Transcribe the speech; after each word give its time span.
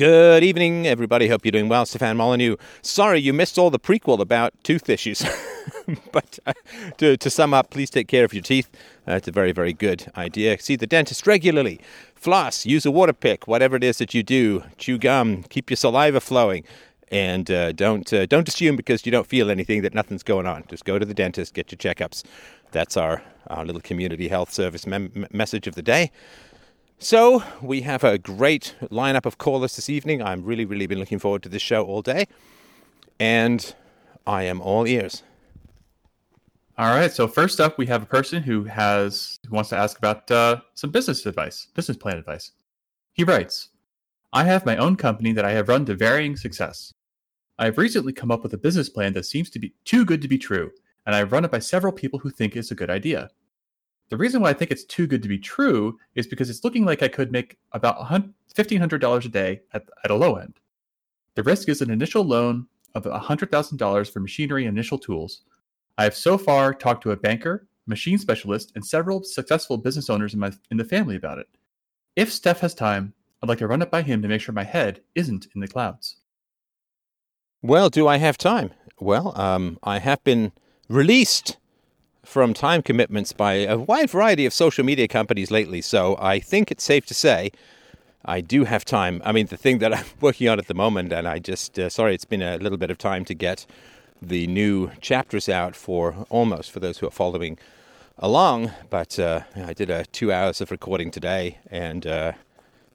Good 0.00 0.42
evening, 0.42 0.86
everybody. 0.86 1.28
Hope 1.28 1.44
you're 1.44 1.52
doing 1.52 1.68
well. 1.68 1.84
Stefan 1.84 2.16
Molyneux. 2.16 2.56
Sorry 2.80 3.20
you 3.20 3.34
missed 3.34 3.58
all 3.58 3.68
the 3.68 3.78
prequel 3.78 4.18
about 4.18 4.54
tooth 4.64 4.88
issues. 4.88 5.22
but 6.12 6.38
uh, 6.46 6.54
to, 6.96 7.18
to 7.18 7.28
sum 7.28 7.52
up, 7.52 7.68
please 7.68 7.90
take 7.90 8.08
care 8.08 8.24
of 8.24 8.32
your 8.32 8.42
teeth. 8.42 8.70
Uh, 9.06 9.16
it's 9.16 9.28
a 9.28 9.30
very, 9.30 9.52
very 9.52 9.74
good 9.74 10.10
idea. 10.16 10.58
See 10.58 10.74
the 10.74 10.86
dentist 10.86 11.26
regularly. 11.26 11.82
Floss, 12.14 12.64
use 12.64 12.86
a 12.86 12.90
water 12.90 13.12
pick, 13.12 13.46
whatever 13.46 13.76
it 13.76 13.84
is 13.84 13.98
that 13.98 14.14
you 14.14 14.22
do. 14.22 14.64
Chew 14.78 14.96
gum, 14.96 15.42
keep 15.42 15.68
your 15.68 15.76
saliva 15.76 16.22
flowing. 16.22 16.64
And 17.10 17.50
uh, 17.50 17.72
don't 17.72 18.10
uh, 18.10 18.24
don't 18.24 18.48
assume 18.48 18.76
because 18.76 19.04
you 19.04 19.12
don't 19.12 19.26
feel 19.26 19.50
anything 19.50 19.82
that 19.82 19.92
nothing's 19.92 20.22
going 20.22 20.46
on. 20.46 20.64
Just 20.70 20.86
go 20.86 20.98
to 20.98 21.04
the 21.04 21.12
dentist, 21.12 21.52
get 21.52 21.70
your 21.70 21.76
checkups. 21.76 22.24
That's 22.72 22.96
our, 22.96 23.22
our 23.48 23.66
little 23.66 23.82
community 23.82 24.28
health 24.28 24.50
service 24.50 24.86
mem- 24.86 25.26
message 25.30 25.66
of 25.66 25.74
the 25.74 25.82
day. 25.82 26.10
So, 27.02 27.42
we 27.62 27.80
have 27.80 28.04
a 28.04 28.18
great 28.18 28.74
lineup 28.90 29.24
of 29.24 29.38
callers 29.38 29.74
this 29.74 29.88
evening. 29.88 30.20
I'm 30.20 30.44
really, 30.44 30.66
really 30.66 30.86
been 30.86 30.98
looking 30.98 31.18
forward 31.18 31.42
to 31.44 31.48
this 31.48 31.62
show 31.62 31.82
all 31.82 32.02
day. 32.02 32.26
And 33.18 33.74
I 34.26 34.42
am 34.42 34.60
all 34.60 34.86
ears. 34.86 35.22
All 36.76 36.94
right. 36.94 37.10
So 37.10 37.26
first 37.26 37.58
up, 37.58 37.78
we 37.78 37.86
have 37.86 38.02
a 38.02 38.06
person 38.06 38.42
who 38.42 38.64
has 38.64 39.38
who 39.48 39.54
wants 39.54 39.70
to 39.70 39.76
ask 39.76 39.96
about 39.96 40.30
uh, 40.30 40.60
some 40.74 40.90
business 40.90 41.24
advice, 41.24 41.68
business 41.74 41.96
plan 41.96 42.18
advice. 42.18 42.52
He 43.14 43.24
writes, 43.24 43.70
"I 44.34 44.44
have 44.44 44.66
my 44.66 44.76
own 44.76 44.96
company 44.96 45.32
that 45.32 45.44
I 45.44 45.52
have 45.52 45.68
run 45.68 45.86
to 45.86 45.94
varying 45.94 46.36
success. 46.36 46.92
I 47.58 47.66
have 47.66 47.78
recently 47.78 48.12
come 48.12 48.30
up 48.30 48.42
with 48.42 48.52
a 48.54 48.58
business 48.58 48.90
plan 48.90 49.14
that 49.14 49.24
seems 49.24 49.48
to 49.50 49.58
be 49.58 49.74
too 49.86 50.04
good 50.04 50.20
to 50.22 50.28
be 50.28 50.38
true, 50.38 50.70
and 51.06 51.14
I've 51.14 51.32
run 51.32 51.44
it 51.46 51.50
by 51.50 51.60
several 51.60 51.94
people 51.94 52.18
who 52.18 52.30
think 52.30 52.56
it's 52.56 52.70
a 52.70 52.74
good 52.74 52.90
idea. 52.90 53.30
The 54.10 54.16
reason 54.16 54.42
why 54.42 54.50
I 54.50 54.54
think 54.54 54.72
it's 54.72 54.84
too 54.84 55.06
good 55.06 55.22
to 55.22 55.28
be 55.28 55.38
true 55.38 55.98
is 56.16 56.26
because 56.26 56.50
it's 56.50 56.64
looking 56.64 56.84
like 56.84 57.02
I 57.02 57.08
could 57.08 57.30
make 57.30 57.56
about 57.72 57.98
$1,500 58.00 59.24
a 59.24 59.28
day 59.28 59.60
at, 59.72 59.84
at 60.04 60.10
a 60.10 60.16
low 60.16 60.34
end. 60.34 60.54
The 61.36 61.44
risk 61.44 61.68
is 61.68 61.80
an 61.80 61.90
initial 61.90 62.24
loan 62.24 62.66
of 62.96 63.04
$100,000 63.04 64.12
for 64.12 64.20
machinery 64.20 64.66
and 64.66 64.76
initial 64.76 64.98
tools. 64.98 65.42
I 65.96 66.04
have 66.04 66.16
so 66.16 66.36
far 66.36 66.74
talked 66.74 67.04
to 67.04 67.12
a 67.12 67.16
banker, 67.16 67.68
machine 67.86 68.18
specialist, 68.18 68.72
and 68.74 68.84
several 68.84 69.22
successful 69.22 69.76
business 69.76 70.10
owners 70.10 70.34
in, 70.34 70.40
my, 70.40 70.52
in 70.72 70.76
the 70.76 70.84
family 70.84 71.14
about 71.14 71.38
it. 71.38 71.46
If 72.16 72.30
Stef 72.30 72.58
has 72.58 72.74
time, 72.74 73.14
I'd 73.40 73.48
like 73.48 73.58
to 73.58 73.68
run 73.68 73.80
it 73.80 73.92
by 73.92 74.02
him 74.02 74.22
to 74.22 74.28
make 74.28 74.40
sure 74.40 74.52
my 74.52 74.64
head 74.64 75.02
isn't 75.14 75.46
in 75.54 75.60
the 75.60 75.68
clouds. 75.68 76.16
Well, 77.62 77.90
do 77.90 78.08
I 78.08 78.16
have 78.16 78.36
time? 78.36 78.72
Well, 78.98 79.38
um, 79.40 79.78
I 79.84 80.00
have 80.00 80.24
been 80.24 80.50
released 80.88 81.58
from 82.24 82.54
time 82.54 82.82
commitments 82.82 83.32
by 83.32 83.54
a 83.54 83.78
wide 83.78 84.10
variety 84.10 84.46
of 84.46 84.52
social 84.52 84.84
media 84.84 85.08
companies 85.08 85.50
lately. 85.50 85.80
So 85.80 86.16
I 86.20 86.38
think 86.38 86.70
it's 86.70 86.84
safe 86.84 87.06
to 87.06 87.14
say 87.14 87.50
I 88.24 88.40
do 88.40 88.64
have 88.64 88.84
time. 88.84 89.22
I 89.24 89.32
mean, 89.32 89.46
the 89.46 89.56
thing 89.56 89.78
that 89.78 89.94
I'm 89.98 90.04
working 90.20 90.48
on 90.48 90.58
at 90.58 90.66
the 90.66 90.74
moment, 90.74 91.12
and 91.12 91.26
I 91.26 91.38
just, 91.38 91.78
uh, 91.78 91.88
sorry, 91.88 92.14
it's 92.14 92.24
been 92.24 92.42
a 92.42 92.58
little 92.58 92.78
bit 92.78 92.90
of 92.90 92.98
time 92.98 93.24
to 93.26 93.34
get 93.34 93.66
the 94.22 94.46
new 94.46 94.90
chapters 95.00 95.48
out 95.48 95.74
for 95.74 96.26
almost 96.28 96.70
for 96.70 96.80
those 96.80 96.98
who 96.98 97.06
are 97.06 97.12
following 97.12 97.58
along. 98.18 98.72
But 98.90 99.18
uh, 99.18 99.40
I 99.56 99.72
did 99.72 99.88
a 99.90 100.04
two 100.06 100.32
hours 100.32 100.60
of 100.60 100.70
recording 100.70 101.10
today, 101.10 101.58
and 101.70 102.06
uh, 102.06 102.32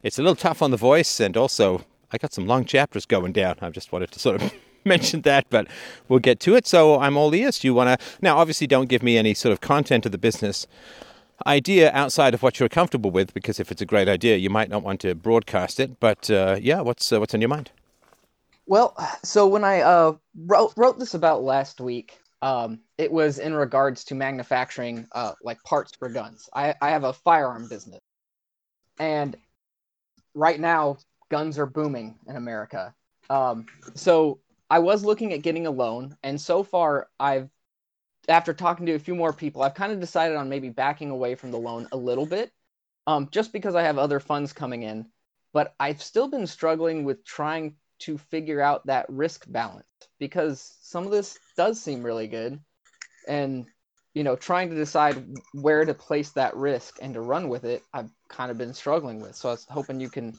it's 0.04 0.20
a 0.20 0.22
little 0.22 0.36
tough 0.36 0.62
on 0.62 0.72
the 0.72 0.78
voice, 0.78 1.20
and 1.20 1.36
also 1.36 1.84
I 2.12 2.18
got 2.18 2.34
some 2.34 2.46
long 2.46 2.66
chapters 2.66 3.06
going 3.06 3.32
down. 3.32 3.58
I 3.62 3.70
just 3.72 3.92
wanted 3.92 4.12
to 4.12 4.20
sort 4.20 4.42
of 4.42 4.54
mentioned 4.96 5.24
that, 5.24 5.48
but 5.50 5.68
we'll 6.08 6.20
get 6.20 6.40
to 6.42 6.56
it. 6.56 6.68
So 6.68 7.00
I'm 7.00 7.18
all 7.18 7.34
ears. 7.34 7.64
You 7.64 7.74
want 7.74 8.00
to 8.00 8.06
now? 8.22 8.38
Obviously, 8.38 8.68
don't 8.68 8.88
give 8.88 9.04
me 9.04 9.18
any 9.18 9.34
sort 9.34 9.52
of 9.52 9.62
content 9.62 10.06
of 10.06 10.12
the 10.12 10.18
business 10.18 10.68
idea 11.46 11.92
outside 11.92 12.34
of 12.34 12.42
what 12.42 12.60
you're 12.60 12.70
comfortable 12.70 13.12
with, 13.12 13.34
because 13.34 13.60
if 13.60 13.72
it's 13.72 13.82
a 13.82 13.86
great 13.86 14.08
idea, 14.08 14.38
you 14.38 14.50
might 14.50 14.70
not 14.70 14.84
want 14.84 15.02
to 15.02 15.16
broadcast 15.16 15.80
it. 15.80 16.00
But 16.00 16.30
uh, 16.30 16.58
yeah, 16.62 16.82
what's 16.82 17.12
uh, 17.12 17.20
what's 17.20 17.34
on 17.34 17.42
your 17.42 17.50
mind? 17.50 17.72
Well, 18.68 18.96
so 19.24 19.48
when 19.48 19.64
I 19.64 19.82
uh, 19.82 20.14
wrote 20.46 20.74
wrote 20.78 21.00
this 21.00 21.14
about 21.14 21.44
last 21.44 21.82
week, 21.82 22.20
um, 22.42 22.80
it 22.98 23.12
was 23.12 23.40
in 23.40 23.54
regards 23.54 24.04
to 24.06 24.16
manufacturing 24.16 25.08
uh, 25.14 25.34
like 25.44 25.62
parts 25.64 25.94
for 25.98 26.10
guns. 26.10 26.50
I, 26.54 26.76
I 26.82 26.90
have 26.90 27.04
a 27.04 27.14
firearm 27.14 27.68
business, 27.70 28.02
and 29.00 29.36
right 30.34 30.60
now 30.60 30.98
guns 31.30 31.58
are 31.58 31.66
booming 31.66 32.16
in 32.28 32.36
America. 32.36 32.94
Um, 33.30 33.66
so 33.96 34.40
I 34.70 34.80
was 34.80 35.06
looking 35.06 35.34
at 35.34 35.44
getting 35.44 35.68
a 35.68 35.72
loan, 35.72 36.18
and 36.24 36.40
so 36.40 36.64
far, 36.64 37.10
I've 37.20 37.50
after 38.28 38.54
talking 38.54 38.88
to 38.88 38.94
a 38.94 39.00
few 39.00 39.14
more 39.14 39.34
people, 39.34 39.62
I've 39.62 39.76
kind 39.76 39.92
of 39.92 40.00
decided 40.00 40.36
on 40.36 40.50
maybe 40.50 40.70
backing 40.70 41.12
away 41.12 41.36
from 41.36 41.52
the 41.52 41.60
loan 41.60 41.88
a 41.92 41.98
little 41.98 42.26
bit, 42.26 42.52
um, 43.06 43.30
just 43.32 43.54
because 43.54 43.76
I 43.76 43.84
have 43.84 44.00
other 44.00 44.20
funds 44.20 44.52
coming 44.52 44.82
in. 44.82 45.06
But 45.54 45.76
I've 45.80 46.02
still 46.02 46.28
been 46.28 46.48
struggling 46.48 47.04
with 47.06 47.24
trying 47.24 47.76
to 48.00 48.18
figure 48.18 48.62
out 48.62 48.88
that 48.88 49.06
risk 49.10 49.46
balance 49.48 49.88
because 50.20 50.76
some 50.82 51.06
of 51.06 51.12
this 51.12 51.38
does 51.56 51.80
seem 51.80 52.04
really 52.04 52.28
good, 52.28 52.60
and 53.28 53.68
you 54.16 54.24
know, 54.24 54.36
trying 54.36 54.70
to 54.70 54.76
decide 54.76 55.24
where 55.52 55.84
to 55.86 55.94
place 55.94 56.32
that 56.32 56.56
risk 56.56 57.00
and 57.02 57.14
to 57.14 57.22
run 57.22 57.50
with 57.50 57.66
it, 57.66 57.84
I've 57.94 58.10
kind 58.30 58.50
of 58.50 58.58
been 58.58 58.74
struggling 58.74 59.20
with. 59.20 59.36
So 59.36 59.50
I 59.50 59.52
was 59.52 59.68
hoping 59.70 60.00
you 60.00 60.10
can 60.10 60.38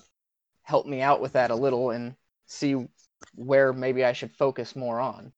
help 0.63 0.87
me 0.87 1.03
out 1.03 1.21
with 1.21 1.35
that 1.35 1.51
a 1.51 1.55
little 1.55 1.91
and 1.91 2.17
see 2.47 2.89
where 3.35 3.73
maybe 3.73 4.05
I 4.05 4.13
should 4.13 4.33
focus 4.33 4.77
more 4.77 5.01
on. 5.01 5.33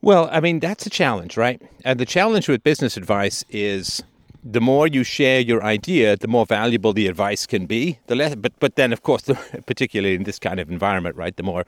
Well, 0.00 0.28
I 0.32 0.40
mean, 0.40 0.58
that's 0.58 0.84
a 0.84 0.90
challenge, 0.90 1.36
right? 1.36 1.62
And 1.84 2.00
the 2.00 2.06
challenge 2.06 2.48
with 2.48 2.64
business 2.64 2.96
advice 2.96 3.44
is 3.50 4.02
the 4.42 4.60
more 4.60 4.88
you 4.88 5.04
share 5.04 5.38
your 5.38 5.62
idea, 5.62 6.16
the 6.16 6.26
more 6.26 6.44
valuable 6.44 6.92
the 6.92 7.06
advice 7.06 7.46
can 7.46 7.66
be. 7.66 8.00
The 8.08 8.16
less, 8.16 8.34
but 8.34 8.52
but 8.58 8.74
then, 8.74 8.92
of 8.92 9.02
course, 9.02 9.22
the, 9.30 9.34
particularly 9.66 10.16
in 10.16 10.24
this 10.24 10.38
kind 10.38 10.58
of 10.58 10.70
environment, 10.70 11.16
right, 11.16 11.36
the 11.36 11.44
more 11.44 11.64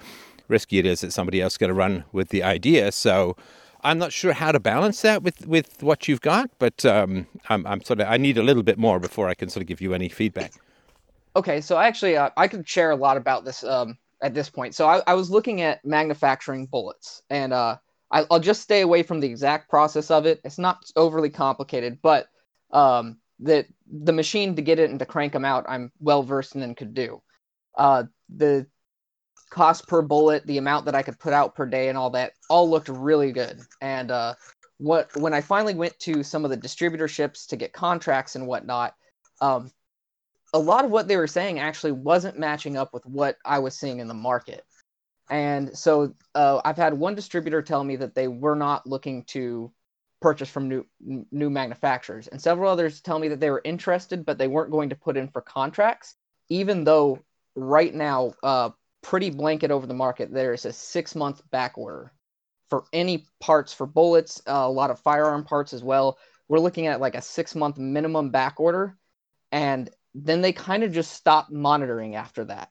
risky 0.49 0.79
it 0.79 0.87
is 0.87 1.01
that 1.01 1.13
somebody 1.13 1.41
else 1.41 1.55
is 1.55 1.59
going 1.59 1.69
to 1.69 1.75
run 1.75 2.05
with 2.13 2.31
the 2.31 2.43
idea. 2.43 2.93
So 2.93 3.37
I'm 3.83 3.99
not 3.99 4.13
sure 4.13 4.33
how 4.33 4.51
to 4.51 4.61
balance 4.61 5.03
that 5.03 5.23
with, 5.23 5.47
with 5.47 5.83
what 5.83 6.09
you've 6.09 6.21
got, 6.21 6.51
but 6.59 6.85
um, 6.85 7.27
I'm, 7.49 7.67
I'm 7.67 7.83
sort 7.83 8.01
of 8.01 8.09
I 8.09 8.17
need 8.17 8.39
a 8.39 8.43
little 8.43 8.63
bit 8.63 8.79
more 8.79 8.99
before 8.99 9.29
I 9.29 9.35
can 9.35 9.49
sort 9.49 9.63
of 9.63 9.69
give 9.69 9.81
you 9.81 9.95
any 9.95 10.09
feedback. 10.09 10.53
Okay, 11.37 11.61
so 11.61 11.79
actually, 11.79 12.17
uh, 12.17 12.31
I 12.37 12.49
could 12.49 12.69
share 12.69 12.91
a 12.91 12.97
lot 12.97 13.17
about 13.17 13.45
this 13.45 13.65
um, 13.65 13.99
at 14.23 14.35
this 14.35 14.51
point. 14.51 14.75
So 14.75 14.87
I, 14.89 15.03
I 15.07 15.15
was 15.15 15.31
looking 15.31 15.61
at 15.61 15.85
manufacturing 15.85 16.67
bullets, 16.67 17.23
and 17.31 17.53
uh, 17.53 17.77
I, 18.11 18.25
will 18.31 18.41
just 18.41 18.63
stay 18.63 18.81
away 18.81 19.03
from 19.03 19.21
the 19.21 19.29
exact 19.29 19.69
process 19.69 20.11
of 20.11 20.27
it. 20.27 20.41
It's 20.45 20.59
not 20.59 20.85
overly 20.97 21.31
complicated, 21.31 21.99
but 22.03 22.27
um, 22.71 23.19
the 23.41 23.67
the 23.91 24.13
machine 24.13 24.57
to 24.57 24.63
get 24.63 24.79
it 24.79 24.91
and 24.91 24.99
to 24.99 25.07
crank 25.07 25.33
them 25.33 25.45
out, 25.45 25.65
I'm 25.69 25.93
well 26.01 26.23
versed 26.23 26.55
in 26.55 26.63
and 26.63 26.77
could 26.77 26.95
do. 26.95 27.23
Uh, 27.77 28.05
the 28.35 28.67
cost 29.51 29.87
per 29.87 30.03
bullet, 30.03 30.47
the 30.47 30.59
amount 30.59 30.87
that 30.87 30.95
I 30.95 31.03
could 31.03 31.19
put 31.19 31.33
out 31.33 31.55
per 31.55 31.67
day, 31.67 31.89
and 31.89 31.99
all 31.99 32.11
that, 32.11 32.33
all 32.49 32.69
looked 32.69 32.89
really 32.89 33.33
good. 33.33 33.61
And 33.81 34.11
uh, 34.11 34.35
what 34.79 35.15
when 35.17 35.35
I 35.35 35.41
finally 35.41 35.75
went 35.75 35.99
to 36.01 36.23
some 36.23 36.45
of 36.45 36.51
the 36.51 36.57
distributorships 36.57 37.47
to 37.49 37.57
get 37.57 37.73
contracts 37.73 38.37
and 38.37 38.47
whatnot, 38.47 38.95
um, 39.41 39.71
a 40.55 40.59
lot 40.59 40.85
of 40.85 40.91
what 40.93 41.09
they 41.09 41.17
were 41.17 41.27
saying 41.27 41.59
actually 41.59 41.93
wasn't 41.93 42.39
matching 42.39 42.77
up 42.77 42.95
with 42.95 43.05
what 43.05 43.37
I 43.45 43.59
was 43.59 43.77
seeing 43.77 43.99
in 43.99 44.07
the 44.07 44.15
market. 44.15 44.65
And 45.29 45.77
so 45.77 46.15
uh, 46.37 46.61
I've 46.65 46.77
had 46.77 46.95
one 46.95 47.17
distributor 47.17 47.61
tell 47.61 47.83
me 47.83 47.97
that 47.97 48.15
they 48.15 48.29
were 48.29 48.55
not 48.55 48.87
looking 48.87 49.25
to 49.25 49.73
purchase 50.23 50.49
from 50.49 50.69
new 50.69 50.87
new 51.01 51.51
manufacturers, 51.51 52.29
and 52.29 52.41
several 52.41 52.71
others 52.71 53.01
tell 53.01 53.19
me 53.19 53.29
that 53.29 53.41
they 53.41 53.51
were 53.51 53.61
interested, 53.65 54.25
but 54.25 54.39
they 54.39 54.49
weren't 54.49 54.71
going 54.71 54.91
to 54.91 54.97
put 54.97 55.17
in 55.17 55.29
for 55.29 55.43
contracts, 55.43 56.15
even 56.49 56.85
though 56.85 57.19
right 57.57 57.95
now, 57.95 58.33
uh, 58.43 58.71
pretty 59.03 59.31
blanket 59.31 59.71
over 59.71 59.87
the 59.87 59.95
market, 59.95 60.33
there 60.33 60.55
is 60.55 60.65
a 60.65 60.73
six 60.73 61.15
month 61.15 61.43
back 61.51 61.77
order 61.77 62.13
for 62.71 62.85
any 62.93 63.27
parts 63.41 63.73
for 63.73 63.87
bullets, 63.87 64.41
uh, 64.47 64.53
a 64.53 64.71
lot 64.71 64.91
of 64.91 65.01
firearm 65.01 65.45
parts 65.45 65.73
as 65.73 65.83
well. 65.83 66.19
We're 66.49 66.59
looking 66.61 66.87
at 66.87 67.01
like 67.01 67.15
a 67.15 67.23
six 67.23 67.55
month 67.55 67.77
minimum 67.77 68.31
back 68.31 68.61
order, 68.61 68.97
and 69.53 69.91
then 70.15 70.41
they 70.41 70.53
kind 70.53 70.83
of 70.83 70.93
just 70.93 71.13
stopped 71.13 71.51
monitoring 71.51 72.15
after 72.15 72.45
that. 72.45 72.71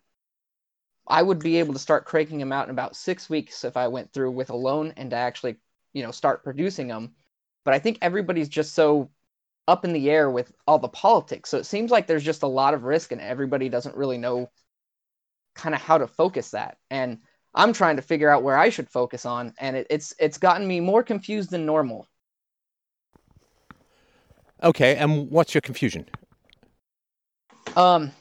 I 1.07 1.21
would 1.21 1.39
be 1.39 1.57
able 1.57 1.73
to 1.73 1.79
start 1.79 2.05
cranking 2.05 2.39
them 2.39 2.53
out 2.53 2.67
in 2.67 2.71
about 2.71 2.95
six 2.95 3.29
weeks 3.29 3.63
if 3.65 3.75
I 3.75 3.89
went 3.89 4.13
through 4.13 4.31
with 4.31 4.49
a 4.49 4.55
loan 4.55 4.93
and 4.95 5.09
to 5.09 5.17
actually, 5.17 5.57
you 5.91 6.03
know, 6.03 6.11
start 6.11 6.43
producing 6.43 6.87
them. 6.87 7.13
But 7.65 7.73
I 7.73 7.79
think 7.79 7.97
everybody's 8.01 8.49
just 8.49 8.73
so 8.73 9.11
up 9.67 9.85
in 9.85 9.93
the 9.93 10.09
air 10.09 10.29
with 10.29 10.51
all 10.65 10.79
the 10.79 10.87
politics. 10.87 11.49
So 11.49 11.57
it 11.57 11.65
seems 11.65 11.91
like 11.91 12.07
there's 12.07 12.23
just 12.23 12.43
a 12.43 12.47
lot 12.47 12.73
of 12.73 12.83
risk 12.83 13.11
and 13.11 13.21
everybody 13.21 13.69
doesn't 13.69 13.95
really 13.95 14.17
know 14.17 14.49
kind 15.55 15.75
of 15.75 15.81
how 15.81 15.97
to 15.97 16.07
focus 16.07 16.51
that. 16.51 16.77
And 16.89 17.19
I'm 17.53 17.73
trying 17.73 17.97
to 17.97 18.01
figure 18.01 18.29
out 18.29 18.43
where 18.43 18.57
I 18.57 18.69
should 18.69 18.89
focus 18.89 19.25
on, 19.25 19.53
and 19.59 19.75
it, 19.75 19.87
it's 19.89 20.13
it's 20.19 20.37
gotten 20.37 20.67
me 20.67 20.79
more 20.79 21.03
confused 21.03 21.51
than 21.51 21.65
normal. 21.65 22.07
Okay, 24.63 24.95
and 24.95 25.29
what's 25.29 25.53
your 25.53 25.61
confusion? 25.61 26.05
Um, 27.75 28.11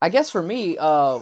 I 0.00 0.08
guess 0.08 0.30
for 0.30 0.42
me, 0.42 0.76
uh, 0.78 1.20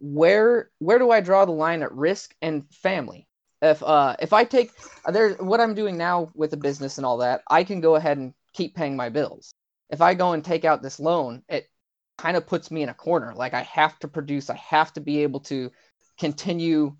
where 0.00 0.70
where 0.78 0.98
do 0.98 1.10
I 1.10 1.20
draw 1.20 1.44
the 1.44 1.52
line 1.52 1.82
at 1.82 1.92
risk 1.92 2.34
and 2.40 2.64
family? 2.72 3.26
If 3.62 3.82
uh 3.82 4.16
if 4.20 4.32
I 4.32 4.44
take 4.44 4.70
there 5.06 5.34
what 5.34 5.60
I'm 5.60 5.74
doing 5.74 5.98
now 5.98 6.30
with 6.34 6.50
the 6.50 6.56
business 6.56 6.96
and 6.96 7.04
all 7.04 7.18
that, 7.18 7.42
I 7.48 7.64
can 7.64 7.80
go 7.80 7.96
ahead 7.96 8.16
and 8.16 8.32
keep 8.54 8.74
paying 8.74 8.96
my 8.96 9.10
bills. 9.10 9.52
If 9.90 10.00
I 10.00 10.14
go 10.14 10.32
and 10.32 10.44
take 10.44 10.64
out 10.64 10.82
this 10.82 11.00
loan, 11.00 11.42
it 11.48 11.68
kind 12.16 12.36
of 12.36 12.46
puts 12.46 12.70
me 12.70 12.82
in 12.82 12.88
a 12.88 12.94
corner. 12.94 13.34
Like 13.34 13.54
I 13.54 13.62
have 13.62 13.98
to 14.00 14.08
produce, 14.08 14.48
I 14.50 14.56
have 14.56 14.92
to 14.94 15.00
be 15.00 15.22
able 15.22 15.40
to 15.40 15.70
continue 16.18 16.96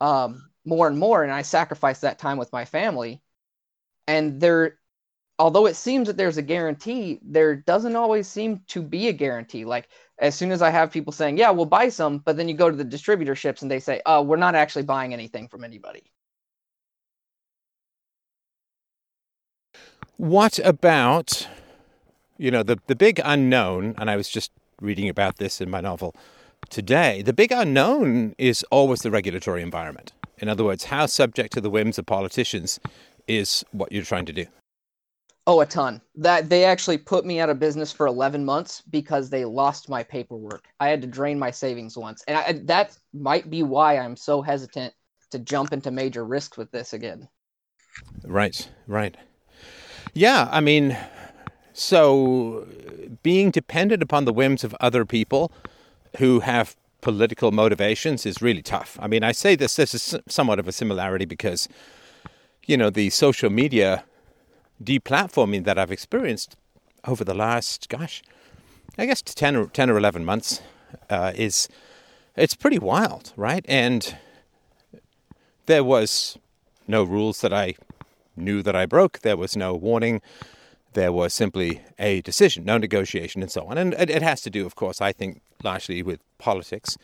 um, 0.00 0.48
more 0.64 0.86
and 0.86 0.98
more, 0.98 1.22
and 1.22 1.32
I 1.32 1.42
sacrifice 1.42 2.00
that 2.00 2.18
time 2.18 2.38
with 2.38 2.52
my 2.52 2.64
family. 2.64 3.20
And 4.06 4.40
there, 4.40 4.78
although 5.38 5.66
it 5.66 5.76
seems 5.76 6.06
that 6.08 6.16
there's 6.16 6.38
a 6.38 6.42
guarantee, 6.42 7.20
there 7.22 7.56
doesn't 7.56 7.96
always 7.96 8.28
seem 8.28 8.60
to 8.68 8.82
be 8.82 9.08
a 9.08 9.12
guarantee. 9.12 9.64
Like 9.64 9.88
as 10.18 10.34
soon 10.34 10.50
as 10.52 10.62
I 10.62 10.70
have 10.70 10.90
people 10.90 11.12
saying, 11.12 11.38
"Yeah, 11.38 11.50
we'll 11.50 11.66
buy 11.66 11.88
some," 11.88 12.18
but 12.18 12.36
then 12.36 12.48
you 12.48 12.54
go 12.54 12.70
to 12.70 12.76
the 12.76 12.84
distributorships 12.84 13.62
and 13.62 13.70
they 13.70 13.80
say, 13.80 14.00
"Oh, 14.06 14.22
we're 14.22 14.36
not 14.36 14.54
actually 14.54 14.84
buying 14.84 15.12
anything 15.12 15.48
from 15.48 15.64
anybody." 15.64 16.04
What 20.16 20.58
about 20.64 21.48
you 22.38 22.52
know, 22.52 22.62
the, 22.62 22.78
the 22.86 22.94
big 22.94 23.20
unknown, 23.24 23.94
and 23.98 24.08
I 24.08 24.16
was 24.16 24.28
just 24.28 24.52
reading 24.80 25.08
about 25.08 25.36
this 25.38 25.60
in 25.60 25.68
my 25.68 25.80
novel 25.80 26.14
today, 26.70 27.22
the 27.22 27.32
big 27.32 27.52
unknown 27.52 28.34
is 28.38 28.64
always 28.70 29.00
the 29.00 29.10
regulatory 29.10 29.62
environment. 29.62 30.12
In 30.38 30.48
other 30.48 30.64
words, 30.64 30.84
how 30.84 31.06
subject 31.06 31.52
to 31.54 31.60
the 31.60 31.70
whims 31.70 31.98
of 31.98 32.06
politicians 32.06 32.78
is 33.26 33.64
what 33.72 33.90
you're 33.92 34.04
trying 34.04 34.26
to 34.26 34.32
do. 34.32 34.46
Oh, 35.48 35.62
a 35.62 35.66
ton. 35.66 36.02
That 36.14 36.50
they 36.50 36.64
actually 36.64 36.98
put 36.98 37.24
me 37.24 37.40
out 37.40 37.48
of 37.48 37.58
business 37.58 37.90
for 37.90 38.06
11 38.06 38.44
months 38.44 38.82
because 38.90 39.30
they 39.30 39.46
lost 39.46 39.88
my 39.88 40.02
paperwork. 40.02 40.66
I 40.78 40.90
had 40.90 41.00
to 41.00 41.08
drain 41.08 41.38
my 41.38 41.50
savings 41.50 41.96
once, 41.96 42.22
and 42.28 42.36
I, 42.36 42.52
that 42.66 42.98
might 43.14 43.48
be 43.48 43.62
why 43.62 43.96
I'm 43.96 44.14
so 44.14 44.42
hesitant 44.42 44.92
to 45.30 45.38
jump 45.38 45.72
into 45.72 45.90
major 45.90 46.26
risks 46.26 46.58
with 46.58 46.70
this 46.70 46.92
again. 46.92 47.28
Right, 48.24 48.68
right. 48.86 49.16
Yeah, 50.12 50.50
I 50.52 50.60
mean, 50.60 50.94
so, 51.72 52.66
being 53.22 53.50
dependent 53.50 54.02
upon 54.02 54.26
the 54.26 54.34
whims 54.34 54.64
of 54.64 54.76
other 54.80 55.06
people 55.06 55.50
who 56.18 56.40
have 56.40 56.76
political 57.00 57.52
motivations 57.52 58.26
is 58.26 58.42
really 58.42 58.62
tough. 58.62 58.98
I 59.00 59.06
mean, 59.06 59.24
I 59.24 59.32
say 59.32 59.56
this, 59.56 59.76
this 59.76 59.94
is 59.94 60.14
somewhat 60.28 60.58
of 60.58 60.68
a 60.68 60.72
similarity 60.72 61.24
because, 61.24 61.70
you 62.66 62.76
know, 62.76 62.90
the 62.90 63.08
social 63.08 63.48
media 63.48 64.04
deplatforming 64.82 65.64
that 65.64 65.78
I've 65.78 65.92
experienced 65.92 66.56
over 67.06 67.24
the 67.24 67.34
last, 67.34 67.88
gosh, 67.88 68.22
I 68.96 69.06
guess 69.06 69.22
10 69.22 69.56
or, 69.56 69.66
10 69.66 69.90
or 69.90 69.98
11 69.98 70.24
months 70.24 70.60
uh, 71.10 71.32
is, 71.34 71.68
it's 72.36 72.54
pretty 72.54 72.78
wild, 72.78 73.32
right? 73.36 73.64
And 73.68 74.16
there 75.66 75.84
was 75.84 76.38
no 76.86 77.04
rules 77.04 77.40
that 77.42 77.52
I 77.52 77.74
knew 78.36 78.62
that 78.62 78.74
I 78.74 78.86
broke. 78.86 79.20
There 79.20 79.36
was 79.36 79.56
no 79.56 79.74
warning 79.74 80.20
there 80.94 81.12
was 81.12 81.32
simply 81.32 81.80
a 81.98 82.20
decision, 82.22 82.64
no 82.64 82.78
negotiation, 82.78 83.42
and 83.42 83.50
so 83.50 83.66
on. 83.66 83.78
And 83.78 83.94
it, 83.94 84.10
it 84.10 84.22
has 84.22 84.40
to 84.42 84.50
do, 84.50 84.66
of 84.66 84.74
course, 84.74 85.00
I 85.00 85.12
think, 85.12 85.40
largely 85.62 86.02
with 86.02 86.20
politics. 86.38 86.96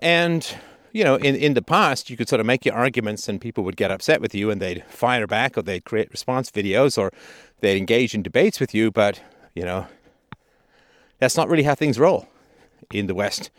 And 0.00 0.46
you 0.92 1.04
know, 1.04 1.16
in, 1.16 1.36
in 1.36 1.54
the 1.54 1.62
past, 1.62 2.10
you 2.10 2.16
could 2.16 2.28
sort 2.28 2.40
of 2.40 2.46
make 2.46 2.64
your 2.64 2.74
arguments 2.74 3.28
and 3.28 3.40
people 3.40 3.64
would 3.64 3.76
get 3.76 3.90
upset 3.90 4.20
with 4.20 4.34
you 4.34 4.50
and 4.50 4.60
they'd 4.60 4.84
fire 4.88 5.26
back 5.26 5.56
or 5.56 5.62
they'd 5.62 5.84
create 5.84 6.10
response 6.10 6.50
videos 6.50 6.98
or 6.98 7.12
they'd 7.60 7.76
engage 7.76 8.14
in 8.14 8.22
debates 8.22 8.60
with 8.60 8.74
you. 8.74 8.90
But, 8.90 9.22
you 9.54 9.64
know, 9.64 9.86
that's 11.18 11.36
not 11.36 11.48
really 11.48 11.64
how 11.64 11.74
things 11.74 11.98
roll 11.98 12.28
in 12.92 13.06
the 13.06 13.14
West 13.14 13.50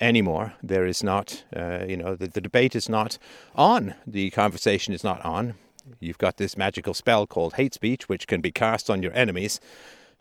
anymore. 0.00 0.54
There 0.62 0.86
is 0.86 1.02
not, 1.02 1.44
uh, 1.54 1.84
you 1.86 1.96
know, 1.96 2.16
the, 2.16 2.28
the 2.28 2.40
debate 2.40 2.74
is 2.74 2.88
not 2.88 3.18
on, 3.54 3.94
the 4.06 4.30
conversation 4.30 4.94
is 4.94 5.04
not 5.04 5.24
on. 5.24 5.54
You've 5.98 6.18
got 6.18 6.36
this 6.36 6.56
magical 6.56 6.94
spell 6.94 7.26
called 7.26 7.54
hate 7.54 7.74
speech, 7.74 8.08
which 8.08 8.26
can 8.26 8.40
be 8.40 8.50
cast 8.50 8.88
on 8.88 9.02
your 9.02 9.12
enemies 9.12 9.60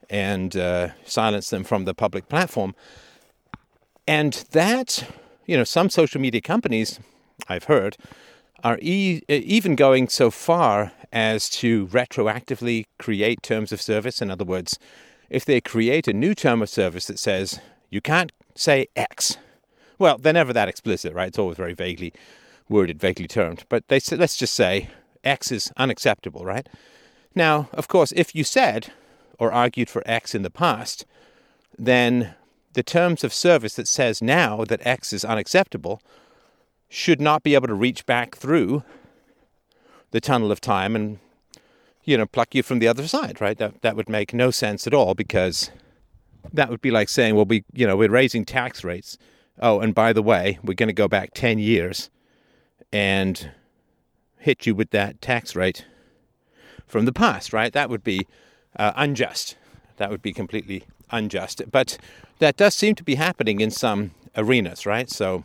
and 0.10 0.56
uh, 0.58 0.90
silence 1.06 1.50
them 1.50 1.64
from 1.64 1.86
the 1.86 1.94
public 1.94 2.28
platform. 2.28 2.74
And 4.08 4.34
that, 4.52 5.08
you 5.50 5.58
know, 5.58 5.64
some 5.64 5.90
social 5.90 6.22
media 6.22 6.42
companies, 6.42 7.00
I've 7.48 7.64
heard, 7.64 7.98
are 8.64 8.78
e- 8.84 9.24
uh, 9.28 9.34
even 9.34 9.76
going 9.76 10.08
so 10.08 10.30
far 10.30 10.92
as 11.12 11.50
to 11.50 11.88
retroactively 11.88 12.86
create 13.00 13.42
terms 13.42 13.72
of 13.72 13.82
service. 13.82 14.22
In 14.22 14.30
other 14.30 14.46
words, 14.46 14.78
if 15.28 15.46
they 15.46 15.60
create 15.60 16.08
a 16.08 16.14
new 16.14 16.36
term 16.36 16.62
of 16.62 16.70
service 16.70 17.08
that 17.08 17.18
says 17.18 17.60
you 17.90 18.00
can't 18.00 18.32
say 18.54 18.90
X, 18.96 19.38
well, 19.98 20.20
they're 20.20 20.34
never 20.34 20.54
that 20.54 20.68
explicit, 20.68 21.16
right? 21.16 21.30
It's 21.30 21.40
always 21.40 21.58
very 21.58 21.74
vaguely 21.74 22.14
worded, 22.70 23.00
vaguely 23.00 23.28
termed. 23.28 23.64
But 23.70 23.88
they 23.88 24.00
say, 24.00 24.18
let's 24.18 24.38
just 24.38 24.54
say 24.54 24.92
X 25.24 25.52
is 25.52 25.72
unacceptable, 25.78 26.46
right? 26.46 26.70
Now, 27.34 27.70
of 27.74 27.88
course, 27.88 28.14
if 28.16 28.36
you 28.36 28.44
said 28.44 28.94
or 29.40 29.52
argued 29.52 29.90
for 29.90 30.04
X 30.06 30.36
in 30.36 30.44
the 30.44 30.52
past, 30.52 31.08
then 31.76 32.36
the 32.74 32.84
terms 32.84 33.24
of 33.24 33.34
service 33.34 33.76
that 33.76 33.88
says 33.88 34.22
now 34.22 34.64
that 34.66 34.86
X 34.86 35.14
is 35.14 35.26
unacceptable 35.26 36.02
should 36.88 37.22
not 37.22 37.44
be 37.44 37.56
able 37.56 37.68
to 37.68 37.74
reach 37.74 38.06
back 38.06 38.36
through 38.36 38.84
the 40.12 40.22
tunnel 40.22 40.52
of 40.52 40.60
time 40.60 40.96
and 40.96 41.20
you 42.04 42.18
know 42.18 42.26
pluck 42.26 42.56
you 42.56 42.64
from 42.64 42.80
the 42.80 42.88
other 42.88 43.08
side 43.08 43.40
right 43.40 43.60
that 43.60 43.82
that 43.82 43.96
would 43.96 44.10
make 44.10 44.34
no 44.34 44.50
sense 44.50 44.88
at 44.88 44.94
all 44.94 45.14
because 45.14 45.70
that 46.52 46.70
would 46.70 46.82
be 46.82 46.90
like 46.90 47.10
saying 47.10 47.36
well 47.36 47.46
we 47.46 47.64
you 47.74 47.86
know 47.86 47.96
we're 47.96 48.10
raising 48.10 48.44
tax 48.44 48.84
rates 48.84 49.20
oh 49.62 49.80
and 49.80 49.94
by 49.94 50.12
the 50.12 50.24
way 50.24 50.58
we're 50.64 50.74
going 50.74 50.88
to 50.88 50.94
go 50.94 51.08
back 51.08 51.32
10 51.36 51.60
years 51.60 52.10
and 52.92 53.52
hit 54.40 54.66
you 54.66 54.74
with 54.74 54.90
that 54.92 55.22
tax 55.22 55.56
rate 55.56 55.86
from 56.88 57.06
the 57.06 57.14
past, 57.14 57.54
right? 57.54 57.72
That 57.72 57.90
would 57.90 58.04
be 58.04 58.26
uh, 58.78 58.94
unjust. 58.96 59.56
That 59.98 60.10
would 60.10 60.22
be 60.22 60.34
completely 60.34 60.84
unjust. 61.12 61.62
But 61.72 61.98
that 62.40 62.58
does 62.58 62.76
seem 62.76 62.96
to 62.96 63.04
be 63.04 63.16
happening 63.16 63.60
in 63.60 63.72
some 63.72 64.12
arenas, 64.36 64.86
right? 64.86 65.10
So 65.10 65.44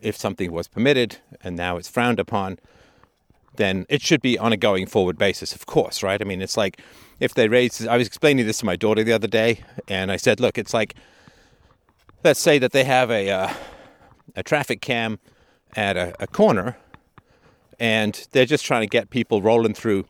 if 0.00 0.16
something 0.16 0.52
was 0.52 0.68
permitted 0.68 1.18
and 1.42 1.56
now 1.56 1.76
it's 1.76 1.88
frowned 1.88 2.20
upon, 2.20 2.58
then 3.56 3.86
it 3.88 4.00
should 4.02 4.22
be 4.22 4.38
on 4.38 4.52
a 4.52 4.56
going 4.56 4.86
forward 4.86 5.18
basis, 5.18 5.54
of 5.54 5.66
course, 5.66 6.02
right? 6.02 6.20
I 6.20 6.24
mean, 6.24 6.40
it's 6.40 6.56
like 6.56 6.80
if 7.18 7.34
they 7.34 7.48
raise, 7.48 7.86
I 7.86 7.96
was 7.96 8.06
explaining 8.06 8.46
this 8.46 8.58
to 8.58 8.66
my 8.66 8.76
daughter 8.76 9.02
the 9.02 9.12
other 9.12 9.26
day, 9.26 9.64
and 9.88 10.12
I 10.12 10.16
said, 10.16 10.38
look, 10.38 10.56
it's 10.56 10.72
like, 10.72 10.94
let's 12.22 12.38
say 12.38 12.58
that 12.60 12.70
they 12.70 12.84
have 12.84 13.10
a, 13.10 13.30
uh, 13.30 13.52
a 14.36 14.42
traffic 14.44 14.80
cam 14.80 15.18
at 15.74 15.96
a, 15.96 16.14
a 16.20 16.26
corner 16.26 16.76
and 17.78 18.26
they're 18.32 18.46
just 18.46 18.64
trying 18.64 18.82
to 18.82 18.86
get 18.86 19.10
people 19.10 19.42
rolling 19.42 19.74
through 19.74 20.04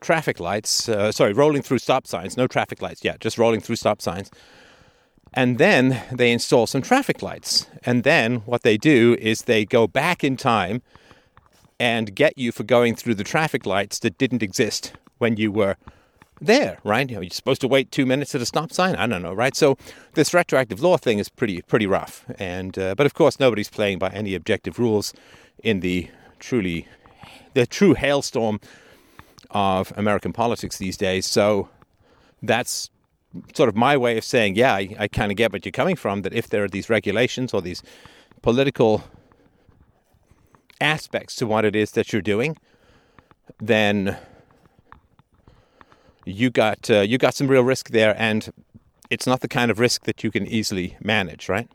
traffic 0.00 0.40
lights, 0.40 0.88
uh, 0.88 1.12
sorry, 1.12 1.32
rolling 1.32 1.62
through 1.62 1.78
stop 1.78 2.06
signs, 2.06 2.36
no 2.36 2.46
traffic 2.46 2.82
lights 2.82 3.04
yet, 3.04 3.20
just 3.20 3.38
rolling 3.38 3.60
through 3.60 3.76
stop 3.76 4.00
signs. 4.00 4.30
And 5.34 5.58
then 5.58 6.02
they 6.10 6.32
install 6.32 6.66
some 6.66 6.82
traffic 6.82 7.22
lights. 7.22 7.66
And 7.84 8.02
then 8.02 8.36
what 8.46 8.62
they 8.62 8.76
do 8.76 9.16
is 9.20 9.42
they 9.42 9.64
go 9.64 9.86
back 9.86 10.24
in 10.24 10.36
time 10.36 10.82
and 11.78 12.14
get 12.14 12.36
you 12.38 12.50
for 12.50 12.64
going 12.64 12.96
through 12.96 13.14
the 13.14 13.24
traffic 13.24 13.66
lights 13.66 13.98
that 14.00 14.18
didn't 14.18 14.42
exist 14.42 14.92
when 15.18 15.36
you 15.36 15.52
were 15.52 15.76
there, 16.40 16.78
right? 16.84 17.08
You 17.08 17.16
know, 17.16 17.22
you're 17.22 17.30
supposed 17.30 17.60
to 17.62 17.68
wait 17.68 17.90
two 17.90 18.06
minutes 18.06 18.34
at 18.34 18.40
a 18.40 18.46
stop 18.46 18.72
sign. 18.72 18.94
I 18.96 19.06
don't 19.06 19.22
know, 19.22 19.34
right? 19.34 19.54
So 19.54 19.76
this 20.14 20.32
retroactive 20.32 20.80
law 20.80 20.96
thing 20.96 21.18
is 21.18 21.28
pretty 21.28 21.62
pretty 21.62 21.86
rough, 21.86 22.24
and 22.38 22.78
uh, 22.78 22.94
but 22.94 23.06
of 23.06 23.14
course 23.14 23.40
nobody's 23.40 23.68
playing 23.68 23.98
by 23.98 24.10
any 24.10 24.34
objective 24.34 24.78
rules 24.78 25.12
in 25.62 25.80
the 25.80 26.08
truly 26.38 26.86
the 27.54 27.66
true 27.66 27.94
hailstorm 27.94 28.60
of 29.50 29.92
American 29.96 30.32
politics 30.32 30.78
these 30.78 30.96
days. 30.96 31.26
So 31.26 31.68
that's 32.42 32.90
sort 33.54 33.68
of 33.68 33.76
my 33.76 33.96
way 33.96 34.16
of 34.18 34.24
saying, 34.24 34.56
yeah, 34.56 34.74
I, 34.74 34.94
I 34.98 35.08
kind 35.08 35.30
of 35.30 35.36
get 35.36 35.52
what 35.52 35.64
you're 35.64 35.72
coming 35.72 35.96
from. 35.96 36.22
That 36.22 36.32
if 36.32 36.48
there 36.48 36.64
are 36.64 36.68
these 36.68 36.88
regulations 36.88 37.52
or 37.54 37.62
these 37.62 37.82
political 38.42 39.04
aspects 40.80 41.34
to 41.36 41.46
what 41.46 41.64
it 41.64 41.74
is 41.74 41.92
that 41.92 42.12
you're 42.12 42.22
doing, 42.22 42.56
then 43.58 44.16
you 46.24 46.50
got 46.50 46.90
uh, 46.90 47.00
you 47.00 47.18
got 47.18 47.34
some 47.34 47.48
real 47.48 47.64
risk 47.64 47.90
there, 47.90 48.14
and 48.18 48.52
it's 49.10 49.26
not 49.26 49.40
the 49.40 49.48
kind 49.48 49.70
of 49.70 49.78
risk 49.78 50.04
that 50.04 50.22
you 50.22 50.30
can 50.30 50.46
easily 50.46 50.96
manage, 51.02 51.48
right? 51.48 51.68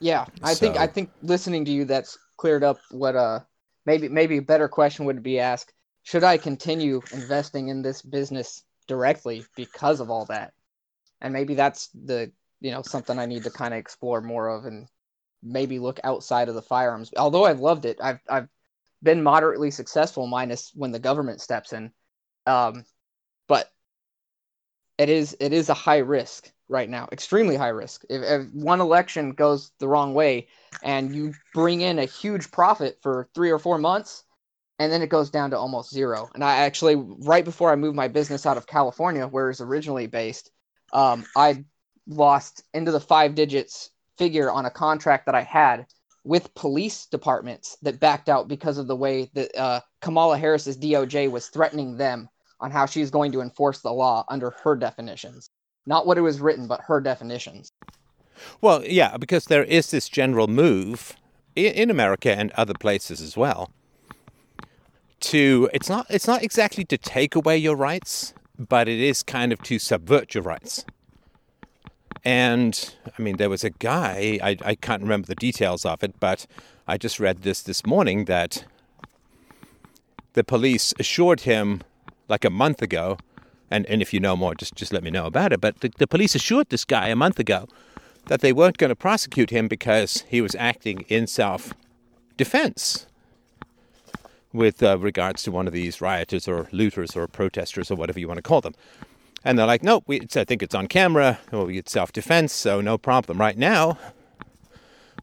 Yeah, 0.00 0.26
I 0.42 0.54
so. 0.54 0.60
think 0.60 0.76
I 0.76 0.86
think 0.86 1.10
listening 1.22 1.64
to 1.64 1.70
you, 1.70 1.84
that's 1.84 2.18
cleared 2.36 2.62
up 2.62 2.78
what 2.90 3.16
uh 3.16 3.40
maybe 3.86 4.08
maybe 4.08 4.36
a 4.38 4.42
better 4.42 4.68
question 4.68 5.06
would 5.06 5.22
be 5.22 5.38
asked: 5.38 5.72
Should 6.06 6.22
I 6.22 6.38
continue 6.38 7.02
investing 7.12 7.66
in 7.66 7.82
this 7.82 8.00
business 8.00 8.62
directly 8.86 9.44
because 9.56 9.98
of 9.98 10.08
all 10.08 10.24
that? 10.26 10.52
And 11.20 11.32
maybe 11.32 11.56
that's 11.56 11.88
the 11.88 12.30
you 12.60 12.70
know 12.70 12.82
something 12.82 13.18
I 13.18 13.26
need 13.26 13.42
to 13.42 13.50
kind 13.50 13.74
of 13.74 13.78
explore 13.78 14.20
more 14.20 14.46
of, 14.46 14.66
and 14.66 14.86
maybe 15.42 15.80
look 15.80 15.98
outside 16.04 16.48
of 16.48 16.54
the 16.54 16.62
firearms. 16.62 17.10
Although 17.16 17.44
I've 17.44 17.58
loved 17.58 17.86
it, 17.86 17.98
I've 18.00 18.20
I've 18.28 18.48
been 19.02 19.24
moderately 19.24 19.72
successful, 19.72 20.28
minus 20.28 20.70
when 20.76 20.92
the 20.92 21.00
government 21.00 21.40
steps 21.40 21.72
in. 21.72 21.90
Um, 22.46 22.84
but 23.48 23.72
it 24.98 25.08
is 25.08 25.36
it 25.40 25.52
is 25.52 25.70
a 25.70 25.74
high 25.74 25.98
risk 25.98 26.52
right 26.68 26.88
now, 26.88 27.08
extremely 27.10 27.56
high 27.56 27.70
risk. 27.70 28.04
If, 28.08 28.22
if, 28.22 28.54
one 28.54 28.80
election 28.80 29.32
goes 29.32 29.72
the 29.80 29.88
wrong 29.88 30.14
way 30.14 30.46
and 30.84 31.12
you 31.12 31.34
bring 31.52 31.80
in 31.80 31.98
a 31.98 32.04
huge 32.04 32.52
profit 32.52 32.98
for 33.02 33.28
three 33.34 33.50
or 33.50 33.58
four 33.58 33.78
months, 33.78 34.22
and 34.78 34.92
then 34.92 35.02
it 35.02 35.08
goes 35.08 35.30
down 35.30 35.50
to 35.50 35.58
almost 35.58 35.92
zero. 35.92 36.28
And 36.34 36.44
I 36.44 36.56
actually, 36.56 36.96
right 36.96 37.44
before 37.44 37.72
I 37.72 37.76
moved 37.76 37.96
my 37.96 38.08
business 38.08 38.46
out 38.46 38.56
of 38.56 38.66
California, 38.66 39.26
where 39.26 39.50
it's 39.50 39.60
originally 39.60 40.06
based, 40.06 40.50
um, 40.92 41.24
I 41.36 41.64
lost 42.06 42.62
into 42.74 42.92
the 42.92 43.00
five 43.00 43.34
digits 43.34 43.90
figure 44.18 44.50
on 44.50 44.66
a 44.66 44.70
contract 44.70 45.26
that 45.26 45.34
I 45.34 45.42
had 45.42 45.86
with 46.24 46.54
police 46.54 47.06
departments 47.06 47.76
that 47.82 48.00
backed 48.00 48.28
out 48.28 48.48
because 48.48 48.78
of 48.78 48.86
the 48.86 48.96
way 48.96 49.30
that 49.34 49.56
uh, 49.56 49.80
Kamala 50.00 50.36
Harris's 50.36 50.76
DOJ 50.76 51.30
was 51.30 51.48
threatening 51.48 51.96
them 51.96 52.28
on 52.60 52.70
how 52.70 52.86
she's 52.86 53.10
going 53.10 53.32
to 53.32 53.40
enforce 53.40 53.80
the 53.80 53.92
law 53.92 54.24
under 54.28 54.50
her 54.62 54.74
definitions. 54.74 55.50
Not 55.86 56.06
what 56.06 56.18
it 56.18 56.22
was 56.22 56.40
written, 56.40 56.66
but 56.66 56.80
her 56.82 57.00
definitions. 57.00 57.70
Well, 58.60 58.84
yeah, 58.84 59.16
because 59.16 59.46
there 59.46 59.62
is 59.64 59.90
this 59.90 60.08
general 60.08 60.48
move 60.48 61.16
in 61.54 61.90
America 61.90 62.36
and 62.36 62.50
other 62.52 62.74
places 62.74 63.20
as 63.20 63.36
well 63.36 63.70
to 65.20 65.68
it's 65.72 65.88
not 65.88 66.06
it's 66.10 66.26
not 66.26 66.42
exactly 66.42 66.84
to 66.84 66.98
take 66.98 67.34
away 67.34 67.56
your 67.56 67.76
rights, 67.76 68.34
but 68.58 68.88
it 68.88 69.00
is 69.00 69.22
kind 69.22 69.52
of 69.52 69.62
to 69.64 69.78
subvert 69.78 70.34
your 70.34 70.42
rights. 70.42 70.84
And 72.24 72.94
I 73.16 73.22
mean, 73.22 73.36
there 73.36 73.48
was 73.48 73.62
a 73.62 73.70
guy, 73.70 74.38
I, 74.42 74.56
I 74.64 74.74
can't 74.74 75.00
remember 75.02 75.28
the 75.28 75.36
details 75.36 75.84
of 75.84 76.02
it, 76.02 76.18
but 76.18 76.46
I 76.88 76.98
just 76.98 77.20
read 77.20 77.42
this 77.42 77.62
this 77.62 77.86
morning 77.86 78.24
that 78.24 78.64
the 80.32 80.42
police 80.42 80.92
assured 80.98 81.42
him 81.42 81.82
like 82.28 82.44
a 82.44 82.50
month 82.50 82.82
ago, 82.82 83.18
and, 83.70 83.86
and 83.86 84.02
if 84.02 84.12
you 84.12 84.18
know 84.18 84.36
more, 84.36 84.56
just, 84.56 84.74
just 84.74 84.92
let 84.92 85.04
me 85.04 85.10
know 85.10 85.26
about 85.26 85.52
it. 85.52 85.60
But 85.60 85.80
the, 85.80 85.92
the 85.98 86.08
police 86.08 86.34
assured 86.34 86.68
this 86.70 86.84
guy 86.84 87.08
a 87.08 87.16
month 87.16 87.38
ago 87.38 87.68
that 88.26 88.40
they 88.40 88.52
weren't 88.52 88.76
going 88.76 88.90
to 88.90 88.96
prosecute 88.96 89.50
him 89.50 89.68
because 89.68 90.24
he 90.28 90.40
was 90.40 90.56
acting 90.56 91.04
in 91.08 91.28
self 91.28 91.74
defense 92.36 93.06
with 94.52 94.82
uh, 94.82 94.98
regards 94.98 95.42
to 95.44 95.52
one 95.52 95.66
of 95.66 95.72
these 95.72 96.00
rioters 96.00 96.48
or 96.48 96.68
looters 96.72 97.16
or 97.16 97.26
protesters 97.26 97.90
or 97.90 97.96
whatever 97.96 98.20
you 98.20 98.28
want 98.28 98.38
to 98.38 98.42
call 98.42 98.60
them. 98.60 98.74
And 99.44 99.58
they're 99.58 99.66
like, 99.66 99.82
no, 99.82 100.02
we, 100.06 100.20
I 100.34 100.44
think 100.44 100.62
it's 100.62 100.74
on 100.74 100.88
camera. 100.88 101.38
Well, 101.52 101.68
it's 101.68 101.92
self 101.92 102.12
defense, 102.12 102.52
so 102.52 102.80
no 102.80 102.98
problem. 102.98 103.38
Right 103.38 103.56
now, 103.56 103.98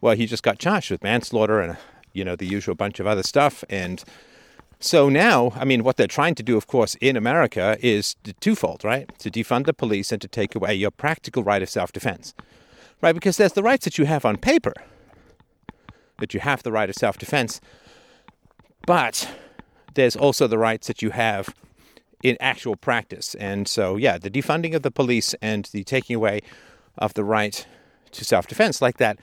well, 0.02 0.16
he 0.16 0.26
just 0.26 0.44
got 0.44 0.60
charged 0.60 0.92
with 0.92 1.04
manslaughter 1.04 1.60
and, 1.60 1.78
you 2.14 2.24
know, 2.24 2.36
the 2.36 2.46
usual 2.46 2.76
bunch 2.76 3.00
of 3.00 3.08
other 3.08 3.24
stuff. 3.24 3.64
And 3.70 4.04
so 4.80 5.08
now, 5.10 5.54
I 5.56 5.66
mean, 5.66 5.84
what 5.84 5.98
they're 5.98 6.08
trying 6.08 6.36
to 6.36 6.44
do, 6.44 6.58
of 6.58 6.68
course, 6.68 6.96
in 6.96 7.16
America 7.16 7.78
is 7.80 8.16
twofold, 8.42 8.84
right? 8.84 9.10
To 9.20 9.32
defund 9.32 9.66
the 9.66 9.74
police 9.74 10.12
and 10.12 10.22
to 10.22 10.28
take 10.28 10.56
away 10.56 10.76
your 10.76 10.92
practical 10.92 11.44
right 11.44 11.62
of 11.62 11.70
self 11.70 11.92
defense, 11.92 12.34
right? 13.02 13.14
Because 13.14 13.38
there's 13.38 13.54
the 13.54 13.64
rights 13.64 13.86
that 13.86 13.98
you 13.98 14.06
have 14.06 14.26
on 14.26 14.38
paper, 14.38 14.74
that 16.20 16.34
you 16.34 16.42
have 16.42 16.64
the 16.64 16.72
right 16.72 16.90
of 16.90 16.96
self 16.96 17.18
defense, 17.18 17.62
but 18.86 19.30
there's 19.94 20.16
also 20.16 20.48
the 20.48 20.58
rights 20.58 20.88
that 20.88 21.02
you 21.02 21.12
have 21.12 21.54
in 22.24 22.38
actual 22.40 22.76
practice. 22.76 23.36
And 23.36 23.68
so, 23.68 23.98
yeah, 23.98 24.18
the 24.18 24.30
defunding 24.30 24.74
of 24.74 24.82
the 24.82 24.92
police 24.92 25.36
and 25.42 25.66
the 25.72 25.84
taking 25.84 26.16
away 26.16 26.42
of 26.98 27.14
the 27.14 27.24
right 27.24 27.66
to 28.12 28.26
self 28.26 28.48
defense, 28.48 28.82
like 28.82 28.98
that 28.98 29.20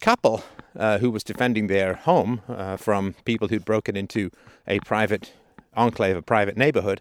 couple 0.00 0.44
uh, 0.76 0.98
who 0.98 1.10
was 1.10 1.22
defending 1.22 1.66
their 1.66 1.94
home 1.94 2.42
uh, 2.48 2.76
from 2.76 3.14
people 3.24 3.48
who'd 3.48 3.64
broken 3.64 3.96
into 3.96 4.30
a 4.66 4.78
private 4.80 5.32
enclave, 5.76 6.16
a 6.16 6.22
private 6.22 6.56
neighborhood. 6.56 7.00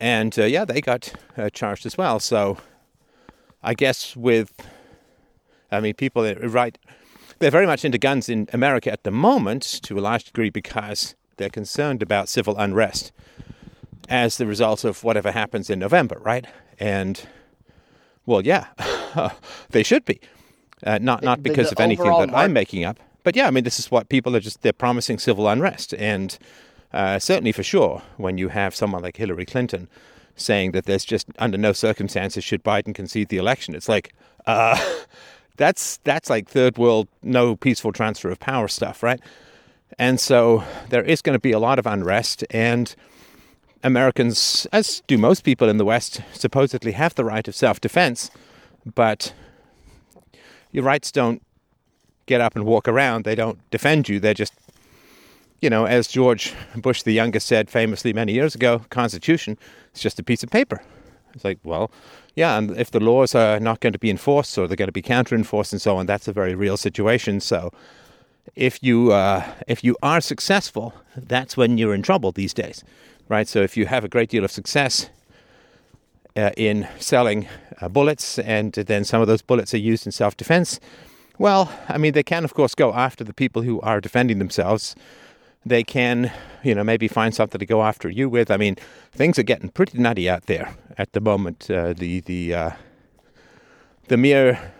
And 0.00 0.36
uh, 0.38 0.44
yeah, 0.44 0.64
they 0.64 0.80
got 0.80 1.12
uh, 1.36 1.50
charged 1.50 1.86
as 1.86 1.96
well. 1.96 2.20
So 2.20 2.58
I 3.62 3.74
guess 3.74 4.16
with, 4.16 4.52
I 5.70 5.80
mean, 5.80 5.94
people, 5.94 6.34
right, 6.34 6.76
they're 7.42 7.50
very 7.50 7.66
much 7.66 7.84
into 7.84 7.98
guns 7.98 8.28
in 8.28 8.48
America 8.52 8.90
at 8.90 9.02
the 9.02 9.10
moment 9.10 9.62
to 9.82 9.98
a 9.98 10.00
large 10.00 10.24
degree 10.24 10.48
because 10.48 11.16
they're 11.36 11.50
concerned 11.50 12.02
about 12.02 12.28
civil 12.28 12.56
unrest 12.56 13.10
as 14.08 14.36
the 14.36 14.46
result 14.46 14.84
of 14.84 15.02
whatever 15.02 15.32
happens 15.32 15.68
in 15.68 15.78
November, 15.80 16.18
right? 16.20 16.46
And 16.78 17.26
well, 18.26 18.44
yeah, 18.46 18.66
they 19.70 19.82
should 19.82 20.04
be. 20.04 20.20
Uh, 20.84 20.98
not 21.00 21.22
not 21.22 21.42
because 21.42 21.70
the, 21.70 21.76
the 21.76 21.82
of 21.82 21.84
anything 21.84 22.06
that 22.06 22.34
I'm 22.34 22.52
making 22.52 22.84
up, 22.84 22.98
but 23.24 23.36
yeah, 23.36 23.46
I 23.46 23.50
mean 23.50 23.64
this 23.64 23.78
is 23.78 23.90
what 23.90 24.08
people 24.08 24.34
are 24.34 24.40
just 24.40 24.62
they're 24.62 24.72
promising 24.72 25.18
civil 25.18 25.48
unrest, 25.48 25.94
and 25.94 26.36
uh, 26.92 27.18
certainly 27.18 27.52
for 27.52 27.62
sure 27.62 28.02
when 28.16 28.38
you 28.38 28.48
have 28.48 28.74
someone 28.74 29.02
like 29.02 29.16
Hillary 29.16 29.46
Clinton 29.46 29.88
saying 30.34 30.72
that 30.72 30.86
there's 30.86 31.04
just 31.04 31.28
under 31.38 31.58
no 31.58 31.72
circumstances 31.72 32.42
should 32.42 32.64
Biden 32.64 32.94
concede 32.94 33.28
the 33.28 33.36
election, 33.36 33.74
it's 33.74 33.88
like 33.88 34.12
uh, 34.46 34.76
that's 35.56 35.98
that's 36.04 36.30
like 36.30 36.48
third 36.48 36.78
world 36.78 37.08
no 37.22 37.56
peaceful 37.56 37.92
transfer 37.92 38.30
of 38.30 38.40
power 38.40 38.68
stuff, 38.68 39.02
right? 39.02 39.20
And 39.98 40.18
so 40.18 40.64
there 40.88 41.02
is 41.02 41.22
going 41.22 41.34
to 41.34 41.40
be 41.40 41.52
a 41.52 41.58
lot 41.58 41.78
of 41.78 41.86
unrest 41.86 42.44
and 42.50 42.94
Americans, 43.84 44.66
as 44.72 45.02
do 45.06 45.18
most 45.18 45.42
people 45.42 45.68
in 45.68 45.76
the 45.76 45.84
West, 45.84 46.20
supposedly 46.32 46.92
have 46.92 47.14
the 47.14 47.24
right 47.24 47.46
of 47.46 47.54
self 47.54 47.80
defense, 47.80 48.30
but 48.94 49.34
your 50.70 50.84
rights 50.84 51.10
don't 51.10 51.42
get 52.26 52.40
up 52.40 52.54
and 52.54 52.64
walk 52.64 52.88
around. 52.88 53.24
They 53.24 53.34
don't 53.34 53.58
defend 53.70 54.08
you. 54.08 54.20
They're 54.20 54.34
just, 54.34 54.54
you 55.60 55.68
know, 55.68 55.84
as 55.84 56.06
George 56.06 56.54
Bush 56.76 57.02
the 57.02 57.12
Younger 57.12 57.40
said 57.40 57.70
famously 57.70 58.12
many 58.12 58.32
years 58.32 58.54
ago, 58.54 58.84
Constitution 58.90 59.58
is 59.94 60.00
just 60.00 60.18
a 60.18 60.22
piece 60.22 60.42
of 60.42 60.50
paper. 60.50 60.80
It's 61.34 61.44
like, 61.44 61.58
well, 61.64 61.90
yeah, 62.34 62.58
and 62.58 62.70
if 62.78 62.90
the 62.90 63.00
laws 63.00 63.34
are 63.34 63.60
not 63.60 63.80
going 63.80 63.92
to 63.92 63.98
be 63.98 64.10
enforced 64.10 64.56
or 64.56 64.66
they're 64.66 64.76
going 64.76 64.88
to 64.88 64.92
be 64.92 65.02
counter 65.02 65.34
enforced 65.34 65.72
and 65.72 65.82
so 65.82 65.96
on, 65.96 66.06
that's 66.06 66.28
a 66.28 66.32
very 66.32 66.54
real 66.54 66.76
situation. 66.76 67.40
So 67.40 67.72
if 68.56 68.82
you 68.82 69.12
uh, 69.12 69.44
if 69.68 69.84
you 69.84 69.96
are 70.02 70.20
successful, 70.20 70.94
that's 71.16 71.56
when 71.56 71.78
you're 71.78 71.94
in 71.94 72.02
trouble 72.02 72.32
these 72.32 72.54
days 72.54 72.84
right? 73.32 73.48
So 73.48 73.62
if 73.62 73.76
you 73.76 73.86
have 73.86 74.04
a 74.04 74.08
great 74.08 74.28
deal 74.28 74.44
of 74.44 74.50
success 74.50 75.08
uh, 76.36 76.50
in 76.56 76.86
selling 76.98 77.48
uh, 77.80 77.88
bullets, 77.88 78.38
and 78.38 78.72
then 78.72 79.04
some 79.04 79.20
of 79.20 79.26
those 79.26 79.42
bullets 79.42 79.74
are 79.74 79.78
used 79.78 80.06
in 80.06 80.12
self 80.12 80.36
defense, 80.36 80.78
well, 81.38 81.72
I 81.88 81.98
mean, 81.98 82.12
they 82.12 82.22
can, 82.22 82.44
of 82.44 82.54
course, 82.54 82.74
go 82.74 82.92
after 82.92 83.24
the 83.24 83.32
people 83.32 83.62
who 83.62 83.80
are 83.80 84.00
defending 84.00 84.38
themselves. 84.38 84.94
They 85.64 85.84
can, 85.84 86.32
you 86.62 86.74
know, 86.74 86.82
maybe 86.82 87.06
find 87.08 87.34
something 87.34 87.58
to 87.58 87.66
go 87.66 87.82
after 87.82 88.10
you 88.10 88.28
with. 88.28 88.50
I 88.50 88.56
mean, 88.56 88.76
things 89.12 89.38
are 89.38 89.44
getting 89.44 89.68
pretty 89.68 89.98
nutty 89.98 90.28
out 90.28 90.46
there 90.46 90.74
at 90.98 91.12
the 91.12 91.20
moment. 91.20 91.70
Uh, 91.70 91.92
the 91.92 92.20
the 92.20 92.54
uh, 92.54 92.70
the 94.08 94.16
mere 94.16 94.72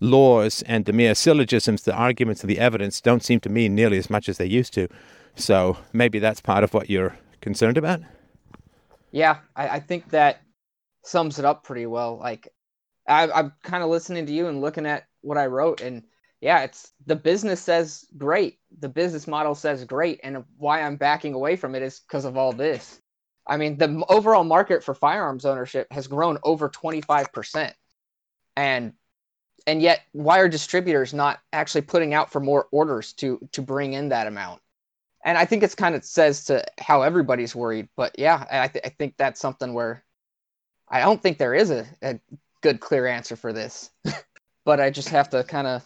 laws 0.00 0.62
and 0.62 0.84
the 0.84 0.92
mere 0.92 1.14
syllogisms, 1.14 1.82
the 1.82 1.94
arguments, 1.94 2.42
and 2.42 2.50
the 2.50 2.58
evidence 2.58 3.00
don't 3.00 3.24
seem 3.24 3.40
to 3.40 3.48
mean 3.48 3.74
nearly 3.74 3.98
as 3.98 4.08
much 4.08 4.28
as 4.28 4.38
they 4.38 4.46
used 4.46 4.72
to. 4.74 4.88
So 5.34 5.78
maybe 5.92 6.18
that's 6.18 6.40
part 6.40 6.64
of 6.64 6.74
what 6.74 6.88
you're 6.88 7.16
concerned 7.40 7.76
about. 7.78 8.00
Yeah, 9.10 9.38
I, 9.56 9.68
I 9.68 9.80
think 9.80 10.10
that 10.10 10.42
sums 11.02 11.38
it 11.38 11.44
up 11.44 11.64
pretty 11.64 11.86
well. 11.86 12.18
Like 12.18 12.48
I, 13.08 13.30
I'm 13.30 13.52
kind 13.62 13.82
of 13.82 13.90
listening 13.90 14.26
to 14.26 14.32
you 14.32 14.46
and 14.48 14.60
looking 14.60 14.86
at 14.86 15.04
what 15.22 15.38
I 15.38 15.46
wrote, 15.46 15.80
and 15.80 16.04
yeah, 16.40 16.62
it's 16.62 16.92
the 17.06 17.16
business 17.16 17.60
says 17.60 18.06
great. 18.16 18.58
The 18.80 18.88
business 18.88 19.26
model 19.26 19.54
says 19.54 19.84
great, 19.84 20.20
and 20.22 20.44
why 20.56 20.82
I'm 20.82 20.96
backing 20.96 21.34
away 21.34 21.56
from 21.56 21.74
it 21.74 21.82
is 21.82 22.00
because 22.00 22.24
of 22.24 22.36
all 22.36 22.52
this. 22.52 23.00
I 23.46 23.56
mean, 23.56 23.78
the 23.78 24.04
overall 24.08 24.44
market 24.44 24.84
for 24.84 24.94
firearms 24.94 25.46
ownership 25.46 25.90
has 25.92 26.06
grown 26.06 26.38
over 26.42 26.68
25%. 26.68 27.72
And 28.56 28.92
and 29.66 29.82
yet 29.82 30.02
why 30.12 30.38
are 30.40 30.48
distributors 30.48 31.14
not 31.14 31.40
actually 31.52 31.82
putting 31.82 32.14
out 32.14 32.30
for 32.32 32.40
more 32.40 32.68
orders 32.72 33.12
to 33.14 33.40
to 33.52 33.62
bring 33.62 33.94
in 33.94 34.10
that 34.10 34.26
amount? 34.26 34.60
and 35.24 35.36
I 35.36 35.44
think 35.44 35.62
it's 35.62 35.74
kind 35.74 35.94
of 35.94 36.04
says 36.04 36.44
to 36.46 36.64
how 36.78 37.02
everybody's 37.02 37.54
worried. 37.54 37.88
But 37.96 38.18
yeah, 38.18 38.44
I, 38.50 38.68
th- 38.68 38.84
I 38.84 38.88
think 38.90 39.14
that's 39.16 39.40
something 39.40 39.74
where 39.74 40.04
I 40.88 41.00
don't 41.00 41.22
think 41.22 41.38
there 41.38 41.54
is 41.54 41.70
a, 41.70 41.86
a 42.02 42.20
good, 42.62 42.80
clear 42.80 43.06
answer 43.06 43.36
for 43.36 43.52
this. 43.52 43.90
but 44.64 44.80
I 44.80 44.90
just 44.90 45.10
have 45.10 45.28
to 45.30 45.44
kind 45.44 45.66
of 45.66 45.84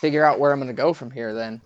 figure 0.00 0.24
out 0.24 0.38
where 0.38 0.52
I'm 0.52 0.58
going 0.58 0.68
to 0.68 0.74
go 0.74 0.92
from 0.92 1.10
here 1.10 1.34
then. 1.34 1.60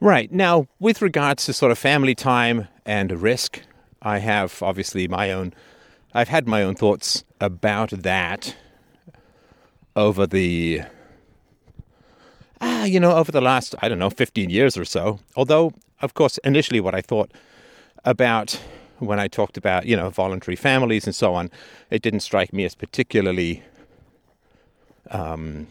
Right. 0.00 0.32
Now, 0.32 0.66
with 0.80 1.00
regards 1.00 1.44
to 1.46 1.52
sort 1.52 1.70
of 1.70 1.78
family 1.78 2.14
time 2.14 2.68
and 2.84 3.22
risk, 3.22 3.62
I 4.02 4.18
have 4.18 4.62
obviously 4.62 5.06
my 5.06 5.30
own, 5.30 5.54
I've 6.12 6.28
had 6.28 6.48
my 6.48 6.62
own 6.62 6.74
thoughts 6.74 7.24
about 7.40 7.90
that 7.90 8.56
over 9.94 10.26
the 10.26 10.82
ah, 12.60 12.84
you 12.84 12.98
know, 12.98 13.12
over 13.16 13.30
the 13.30 13.40
last, 13.40 13.74
I 13.82 13.88
don't 13.88 13.98
know, 13.98 14.10
15 14.10 14.48
years 14.50 14.76
or 14.76 14.84
so. 14.84 15.18
Although, 15.36 15.72
of 16.00 16.14
course, 16.14 16.38
initially 16.38 16.80
what 16.80 16.94
I 16.94 17.00
thought 17.00 17.30
about 18.04 18.60
when 18.98 19.18
I 19.18 19.28
talked 19.28 19.56
about, 19.56 19.84
you 19.84 19.96
know, 19.96 20.10
voluntary 20.10 20.56
families 20.56 21.06
and 21.06 21.14
so 21.14 21.34
on, 21.34 21.50
it 21.90 22.02
didn't 22.02 22.20
strike 22.20 22.52
me 22.52 22.64
as 22.64 22.74
particularly 22.74 23.62
um, 25.10 25.66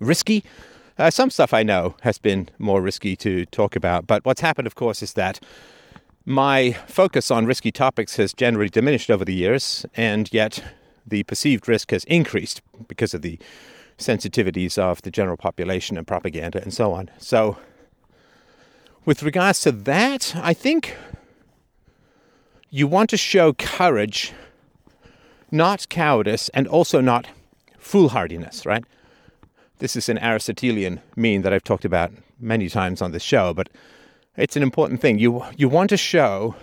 risky. 0.00 0.44
Uh, 0.98 1.10
some 1.10 1.30
stuff 1.30 1.54
I 1.54 1.62
know 1.62 1.94
has 2.02 2.18
been 2.18 2.48
more 2.58 2.82
risky 2.82 3.16
to 3.16 3.46
talk 3.46 3.76
about, 3.76 4.06
but 4.06 4.24
what's 4.24 4.40
happened, 4.40 4.66
of 4.66 4.74
course, 4.74 5.02
is 5.02 5.14
that 5.14 5.40
my 6.26 6.72
focus 6.86 7.30
on 7.30 7.46
risky 7.46 7.72
topics 7.72 8.16
has 8.16 8.32
generally 8.32 8.68
diminished 8.68 9.10
over 9.10 9.24
the 9.24 9.34
years, 9.34 9.86
and 9.94 10.32
yet 10.32 10.62
the 11.06 11.22
perceived 11.24 11.68
risk 11.68 11.90
has 11.90 12.04
increased 12.04 12.60
because 12.88 13.14
of 13.14 13.22
the 13.22 13.38
sensitivities 13.98 14.78
of 14.78 15.02
the 15.02 15.10
general 15.10 15.36
population 15.36 15.96
and 15.96 16.06
propaganda 16.06 16.60
and 16.62 16.72
so 16.74 16.92
on. 16.92 17.10
So, 17.18 17.56
with 19.04 19.22
regards 19.22 19.60
to 19.62 19.72
that, 19.72 20.34
I 20.36 20.52
think 20.52 20.96
you 22.68 22.86
want 22.86 23.10
to 23.10 23.16
show 23.16 23.52
courage, 23.54 24.32
not 25.50 25.88
cowardice, 25.88 26.48
and 26.50 26.68
also 26.68 27.00
not 27.00 27.26
foolhardiness, 27.78 28.64
right? 28.66 28.84
This 29.80 29.96
is 29.96 30.10
an 30.10 30.18
Aristotelian 30.18 31.00
mean 31.16 31.40
that 31.40 31.54
I've 31.54 31.64
talked 31.64 31.86
about 31.86 32.12
many 32.38 32.68
times 32.68 33.00
on 33.00 33.12
the 33.12 33.18
show, 33.18 33.54
but 33.54 33.70
it's 34.36 34.54
an 34.54 34.62
important 34.62 35.00
thing. 35.00 35.18
You 35.18 35.42
you 35.56 35.70
want 35.70 35.88
to 35.88 35.96
show 35.96 36.54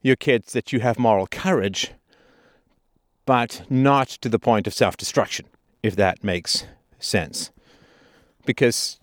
your 0.00 0.14
kids 0.14 0.52
that 0.52 0.72
you 0.72 0.78
have 0.78 0.96
moral 0.96 1.26
courage, 1.26 1.90
but 3.26 3.62
not 3.68 4.08
to 4.22 4.28
the 4.28 4.38
point 4.38 4.68
of 4.68 4.74
self-destruction, 4.74 5.46
if 5.82 5.96
that 5.96 6.22
makes 6.22 6.66
sense. 7.00 7.50
Because 8.46 9.00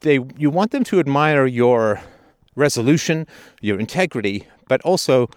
they 0.00 0.18
you 0.38 0.48
want 0.48 0.70
them 0.70 0.84
to 0.84 0.98
admire 0.98 1.44
your 1.44 2.00
resolution, 2.56 3.26
your 3.60 3.78
integrity, 3.78 4.48
but 4.66 4.80
also 4.80 5.28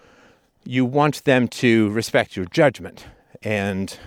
you 0.64 0.86
want 0.86 1.22
them 1.24 1.48
to 1.48 1.90
respect 1.90 2.34
your 2.34 2.46
judgment. 2.46 3.04
And 3.42 3.98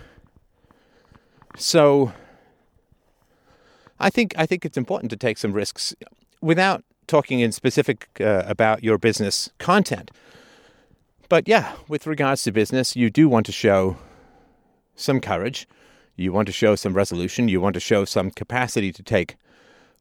so 1.56 2.12
I 4.00 4.10
think 4.10 4.34
I 4.38 4.46
think 4.46 4.66
it's 4.66 4.78
important 4.78 5.10
to 5.12 5.18
take 5.18 5.38
some 5.38 5.54
risks 5.54 5.96
without 6.42 6.84
talking 7.08 7.40
in 7.40 7.52
specific 7.52 8.08
uh, 8.22 8.44
about 8.46 8.84
your 8.84 8.98
business 8.98 9.50
content. 9.58 10.12
But 11.28 11.48
yeah, 11.48 11.74
with 11.88 12.08
regards 12.08 12.44
to 12.44 12.52
business, 12.52 12.96
you 12.96 13.10
do 13.10 13.28
want 13.30 13.46
to 13.48 13.52
show 13.52 13.98
some 14.96 15.20
courage. 15.20 15.68
You 16.16 16.34
want 16.34 16.48
to 16.48 16.52
show 16.52 16.76
some 16.76 16.94
resolution. 16.94 17.48
You 17.48 17.62
want 17.62 17.76
to 17.76 17.80
show 17.80 18.06
some 18.06 18.32
capacity 18.32 18.92
to 18.92 19.04
take 19.04 19.38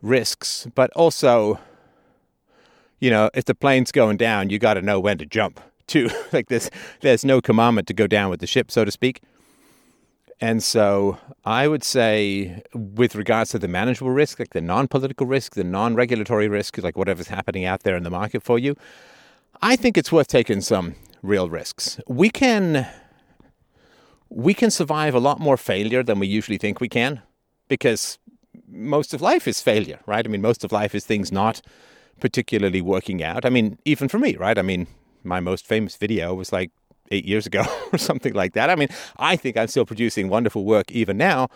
risks, 0.03 0.67
but 0.75 0.91
also, 0.93 1.61
you 2.99 3.11
know, 3.11 3.31
if 3.35 3.45
the 3.45 3.55
plane's 3.55 3.93
going 3.93 4.17
down, 4.17 4.51
you 4.51 4.59
got 4.59 4.75
to 4.75 4.83
know 4.83 4.99
when 5.01 5.19
to 5.19 5.27
jump 5.27 5.61
too. 5.87 6.11
like 6.33 6.49
this, 6.49 6.71
there's 7.01 7.25
no 7.25 7.41
commandment 7.41 7.89
to 7.89 7.95
go 7.95 8.07
down 8.07 8.31
with 8.31 8.41
the 8.41 8.47
ship, 8.47 8.71
so 8.71 8.85
to 8.85 8.91
speak. 8.91 9.23
And 10.41 10.63
so 10.63 11.19
I 11.45 11.67
would 11.67 11.83
say, 11.83 12.63
with 12.73 13.15
regards 13.17 13.51
to 13.51 13.59
the 13.59 13.69
manageable 13.69 14.11
risk, 14.11 14.39
like 14.39 14.51
the 14.51 14.61
non 14.61 14.87
political 14.87 15.27
risk, 15.27 15.55
the 15.55 15.65
non 15.65 15.95
regulatory 15.95 16.49
risk, 16.49 16.79
like 16.79 16.97
whatever's 16.97 17.29
happening 17.29 17.65
out 17.65 17.83
there 17.83 17.97
in 17.97 18.05
the 18.05 18.11
market 18.11 18.43
for 18.43 18.59
you, 18.59 18.77
I 19.63 19.75
think 19.75 19.99
it's 19.99 20.13
worth 20.13 20.29
taking 20.29 20.61
some 20.61 20.95
real 21.23 21.49
risks. 21.49 22.01
We 22.07 22.31
can. 22.31 22.87
We 24.31 24.53
can 24.53 24.71
survive 24.71 25.15
a 25.15 25.21
lot 25.21 25.41
more 25.41 25.57
failure 25.57 26.03
than 26.03 26.19
we 26.19 26.27
usually 26.27 26.59
think 26.59 26.81
we 26.81 26.89
can 26.91 27.23
because 27.67 28.19
most 28.71 29.15
of 29.15 29.23
life 29.23 29.49
is 29.49 29.63
failure, 29.63 30.01
right? 30.05 30.25
I 30.25 30.29
mean, 30.29 30.43
most 30.43 30.65
of 30.65 30.71
life 30.71 30.95
is 30.95 31.07
things 31.07 31.33
not 31.33 31.63
particularly 32.21 32.83
working 32.83 33.23
out. 33.23 33.47
I 33.47 33.49
mean, 33.49 33.79
even 33.87 34.07
for 34.07 34.19
me, 34.19 34.37
right? 34.37 34.59
I 34.59 34.63
mean, 34.63 34.87
my 35.25 35.41
most 35.41 35.67
famous 35.67 35.97
video 35.97 36.35
was 36.35 36.53
like 36.53 36.71
eight 37.11 37.25
years 37.25 37.47
ago 37.47 37.65
or 37.93 37.99
something 37.99 38.35
like 38.35 38.55
that. 38.55 38.71
I 38.71 38.75
mean, 38.75 38.89
I 39.17 39.37
think 39.37 39.57
I'm 39.57 39.69
still 39.69 39.87
producing 39.87 40.29
wonderful 40.29 40.65
work 40.65 40.91
even 40.91 41.17
now, 41.17 41.49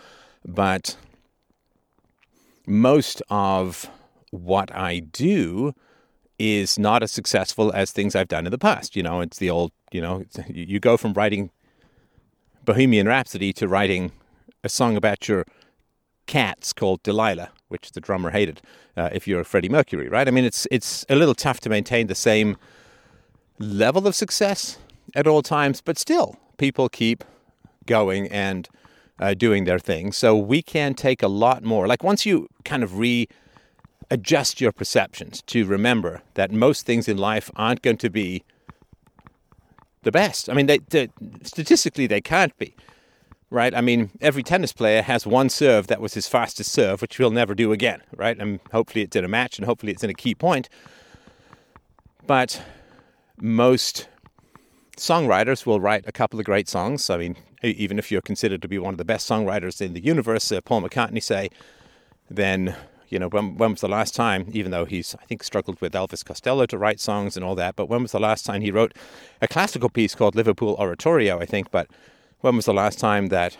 but 0.45 0.95
most 2.65 3.21
of 3.29 3.89
what 4.31 4.73
I 4.75 4.99
do 4.99 5.73
is 6.39 6.79
not 6.79 7.03
as 7.03 7.11
successful 7.11 7.71
as 7.73 7.91
things 7.91 8.15
I've 8.15 8.27
done 8.27 8.45
in 8.45 8.51
the 8.51 8.57
past. 8.57 8.95
You 8.95 9.03
know, 9.03 9.21
it's 9.21 9.37
the 9.37 9.49
old, 9.49 9.71
you 9.91 10.01
know, 10.01 10.25
you 10.47 10.79
go 10.79 10.97
from 10.97 11.13
writing 11.13 11.51
Bohemian 12.65 13.07
Rhapsody 13.07 13.53
to 13.53 13.67
writing 13.67 14.11
a 14.63 14.69
song 14.69 14.95
about 14.95 15.27
your 15.27 15.45
cats 16.25 16.71
called 16.73 17.03
Delilah, 17.03 17.49
which 17.67 17.91
the 17.91 17.99
drummer 17.99 18.31
hated. 18.31 18.61
Uh, 18.95 19.09
if 19.11 19.27
you're 19.27 19.43
Freddie 19.43 19.69
Mercury, 19.69 20.07
right? 20.07 20.27
I 20.27 20.31
mean, 20.31 20.45
it's 20.45 20.67
it's 20.71 21.05
a 21.09 21.15
little 21.15 21.35
tough 21.35 21.59
to 21.61 21.69
maintain 21.69 22.07
the 22.07 22.15
same 22.15 22.57
level 23.59 24.07
of 24.07 24.15
success 24.15 24.77
at 25.15 25.27
all 25.27 25.41
times, 25.41 25.81
but 25.81 25.97
still, 25.97 26.37
people 26.57 26.89
keep 26.89 27.23
going 27.85 28.27
and 28.27 28.67
uh, 29.19 29.33
doing 29.33 29.65
their 29.65 29.79
thing. 29.79 30.11
So 30.11 30.35
we 30.35 30.61
can 30.61 30.93
take 30.93 31.21
a 31.21 31.27
lot 31.27 31.63
more. 31.63 31.87
Like 31.87 32.03
once 32.03 32.25
you 32.25 32.47
kind 32.65 32.83
of 32.83 32.97
readjust 32.97 34.59
your 34.59 34.71
perceptions 34.71 35.41
to 35.43 35.65
remember 35.65 36.21
that 36.33 36.51
most 36.51 36.85
things 36.85 37.07
in 37.07 37.17
life 37.17 37.51
aren't 37.55 37.81
going 37.81 37.97
to 37.97 38.09
be 38.09 38.43
the 40.03 40.11
best. 40.11 40.49
I 40.49 40.53
mean, 40.53 40.65
they, 40.65 40.79
they, 40.89 41.09
statistically, 41.43 42.07
they 42.07 42.21
can't 42.21 42.57
be, 42.57 42.75
right? 43.49 43.73
I 43.73 43.81
mean, 43.81 44.09
every 44.19 44.43
tennis 44.43 44.73
player 44.73 45.01
has 45.01 45.25
one 45.25 45.49
serve 45.49 45.87
that 45.87 46.01
was 46.01 46.13
his 46.13 46.27
fastest 46.27 46.71
serve, 46.71 47.01
which 47.01 47.17
he'll 47.17 47.31
never 47.31 47.55
do 47.55 47.71
again, 47.71 48.01
right? 48.15 48.37
And 48.37 48.59
hopefully 48.71 49.03
it's 49.03 49.15
in 49.15 49.23
a 49.23 49.29
match 49.29 49.57
and 49.57 49.65
hopefully 49.65 49.93
it's 49.93 50.03
in 50.03 50.09
a 50.09 50.13
key 50.13 50.35
point. 50.35 50.67
But 52.27 52.61
most 53.39 54.07
songwriters 54.97 55.65
will 55.65 55.79
write 55.79 56.05
a 56.07 56.11
couple 56.11 56.39
of 56.39 56.45
great 56.45 56.69
songs. 56.69 57.09
I 57.09 57.17
mean, 57.17 57.35
even 57.63 57.97
if 57.97 58.11
you're 58.11 58.21
considered 58.21 58.61
to 58.61 58.67
be 58.67 58.77
one 58.77 58.93
of 58.93 58.97
the 58.97 59.05
best 59.05 59.29
songwriters 59.29 59.81
in 59.81 59.93
the 59.93 60.03
universe, 60.03 60.51
uh, 60.51 60.61
Paul 60.61 60.81
McCartney 60.81 61.21
say, 61.21 61.49
then 62.29 62.75
you 63.09 63.19
know 63.19 63.27
when, 63.27 63.57
when 63.57 63.71
was 63.71 63.81
the 63.81 63.87
last 63.87 64.15
time? 64.15 64.47
Even 64.53 64.71
though 64.71 64.85
he's 64.85 65.15
I 65.21 65.25
think 65.25 65.43
struggled 65.43 65.79
with 65.81 65.93
Elvis 65.93 66.25
Costello 66.25 66.65
to 66.65 66.77
write 66.77 66.99
songs 66.99 67.35
and 67.35 67.45
all 67.45 67.55
that, 67.55 67.75
but 67.75 67.87
when 67.87 68.01
was 68.01 68.11
the 68.11 68.19
last 68.19 68.45
time 68.45 68.61
he 68.61 68.71
wrote 68.71 68.93
a 69.41 69.47
classical 69.47 69.89
piece 69.89 70.15
called 70.15 70.35
Liverpool 70.35 70.75
Oratorio? 70.79 71.39
I 71.39 71.45
think, 71.45 71.69
but 71.69 71.87
when 72.41 72.55
was 72.55 72.65
the 72.65 72.73
last 72.73 72.99
time 72.99 73.27
that 73.27 73.57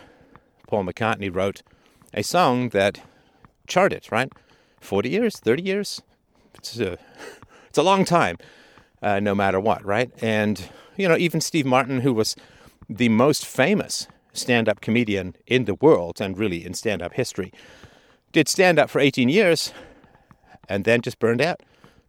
Paul 0.66 0.84
McCartney 0.84 1.34
wrote 1.34 1.62
a 2.12 2.22
song 2.22 2.70
that 2.70 3.00
charted? 3.66 4.06
Right, 4.10 4.32
forty 4.80 5.10
years, 5.10 5.38
thirty 5.38 5.62
years. 5.62 6.02
It's 6.54 6.78
a 6.80 6.98
it's 7.68 7.78
a 7.78 7.82
long 7.82 8.04
time, 8.04 8.38
uh, 9.02 9.20
no 9.20 9.34
matter 9.36 9.60
what, 9.60 9.84
right? 9.84 10.10
And 10.20 10.68
you 10.96 11.08
know, 11.08 11.16
even 11.16 11.40
Steve 11.40 11.66
Martin, 11.66 12.00
who 12.00 12.12
was 12.12 12.36
the 12.88 13.08
most 13.08 13.46
famous 13.46 14.06
stand 14.32 14.68
up 14.68 14.80
comedian 14.80 15.36
in 15.46 15.64
the 15.64 15.74
world 15.74 16.20
and 16.20 16.38
really 16.38 16.64
in 16.64 16.74
stand 16.74 17.02
up 17.02 17.14
history, 17.14 17.52
did 18.32 18.48
stand 18.48 18.78
up 18.78 18.90
for 18.90 19.00
18 19.00 19.28
years 19.28 19.72
and 20.68 20.84
then 20.84 21.00
just 21.00 21.18
burned 21.18 21.40
out. 21.40 21.60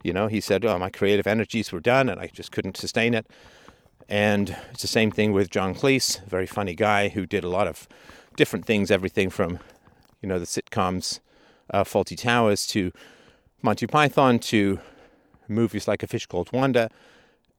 You 0.03 0.13
know, 0.13 0.27
he 0.27 0.39
said, 0.41 0.65
Oh, 0.65 0.77
my 0.77 0.89
creative 0.89 1.27
energies 1.27 1.71
were 1.71 1.79
done 1.79 2.09
and 2.09 2.19
I 2.19 2.27
just 2.27 2.51
couldn't 2.51 2.77
sustain 2.77 3.13
it. 3.13 3.27
And 4.07 4.55
it's 4.71 4.81
the 4.81 4.87
same 4.87 5.11
thing 5.11 5.33
with 5.33 5.49
John 5.49 5.73
Cleese, 5.73 6.23
very 6.25 6.45
funny 6.45 6.75
guy 6.75 7.09
who 7.09 7.25
did 7.25 7.43
a 7.43 7.49
lot 7.49 7.67
of 7.67 7.87
different 8.35 8.65
things, 8.65 8.91
everything 8.91 9.29
from, 9.29 9.59
you 10.21 10.29
know, 10.29 10.37
the 10.37 10.45
sitcoms 10.45 11.19
uh, 11.71 11.83
Fawlty 11.83 12.17
Towers 12.17 12.67
to 12.67 12.91
Monty 13.61 13.87
Python 13.87 14.37
to 14.39 14.79
movies 15.47 15.87
like 15.87 16.03
A 16.03 16.07
Fish 16.07 16.27
Called 16.27 16.51
Wanda 16.51 16.89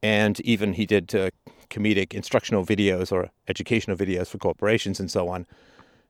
and 0.02 0.40
even 0.40 0.74
he 0.74 0.86
did 0.86 1.14
uh, 1.14 1.30
comedic 1.70 2.14
instructional 2.14 2.64
videos 2.64 3.12
or 3.12 3.30
educational 3.48 3.96
videos 3.96 4.28
for 4.28 4.38
corporations 4.38 5.00
and 5.00 5.10
so 5.10 5.28
on. 5.28 5.46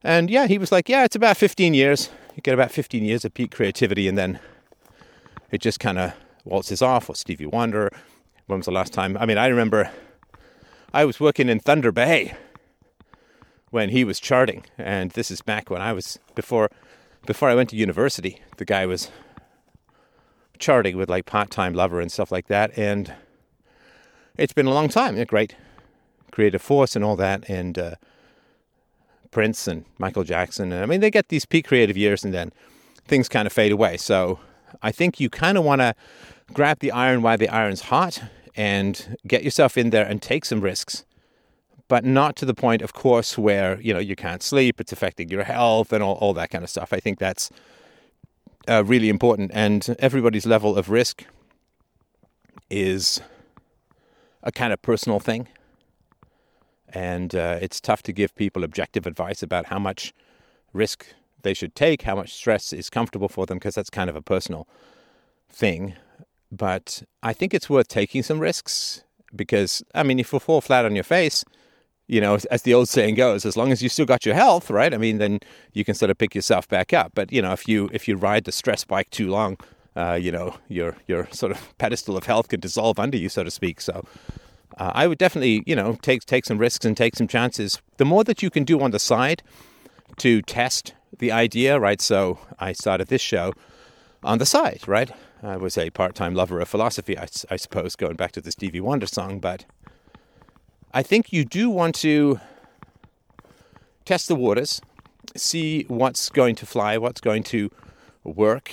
And 0.03 0.31
yeah, 0.31 0.47
he 0.47 0.59
was 0.59 0.71
like, 0.71 0.89
yeah, 0.89 1.05
it's 1.05 1.17
about 1.17 1.37
15 1.37 1.75
years. 1.75 2.11
You 2.35 2.43
get 2.43 2.55
about 2.55 2.71
15 2.71 3.03
years 3.03 3.25
of 3.25 3.35
peak 3.35 3.51
creativity, 3.51 4.09
and 4.09 4.17
then 4.17 4.39
it 5.51 5.61
just 5.61 5.81
kind 5.81 5.99
of 5.99 6.13
waltzes 6.45 6.83
off. 6.83 7.09
Or 7.09 7.15
Stevie 7.15 7.47
Wonder. 7.47 7.91
When 8.47 8.59
was 8.61 8.67
the 8.67 8.73
last 8.73 8.93
time? 8.93 9.17
I 9.17 9.27
mean, 9.27 9.39
I 9.39 9.49
remember 9.49 9.91
I 10.93 11.05
was 11.05 11.19
working 11.19 11.49
in 11.49 11.59
Thunder 11.59 11.91
Bay 11.91 12.35
when 13.71 13.89
he 13.89 14.05
was 14.05 14.21
charting, 14.21 14.65
and 14.79 15.11
this 15.13 15.31
is 15.31 15.43
back 15.43 15.71
when 15.71 15.83
I 15.83 15.93
was 15.93 16.19
before 16.35 16.71
before 17.27 17.49
I 17.49 17.57
went 17.57 17.71
to 17.71 17.77
university. 17.77 18.41
The 18.59 18.65
guy 18.65 18.87
was 18.87 19.11
charting 20.59 20.97
with 20.97 21.11
like 21.11 21.27
part-time 21.27 21.75
lover 21.75 22.01
and 22.01 22.13
stuff 22.13 22.31
like 22.31 22.47
that, 22.47 22.77
and 22.79 23.13
it's 24.39 24.53
been 24.53 24.67
a 24.67 24.75
long 24.75 24.89
time. 24.89 25.17
A 25.17 25.25
great 25.25 25.55
creative 26.31 26.63
force 26.63 26.97
and 26.97 27.05
all 27.05 27.17
that, 27.17 27.49
and 27.49 27.79
uh, 27.79 27.95
Prince 29.31 29.67
and 29.67 29.85
Michael 29.99 30.25
Jackson. 30.25 30.73
And 30.73 30.83
I 30.83 30.87
mean, 30.87 31.01
they 31.01 31.11
get 31.11 31.29
these 31.29 31.45
peak 31.45 31.67
creative 31.67 31.97
years, 31.97 32.25
and 32.25 32.33
then 32.33 32.53
things 33.07 33.29
kind 33.29 33.47
of 33.47 33.53
fade 33.53 33.73
away. 33.73 33.97
So 33.97 34.39
I 34.83 34.93
think 34.93 35.21
you 35.21 35.31
kind 35.31 35.57
of 35.59 35.65
want 35.65 35.81
to 35.81 35.95
grab 36.53 36.79
the 36.81 36.93
iron 36.93 37.23
while 37.23 37.39
the 37.39 37.49
iron's 37.49 37.83
hot 37.83 38.23
and 38.55 39.17
get 39.27 39.45
yourself 39.45 39.77
in 39.77 39.91
there 39.91 40.07
and 40.07 40.21
take 40.23 40.45
some 40.45 40.61
risks. 40.61 41.05
But 41.89 42.05
not 42.05 42.35
to 42.37 42.45
the 42.45 42.55
point, 42.55 42.83
of 42.83 42.93
course, 42.93 43.39
where 43.39 43.81
you 43.81 43.95
know 43.95 44.01
you 44.01 44.17
can't 44.17 44.43
sleep, 44.43 44.81
it's 44.81 44.93
affecting 44.93 45.29
your 45.29 45.45
health 45.45 45.93
and 45.93 46.03
all, 46.03 46.17
all 46.17 46.35
that 46.35 46.51
kind 46.51 46.65
of 46.65 46.71
stuff. 46.71 46.93
I 46.93 46.99
think 46.99 47.19
that's 47.19 47.51
uh, 48.69 48.83
really 48.85 49.09
important, 49.09 49.53
and 49.55 49.95
everybody's 50.01 50.47
level 50.47 50.77
of 50.77 50.91
risk 50.91 51.25
is 52.69 53.21
a 54.47 54.53
kind 54.53 54.73
of 54.73 54.81
personal 54.81 55.21
thing. 55.21 55.49
And 56.89 57.35
uh, 57.35 57.59
it's 57.61 57.81
tough 57.81 58.03
to 58.05 58.13
give 58.13 58.35
people 58.37 58.65
objective 58.65 59.07
advice 59.07 59.43
about 59.43 59.67
how 59.67 59.79
much 59.79 60.15
risk 60.73 61.07
they 61.43 61.53
should 61.53 61.75
take, 61.75 62.03
how 62.03 62.15
much 62.15 62.33
stress 62.33 62.73
is 62.73 62.89
comfortable 62.89 63.29
for 63.29 63.45
them, 63.45 63.59
because 63.59 63.75
that's 63.75 63.91
kind 63.91 64.09
of 64.09 64.17
a 64.17 64.23
personal 64.23 64.67
thing. 65.51 65.95
But 66.51 67.03
I 67.23 67.33
think 67.33 67.53
it's 67.53 67.69
worth 67.69 67.89
taking 67.89 68.23
some 68.23 68.39
risks 68.39 69.03
because, 69.35 69.83
I 69.95 70.05
mean, 70.05 70.21
if 70.21 70.33
you 70.33 70.39
fall 70.39 70.61
flat 70.61 70.85
on 70.85 70.95
your 70.95 71.05
face, 71.05 71.45
you 72.07 72.21
know, 72.21 72.39
as 72.53 72.63
the 72.63 72.73
old 72.73 72.89
saying 72.89 73.17
goes, 73.17 73.45
as 73.45 73.57
long 73.57 73.73
as 73.73 73.83
you 73.83 73.89
still 73.89 74.07
got 74.07 74.25
your 74.25 74.37
health, 74.37 74.71
right? 74.71 74.95
I 74.95 74.97
mean, 74.97 75.19
then 75.19 75.41
you 75.73 75.85
can 75.85 75.97
sort 75.97 76.11
of 76.11 76.19
pick 76.19 76.37
yourself 76.37 76.69
back 76.69 76.93
up. 76.93 77.13
But 77.15 77.33
you 77.33 77.43
know, 77.43 77.53
if 77.53 77.67
you 77.67 77.91
if 77.93 78.07
you 78.07 78.17
ride 78.17 78.45
the 78.45 78.53
stress 78.53 78.85
bike 78.85 79.11
too 79.11 79.29
long, 79.29 79.59
uh, 79.97 80.19
you 80.21 80.31
know, 80.31 80.55
your 80.69 80.97
your 81.07 81.29
sort 81.33 81.53
of 81.53 81.79
pedestal 81.79 82.17
of 82.17 82.27
health 82.27 82.49
could 82.49 82.61
dissolve 82.61 82.99
under 82.99 83.17
you, 83.17 83.29
so 83.29 83.45
to 83.45 83.51
speak. 83.51 83.81
So. 83.81 84.05
Uh, 84.79 84.93
I 84.95 85.07
would 85.07 85.17
definitely, 85.17 85.63
you 85.65 85.75
know, 85.75 85.97
take 86.03 86.27
take 86.27 86.45
some 86.45 86.59
risks 86.59 86.85
and 86.85 86.95
take 86.95 87.17
some 87.17 87.27
chances. 87.27 87.81
The 87.97 88.05
more 88.05 88.25
that 88.25 88.43
you 88.43 88.51
can 88.51 88.65
do 88.65 88.83
on 88.83 88.91
the 88.91 88.99
side 88.99 89.43
to 90.19 90.43
test 90.43 90.93
the 91.19 91.33
idea, 91.33 91.79
right? 91.81 92.01
So 92.01 92.39
I 92.59 92.73
started 92.73 93.09
this 93.09 93.23
show 93.23 93.55
on 94.23 94.39
the 94.39 94.45
side, 94.45 94.83
right? 94.87 95.11
I 95.43 95.57
was 95.57 95.79
a 95.79 95.91
part-time 95.91 96.35
lover 96.35 96.61
of 96.61 96.69
philosophy, 96.69 97.17
I, 97.17 97.27
I 97.51 97.57
suppose, 97.57 97.97
going 97.97 98.17
back 98.17 98.33
to 98.33 98.41
the 98.41 98.51
Stevie 98.51 98.81
Wonder 98.81 99.07
song. 99.07 99.39
But 99.39 99.65
I 100.93 101.03
think 101.03 101.33
you 101.33 101.45
do 101.45 101.71
want 101.71 101.95
to 101.97 102.41
test 104.05 104.29
the 104.29 104.35
waters, 104.35 104.81
see 105.37 105.85
what's 105.89 106.29
going 106.29 106.55
to 106.57 106.67
fly, 106.67 106.99
what's 106.99 107.21
going 107.21 107.45
to 107.45 107.71
work, 108.25 108.73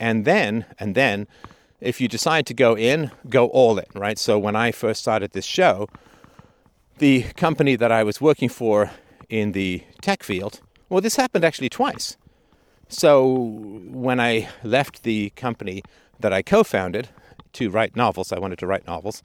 and 0.00 0.24
then 0.24 0.64
and 0.78 0.94
then 0.94 1.26
if 1.80 2.00
you 2.00 2.08
decide 2.08 2.46
to 2.46 2.54
go 2.54 2.76
in, 2.76 3.10
go 3.28 3.46
all 3.48 3.78
in, 3.78 3.86
right? 3.94 4.18
So 4.18 4.38
when 4.38 4.56
I 4.56 4.72
first 4.72 5.00
started 5.00 5.32
this 5.32 5.44
show, 5.44 5.88
the 6.98 7.22
company 7.36 7.76
that 7.76 7.92
I 7.92 8.02
was 8.02 8.20
working 8.20 8.48
for 8.48 8.90
in 9.28 9.52
the 9.52 9.84
tech 10.00 10.22
field, 10.22 10.60
well, 10.88 11.00
this 11.00 11.16
happened 11.16 11.44
actually 11.44 11.68
twice. 11.68 12.16
So 12.88 13.52
when 13.90 14.18
I 14.18 14.48
left 14.64 15.02
the 15.02 15.30
company 15.30 15.82
that 16.18 16.32
I 16.32 16.42
co-founded 16.42 17.08
to 17.52 17.70
write 17.70 17.94
novels, 17.94 18.32
I 18.32 18.38
wanted 18.38 18.58
to 18.60 18.66
write 18.66 18.86
novels. 18.86 19.22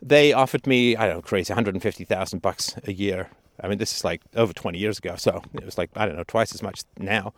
They 0.00 0.32
offered 0.32 0.66
me, 0.66 0.96
I 0.96 1.06
don't 1.06 1.16
know, 1.16 1.22
crazy, 1.22 1.52
150,000 1.52 2.40
bucks 2.40 2.74
a 2.84 2.92
year. 2.92 3.28
I 3.60 3.68
mean, 3.68 3.78
this 3.78 3.94
is 3.94 4.04
like 4.04 4.22
over 4.34 4.52
20 4.52 4.78
years 4.78 4.98
ago, 4.98 5.16
so 5.16 5.42
it 5.54 5.64
was 5.64 5.78
like 5.78 5.90
I 5.96 6.06
don't 6.06 6.16
know, 6.16 6.24
twice 6.24 6.54
as 6.54 6.62
much 6.62 6.82
now, 6.98 7.32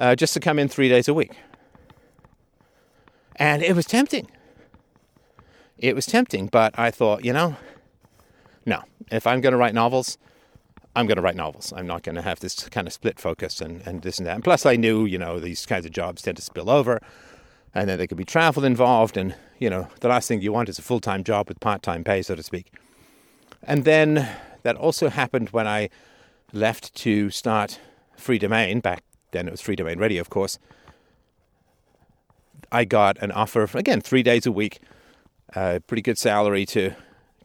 uh, 0.00 0.16
just 0.16 0.34
to 0.34 0.40
come 0.40 0.58
in 0.58 0.66
three 0.66 0.88
days 0.88 1.06
a 1.06 1.14
week. 1.14 1.32
And 3.36 3.62
it 3.62 3.76
was 3.76 3.86
tempting. 3.86 4.28
It 5.78 5.94
was 5.94 6.06
tempting, 6.06 6.48
but 6.48 6.76
I 6.78 6.90
thought, 6.90 7.24
you 7.24 7.32
know, 7.32 7.56
no, 8.66 8.82
if 9.10 9.26
I'm 9.26 9.40
going 9.40 9.52
to 9.52 9.58
write 9.58 9.74
novels, 9.74 10.18
I'm 10.96 11.06
going 11.06 11.16
to 11.16 11.22
write 11.22 11.36
novels. 11.36 11.72
I'm 11.74 11.86
not 11.86 12.02
going 12.02 12.16
to 12.16 12.22
have 12.22 12.40
this 12.40 12.68
kind 12.68 12.86
of 12.86 12.92
split 12.92 13.20
focus 13.20 13.60
and, 13.60 13.80
and 13.86 14.02
this 14.02 14.18
and 14.18 14.26
that. 14.26 14.34
And 14.34 14.44
plus, 14.44 14.66
I 14.66 14.76
knew, 14.76 15.04
you 15.04 15.18
know, 15.18 15.38
these 15.38 15.64
kinds 15.64 15.86
of 15.86 15.92
jobs 15.92 16.22
tend 16.22 16.36
to 16.36 16.42
spill 16.42 16.68
over 16.68 17.00
and 17.74 17.88
then 17.88 17.98
there 17.98 18.06
could 18.06 18.18
be 18.18 18.24
travel 18.24 18.64
involved. 18.64 19.16
And, 19.16 19.34
you 19.58 19.70
know, 19.70 19.88
the 20.00 20.08
last 20.08 20.28
thing 20.28 20.42
you 20.42 20.52
want 20.52 20.68
is 20.68 20.78
a 20.78 20.82
full 20.82 21.00
time 21.00 21.24
job 21.24 21.48
with 21.48 21.60
part 21.60 21.82
time 21.82 22.04
pay, 22.04 22.22
so 22.22 22.34
to 22.34 22.42
speak. 22.42 22.72
And 23.62 23.84
then 23.84 24.28
that 24.62 24.76
also 24.76 25.08
happened 25.08 25.50
when 25.50 25.66
I 25.66 25.88
left 26.52 26.94
to 26.96 27.30
start 27.30 27.78
Freedomain 28.18 28.82
Back 28.82 29.04
then 29.32 29.48
it 29.48 29.50
was 29.50 29.60
Freedomain 29.60 29.98
Radio, 29.98 30.20
of 30.20 30.30
course. 30.30 30.58
I 32.72 32.84
got 32.84 33.18
an 33.18 33.32
offer, 33.32 33.68
again, 33.74 34.00
three 34.00 34.22
days 34.22 34.46
a 34.46 34.52
week, 34.52 34.80
a 35.56 35.58
uh, 35.58 35.78
pretty 35.80 36.02
good 36.02 36.18
salary 36.18 36.64
to 36.66 36.92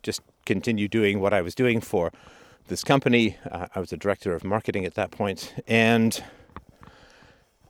just 0.04 0.22
continue 0.46 0.88
doing 0.88 1.20
what 1.20 1.34
I 1.34 1.42
was 1.42 1.56
doing 1.56 1.82
for 1.82 2.12
this 2.68 2.84
company. 2.84 3.38
Uh, 3.50 3.68
I 3.74 3.80
was 3.80 3.92
a 3.92 3.98
director 3.98 4.36
of 4.36 4.44
marketing 4.44 4.86
at 4.86 4.94
that 4.96 5.12
point, 5.12 5.56
and 5.68 6.24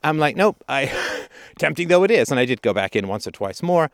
I'm 0.04 0.18
like, 0.18 0.36
nope. 0.36 0.64
I 0.68 0.92
tempting 1.58 1.88
though 1.88 2.04
it 2.04 2.12
is, 2.12 2.30
and 2.30 2.40
I 2.40 2.46
did 2.46 2.62
go 2.62 2.74
back 2.74 2.96
in 2.96 3.08
once 3.08 3.26
or 3.26 3.32
twice 3.32 3.64
more, 3.64 3.90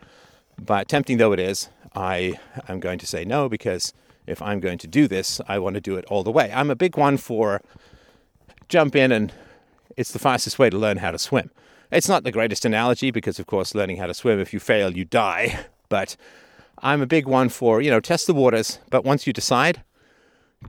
but 0.60 0.88
tempting 0.88 1.18
though 1.18 1.32
it 1.32 1.40
is, 1.40 1.70
I 1.96 2.40
am 2.68 2.80
going 2.80 3.00
to 3.00 3.06
say 3.06 3.24
no 3.24 3.48
because 3.48 3.94
if 4.26 4.42
I'm 4.42 4.60
going 4.60 4.78
to 4.80 4.88
do 4.88 5.08
this, 5.08 5.42
I 5.48 5.60
want 5.60 5.76
to 5.76 5.82
do 5.82 5.96
it 5.98 6.06
all 6.06 6.24
the 6.24 6.32
way. 6.32 6.52
I'm 6.54 6.70
a 6.70 6.76
big 6.76 6.98
one 6.98 7.18
for 7.18 7.62
jump 8.70 8.96
in 8.96 9.12
and 9.12 9.32
it's 9.98 10.12
the 10.12 10.20
fastest 10.20 10.60
way 10.60 10.70
to 10.70 10.78
learn 10.78 10.98
how 10.98 11.12
to 11.12 11.20
swim. 11.20 11.52
It's 11.92 12.08
not 12.08 12.24
the 12.24 12.32
greatest 12.32 12.66
analogy 12.66 13.12
because, 13.12 13.40
of 13.40 13.48
course, 13.48 13.76
learning 13.76 13.98
how 13.98 14.08
to 14.08 14.14
swim, 14.14 14.40
if 14.40 14.54
you 14.54 14.60
fail, 14.60 14.96
you 14.96 15.06
die. 15.06 15.66
But 15.90 16.16
I'm 16.82 17.02
a 17.02 17.06
big 17.06 17.28
one 17.28 17.50
for, 17.50 17.82
you 17.82 17.92
know, 17.92 18.00
test 18.00 18.26
the 18.26 18.34
waters. 18.34 18.80
But 18.90 19.04
once 19.04 19.28
you 19.28 19.34
decide 19.34 19.84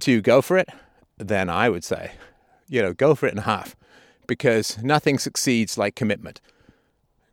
to 0.00 0.20
go 0.20 0.42
for 0.42 0.58
it, 0.58 0.68
then 1.16 1.48
I 1.48 1.68
would 1.68 1.84
say, 1.84 2.10
you 2.68 2.82
know, 2.82 2.92
go 2.92 3.14
for 3.14 3.26
it 3.26 3.32
in 3.32 3.38
half 3.38 3.76
because 4.26 4.82
nothing 4.82 5.18
succeeds 5.18 5.78
like 5.78 5.94
commitment. 5.94 6.40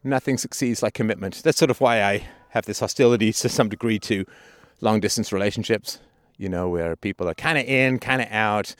Nothing 0.04 0.38
succeeds 0.38 0.84
like 0.84 0.94
commitment. 0.94 1.42
That's 1.44 1.58
sort 1.58 1.72
of 1.72 1.82
why 1.82 2.04
I 2.04 2.28
have 2.50 2.66
this 2.66 2.80
hostility 2.80 3.34
to 3.34 3.50
some 3.50 3.70
degree 3.70 4.00
to 4.00 4.26
long 4.82 5.00
distance 5.00 5.32
relationships, 5.32 6.00
you 6.38 6.50
know, 6.50 6.70
where 6.70 6.96
people 6.96 7.28
are 7.28 7.34
kind 7.34 7.58
of 7.58 7.66
in, 7.66 8.00
kind 8.00 8.22
of 8.22 8.28
out. 8.32 8.76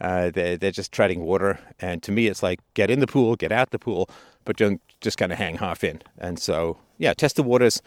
Uh, 0.00 0.30
they're, 0.30 0.56
they're 0.56 0.70
just 0.70 0.92
treading 0.92 1.24
water. 1.24 1.58
And 1.80 2.02
to 2.02 2.12
me, 2.12 2.26
it's 2.26 2.42
like 2.42 2.60
get 2.74 2.90
in 2.90 3.00
the 3.00 3.06
pool, 3.06 3.36
get 3.36 3.52
out 3.52 3.70
the 3.70 3.78
pool, 3.78 4.08
but 4.44 4.56
don't 4.56 4.80
just 5.00 5.18
kind 5.18 5.32
of 5.32 5.38
hang 5.38 5.56
half 5.56 5.84
in. 5.84 6.02
And 6.18 6.38
so, 6.38 6.78
yeah, 6.98 7.14
test 7.14 7.36
the 7.36 7.42
waters. 7.42 7.80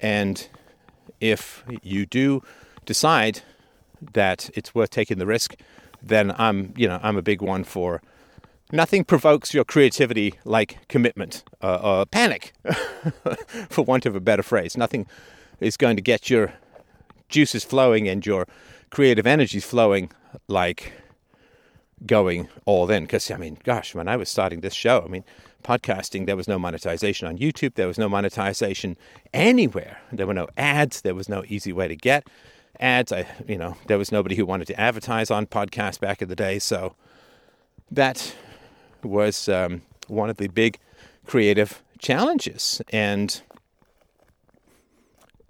And 0.00 0.48
if 1.20 1.64
you 1.82 2.06
do 2.06 2.42
decide 2.84 3.42
that 4.12 4.50
it's 4.54 4.74
worth 4.74 4.90
taking 4.90 5.18
the 5.18 5.26
risk, 5.26 5.56
then 6.02 6.34
I'm, 6.36 6.74
you 6.76 6.86
know, 6.86 7.00
I'm 7.02 7.16
a 7.16 7.22
big 7.22 7.40
one 7.40 7.64
for 7.64 8.02
nothing 8.72 9.04
provokes 9.04 9.54
your 9.54 9.64
creativity 9.64 10.34
like 10.44 10.78
commitment 10.88 11.44
uh, 11.62 11.76
or 11.76 12.06
panic, 12.06 12.52
for 13.70 13.84
want 13.84 14.06
of 14.06 14.16
a 14.16 14.20
better 14.20 14.42
phrase. 14.42 14.76
Nothing 14.76 15.06
is 15.60 15.76
going 15.76 15.96
to 15.96 16.02
get 16.02 16.28
your 16.28 16.52
juices 17.28 17.64
flowing 17.64 18.08
and 18.08 18.24
your 18.24 18.46
creative 18.90 19.26
energies 19.26 19.64
flowing 19.64 20.10
like 20.48 20.92
going 22.04 22.48
all 22.64 22.90
in. 22.90 23.04
Because, 23.04 23.30
I 23.30 23.36
mean, 23.36 23.58
gosh, 23.64 23.94
when 23.94 24.08
I 24.08 24.16
was 24.16 24.28
starting 24.28 24.60
this 24.60 24.74
show, 24.74 25.02
I 25.04 25.08
mean, 25.08 25.24
podcasting, 25.64 26.26
there 26.26 26.36
was 26.36 26.48
no 26.48 26.58
monetization 26.58 27.26
on 27.26 27.38
YouTube, 27.38 27.74
there 27.74 27.88
was 27.88 27.98
no 27.98 28.08
monetization 28.08 28.96
anywhere. 29.32 30.00
There 30.12 30.26
were 30.26 30.34
no 30.34 30.48
ads, 30.56 31.00
there 31.00 31.14
was 31.14 31.28
no 31.28 31.44
easy 31.48 31.72
way 31.72 31.88
to 31.88 31.96
get 31.96 32.26
ads. 32.80 33.12
I, 33.12 33.26
you 33.48 33.56
know, 33.56 33.76
there 33.86 33.98
was 33.98 34.12
nobody 34.12 34.36
who 34.36 34.46
wanted 34.46 34.66
to 34.66 34.80
advertise 34.80 35.30
on 35.30 35.46
podcasts 35.46 35.98
back 35.98 36.22
in 36.22 36.28
the 36.28 36.36
day. 36.36 36.58
So 36.58 36.94
that 37.90 38.34
was 39.02 39.48
um, 39.48 39.82
one 40.08 40.30
of 40.30 40.36
the 40.36 40.48
big 40.48 40.78
creative 41.26 41.82
challenges. 41.98 42.82
And 42.90 43.40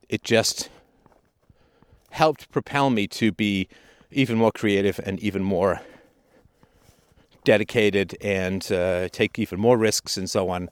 it 0.09 0.23
just 0.23 0.71
helped 2.11 2.51
propel 2.51 2.91
me 2.91 3.07
to 3.09 3.33
be 3.33 3.69
even 4.11 4.39
more 4.39 4.53
creative 4.53 5.01
and 5.05 5.19
even 5.21 5.43
more 5.43 5.81
dedicated 7.47 8.15
and 8.21 8.71
uh, 8.71 9.09
take 9.09 9.39
even 9.39 9.59
more 9.59 9.79
risks 9.79 10.19
and 10.19 10.29
so 10.29 10.51
on. 10.51 10.69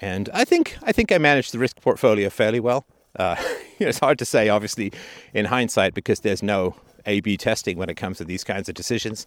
And 0.00 0.30
I 0.32 0.46
think 0.46 0.78
I 0.82 0.92
think 0.92 1.12
I 1.12 1.18
managed 1.18 1.52
the 1.52 1.58
risk 1.58 1.78
portfolio 1.82 2.30
fairly 2.30 2.60
well. 2.60 2.86
Uh, 3.18 3.36
it's 3.78 3.98
hard 3.98 4.18
to 4.20 4.24
say, 4.24 4.48
obviously, 4.48 4.90
in 5.34 5.44
hindsight, 5.44 5.92
because 5.92 6.20
there's 6.20 6.42
no 6.42 6.76
A/B 7.04 7.36
testing 7.36 7.76
when 7.76 7.90
it 7.90 7.96
comes 7.96 8.16
to 8.18 8.24
these 8.24 8.44
kinds 8.44 8.70
of 8.70 8.74
decisions. 8.74 9.26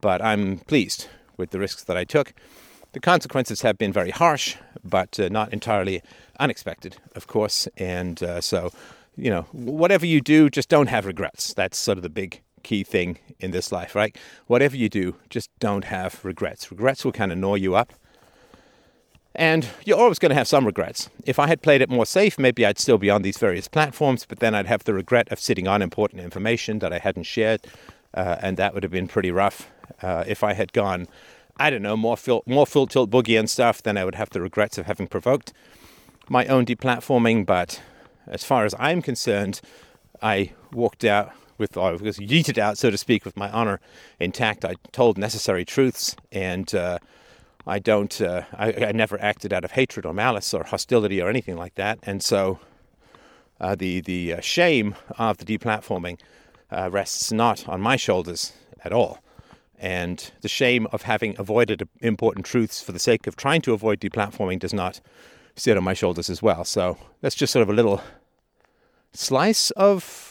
But 0.00 0.20
I'm 0.20 0.58
pleased 0.66 1.06
with 1.36 1.50
the 1.50 1.60
risks 1.60 1.84
that 1.84 1.96
I 1.96 2.04
took. 2.04 2.32
The 2.92 3.00
consequences 3.00 3.62
have 3.62 3.78
been 3.78 3.92
very 3.92 4.10
harsh, 4.10 4.56
but 4.82 5.20
uh, 5.20 5.28
not 5.28 5.52
entirely 5.52 6.02
unexpected, 6.40 6.96
of 7.14 7.28
course. 7.28 7.68
And 7.76 8.20
uh, 8.20 8.40
so, 8.40 8.72
you 9.16 9.30
know, 9.30 9.42
whatever 9.52 10.06
you 10.06 10.20
do, 10.20 10.50
just 10.50 10.68
don't 10.68 10.88
have 10.88 11.06
regrets. 11.06 11.54
That's 11.54 11.78
sort 11.78 11.98
of 11.98 12.02
the 12.02 12.10
big 12.10 12.40
key 12.62 12.84
thing 12.84 13.18
in 13.38 13.50
this 13.50 13.72
life, 13.72 13.94
right? 13.94 14.16
Whatever 14.46 14.76
you 14.76 14.88
do, 14.88 15.16
just 15.28 15.50
don't 15.58 15.84
have 15.84 16.24
regrets. 16.24 16.70
Regrets 16.70 17.04
will 17.04 17.12
kind 17.12 17.32
of 17.32 17.38
gnaw 17.38 17.54
you 17.54 17.74
up. 17.74 17.92
And 19.34 19.68
you're 19.84 19.98
always 19.98 20.18
going 20.18 20.30
to 20.30 20.36
have 20.36 20.48
some 20.48 20.66
regrets. 20.66 21.08
If 21.24 21.38
I 21.38 21.46
had 21.46 21.62
played 21.62 21.82
it 21.82 21.88
more 21.88 22.04
safe, 22.04 22.38
maybe 22.38 22.66
I'd 22.66 22.78
still 22.78 22.98
be 22.98 23.10
on 23.10 23.22
these 23.22 23.38
various 23.38 23.68
platforms, 23.68 24.26
but 24.28 24.40
then 24.40 24.54
I'd 24.54 24.66
have 24.66 24.84
the 24.84 24.94
regret 24.94 25.30
of 25.30 25.38
sitting 25.38 25.68
on 25.68 25.82
important 25.82 26.20
information 26.20 26.80
that 26.80 26.92
I 26.92 26.98
hadn't 26.98 27.24
shared, 27.24 27.60
uh, 28.12 28.36
and 28.40 28.56
that 28.56 28.74
would 28.74 28.82
have 28.82 28.90
been 28.92 29.06
pretty 29.06 29.30
rough. 29.30 29.70
Uh, 30.02 30.24
if 30.26 30.42
I 30.42 30.54
had 30.54 30.72
gone, 30.72 31.06
I 31.56 31.70
don't 31.70 31.82
know, 31.82 31.96
more 31.96 32.16
full, 32.16 32.42
more 32.46 32.66
full 32.66 32.88
tilt 32.88 33.10
boogie 33.10 33.38
and 33.38 33.48
stuff, 33.48 33.82
then 33.82 33.96
I 33.96 34.04
would 34.04 34.16
have 34.16 34.30
the 34.30 34.40
regrets 34.40 34.78
of 34.78 34.86
having 34.86 35.06
provoked 35.06 35.52
my 36.28 36.46
own 36.46 36.66
deplatforming. 36.66 37.46
But 37.46 37.80
as 38.26 38.42
far 38.42 38.64
as 38.64 38.74
I'm 38.80 39.00
concerned, 39.00 39.60
I 40.20 40.52
walked 40.72 41.04
out 41.04 41.32
with 41.60 41.76
I 41.76 41.92
was 41.92 42.18
yeeted 42.18 42.58
out, 42.58 42.78
so 42.78 42.90
to 42.90 42.98
speak, 42.98 43.24
with 43.24 43.36
my 43.36 43.50
honor 43.50 43.78
intact. 44.18 44.64
I 44.64 44.74
told 44.90 45.18
necessary 45.18 45.64
truths, 45.64 46.16
and 46.32 46.74
uh, 46.74 46.98
I 47.66 47.78
don't. 47.78 48.20
Uh, 48.20 48.42
I, 48.54 48.86
I, 48.86 48.92
never 48.92 49.20
acted 49.20 49.52
out 49.52 49.64
of 49.64 49.72
hatred 49.72 50.04
or 50.04 50.12
malice 50.12 50.52
or 50.52 50.64
hostility 50.64 51.22
or 51.22 51.28
anything 51.28 51.56
like 51.56 51.76
that. 51.76 52.00
And 52.02 52.22
so, 52.22 52.58
uh, 53.60 53.76
the 53.76 54.00
the 54.00 54.34
uh, 54.34 54.40
shame 54.40 54.96
of 55.18 55.38
the 55.38 55.44
deplatforming 55.44 56.18
uh, 56.72 56.88
rests 56.90 57.30
not 57.30 57.68
on 57.68 57.80
my 57.80 57.94
shoulders 57.96 58.52
at 58.84 58.92
all. 58.92 59.18
And 59.78 60.30
the 60.42 60.48
shame 60.48 60.86
of 60.92 61.02
having 61.02 61.36
avoided 61.38 61.88
important 62.00 62.44
truths 62.44 62.82
for 62.82 62.92
the 62.92 62.98
sake 62.98 63.26
of 63.26 63.36
trying 63.36 63.62
to 63.62 63.72
avoid 63.72 64.00
deplatforming 64.00 64.58
does 64.58 64.74
not 64.74 65.00
sit 65.56 65.76
on 65.76 65.84
my 65.84 65.94
shoulders 65.94 66.28
as 66.28 66.42
well. 66.42 66.64
So 66.64 66.98
that's 67.22 67.34
just 67.34 67.52
sort 67.52 67.62
of 67.62 67.70
a 67.70 67.72
little 67.72 68.02
slice 69.12 69.70
of 69.72 70.29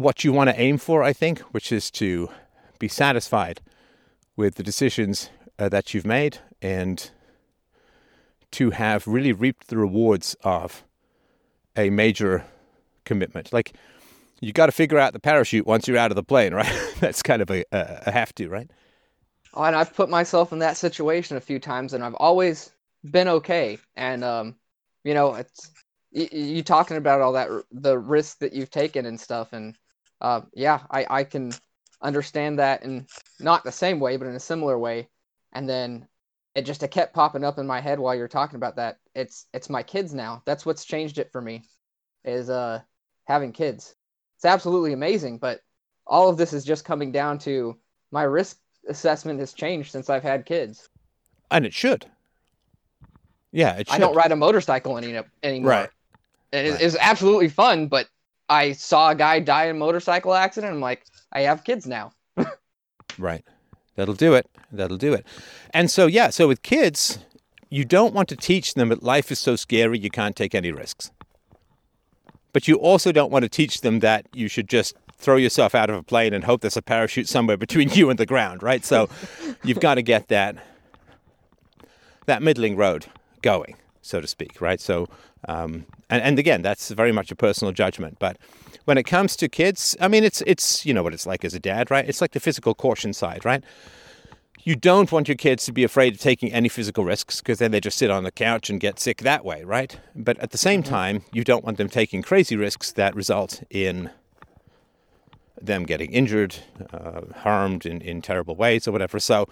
what 0.00 0.24
you 0.24 0.32
want 0.32 0.50
to 0.50 0.60
aim 0.60 0.78
for, 0.78 1.02
I 1.02 1.12
think, 1.12 1.40
which 1.52 1.72
is 1.72 1.90
to 1.92 2.28
be 2.78 2.88
satisfied 2.88 3.60
with 4.36 4.54
the 4.54 4.62
decisions 4.62 5.30
uh, 5.58 5.68
that 5.68 5.92
you've 5.92 6.06
made 6.06 6.38
and 6.62 7.10
to 8.52 8.70
have 8.70 9.06
really 9.06 9.32
reaped 9.32 9.68
the 9.68 9.76
rewards 9.76 10.34
of 10.42 10.82
a 11.76 11.90
major 11.90 12.44
commitment. 13.04 13.52
Like 13.52 13.74
you 14.40 14.52
got 14.52 14.66
to 14.66 14.72
figure 14.72 14.98
out 14.98 15.12
the 15.12 15.20
parachute 15.20 15.66
once 15.66 15.86
you're 15.86 15.98
out 15.98 16.10
of 16.10 16.16
the 16.16 16.22
plane, 16.22 16.54
right? 16.60 16.94
That's 16.98 17.22
kind 17.22 17.42
of 17.42 17.50
a, 17.50 17.64
a, 17.72 18.10
have 18.10 18.34
to, 18.36 18.48
right? 18.48 18.70
Oh, 19.54 19.62
and 19.64 19.76
I've 19.76 19.94
put 19.94 20.08
myself 20.08 20.52
in 20.52 20.60
that 20.60 20.76
situation 20.76 21.36
a 21.36 21.40
few 21.40 21.58
times, 21.58 21.92
and 21.92 22.04
I've 22.04 22.14
always 22.14 22.70
been 23.10 23.28
okay. 23.28 23.78
And 23.96 24.22
um, 24.24 24.54
you 25.04 25.12
know, 25.12 25.34
it's 25.34 25.70
you, 26.12 26.28
you 26.30 26.62
talking 26.62 26.96
about 26.96 27.20
all 27.20 27.32
that 27.32 27.48
the 27.72 27.98
risk 27.98 28.38
that 28.38 28.52
you've 28.52 28.70
taken 28.70 29.06
and 29.06 29.18
stuff, 29.18 29.52
and 29.52 29.74
uh, 30.20 30.42
yeah, 30.54 30.80
I 30.90 31.06
I 31.08 31.24
can 31.24 31.52
understand 32.02 32.58
that 32.58 32.82
in 32.82 33.06
not 33.38 33.64
the 33.64 33.72
same 33.72 34.00
way, 34.00 34.16
but 34.16 34.28
in 34.28 34.34
a 34.34 34.40
similar 34.40 34.78
way. 34.78 35.08
And 35.52 35.68
then 35.68 36.06
it 36.54 36.62
just 36.62 36.82
it 36.82 36.90
kept 36.90 37.14
popping 37.14 37.44
up 37.44 37.58
in 37.58 37.66
my 37.66 37.80
head 37.80 37.98
while 37.98 38.14
you're 38.14 38.28
talking 38.28 38.56
about 38.56 38.76
that. 38.76 38.98
It's 39.14 39.46
it's 39.52 39.70
my 39.70 39.82
kids 39.82 40.14
now. 40.14 40.42
That's 40.44 40.66
what's 40.66 40.84
changed 40.84 41.18
it 41.18 41.30
for 41.32 41.40
me, 41.40 41.64
is 42.24 42.50
uh 42.50 42.80
having 43.24 43.52
kids. 43.52 43.94
It's 44.36 44.44
absolutely 44.44 44.92
amazing, 44.92 45.38
but 45.38 45.60
all 46.06 46.28
of 46.28 46.36
this 46.36 46.52
is 46.52 46.64
just 46.64 46.84
coming 46.84 47.12
down 47.12 47.38
to 47.40 47.76
my 48.10 48.22
risk 48.22 48.58
assessment 48.88 49.38
has 49.38 49.52
changed 49.52 49.92
since 49.92 50.10
I've 50.10 50.22
had 50.22 50.46
kids. 50.46 50.88
And 51.50 51.66
it 51.66 51.74
should. 51.74 52.06
Yeah, 53.52 53.76
it 53.76 53.88
should. 53.88 53.94
I 53.94 53.98
don't 53.98 54.14
ride 54.14 54.32
a 54.32 54.36
motorcycle 54.36 54.96
any, 54.96 55.18
anymore. 55.42 55.70
Right. 55.70 55.90
It 56.52 56.66
is, 56.80 56.94
right. 56.94 57.08
absolutely 57.08 57.48
fun, 57.48 57.86
but 57.86 58.08
I 58.50 58.72
saw 58.72 59.10
a 59.10 59.14
guy 59.14 59.40
die 59.40 59.66
in 59.66 59.76
a 59.76 59.78
motorcycle 59.78 60.34
accident. 60.34 60.74
I'm 60.74 60.80
like, 60.80 61.06
I 61.32 61.42
have 61.42 61.64
kids 61.64 61.86
now. 61.86 62.12
right. 63.18 63.44
That'll 63.94 64.14
do 64.14 64.34
it. 64.34 64.50
That'll 64.72 64.96
do 64.96 65.14
it. 65.14 65.24
And 65.72 65.90
so, 65.90 66.06
yeah, 66.06 66.30
so 66.30 66.48
with 66.48 66.62
kids, 66.62 67.20
you 67.70 67.84
don't 67.84 68.12
want 68.12 68.28
to 68.30 68.36
teach 68.36 68.74
them 68.74 68.88
that 68.88 69.02
life 69.02 69.30
is 69.30 69.38
so 69.38 69.54
scary 69.56 69.98
you 69.98 70.10
can't 70.10 70.34
take 70.34 70.54
any 70.54 70.72
risks. 70.72 71.12
But 72.52 72.66
you 72.66 72.74
also 72.76 73.12
don't 73.12 73.30
want 73.30 73.44
to 73.44 73.48
teach 73.48 73.82
them 73.82 74.00
that 74.00 74.26
you 74.34 74.48
should 74.48 74.68
just 74.68 74.96
throw 75.16 75.36
yourself 75.36 75.74
out 75.74 75.88
of 75.88 75.96
a 75.96 76.02
plane 76.02 76.34
and 76.34 76.42
hope 76.42 76.62
there's 76.62 76.76
a 76.76 76.82
parachute 76.82 77.28
somewhere 77.28 77.56
between 77.56 77.88
you 77.92 78.10
and 78.10 78.18
the 78.18 78.26
ground, 78.26 78.62
right? 78.62 78.84
So 78.84 79.08
you've 79.62 79.80
got 79.80 79.94
to 79.94 80.02
get 80.02 80.28
that 80.28 80.56
that 82.26 82.42
middling 82.42 82.76
road 82.76 83.06
going, 83.42 83.76
so 84.02 84.20
to 84.20 84.26
speak, 84.26 84.60
right? 84.60 84.80
So, 84.80 85.08
um, 85.48 85.86
and, 86.08 86.22
and 86.22 86.38
again, 86.38 86.62
that's 86.62 86.90
very 86.90 87.12
much 87.12 87.30
a 87.30 87.36
personal 87.36 87.72
judgment. 87.72 88.18
But 88.18 88.38
when 88.84 88.98
it 88.98 89.04
comes 89.04 89.36
to 89.36 89.48
kids, 89.48 89.96
I 90.00 90.08
mean, 90.08 90.24
it's 90.24 90.42
it's 90.46 90.84
you 90.86 90.94
know 90.94 91.02
what 91.02 91.14
it's 91.14 91.26
like 91.26 91.44
as 91.44 91.54
a 91.54 91.60
dad, 91.60 91.90
right? 91.90 92.08
It's 92.08 92.20
like 92.20 92.32
the 92.32 92.40
physical 92.40 92.74
caution 92.74 93.12
side, 93.12 93.44
right? 93.44 93.62
You 94.62 94.76
don't 94.76 95.10
want 95.10 95.26
your 95.26 95.36
kids 95.36 95.64
to 95.66 95.72
be 95.72 95.84
afraid 95.84 96.14
of 96.14 96.20
taking 96.20 96.52
any 96.52 96.68
physical 96.68 97.04
risks 97.04 97.40
because 97.40 97.58
then 97.58 97.70
they 97.70 97.80
just 97.80 97.96
sit 97.96 98.10
on 98.10 98.24
the 98.24 98.30
couch 98.30 98.68
and 98.68 98.78
get 98.78 98.98
sick 98.98 99.18
that 99.18 99.42
way, 99.42 99.64
right? 99.64 99.98
But 100.14 100.38
at 100.38 100.50
the 100.50 100.58
same 100.58 100.82
mm-hmm. 100.82 100.92
time, 100.92 101.22
you 101.32 101.44
don't 101.44 101.64
want 101.64 101.78
them 101.78 101.88
taking 101.88 102.20
crazy 102.20 102.56
risks 102.56 102.92
that 102.92 103.14
result 103.14 103.62
in 103.70 104.10
them 105.60 105.84
getting 105.84 106.12
injured, 106.12 106.56
uh, 106.92 107.20
harmed 107.36 107.86
in, 107.86 108.00
in 108.00 108.22
terrible 108.22 108.54
ways 108.54 108.86
or 108.88 108.92
whatever. 108.92 109.18
So 109.18 109.48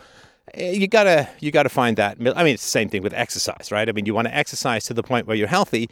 Eh, 0.54 0.72
you 0.72 0.88
gotta 0.88 1.28
you 1.40 1.50
gotta 1.50 1.68
find 1.68 1.96
that. 1.96 2.18
I 2.18 2.44
mean, 2.44 2.54
it's 2.54 2.62
the 2.62 2.70
same 2.70 2.88
thing 2.88 3.02
with 3.02 3.12
exercise, 3.14 3.70
right? 3.70 3.88
I 3.88 3.92
mean, 3.92 4.06
you 4.06 4.14
want 4.14 4.28
to 4.28 4.34
exercise 4.34 4.84
to 4.84 4.94
the 4.94 5.02
point 5.02 5.26
where 5.26 5.36
you're 5.36 5.48
healthy. 5.48 5.88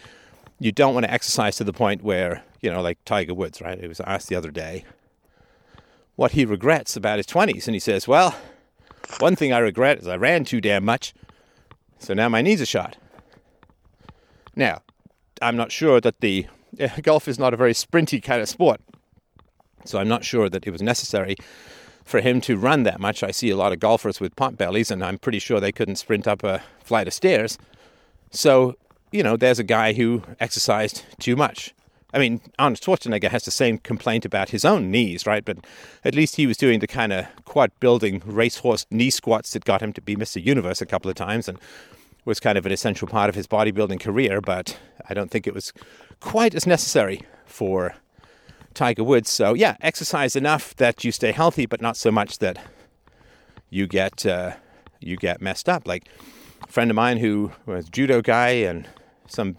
You 0.59 0.73
don't 0.73 0.95
want 0.95 1.05
to 1.05 1.13
exercise 1.13 1.57
to 1.57 1.65
the 1.65 1.73
point 1.73 2.03
where 2.03 2.43
you 2.61 2.71
know, 2.71 2.81
like 2.81 2.99
Tiger 3.05 3.35
Woods, 3.35 3.61
right? 3.61 3.79
He 3.79 3.87
was 3.87 4.01
asked 4.01 4.29
the 4.29 4.37
other 4.37 4.51
day 4.51 4.85
what 6.17 6.33
he 6.33 6.45
regrets 6.45 6.97
about 6.97 7.19
his 7.19 7.27
twenties, 7.27 7.69
and 7.69 7.75
he 7.75 7.81
says, 7.81 8.09
"Well, 8.09 8.35
one 9.19 9.37
thing 9.37 9.53
I 9.53 9.59
regret 9.59 9.99
is 9.99 10.09
I 10.09 10.17
ran 10.17 10.45
too 10.45 10.61
damn 10.61 10.85
much, 10.85 11.15
so 11.99 12.15
now 12.15 12.29
my 12.29 12.43
knees 12.43 12.63
are 12.63 12.67
shot." 12.67 12.97
Now, 14.55 14.81
I'm 15.43 15.57
not 15.57 15.71
sure 15.71 16.01
that 16.01 16.21
the 16.21 16.47
eh, 16.79 17.01
golf 17.03 17.29
is 17.29 17.39
not 17.39 17.53
a 17.53 17.57
very 17.57 17.75
sprinty 17.75 18.23
kind 18.23 18.41
of 18.41 18.49
sport. 18.49 18.81
So 19.85 19.99
I'm 19.99 20.09
not 20.09 20.25
sure 20.25 20.49
that 20.49 20.67
it 20.67 20.71
was 20.71 20.83
necessary 20.83 21.37
for 22.07 22.21
him 22.21 22.41
to 22.41 22.57
run 22.57 22.85
that 22.85 23.01
much. 23.01 23.23
I 23.23 23.33
see 23.33 23.51
a 23.51 23.57
lot 23.57 23.73
of 23.73 23.81
golfers 23.81 24.21
with 24.21 24.37
pot 24.37 24.57
bellies, 24.57 24.91
and 24.91 25.05
I'm 25.05 25.19
pretty 25.19 25.41
sure 25.41 25.59
they 25.61 25.73
couldn't 25.73 25.97
sprint 25.97 26.27
up 26.27 26.45
a 26.45 26.63
flight 26.83 27.09
of 27.09 27.13
stairs. 27.13 27.59
So, 28.31 28.77
you 29.11 29.25
know, 29.25 29.37
there's 29.37 29.59
a 29.59 29.65
guy 29.65 29.93
who 29.93 30.23
exercised 30.39 31.05
too 31.19 31.35
much. 31.35 31.75
I 32.15 32.19
mean, 32.19 32.41
Arnold 32.59 32.81
Schwarzenegger 32.81 33.29
has 33.29 33.45
the 33.45 33.51
same 33.51 33.79
complaint 33.79 34.25
about 34.25 34.51
his 34.51 34.65
own 34.65 34.91
knees, 34.91 35.27
right? 35.27 35.45
But 35.45 35.59
at 36.05 36.15
least 36.15 36.37
he 36.37 36.47
was 36.47 36.57
doing 36.57 36.79
the 36.79 36.87
kind 36.87 37.13
of 37.13 37.27
quad 37.45 37.73
building 37.81 38.23
racehorse 38.25 38.87
knee 38.91 39.11
squats 39.11 39.53
that 39.53 39.65
got 39.65 39.83
him 39.83 39.93
to 39.95 40.01
be 40.01 40.15
Mr. 40.15 40.43
Universe 40.43 40.81
a 40.81 40.87
couple 40.87 41.11
of 41.11 41.17
times 41.17 41.49
and 41.49 41.59
was 42.25 42.39
kind 42.39 42.57
of 42.57 42.65
an 42.65 42.73
essential 42.73 43.09
part 43.09 43.29
of 43.29 43.35
his 43.35 43.49
bodybuilding 43.49 44.01
career. 44.01 44.41
But 44.41 44.79
I 45.09 45.13
don't 45.13 45.31
think 45.31 45.49
it 45.49 45.55
was 45.55 45.73
quite 46.21 46.55
as 46.55 46.67
necessary 46.67 47.23
for 47.45 47.97
Tiger 48.77 49.03
Woods. 49.03 49.31
So 49.31 49.55
yeah, 49.55 49.77
exercise 49.81 50.37
enough 50.37 50.77
that 50.77 51.03
you 51.03 51.11
stay 51.11 51.33
healthy, 51.33 51.67
but 51.67 51.81
not 51.81 51.97
so 51.97 52.13
much 52.13 52.39
that 52.39 52.59
you 53.71 53.89
get 53.89 54.25
uh, 54.25 54.53
you 55.01 55.17
get 55.17 55.41
messed 55.41 55.69
up. 55.69 55.89
Like 55.89 56.09
a 56.63 56.71
friend 56.71 56.91
of 56.91 56.95
mine 56.95 57.19
who 57.19 57.51
was 57.65 57.89
judo 57.89 58.23
guy 58.23 58.51
and 58.51 58.87
some 59.27 59.57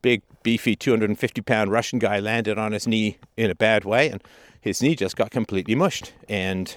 big 0.00 0.22
beefy 0.42 0.76
250 0.76 1.42
pound 1.42 1.70
Russian 1.70 1.98
guy 1.98 2.20
landed 2.20 2.58
on 2.58 2.72
his 2.72 2.86
knee 2.86 3.18
in 3.36 3.50
a 3.50 3.54
bad 3.54 3.84
way, 3.84 4.08
and 4.08 4.22
his 4.60 4.80
knee 4.80 4.94
just 4.94 5.16
got 5.16 5.30
completely 5.30 5.74
mushed 5.74 6.14
and. 6.28 6.76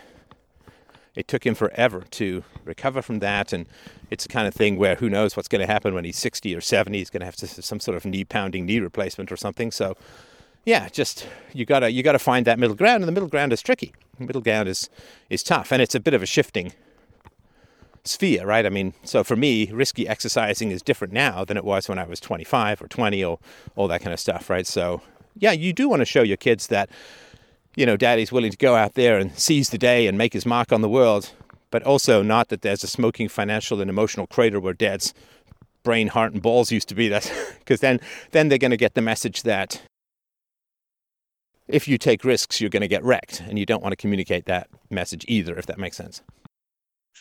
It 1.14 1.28
took 1.28 1.46
him 1.46 1.56
forever 1.56 2.06
to 2.12 2.46
recover 2.64 3.02
from 3.02 3.20
that, 3.20 3.52
and 3.52 3.68
it's 4.10 4.24
the 4.24 4.30
kind 4.30 4.48
of 4.48 4.54
thing 4.54 4.78
where 4.78 4.96
who 4.96 5.10
knows 5.10 5.36
what's 5.36 5.50
going 5.50 5.60
to 5.60 5.68
happen 5.68 5.94
when 5.94 6.06
he's 6.06 6.18
60 6.18 6.56
or 6.56 6.62
70. 6.62 6.98
He's 6.98 7.10
going 7.10 7.20
to 7.20 7.26
have 7.26 7.36
to, 7.36 7.48
some 7.48 7.82
sort 7.82 7.98
of 7.98 8.06
knee 8.06 8.24
pounding 8.24 8.66
knee 8.66 8.80
replacement 8.80 9.30
or 9.30 9.36
something. 9.36 9.72
So, 9.72 9.98
yeah, 10.66 10.90
just 10.90 11.28
you 11.54 11.66
gotta 11.66 11.92
you 11.92 12.04
gotta 12.04 12.20
find 12.20 12.46
that 12.46 12.60
middle 12.60 12.76
ground, 12.76 13.04
and 13.04 13.08
the 13.08 13.12
middle 13.12 13.30
ground 13.30 13.52
is 13.54 13.62
tricky. 13.62 13.94
The 14.20 14.26
middle 14.26 14.42
ground 14.42 14.70
is 14.70 14.90
is 15.30 15.44
tough, 15.44 15.72
and 15.72 15.82
it's 15.82 15.96
a 15.96 16.00
bit 16.00 16.14
of 16.14 16.22
a 16.22 16.26
shifting 16.26 16.74
sphere, 18.04 18.46
right? 18.46 18.66
I 18.66 18.70
mean, 18.70 18.94
so 19.04 19.24
for 19.24 19.36
me, 19.36 19.72
risky 19.72 20.08
exercising 20.08 20.72
is 20.72 20.82
different 20.82 21.14
now 21.14 21.46
than 21.46 21.58
it 21.58 21.64
was 21.64 21.88
when 21.88 22.00
I 22.00 22.04
was 22.06 22.20
25 22.20 22.82
or 22.82 22.88
20 22.88 23.24
or 23.24 23.38
all 23.76 23.88
that 23.90 24.02
kind 24.02 24.14
of 24.14 24.20
stuff, 24.20 24.50
right? 24.50 24.66
So 24.66 25.02
yeah, 25.38 25.52
you 25.52 25.74
do 25.74 25.88
want 25.88 26.02
to 26.02 26.06
show 26.06 26.24
your 26.24 26.38
kids 26.38 26.68
that 26.68 26.90
you 27.76 27.86
know 27.86 27.98
daddy's 27.98 28.32
willing 28.32 28.52
to 28.52 28.58
go 28.58 28.76
out 28.76 28.94
there 28.96 29.18
and 29.18 29.38
seize 29.38 29.70
the 29.70 29.78
day 29.78 30.08
and 30.08 30.18
make 30.18 30.34
his 30.34 30.46
mark 30.46 30.72
on 30.72 30.82
the 30.82 30.90
world, 30.90 31.32
but 31.72 31.84
also 31.84 32.22
not 32.22 32.50
that 32.50 32.62
there's 32.62 32.84
a 32.84 32.88
smoking 32.88 33.30
financial 33.30 33.82
and 33.82 33.90
emotional 33.90 34.28
crater 34.28 34.60
where 34.60 34.74
dad's 34.74 35.14
brain, 35.84 36.10
heart, 36.10 36.34
and 36.34 36.42
balls 36.42 36.72
used 36.72 36.88
to 36.90 36.96
be. 36.96 37.08
That 37.08 37.32
because 37.60 37.80
then 37.82 38.00
then 38.32 38.50
they're 38.50 38.58
going 38.58 38.72
to 38.72 38.78
get 38.78 38.94
the 38.94 39.02
message 39.02 39.44
that 39.44 39.82
if 41.68 41.88
you 41.88 41.98
take 41.98 42.24
risks, 42.24 42.60
you're 42.60 42.70
going 42.70 42.82
to 42.82 42.88
get 42.88 43.04
wrecked. 43.04 43.42
And 43.42 43.58
you 43.58 43.66
don't 43.66 43.82
want 43.82 43.94
to 43.94 43.96
communicate 43.96 44.46
that 44.46 44.70
message 44.90 45.26
either, 45.28 45.58
if 45.58 45.66
that 45.68 45.78
makes 45.80 45.98
sense. 45.98 46.22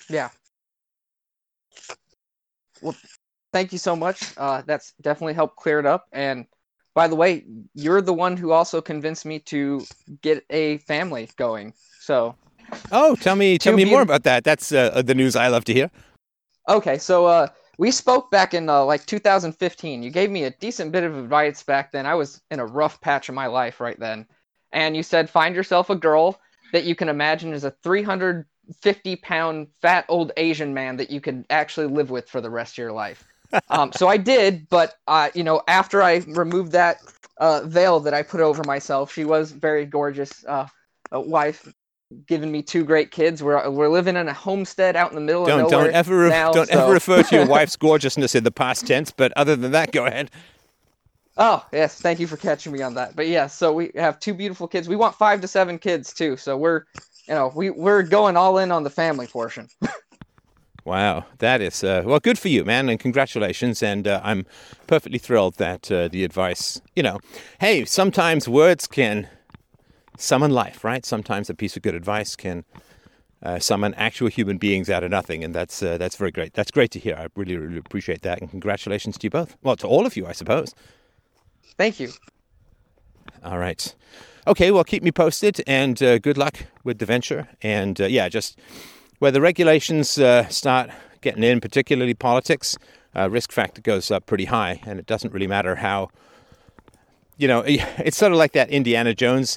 Yeah. 0.09 0.31
Well, 2.83 2.97
thank 3.53 3.73
you 3.73 3.79
so 3.79 3.95
much. 3.95 4.23
Uh, 4.37 4.63
that's 4.67 4.95
definitely 5.01 5.35
helped 5.35 5.57
clear 5.57 5.79
it 5.79 5.87
up. 5.87 6.07
And 6.13 6.47
by 6.95 7.09
the 7.09 7.15
way, 7.15 7.45
you're 7.75 8.01
the 8.01 8.15
one 8.15 8.37
who 8.37 8.51
also 8.53 8.81
convinced 8.81 9.25
me 9.25 9.39
to 9.41 9.85
get 10.23 10.45
a 10.51 10.79
family 10.79 11.31
going. 11.37 11.73
So. 12.01 12.35
Oh, 12.93 13.17
tell 13.17 13.37
me, 13.37 13.59
tell 13.59 13.75
me 13.75 13.85
be- 13.85 13.91
more 13.91 14.03
about 14.03 14.25
that. 14.25 14.45
That's 14.45 14.73
uh, 14.73 15.03
the 15.03 15.15
news 15.15 15.37
I 15.37 15.49
love 15.49 15.65
to 15.67 15.75
hear. 15.75 15.91
Okay, 16.69 16.99
so 16.99 17.27
uh, 17.27 17.49
we 17.81 17.91
spoke 17.91 18.31
back 18.31 18.53
in 18.53 18.69
uh, 18.69 18.85
like 18.85 19.07
2015. 19.07 20.03
You 20.03 20.11
gave 20.11 20.31
me 20.31 20.45
a 20.45 20.51
decent 20.51 20.93
bit 20.93 21.03
of 21.03 21.17
advice 21.17 21.63
back 21.63 21.93
then. 21.93 22.05
I 22.05 22.15
was 22.15 22.43
in 22.51 22.61
a 22.61 22.67
rough 22.67 23.01
patch 23.01 23.31
of 23.31 23.35
my 23.35 23.47
life 23.47 23.81
right 23.81 23.99
then 23.99 24.27
and 24.73 24.97
you 24.97 25.03
said 25.03 25.31
find 25.31 25.55
yourself 25.55 25.91
a 25.91 25.97
girl 25.97 26.39
that 26.73 26.85
you 26.85 26.95
can 26.95 27.09
imagine 27.09 27.53
is 27.53 27.65
a 27.65 27.75
350 27.83 29.17
pound 29.17 29.69
fat 29.83 30.05
old 30.09 30.33
Asian 30.37 30.75
man 30.75 30.97
that 30.97 31.11
you 31.11 31.21
can 31.21 31.45
actually 31.51 31.87
live 31.87 32.11
with 32.11 32.29
for 32.29 32.41
the 32.41 32.51
rest 32.51 32.75
of 32.75 32.79
your 32.79 32.93
life. 32.93 33.25
um, 33.69 33.93
so 33.93 34.07
I 34.07 34.17
did, 34.17 34.69
but 34.69 34.95
uh, 35.09 35.31
you 35.35 35.43
know, 35.43 35.63
after 35.67 36.03
I 36.03 36.17
removed 36.29 36.73
that 36.73 36.99
uh, 37.39 37.63
veil 37.65 37.99
that 38.01 38.15
I 38.15 38.23
put 38.23 38.41
over 38.41 38.63
myself, 38.65 39.13
she 39.13 39.25
was 39.25 39.51
very 39.51 39.87
gorgeous 39.87 40.45
uh, 40.45 40.69
wife, 41.11 41.73
giving 42.27 42.51
me 42.51 42.63
two 42.63 42.85
great 42.85 43.11
kids. 43.11 43.43
We're 43.43 43.71
we're 43.71 43.89
living 43.89 44.17
in 44.17 44.29
a 44.29 44.35
homestead 44.35 44.97
out 44.97 45.11
in 45.11 45.15
the 45.15 45.21
middle 45.21 45.47
don't, 45.47 45.61
of 45.61 45.71
nowhere. 45.71 45.87
Don't 45.87 45.95
ever 45.95 46.29
now, 46.29 46.53
don't 46.53 46.69
so. 46.69 46.81
ever 46.81 46.93
refer 46.93 47.23
to 47.23 47.37
your 47.37 47.47
wife's 47.49 47.77
gorgeousness 47.77 48.35
in 48.35 48.45
the 48.45 48.51
past 48.51 48.87
tense. 48.87 49.11
But 49.11 49.33
other 49.37 49.57
than 49.57 49.73
that, 49.73 49.93
go 49.93 50.07
ahead. 50.07 50.31
Oh, 51.37 51.65
yes. 51.73 52.01
Thank 52.01 52.21
you 52.21 52.27
for 52.27 52.37
catching 52.37 52.73
me 52.73 52.83
on 52.83 52.95
that. 52.95 53.17
But 53.17 53.29
yeah, 53.29 53.47
so 53.47 53.73
we 53.73 53.91
have 53.95 54.21
two 54.21 54.35
beautiful 54.35 54.69
kids. 54.69 54.89
We 54.89 54.97
want 54.97 55.15
five 55.15 55.41
to 55.41 55.49
seven 55.49 55.79
kids 55.79 56.13
too. 56.13 56.37
So 56.37 56.57
we're, 56.57 56.85
you 57.27 57.35
know, 57.35 57.51
we, 57.55 57.71
we're 57.71 58.03
going 58.03 58.37
all 58.37 58.59
in 58.59 58.71
on 58.71 58.83
the 58.83 58.91
family 58.91 59.27
portion. 59.27 59.69
wow. 60.85 61.25
That 61.39 61.63
is, 61.63 61.83
uh, 61.83 62.03
well, 62.05 62.21
good 62.21 62.39
for 62.39 62.49
you, 62.49 62.65
man. 62.65 62.91
And 62.91 63.01
congratulations. 63.01 63.83
And 63.83 64.07
uh, 64.07 64.21
I'm 64.23 64.45
perfectly 64.87 65.19
thrilled 65.19 65.55
that 65.55 65.91
uh, 65.91 66.09
the 66.09 66.25
advice, 66.25 66.83
you 66.95 67.03
know, 67.03 67.21
hey, 67.61 67.87
sometimes 67.87 68.47
words 68.47 68.87
can 68.87 69.27
summon 70.21 70.51
life, 70.51 70.85
right? 70.85 71.05
Sometimes 71.05 71.51
a 71.51 71.55
piece 71.55 71.77
of 71.77 71.83
good 71.83 71.95
advice 71.95 72.37
can 72.37 72.65
uh, 73.43 73.59
summon 73.59 73.95
actual 73.95 74.29
human 74.29 74.59
beings 74.59 74.91
out 74.91 75.03
of 75.03 75.11
nothing, 75.11 75.43
and 75.43 75.55
that's 75.55 75.83
uh, 75.83 75.97
that's 75.99 76.17
very 76.17 76.31
great. 76.31 76.55
That's 76.55 76.71
great 76.71 76.91
to 76.93 76.99
hear. 76.99 77.17
I 77.17 77.29
really 77.35 77.57
really 77.57 77.79
appreciate 77.79 78.23
that, 78.23 78.41
and 78.41 78.51
congratulations 78.51 79.17
to 79.19 79.27
you 79.27 79.31
both. 79.31 79.57
Well, 79.63 79.77
to 79.77 79.87
all 79.87 80.07
of 80.07 80.17
you, 80.17 80.27
I 80.27 80.33
suppose. 80.33 80.75
Thank 81.79 82.01
you. 82.01 82.11
All 83.43 83.59
right. 83.59 83.95
Okay, 84.47 84.71
well, 84.71 84.85
keep 84.85 85.03
me 85.03 85.13
posted, 85.13 85.63
and 85.67 86.03
uh, 86.03 86.19
good 86.19 86.37
luck 86.37 86.67
with 86.85 86.99
the 86.99 87.07
venture. 87.07 87.49
And 87.63 88.01
uh, 88.01 88.07
yeah, 88.07 88.29
just 88.29 88.59
where 89.19 89.31
the 89.31 89.41
regulations 89.41 90.19
uh, 90.19 90.49
start 90.49 90.91
getting 91.21 91.43
in, 91.43 91.61
particularly 91.61 92.15
politics, 92.15 92.77
uh, 93.15 93.31
risk 93.31 93.53
factor 93.53 93.81
goes 93.81 94.11
up 94.11 94.27
pretty 94.27 94.47
high, 94.47 94.81
and 94.85 94.99
it 94.99 95.07
doesn't 95.07 95.33
really 95.33 95.47
matter 95.47 95.77
how. 95.77 96.11
You 97.39 97.49
know, 97.49 97.65
it's 97.67 98.19
sort 98.19 98.33
of 98.33 98.39
like 98.39 98.53
that 98.53 98.69
Indiana 98.69 99.15
Jones 99.15 99.57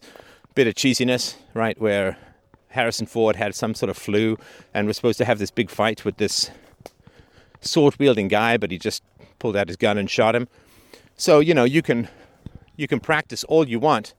bit 0.55 0.67
of 0.67 0.75
cheesiness, 0.75 1.35
right? 1.53 1.79
Where 1.79 2.17
Harrison 2.69 3.05
Ford 3.05 3.35
had 3.35 3.55
some 3.55 3.73
sort 3.75 3.89
of 3.89 3.97
flu 3.97 4.37
and 4.73 4.87
was 4.87 4.95
supposed 4.95 5.17
to 5.19 5.25
have 5.25 5.39
this 5.39 5.51
big 5.51 5.69
fight 5.69 6.05
with 6.05 6.17
this 6.17 6.49
sword 7.61 7.95
wielding 7.99 8.27
guy, 8.27 8.57
but 8.57 8.71
he 8.71 8.77
just 8.77 9.03
pulled 9.39 9.55
out 9.55 9.67
his 9.67 9.77
gun 9.77 9.97
and 9.97 10.09
shot 10.09 10.35
him. 10.35 10.47
So, 11.15 11.39
you 11.39 11.53
know, 11.53 11.63
you 11.63 11.81
can 11.81 12.07
you 12.75 12.87
can 12.87 12.99
practice 12.99 13.43
all 13.45 13.67
you 13.67 13.79
want 13.79 14.13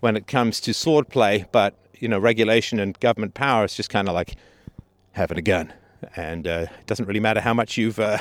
when 0.00 0.16
it 0.16 0.26
comes 0.26 0.60
to 0.60 0.74
sword 0.74 1.08
play, 1.08 1.46
but 1.52 1.74
you 1.98 2.08
know, 2.08 2.18
regulation 2.18 2.80
and 2.80 2.98
government 3.00 3.34
power 3.34 3.64
is 3.64 3.74
just 3.74 3.90
kind 3.90 4.08
of 4.08 4.14
like 4.14 4.34
having 5.12 5.38
a 5.38 5.42
gun, 5.42 5.72
and 6.16 6.46
uh, 6.46 6.66
it 6.78 6.86
doesn't 6.86 7.06
really 7.06 7.20
matter 7.20 7.40
how 7.40 7.54
much 7.54 7.76
you've. 7.76 7.98
Uh, 7.98 8.18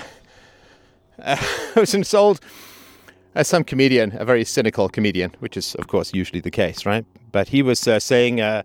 uh, 1.20 1.36
sold 1.86 2.40
as 3.36 3.48
some 3.48 3.64
comedian, 3.64 4.16
a 4.18 4.26
very 4.26 4.46
cynical 4.46 4.90
comedian, 4.90 5.32
which 5.40 5.58
is 5.58 5.76
of 5.76 5.88
course 5.88 6.14
usually 6.14 6.42
the 6.42 6.52
case, 6.52 6.86
right? 6.86 7.06
But 7.32 7.50
he 7.50 7.62
was 7.62 7.88
uh, 7.88 8.00
saying 8.00 8.42
uh, 8.42 8.64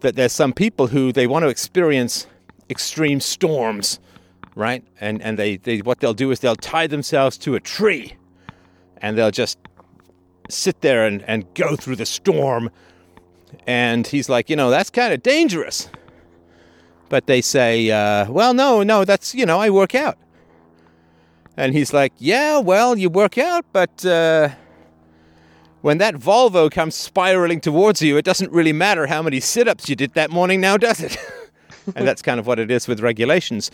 that 0.00 0.16
there's 0.16 0.32
some 0.32 0.52
people 0.52 0.88
who 0.88 1.12
they 1.12 1.26
want 1.26 1.44
to 1.44 1.48
experience 1.48 2.26
extreme 2.70 3.20
storms, 3.20 3.98
right? 4.54 4.84
And 5.00 5.20
and 5.22 5.38
they, 5.38 5.56
they 5.56 5.78
what 5.78 6.00
they'll 6.00 6.14
do 6.14 6.30
is 6.30 6.40
they'll 6.40 6.56
tie 6.56 6.86
themselves 6.86 7.36
to 7.38 7.54
a 7.54 7.60
tree, 7.60 8.16
and 8.98 9.18
they'll 9.18 9.30
just 9.30 9.58
sit 10.48 10.80
there 10.80 11.06
and, 11.06 11.22
and 11.22 11.52
go 11.54 11.76
through 11.76 11.96
the 11.96 12.06
storm. 12.06 12.70
And 13.66 14.06
he's 14.06 14.28
like, 14.28 14.48
you 14.50 14.56
know, 14.56 14.70
that's 14.70 14.90
kind 14.90 15.12
of 15.12 15.22
dangerous. 15.22 15.88
But 17.08 17.26
they 17.26 17.42
say, 17.42 17.90
uh, 17.90 18.30
well, 18.30 18.54
no, 18.54 18.82
no, 18.82 19.04
that's, 19.04 19.34
you 19.34 19.44
know, 19.44 19.60
I 19.60 19.70
work 19.70 19.94
out. 19.94 20.16
And 21.56 21.74
he's 21.74 21.92
like, 21.92 22.12
yeah, 22.18 22.58
well, 22.58 22.96
you 22.96 23.10
work 23.10 23.36
out, 23.36 23.64
but 23.72 24.04
uh, 24.06 24.50
when 25.82 25.98
that 25.98 26.14
Volvo 26.14 26.70
comes 26.70 26.94
spiraling 26.94 27.60
towards 27.60 28.00
you, 28.00 28.16
it 28.16 28.24
doesn't 28.24 28.50
really 28.52 28.72
matter 28.72 29.06
how 29.06 29.22
many 29.22 29.40
sit 29.40 29.68
ups 29.68 29.88
you 29.88 29.96
did 29.96 30.14
that 30.14 30.30
morning 30.30 30.60
now, 30.60 30.76
does 30.76 31.00
it? 31.00 31.16
and 31.96 32.06
that's 32.06 32.22
kind 32.22 32.40
of 32.40 32.46
what 32.46 32.58
it 32.58 32.70
is 32.70 32.88
with 32.88 33.00
regulations. 33.00 33.70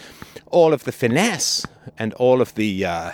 All 0.46 0.72
of 0.72 0.84
the 0.84 0.92
finesse 0.92 1.64
and 1.98 2.14
all 2.14 2.40
of 2.40 2.54
the 2.54 2.84
uh, 2.84 3.12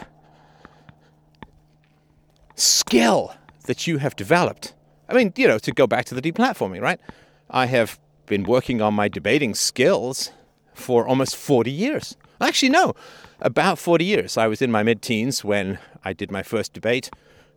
skill 2.54 3.34
that 3.66 3.86
you 3.86 3.98
have 3.98 4.16
developed. 4.16 4.74
I 5.08 5.14
mean, 5.14 5.32
you 5.36 5.48
know, 5.48 5.58
to 5.58 5.72
go 5.72 5.86
back 5.86 6.06
to 6.06 6.14
the 6.14 6.22
deplatforming, 6.22 6.80
right? 6.80 7.00
I 7.50 7.66
have 7.66 7.98
been 8.26 8.44
working 8.44 8.80
on 8.80 8.94
my 8.94 9.08
debating 9.08 9.54
skills 9.54 10.30
for 10.72 11.06
almost 11.06 11.36
40 11.36 11.70
years. 11.70 12.16
Actually, 12.40 12.70
no, 12.70 12.94
about 13.40 13.78
40 13.78 14.04
years. 14.04 14.36
I 14.36 14.46
was 14.46 14.62
in 14.62 14.70
my 14.70 14.82
mid 14.82 15.02
teens 15.02 15.44
when 15.44 15.78
I 16.04 16.12
did 16.12 16.30
my 16.30 16.42
first 16.42 16.72
debate 16.72 17.10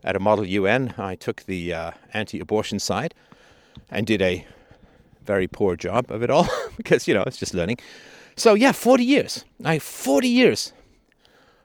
at 0.04 0.16
a 0.16 0.18
Model 0.18 0.46
UN. 0.46 0.94
I 0.98 1.14
took 1.14 1.44
the 1.44 1.72
uh, 1.72 1.90
anti 2.12 2.40
abortion 2.40 2.78
side 2.78 3.14
and 3.90 4.06
did 4.06 4.22
a 4.22 4.46
very 5.24 5.46
poor 5.46 5.76
job 5.76 6.10
of 6.10 6.22
it 6.22 6.30
all 6.30 6.48
because, 6.76 7.06
you 7.06 7.14
know, 7.14 7.22
it's 7.26 7.36
just 7.36 7.54
learning. 7.54 7.78
So, 8.36 8.54
yeah, 8.54 8.72
40 8.72 9.04
years. 9.04 9.44
I 9.64 9.78
40 9.78 10.28
years 10.28 10.72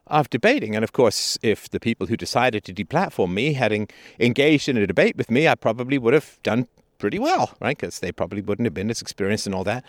of 0.07 0.29
debating. 0.29 0.75
And 0.75 0.83
of 0.83 0.91
course, 0.91 1.37
if 1.41 1.69
the 1.69 1.79
people 1.79 2.07
who 2.07 2.17
decided 2.17 2.63
to 2.65 2.73
deplatform 2.73 3.33
me 3.33 3.53
had 3.53 3.87
engaged 4.19 4.67
in 4.67 4.77
a 4.77 4.85
debate 4.85 5.15
with 5.15 5.31
me, 5.31 5.47
I 5.47 5.55
probably 5.55 5.97
would 5.97 6.13
have 6.13 6.39
done 6.43 6.67
pretty 6.97 7.19
well, 7.19 7.55
right? 7.61 7.77
Because 7.77 7.99
they 7.99 8.11
probably 8.11 8.41
wouldn't 8.41 8.65
have 8.65 8.73
been 8.73 8.89
as 8.89 9.01
experienced 9.01 9.45
and 9.45 9.55
all 9.55 9.63
that. 9.63 9.83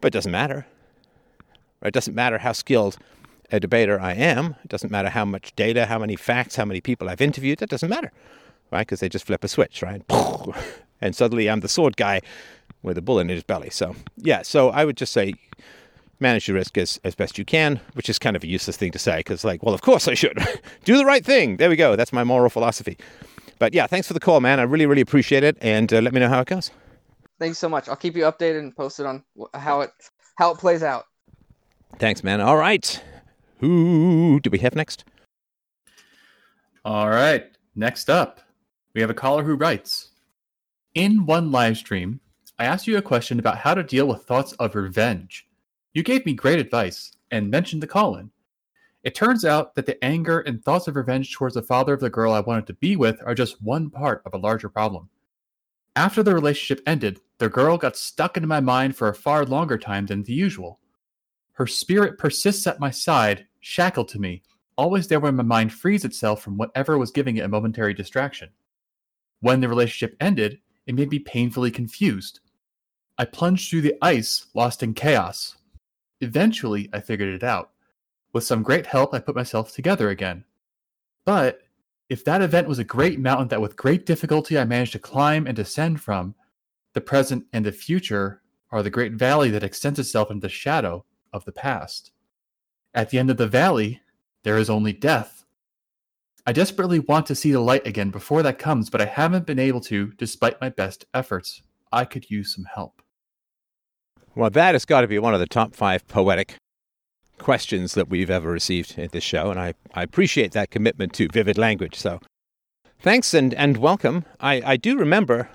But 0.00 0.08
it 0.08 0.12
doesn't 0.12 0.32
matter. 0.32 0.66
It 1.82 1.92
doesn't 1.92 2.14
matter 2.14 2.38
how 2.38 2.52
skilled 2.52 2.98
a 3.52 3.60
debater 3.60 4.00
I 4.00 4.12
am. 4.12 4.56
It 4.64 4.68
doesn't 4.68 4.90
matter 4.90 5.10
how 5.10 5.24
much 5.24 5.54
data, 5.56 5.86
how 5.86 5.98
many 5.98 6.16
facts, 6.16 6.56
how 6.56 6.64
many 6.64 6.80
people 6.80 7.08
I've 7.08 7.20
interviewed. 7.20 7.58
That 7.58 7.70
doesn't 7.70 7.88
matter, 7.88 8.12
right? 8.70 8.86
Because 8.86 9.00
they 9.00 9.08
just 9.08 9.26
flip 9.26 9.44
a 9.44 9.48
switch, 9.48 9.82
right? 9.82 10.02
And 11.02 11.16
suddenly 11.16 11.48
I'm 11.48 11.60
the 11.60 11.68
sword 11.68 11.96
guy 11.96 12.20
with 12.82 12.98
a 12.98 13.02
bullet 13.02 13.22
in 13.22 13.28
his 13.30 13.42
belly. 13.42 13.70
So, 13.70 13.96
yeah, 14.18 14.42
so 14.42 14.68
I 14.68 14.84
would 14.84 14.98
just 14.98 15.12
say 15.12 15.34
manage 16.18 16.46
your 16.46 16.56
risk 16.56 16.76
as, 16.76 17.00
as 17.04 17.14
best 17.14 17.38
you 17.38 17.44
can, 17.44 17.80
which 17.94 18.08
is 18.08 18.18
kind 18.18 18.36
of 18.36 18.44
a 18.44 18.46
useless 18.46 18.76
thing 18.76 18.92
to 18.92 18.98
say 18.98 19.18
because, 19.20 19.44
like, 19.44 19.62
well, 19.62 19.74
of 19.74 19.80
course 19.80 20.06
I 20.06 20.14
should. 20.14 20.38
Do 20.84 20.96
the 20.98 21.06
right 21.06 21.24
thing. 21.24 21.56
There 21.56 21.70
we 21.70 21.76
go. 21.76 21.96
That's 21.96 22.12
my 22.12 22.24
moral 22.24 22.50
philosophy. 22.50 22.98
But 23.58 23.74
yeah, 23.74 23.86
thanks 23.86 24.06
for 24.06 24.14
the 24.14 24.20
call, 24.20 24.40
man. 24.40 24.60
I 24.60 24.64
really, 24.64 24.86
really 24.86 25.02
appreciate 25.02 25.42
it. 25.44 25.56
And 25.60 25.92
uh, 25.92 26.00
let 26.00 26.12
me 26.12 26.20
know 26.20 26.28
how 26.28 26.40
it 26.40 26.46
goes. 26.48 26.70
Thanks 27.38 27.58
so 27.58 27.68
much. 27.68 27.88
I'll 27.88 27.96
keep 27.96 28.16
you 28.16 28.24
updated 28.24 28.58
and 28.58 28.76
posted 28.76 29.06
on 29.06 29.24
how 29.54 29.80
it 29.80 29.90
how 30.36 30.50
it 30.52 30.58
plays 30.58 30.82
out. 30.82 31.06
Thanks, 31.98 32.22
man. 32.22 32.40
All 32.40 32.56
right. 32.56 33.02
Who 33.60 34.40
do 34.40 34.50
we 34.50 34.58
have 34.58 34.74
next? 34.74 35.04
All 36.84 37.10
right. 37.10 37.46
Next 37.74 38.10
up, 38.10 38.40
we 38.94 39.00
have 39.00 39.10
a 39.10 39.14
caller 39.14 39.44
who 39.44 39.54
writes 39.54 40.10
In 40.94 41.26
one 41.26 41.52
live 41.52 41.76
stream, 41.76 42.20
I 42.58 42.64
asked 42.64 42.86
you 42.86 42.96
a 42.96 43.02
question 43.02 43.38
about 43.38 43.58
how 43.58 43.74
to 43.74 43.82
deal 43.82 44.06
with 44.06 44.24
thoughts 44.24 44.52
of 44.54 44.74
revenge. 44.74 45.46
You 45.92 46.02
gave 46.02 46.24
me 46.24 46.32
great 46.32 46.58
advice 46.58 47.12
and 47.30 47.50
mentioned 47.50 47.82
the 47.82 47.86
call-in. 47.86 48.30
It 49.02 49.14
turns 49.14 49.44
out 49.44 49.74
that 49.74 49.86
the 49.86 50.02
anger 50.04 50.40
and 50.40 50.62
thoughts 50.62 50.88
of 50.88 50.96
revenge 50.96 51.32
towards 51.32 51.54
the 51.54 51.62
father 51.62 51.94
of 51.94 52.00
the 52.00 52.10
girl 52.10 52.32
I 52.32 52.40
wanted 52.40 52.66
to 52.66 52.74
be 52.74 52.96
with 52.96 53.20
are 53.24 53.34
just 53.34 53.62
one 53.62 53.90
part 53.90 54.22
of 54.26 54.34
a 54.34 54.38
larger 54.38 54.68
problem. 54.68 55.08
After 55.96 56.22
the 56.22 56.34
relationship 56.34 56.82
ended, 56.86 57.20
the 57.38 57.48
girl 57.48 57.76
got 57.78 57.96
stuck 57.96 58.36
in 58.36 58.46
my 58.46 58.60
mind 58.60 58.96
for 58.96 59.08
a 59.08 59.14
far 59.14 59.44
longer 59.44 59.78
time 59.78 60.06
than 60.06 60.22
the 60.22 60.32
usual. 60.32 60.80
Her 61.54 61.66
spirit 61.66 62.18
persists 62.18 62.66
at 62.66 62.80
my 62.80 62.90
side, 62.90 63.46
shackled 63.60 64.08
to 64.08 64.18
me, 64.18 64.42
always 64.76 65.06
there 65.06 65.20
when 65.20 65.36
my 65.36 65.42
mind 65.42 65.72
frees 65.72 66.04
itself 66.04 66.42
from 66.42 66.56
whatever 66.56 66.98
was 66.98 67.10
giving 67.10 67.36
it 67.36 67.44
a 67.44 67.48
momentary 67.48 67.94
distraction. 67.94 68.50
When 69.40 69.60
the 69.60 69.68
relationship 69.68 70.16
ended, 70.20 70.58
it 70.86 70.94
made 70.94 71.10
me 71.10 71.18
painfully 71.18 71.70
confused. 71.70 72.40
I 73.18 73.24
plunged 73.24 73.70
through 73.70 73.82
the 73.82 73.96
ice, 74.02 74.46
lost 74.54 74.82
in 74.82 74.94
chaos, 74.94 75.56
Eventually, 76.20 76.90
I 76.92 77.00
figured 77.00 77.34
it 77.34 77.42
out. 77.42 77.70
With 78.32 78.44
some 78.44 78.62
great 78.62 78.86
help, 78.86 79.14
I 79.14 79.18
put 79.18 79.34
myself 79.34 79.72
together 79.72 80.10
again. 80.10 80.44
But 81.24 81.60
if 82.08 82.24
that 82.24 82.42
event 82.42 82.68
was 82.68 82.78
a 82.78 82.84
great 82.84 83.18
mountain 83.18 83.48
that 83.48 83.60
with 83.60 83.76
great 83.76 84.04
difficulty 84.04 84.58
I 84.58 84.64
managed 84.64 84.92
to 84.92 84.98
climb 84.98 85.46
and 85.46 85.56
descend 85.56 86.00
from, 86.00 86.34
the 86.92 87.00
present 87.00 87.46
and 87.52 87.64
the 87.64 87.72
future 87.72 88.42
are 88.70 88.82
the 88.82 88.90
great 88.90 89.12
valley 89.12 89.50
that 89.50 89.62
extends 89.62 89.98
itself 89.98 90.30
into 90.30 90.42
the 90.42 90.48
shadow 90.48 91.04
of 91.32 91.44
the 91.44 91.52
past. 91.52 92.12
At 92.92 93.10
the 93.10 93.18
end 93.18 93.30
of 93.30 93.36
the 93.36 93.46
valley, 93.46 94.00
there 94.42 94.58
is 94.58 94.68
only 94.70 94.92
death. 94.92 95.44
I 96.46 96.52
desperately 96.52 96.98
want 96.98 97.26
to 97.26 97.34
see 97.34 97.52
the 97.52 97.60
light 97.60 97.86
again 97.86 98.10
before 98.10 98.42
that 98.42 98.58
comes, 98.58 98.90
but 98.90 99.00
I 99.00 99.04
haven't 99.04 99.46
been 99.46 99.58
able 99.58 99.80
to, 99.82 100.12
despite 100.16 100.60
my 100.60 100.70
best 100.70 101.04
efforts. 101.14 101.62
I 101.92 102.04
could 102.04 102.30
use 102.30 102.54
some 102.54 102.66
help. 102.74 103.02
Well, 104.34 104.50
that 104.50 104.74
has 104.74 104.84
got 104.84 105.02
to 105.02 105.08
be 105.08 105.18
one 105.18 105.34
of 105.34 105.40
the 105.40 105.46
top 105.46 105.74
five 105.74 106.06
poetic 106.08 106.56
questions 107.38 107.94
that 107.94 108.08
we've 108.08 108.30
ever 108.30 108.50
received 108.50 108.98
at 108.98 109.12
this 109.12 109.24
show, 109.24 109.50
and 109.50 109.58
I, 109.58 109.74
I 109.94 110.02
appreciate 110.02 110.52
that 110.52 110.70
commitment 110.70 111.12
to 111.14 111.28
vivid 111.28 111.58
language. 111.58 111.96
So 111.96 112.20
thanks 113.00 113.34
and, 113.34 113.54
and 113.54 113.76
welcome. 113.76 114.24
I, 114.40 114.62
I 114.64 114.76
do 114.76 114.96
remember 114.96 115.48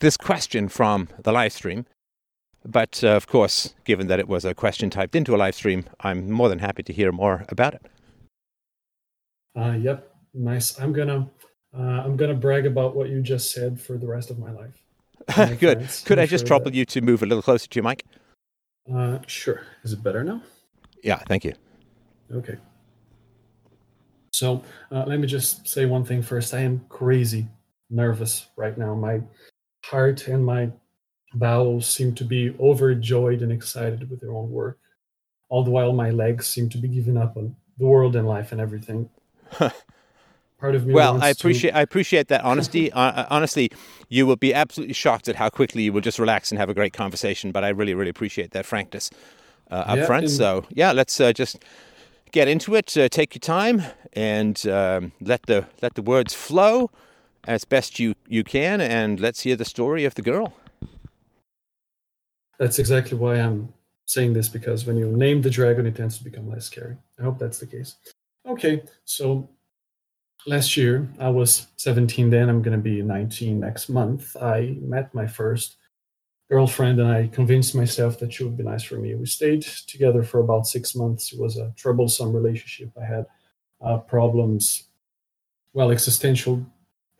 this 0.00 0.16
question 0.16 0.68
from 0.68 1.08
the 1.22 1.32
live 1.32 1.52
stream, 1.52 1.86
but 2.64 3.02
uh, 3.02 3.08
of 3.08 3.26
course, 3.26 3.74
given 3.84 4.06
that 4.06 4.18
it 4.18 4.28
was 4.28 4.44
a 4.44 4.54
question 4.54 4.90
typed 4.90 5.14
into 5.14 5.34
a 5.34 5.38
live 5.38 5.54
stream, 5.54 5.84
I'm 6.00 6.30
more 6.30 6.48
than 6.48 6.58
happy 6.58 6.82
to 6.84 6.92
hear 6.92 7.12
more 7.12 7.44
about 7.48 7.74
it. 7.74 7.86
Uh, 9.56 9.72
yep, 9.72 10.14
nice. 10.34 10.78
I'm 10.80 10.92
gonna 10.92 11.28
uh, 11.76 12.02
I'm 12.04 12.16
gonna 12.16 12.34
brag 12.34 12.66
about 12.66 12.96
what 12.96 13.08
you 13.08 13.22
just 13.22 13.52
said 13.52 13.80
for 13.80 13.98
the 13.98 14.06
rest 14.06 14.30
of 14.30 14.38
my 14.38 14.50
life. 14.50 14.82
Good. 15.58 15.78
Friends. 15.78 16.02
Could 16.04 16.18
I'm 16.18 16.24
i 16.24 16.26
just 16.26 16.42
sure 16.42 16.48
trouble 16.48 16.66
that... 16.66 16.74
you 16.74 16.84
to 16.86 17.00
move 17.00 17.22
a 17.22 17.26
little 17.26 17.42
closer 17.42 17.68
to 17.68 17.76
your 17.76 17.84
mic? 17.84 18.04
Uh, 18.92 19.18
sure. 19.26 19.62
Is 19.84 19.92
it 19.92 20.02
better 20.02 20.24
now? 20.24 20.42
Yeah, 21.02 21.18
thank 21.28 21.44
you. 21.44 21.52
Okay. 22.32 22.56
So 24.32 24.62
uh, 24.90 25.04
let 25.06 25.20
me 25.20 25.26
just 25.26 25.68
say 25.68 25.84
one 25.84 26.04
thing 26.04 26.22
first. 26.22 26.54
I 26.54 26.60
am 26.60 26.84
crazy 26.88 27.46
nervous 27.90 28.48
right 28.56 28.76
now. 28.76 28.94
My 28.94 29.20
heart 29.84 30.26
and 30.28 30.44
my 30.44 30.72
bowels 31.34 31.86
seem 31.86 32.14
to 32.16 32.24
be 32.24 32.54
overjoyed 32.60 33.42
and 33.42 33.50
excited 33.52 34.10
with 34.10 34.20
their 34.20 34.32
own 34.32 34.50
work. 34.50 34.78
All 35.48 35.64
the 35.64 35.70
while, 35.70 35.92
my 35.92 36.10
legs 36.10 36.46
seem 36.46 36.68
to 36.70 36.78
be 36.78 36.88
giving 36.88 37.16
up 37.16 37.36
on 37.36 37.56
the 37.78 37.86
world 37.86 38.16
and 38.16 38.26
life 38.26 38.52
and 38.52 38.60
everything. 38.60 39.08
part 39.58 40.74
of 40.74 40.86
me. 40.86 40.94
Well, 40.94 41.22
I 41.22 41.32
to- 41.32 41.38
appreciate 41.38 41.72
I 41.74 41.80
appreciate 41.82 42.28
that 42.28 42.42
honesty. 42.44 42.92
uh, 43.00 43.26
honestly, 43.30 43.70
you 44.08 44.26
will 44.26 44.36
be 44.36 44.54
absolutely 44.54 44.94
shocked 44.94 45.28
at 45.28 45.36
how 45.36 45.48
quickly 45.50 45.82
you 45.82 45.92
will 45.92 46.00
just 46.00 46.18
relax 46.18 46.50
and 46.50 46.58
have 46.58 46.68
a 46.70 46.74
great 46.74 46.92
conversation. 46.92 47.52
But 47.52 47.64
I 47.64 47.68
really, 47.68 47.94
really 47.94 48.10
appreciate 48.10 48.52
that 48.52 48.64
frankness 48.66 49.10
uh, 49.70 49.74
up 49.74 49.98
Yeah, 49.98 50.06
front. 50.06 50.24
and- 50.24 50.32
So 50.32 50.64
yeah, 50.70 50.92
let's 50.92 51.20
uh, 51.20 51.32
just 51.32 51.64
get 52.30 52.48
into 52.48 52.74
it. 52.74 52.96
Uh, 52.96 53.08
take 53.08 53.34
your 53.34 53.40
time 53.40 53.82
and 54.14 54.66
um, 54.66 55.12
let 55.20 55.42
the 55.46 55.66
let 55.82 55.94
the 55.94 56.02
words 56.02 56.34
flow 56.34 56.90
as 57.44 57.64
best 57.64 57.98
you 57.98 58.14
you 58.28 58.44
can, 58.44 58.80
and 58.80 59.18
let's 59.20 59.40
hear 59.40 59.56
the 59.56 59.64
story 59.64 60.04
of 60.04 60.14
the 60.14 60.22
girl. 60.22 60.54
That's 62.62 62.78
exactly 62.78 63.18
why 63.18 63.40
I'm 63.40 63.74
saying 64.06 64.34
this 64.34 64.48
because 64.48 64.86
when 64.86 64.96
you 64.96 65.08
name 65.10 65.42
the 65.42 65.50
dragon, 65.50 65.84
it 65.84 65.96
tends 65.96 66.16
to 66.18 66.22
become 66.22 66.48
less 66.48 66.64
scary. 66.64 66.96
I 67.18 67.24
hope 67.24 67.36
that's 67.36 67.58
the 67.58 67.66
case. 67.66 67.96
Okay, 68.46 68.84
so 69.04 69.48
last 70.46 70.76
year 70.76 71.08
I 71.18 71.28
was 71.28 71.66
17 71.78 72.30
then, 72.30 72.48
I'm 72.48 72.62
going 72.62 72.76
to 72.76 72.80
be 72.80 73.02
19 73.02 73.58
next 73.58 73.88
month. 73.88 74.36
I 74.40 74.76
met 74.80 75.12
my 75.12 75.26
first 75.26 75.78
girlfriend 76.48 77.00
and 77.00 77.10
I 77.10 77.26
convinced 77.26 77.74
myself 77.74 78.16
that 78.20 78.32
she 78.32 78.44
would 78.44 78.56
be 78.56 78.62
nice 78.62 78.84
for 78.84 78.94
me. 78.94 79.16
We 79.16 79.26
stayed 79.26 79.62
together 79.62 80.22
for 80.22 80.38
about 80.38 80.68
six 80.68 80.94
months. 80.94 81.32
It 81.32 81.40
was 81.40 81.56
a 81.56 81.74
troublesome 81.76 82.32
relationship. 82.32 82.92
I 82.96 83.04
had 83.04 83.26
uh, 83.84 83.98
problems, 83.98 84.84
well, 85.72 85.90
existential 85.90 86.64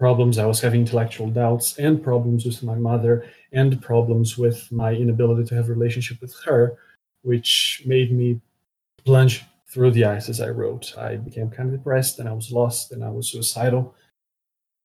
problems. 0.03 0.37
I 0.37 0.47
was 0.47 0.61
having 0.61 0.81
intellectual 0.81 1.31
doubts 1.31 1.79
and 1.79 2.03
problems 2.03 2.45
with 2.45 2.61
my 2.65 2.75
mother 2.75 3.25
and 3.53 3.81
problems 3.81 4.37
with 4.37 4.59
my 4.73 4.91
inability 4.93 5.45
to 5.45 5.55
have 5.55 5.69
a 5.69 5.73
relationship 5.73 6.21
with 6.21 6.35
her, 6.45 6.77
which 7.23 7.85
made 7.87 8.11
me 8.11 8.41
plunge 9.05 9.45
through 9.71 9.93
the 9.93 10.05
ice 10.05 10.29
as 10.29 10.41
I 10.41 10.49
wrote. 10.49 10.99
I 10.99 11.11
became 11.19 11.51
kind 11.51 11.69
of 11.69 11.77
depressed 11.77 12.19
and 12.19 12.29
I 12.29 12.33
was 12.33 12.51
lost 12.51 12.91
and 12.91 13.05
I 13.05 13.11
was 13.11 13.31
suicidal. 13.31 13.95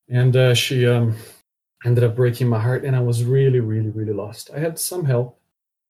And 0.08 0.36
uh, 0.36 0.54
she 0.54 0.86
um, 0.86 1.16
ended 1.84 2.04
up 2.04 2.16
breaking 2.16 2.48
my 2.48 2.60
heart, 2.60 2.86
and 2.86 2.96
I 2.96 3.00
was 3.00 3.24
really, 3.24 3.60
really, 3.60 3.90
really 3.90 4.14
lost. 4.14 4.52
I 4.56 4.60
had 4.60 4.78
some 4.78 5.04
help 5.04 5.40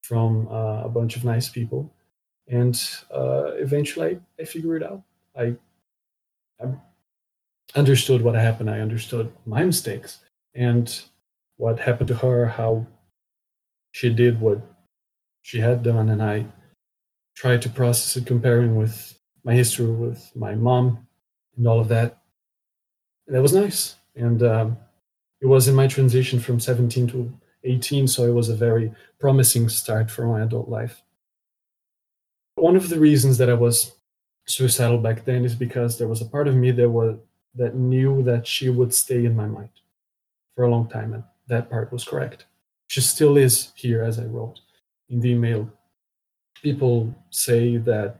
from 0.00 0.48
uh, 0.48 0.84
a 0.84 0.88
bunch 0.88 1.16
of 1.16 1.24
nice 1.24 1.50
people, 1.50 1.92
and 2.48 2.74
uh, 3.14 3.52
eventually 3.66 4.06
I, 4.08 4.42
I 4.42 4.44
figured 4.46 4.80
it 4.82 4.90
out. 4.90 5.02
I, 5.36 5.54
I 6.60 6.66
understood 7.74 8.22
what 8.22 8.34
happened. 8.34 8.70
I 8.70 8.80
understood 8.80 9.32
my 9.46 9.64
mistakes 9.64 10.20
and 10.54 11.02
what 11.56 11.80
happened 11.80 12.08
to 12.08 12.14
her, 12.16 12.46
how 12.46 12.86
she 13.92 14.12
did 14.12 14.40
what 14.40 14.60
she 15.42 15.60
had 15.60 15.82
done, 15.82 16.08
and 16.08 16.22
I 16.22 16.46
tried 17.36 17.62
to 17.62 17.68
process 17.68 18.16
it, 18.16 18.26
comparing 18.26 18.76
with 18.76 19.18
my 19.44 19.54
history 19.54 19.86
with 19.86 20.30
my 20.34 20.54
mom 20.54 21.06
and 21.56 21.66
all 21.66 21.80
of 21.80 21.88
that. 21.88 22.18
And 23.26 23.36
that 23.36 23.42
was 23.42 23.54
nice. 23.54 23.96
And 24.14 24.42
um, 24.42 24.76
it 25.40 25.46
was 25.46 25.68
in 25.68 25.74
my 25.74 25.86
transition 25.86 26.40
from 26.40 26.60
17 26.60 27.06
to 27.08 27.32
18, 27.64 28.08
so 28.08 28.24
it 28.24 28.34
was 28.34 28.48
a 28.48 28.56
very 28.56 28.92
promising 29.18 29.68
start 29.68 30.10
for 30.10 30.26
my 30.26 30.42
adult 30.42 30.68
life. 30.68 31.02
One 32.56 32.76
of 32.76 32.88
the 32.88 32.98
reasons 32.98 33.38
that 33.38 33.50
I 33.50 33.54
was 33.54 33.92
suicidal 34.46 34.98
back 34.98 35.24
then 35.24 35.44
is 35.44 35.54
because 35.54 35.98
there 35.98 36.08
was 36.08 36.20
a 36.20 36.26
part 36.26 36.48
of 36.48 36.56
me 36.56 36.70
that 36.72 36.90
was 36.90 37.18
that 37.58 37.74
knew 37.74 38.22
that 38.22 38.46
she 38.46 38.70
would 38.70 38.94
stay 38.94 39.24
in 39.24 39.36
my 39.36 39.46
mind 39.46 39.68
for 40.54 40.64
a 40.64 40.70
long 40.70 40.88
time, 40.88 41.12
and 41.14 41.24
that 41.48 41.68
part 41.68 41.92
was 41.92 42.04
correct. 42.04 42.46
She 42.88 43.00
still 43.00 43.36
is 43.36 43.72
here, 43.74 44.02
as 44.02 44.18
I 44.18 44.24
wrote 44.24 44.60
in 45.10 45.20
the 45.20 45.30
email. 45.30 45.70
People 46.62 47.14
say 47.30 47.76
that 47.78 48.16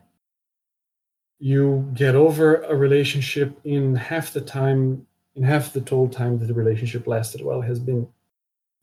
you 1.38 1.90
get 1.94 2.14
over 2.14 2.62
a 2.62 2.74
relationship 2.74 3.58
in 3.64 3.94
half 3.94 4.32
the 4.32 4.40
time, 4.40 5.06
in 5.34 5.42
half 5.42 5.72
the 5.72 5.80
total 5.80 6.08
time 6.08 6.38
that 6.38 6.46
the 6.46 6.54
relationship 6.54 7.06
lasted. 7.06 7.40
Well, 7.42 7.62
it 7.62 7.66
has 7.66 7.78
been 7.78 8.06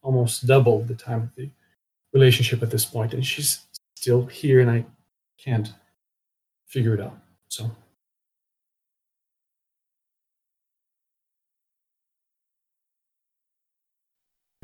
almost 0.01 0.47
double 0.47 0.81
the 0.83 0.95
time 0.95 1.23
of 1.23 1.35
the 1.35 1.49
relationship 2.13 2.63
at 2.63 2.71
this 2.71 2.85
point, 2.85 3.13
and 3.13 3.25
she's 3.25 3.65
still 3.95 4.25
here, 4.25 4.61
and 4.61 4.71
I 4.71 4.85
can't 5.37 5.73
figure 6.65 6.93
it 6.93 7.01
out. 7.01 7.17
So. 7.49 7.71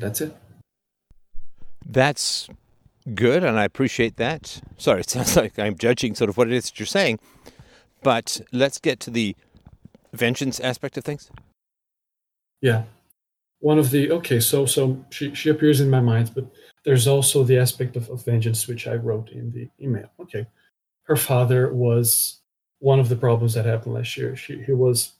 That's 0.02 0.20
it. 0.20 0.36
That's 1.86 2.48
good, 3.14 3.44
and 3.44 3.56
I 3.56 3.64
appreciate 3.64 4.16
that. 4.16 4.60
Sorry, 4.76 5.00
it 5.00 5.10
sounds 5.10 5.36
like 5.42 5.56
I'm 5.60 5.78
judging 5.78 6.16
sort 6.16 6.28
of 6.28 6.36
what 6.36 6.48
it 6.48 6.54
is 6.54 6.64
that 6.64 6.80
you're 6.80 6.86
saying, 6.86 7.20
but 8.02 8.40
let's 8.50 8.78
get 8.78 8.98
to 9.00 9.10
the 9.10 9.36
vengeance 10.12 10.58
aspect 10.58 10.98
of 10.98 11.04
things. 11.04 11.30
Yeah. 12.60 12.82
One 13.60 13.78
of 13.78 13.92
the 13.92 14.10
okay, 14.10 14.40
so 14.40 14.66
so 14.66 15.04
she 15.10 15.36
she 15.36 15.50
appears 15.50 15.80
in 15.80 15.88
my 15.88 16.00
mind, 16.00 16.32
but 16.34 16.46
there's 16.84 17.06
also 17.06 17.44
the 17.44 17.58
aspect 17.58 17.94
of, 17.94 18.10
of 18.10 18.24
vengeance 18.24 18.66
which 18.66 18.88
I 18.88 18.96
wrote 18.96 19.30
in 19.30 19.52
the 19.52 19.68
email. 19.80 20.10
Okay. 20.20 20.48
Her 21.04 21.14
father 21.14 21.72
was 21.72 22.40
one 22.80 22.98
of 22.98 23.08
the 23.08 23.14
problems 23.14 23.54
that 23.54 23.66
happened 23.66 23.94
last 23.94 24.16
year. 24.16 24.34
She 24.34 24.62
he 24.62 24.72
was 24.72 25.12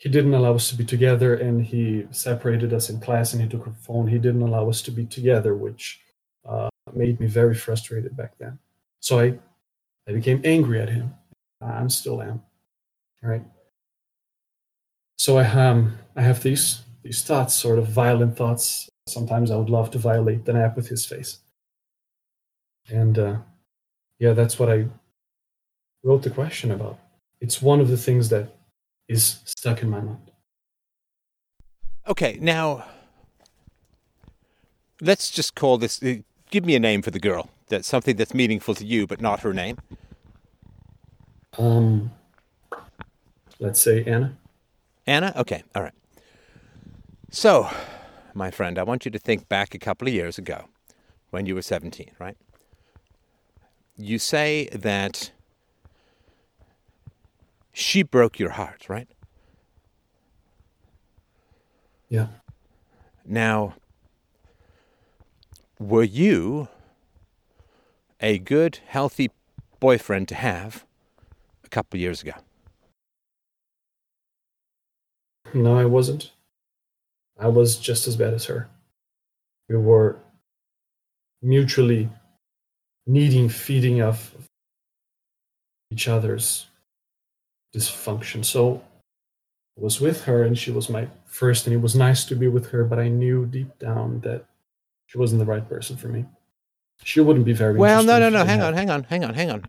he 0.00 0.08
didn't 0.08 0.34
allow 0.34 0.54
us 0.54 0.68
to 0.70 0.76
be 0.76 0.84
together 0.84 1.34
and 1.34 1.64
he 1.64 2.06
separated 2.10 2.72
us 2.72 2.90
in 2.90 3.00
class 3.00 3.32
and 3.32 3.42
he 3.42 3.48
took 3.48 3.64
her 3.66 3.74
phone. 3.86 4.08
He 4.08 4.18
didn't 4.18 4.42
allow 4.42 4.68
us 4.68 4.82
to 4.82 4.90
be 4.90 5.04
together, 5.06 5.54
which 5.54 6.00
uh, 6.48 6.70
made 6.94 7.20
me 7.20 7.26
very 7.26 7.54
frustrated 7.54 8.16
back 8.16 8.32
then. 8.38 8.58
So 9.00 9.20
I 9.20 9.38
I 10.08 10.12
became 10.12 10.40
angry 10.44 10.80
at 10.80 10.88
him. 10.88 11.14
I'm 11.60 11.90
still 11.90 12.22
am. 12.22 12.42
Right 13.22 13.44
so 15.20 15.36
I 15.36 15.44
um 15.44 15.98
I 16.16 16.22
have 16.22 16.42
these 16.42 16.80
these 17.02 17.22
thoughts, 17.22 17.52
sort 17.52 17.78
of 17.78 17.86
violent 17.88 18.38
thoughts. 18.38 18.88
Sometimes 19.06 19.50
I 19.50 19.56
would 19.56 19.68
love 19.68 19.90
to 19.90 19.98
violate 19.98 20.46
the 20.46 20.54
NAP 20.54 20.76
with 20.76 20.88
his 20.88 21.04
face. 21.04 21.40
And 22.88 23.18
uh, 23.18 23.36
yeah, 24.18 24.32
that's 24.32 24.58
what 24.58 24.70
I 24.70 24.86
wrote 26.02 26.22
the 26.22 26.30
question 26.30 26.70
about. 26.70 26.98
It's 27.42 27.60
one 27.60 27.80
of 27.80 27.88
the 27.88 27.98
things 27.98 28.30
that 28.30 28.48
is 29.10 29.40
stuck 29.44 29.82
in 29.82 29.90
my 29.90 30.00
mind. 30.00 30.30
Okay, 32.06 32.38
now 32.40 32.84
let's 35.00 35.30
just 35.30 35.54
call 35.54 35.78
this. 35.78 36.02
Uh, 36.02 36.16
give 36.50 36.64
me 36.64 36.74
a 36.76 36.80
name 36.80 37.02
for 37.02 37.10
the 37.10 37.18
girl. 37.18 37.50
That's 37.68 37.88
something 37.88 38.16
that's 38.16 38.32
meaningful 38.32 38.74
to 38.76 38.84
you, 38.84 39.06
but 39.06 39.20
not 39.20 39.40
her 39.40 39.52
name. 39.52 39.78
Um, 41.58 42.12
let's 43.58 43.80
say 43.80 44.04
Anna. 44.04 44.36
Anna? 45.06 45.32
Okay, 45.36 45.64
all 45.74 45.82
right. 45.82 45.92
So, 47.30 47.68
my 48.34 48.50
friend, 48.50 48.78
I 48.78 48.84
want 48.84 49.04
you 49.04 49.10
to 49.10 49.18
think 49.18 49.48
back 49.48 49.74
a 49.74 49.78
couple 49.78 50.08
of 50.08 50.14
years 50.14 50.38
ago 50.38 50.66
when 51.30 51.46
you 51.46 51.54
were 51.54 51.62
17, 51.62 52.12
right? 52.18 52.36
You 53.96 54.18
say 54.18 54.68
that 54.72 55.32
she 57.80 58.02
broke 58.02 58.38
your 58.38 58.50
heart, 58.50 58.88
right? 58.88 59.08
Yeah. 62.08 62.28
Now, 63.24 63.74
were 65.78 66.02
you 66.04 66.68
a 68.20 68.38
good, 68.38 68.80
healthy 68.86 69.30
boyfriend 69.78 70.28
to 70.28 70.34
have 70.34 70.84
a 71.64 71.68
couple 71.68 71.96
of 71.96 72.00
years 72.02 72.22
ago? 72.22 72.32
No, 75.54 75.78
I 75.78 75.84
wasn't. 75.84 76.32
I 77.38 77.48
was 77.48 77.78
just 77.78 78.06
as 78.06 78.16
bad 78.16 78.34
as 78.34 78.44
her. 78.44 78.68
We 79.68 79.76
were 79.76 80.18
mutually 81.40 82.10
needing 83.06 83.48
feeding 83.48 84.02
of 84.02 84.34
each 85.90 86.06
other's 86.06 86.69
dysfunction. 87.74 88.44
So 88.44 88.82
I 89.78 89.82
was 89.82 90.00
with 90.00 90.24
her 90.24 90.42
and 90.42 90.58
she 90.58 90.70
was 90.70 90.88
my 90.88 91.08
first 91.26 91.66
and 91.66 91.74
it 91.74 91.80
was 91.80 91.94
nice 91.94 92.24
to 92.26 92.36
be 92.36 92.48
with 92.48 92.70
her, 92.70 92.84
but 92.84 92.98
I 92.98 93.08
knew 93.08 93.46
deep 93.46 93.78
down 93.78 94.20
that 94.20 94.44
she 95.06 95.18
wasn't 95.18 95.40
the 95.40 95.46
right 95.46 95.68
person 95.68 95.96
for 95.96 96.08
me. 96.08 96.24
She 97.02 97.20
wouldn't 97.20 97.46
be 97.46 97.52
very 97.52 97.76
Well, 97.76 98.04
no, 98.04 98.18
no, 98.18 98.28
no. 98.28 98.44
Hang 98.44 98.60
on, 98.60 98.74
hang 98.74 98.90
on, 98.90 99.04
hang 99.04 99.24
on, 99.24 99.34
hang 99.34 99.50
on. 99.50 99.64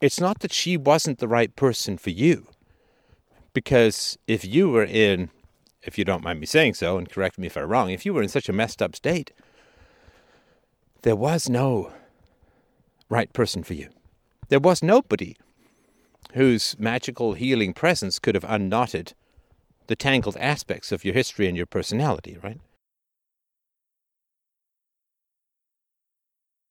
It's 0.00 0.20
not 0.20 0.40
that 0.40 0.52
she 0.52 0.76
wasn't 0.76 1.18
the 1.18 1.28
right 1.28 1.54
person 1.56 1.98
for 1.98 2.10
you. 2.10 2.46
Because 3.52 4.18
if 4.26 4.44
you 4.44 4.68
were 4.68 4.84
in, 4.84 5.30
if 5.82 5.96
you 5.98 6.04
don't 6.04 6.22
mind 6.22 6.40
me 6.40 6.46
saying 6.46 6.74
so, 6.74 6.98
and 6.98 7.10
correct 7.10 7.38
me 7.38 7.46
if 7.46 7.56
I'm 7.56 7.68
wrong, 7.68 7.90
if 7.90 8.04
you 8.04 8.12
were 8.12 8.22
in 8.22 8.28
such 8.28 8.48
a 8.48 8.52
messed 8.52 8.82
up 8.82 8.94
state, 8.94 9.32
there 11.02 11.16
was 11.16 11.48
no 11.48 11.92
right 13.08 13.32
person 13.32 13.62
for 13.62 13.74
you. 13.74 13.88
There 14.48 14.60
was 14.60 14.82
nobody 14.82 15.36
whose 16.34 16.76
magical 16.78 17.34
healing 17.34 17.72
presence 17.72 18.18
could 18.18 18.34
have 18.34 18.44
unknotted 18.44 19.14
the 19.86 19.96
tangled 19.96 20.36
aspects 20.38 20.92
of 20.92 21.04
your 21.04 21.14
history 21.14 21.46
and 21.46 21.56
your 21.56 21.66
personality, 21.66 22.38
right? 22.42 22.60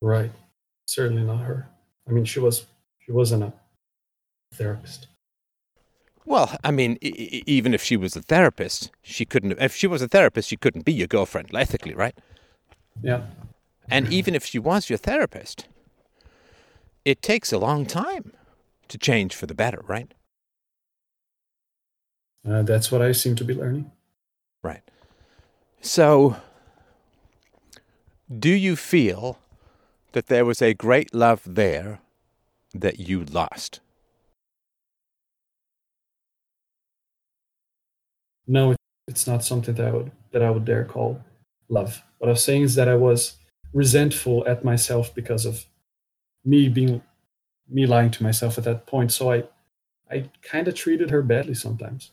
Right. 0.02 0.32
Certainly 0.88 1.24
not 1.24 1.42
her. 1.42 1.68
I 2.08 2.12
mean, 2.12 2.26
she 2.26 2.40
was 2.40 2.66
she 3.00 3.12
wasn't 3.12 3.44
a 3.44 3.54
therapist. 4.54 5.08
Well, 6.26 6.58
I 6.64 6.72
mean, 6.72 6.98
e- 7.02 7.44
even 7.46 7.74
if 7.74 7.84
she 7.84 7.98
was 7.98 8.16
a 8.16 8.22
therapist, 8.22 8.92
she 9.02 9.26
couldn't. 9.26 9.54
If 9.60 9.76
she 9.76 9.88
was 9.88 10.02
a 10.02 10.08
therapist, 10.08 10.50
she 10.50 10.58
couldn't 10.58 10.86
be 10.86 10.94
your 10.94 11.08
girlfriend 11.08 11.50
ethically, 11.56 11.94
right? 11.94 12.16
Yeah. 13.02 13.26
And 13.90 14.12
even 14.12 14.34
if 14.34 14.44
she 14.46 14.58
was 14.58 14.90
your 14.90 14.98
therapist, 14.98 15.68
it 17.04 17.22
takes 17.22 17.54
a 17.54 17.60
long 17.60 17.86
time 17.86 18.32
to 18.88 18.98
change 18.98 19.36
for 19.36 19.46
the 19.46 19.56
better, 19.56 19.82
right? 19.88 20.14
Uh, 22.48 22.62
that's 22.62 22.92
what 22.92 23.02
I 23.02 23.12
seem 23.12 23.36
to 23.38 23.44
be 23.44 23.54
learning. 23.54 23.92
Right. 24.64 24.84
So, 25.82 26.38
do 28.40 28.50
you 28.50 28.76
feel 28.76 29.40
that 30.12 30.28
there 30.28 30.46
was 30.46 30.62
a 30.62 30.74
great 30.74 31.14
love 31.14 31.42
there 31.46 32.00
that 32.74 33.00
you 33.00 33.24
lost? 33.24 33.80
No, 38.48 38.76
it's 39.08 39.26
not 39.26 39.44
something 39.44 39.74
that 39.76 39.88
I 39.88 39.92
would 39.92 40.12
that 40.32 40.44
I 40.44 40.50
would 40.52 40.66
dare 40.66 40.86
call 40.86 41.22
love. 41.70 42.04
What 42.20 42.28
I 42.28 42.32
was 42.32 42.44
saying 42.44 42.64
is 42.64 42.76
that 42.76 42.88
I 42.88 42.96
was 42.96 43.38
resentful 43.74 44.48
at 44.48 44.64
myself 44.64 45.14
because 45.14 45.46
of 45.46 45.66
me 46.44 46.70
being 46.70 47.02
me 47.70 47.86
lying 47.86 48.12
to 48.12 48.24
myself 48.24 48.58
at 48.58 48.64
that 48.66 48.86
point. 48.86 49.12
So 49.12 49.32
I 49.32 49.44
I 50.10 50.30
kind 50.42 50.68
of 50.68 50.76
treated 50.76 51.10
her 51.10 51.22
badly 51.22 51.56
sometimes 51.56 52.12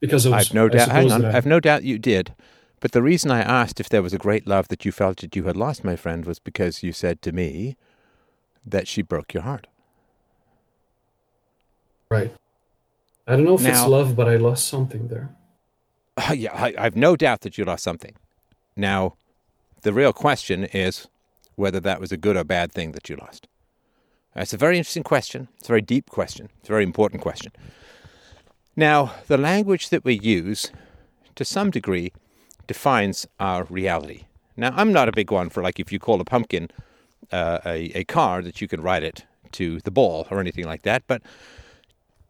because 0.00 0.26
of 0.26 0.32
I've 0.34 0.54
no 0.54 0.66
I 0.66 0.68
doubt. 0.68 0.88
Hang 0.88 1.12
on, 1.12 1.24
I- 1.24 1.36
I've 1.36 1.46
no 1.46 1.60
doubt 1.60 1.84
you 1.84 1.98
did. 1.98 2.34
But 2.80 2.92
the 2.92 3.02
reason 3.02 3.30
I 3.30 3.40
asked 3.40 3.80
if 3.80 3.88
there 3.88 4.02
was 4.02 4.12
a 4.12 4.18
great 4.18 4.46
love 4.46 4.68
that 4.68 4.84
you 4.84 4.92
felt 4.92 5.20
that 5.20 5.34
you 5.34 5.44
had 5.44 5.56
lost, 5.56 5.84
my 5.84 5.96
friend, 5.96 6.26
was 6.26 6.38
because 6.38 6.82
you 6.82 6.92
said 6.92 7.22
to 7.22 7.32
me 7.32 7.76
that 8.66 8.86
she 8.86 9.00
broke 9.00 9.32
your 9.32 9.42
heart. 9.42 9.66
right. 12.10 12.32
I 13.26 13.36
don't 13.36 13.44
know 13.44 13.54
if 13.54 13.64
it's 13.64 13.86
love, 13.86 14.14
but 14.14 14.28
I 14.28 14.36
lost 14.36 14.68
something 14.68 15.08
there. 15.08 15.34
Uh, 16.16 16.34
yeah, 16.36 16.52
I, 16.52 16.74
I've 16.76 16.96
no 16.96 17.16
doubt 17.16 17.40
that 17.40 17.56
you 17.56 17.64
lost 17.64 17.82
something. 17.82 18.14
Now, 18.76 19.14
the 19.80 19.92
real 19.92 20.12
question 20.12 20.64
is 20.64 21.08
whether 21.56 21.80
that 21.80 22.00
was 22.00 22.12
a 22.12 22.16
good 22.18 22.36
or 22.36 22.44
bad 22.44 22.72
thing 22.72 22.92
that 22.92 23.08
you 23.08 23.16
lost. 23.16 23.48
That's 24.34 24.52
a 24.52 24.56
very 24.56 24.78
interesting 24.78 25.04
question. 25.04 25.48
It's 25.58 25.68
a 25.68 25.72
very 25.72 25.80
deep 25.80 26.10
question. 26.10 26.48
It's 26.60 26.68
a 26.68 26.72
very 26.72 26.82
important 26.82 27.22
question. 27.22 27.52
Now, 28.76 29.14
the 29.28 29.38
language 29.38 29.90
that 29.90 30.04
we 30.04 30.14
use, 30.14 30.72
to 31.36 31.44
some 31.44 31.70
degree, 31.70 32.12
defines 32.66 33.26
our 33.38 33.64
reality. 33.64 34.24
Now, 34.56 34.72
I'm 34.76 34.92
not 34.92 35.08
a 35.08 35.12
big 35.12 35.30
one 35.30 35.50
for 35.50 35.62
like 35.62 35.78
if 35.78 35.92
you 35.92 35.98
call 35.98 36.20
a 36.20 36.24
pumpkin 36.24 36.70
uh, 37.32 37.58
a, 37.64 37.92
a 37.94 38.04
car, 38.04 38.42
that 38.42 38.60
you 38.60 38.68
can 38.68 38.80
ride 38.80 39.04
it 39.04 39.24
to 39.52 39.80
the 39.80 39.90
ball 39.90 40.26
or 40.30 40.40
anything 40.40 40.64
like 40.64 40.82
that. 40.82 41.04
But 41.06 41.22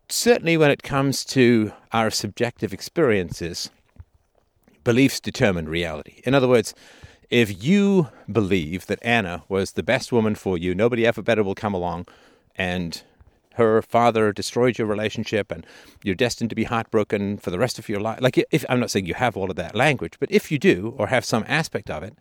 certainly 0.09 0.57
when 0.57 0.71
it 0.71 0.83
comes 0.83 1.25
to 1.27 1.73
our 1.93 2.11
subjective 2.11 2.73
experiences, 2.73 3.71
beliefs 4.85 5.21
determine 5.21 5.69
reality. 5.69 6.21
In 6.25 6.35
other 6.35 6.49
words, 6.49 6.75
if 7.31 7.65
you 7.65 8.09
believe 8.31 8.87
that 8.87 8.99
Anna 9.03 9.45
was 9.49 9.73
the 9.73 9.83
best 9.83 10.13
woman 10.13 10.35
for 10.35 10.59
you, 10.59 10.75
nobody 10.75 11.07
ever 11.07 11.23
better 11.23 11.43
will 11.43 11.55
come 11.55 11.75
along, 11.75 12.07
and 12.57 13.03
her 13.55 13.83
father 13.83 14.33
destroyed 14.33 14.79
your 14.79 14.87
relationship 14.87 15.53
and 15.53 15.65
you're 16.03 16.15
destined 16.15 16.51
to 16.51 16.57
be 16.57 16.65
heartbroken 16.65 17.39
for 17.39 17.51
the 17.51 17.59
rest 17.59 17.79
of 17.79 17.89
your 17.89 18.01
life. 18.01 18.21
Like, 18.21 18.45
if 18.51 18.65
I'm 18.69 18.81
not 18.81 18.91
saying 18.91 19.07
you 19.07 19.15
have 19.15 19.37
all 19.37 19.51
of 19.51 19.57
that 19.57 19.75
language, 19.75 20.15
but 20.19 20.31
if 20.31 20.51
you 20.51 20.59
do 20.59 20.95
or 20.99 21.07
have 21.07 21.25
some 21.25 21.45
aspect 21.47 21.89
of 21.89 22.03
it, 22.03 22.15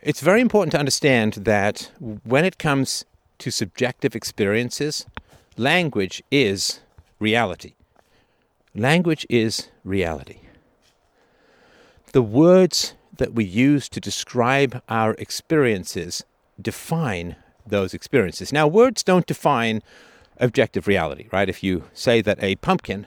it's 0.00 0.20
very 0.20 0.40
important 0.40 0.72
to 0.72 0.78
understand 0.78 1.34
that 1.34 1.90
when 2.24 2.44
it 2.44 2.58
comes 2.58 3.04
to 3.38 3.50
subjective 3.50 4.14
experiences, 4.14 5.06
language 5.56 6.22
is 6.30 6.80
reality. 7.18 7.74
Language 8.74 9.26
is 9.30 9.68
reality. 9.84 10.40
The 12.12 12.22
words 12.22 12.94
that 13.16 13.34
we 13.34 13.44
use 13.44 13.88
to 13.90 14.00
describe 14.00 14.82
our 14.88 15.14
experiences 15.14 16.24
define 16.60 17.36
those 17.66 17.94
experiences. 17.94 18.52
Now, 18.52 18.66
words 18.66 19.02
don't 19.02 19.26
define 19.26 19.82
objective 20.38 20.86
reality, 20.86 21.28
right? 21.32 21.48
If 21.48 21.62
you 21.62 21.84
say 21.92 22.20
that 22.22 22.42
a 22.42 22.56
pumpkin 22.56 23.06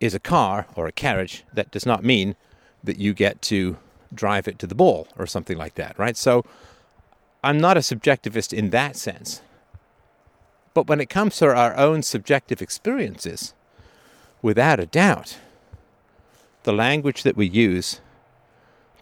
is 0.00 0.14
a 0.14 0.20
car 0.20 0.66
or 0.74 0.86
a 0.86 0.92
carriage, 0.92 1.44
that 1.52 1.70
does 1.70 1.84
not 1.84 2.04
mean 2.04 2.36
that 2.82 2.98
you 2.98 3.12
get 3.12 3.42
to 3.42 3.76
drive 4.12 4.48
it 4.48 4.58
to 4.58 4.66
the 4.66 4.74
ball 4.74 5.08
or 5.18 5.26
something 5.26 5.58
like 5.58 5.74
that, 5.74 5.98
right? 5.98 6.16
So 6.16 6.44
I'm 7.44 7.58
not 7.58 7.76
a 7.76 7.80
subjectivist 7.80 8.52
in 8.52 8.70
that 8.70 8.96
sense. 8.96 9.42
But 10.72 10.86
when 10.86 11.00
it 11.00 11.10
comes 11.10 11.36
to 11.38 11.46
our 11.46 11.76
own 11.76 12.02
subjective 12.02 12.62
experiences, 12.62 13.54
without 14.40 14.80
a 14.80 14.86
doubt, 14.86 15.38
the 16.62 16.72
language 16.72 17.22
that 17.22 17.36
we 17.36 17.46
use 17.46 18.00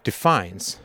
defines 0.03 0.79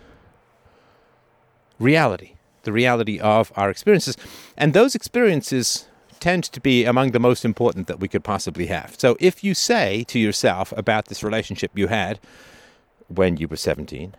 reality, 1.79 2.33
the 2.63 2.73
reality 2.73 3.19
of 3.19 3.53
our 3.57 3.71
experiences. 3.71 4.17
And 4.57 4.73
those 4.73 4.95
experiences 4.95 5.87
tend 6.21 6.45
to 6.45 6.61
be 6.61 6.85
among 6.85 7.11
the 7.11 7.21
most 7.21 7.45
important 7.45 7.87
that 7.87 8.01
we 8.01 8.09
could 8.09 8.25
possibly 8.25 8.67
have. 8.67 8.95
So 8.99 9.17
if 9.21 9.45
you 9.45 9.55
say 9.55 10.05
to 10.05 10.19
yourself 10.19 10.73
about 10.77 11.07
this 11.07 11.23
relationship 11.23 11.71
you 11.75 11.89
had 11.89 12.19
when 13.09 13.37
you 13.37 13.47
were 13.49 13.57
17, 13.57 14.15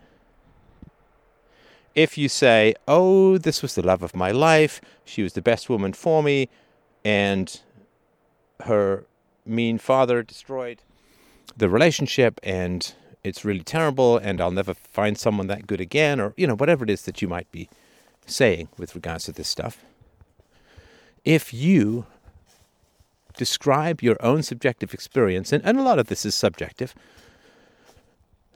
if 1.96 2.18
you 2.18 2.30
say, 2.30 2.76
Oh, 2.88 3.38
this 3.38 3.62
was 3.62 3.74
the 3.76 3.82
love 3.82 4.04
of 4.04 4.16
my 4.16 4.32
life, 4.32 4.82
she 5.04 5.24
was 5.24 5.34
the 5.34 5.42
best 5.42 5.70
woman 5.70 5.94
for 5.94 6.22
me, 6.22 6.50
and 7.04 7.62
her 8.66 9.06
mean 9.46 9.78
father 9.78 10.22
destroyed 10.22 10.82
the 11.56 11.70
relationship, 11.70 12.40
and 12.44 12.94
it's 13.26 13.44
really 13.44 13.64
terrible, 13.64 14.18
and 14.18 14.40
I'll 14.40 14.52
never 14.52 14.74
find 14.74 15.18
someone 15.18 15.48
that 15.48 15.68
good 15.68 15.82
again, 15.82 16.20
or, 16.20 16.34
you 16.38 16.46
know, 16.48 16.56
whatever 16.56 16.84
it 16.84 16.90
is 16.90 17.02
that 17.04 17.22
you 17.22 17.28
might 17.28 17.52
be 17.52 17.70
saying 18.26 18.70
with 18.78 18.96
regards 18.96 19.26
to 19.26 19.32
this 19.32 19.48
stuff. 19.48 19.84
If 21.24 21.54
you 21.54 22.06
describe 23.36 24.02
your 24.02 24.18
own 24.20 24.44
subjective 24.44 24.94
experience, 24.94 25.52
and, 25.52 25.66
and 25.66 25.80
a 25.80 25.84
lot 25.84 26.00
of 26.00 26.08
this 26.08 26.26
is 26.26 26.36
subjective, 26.36 26.94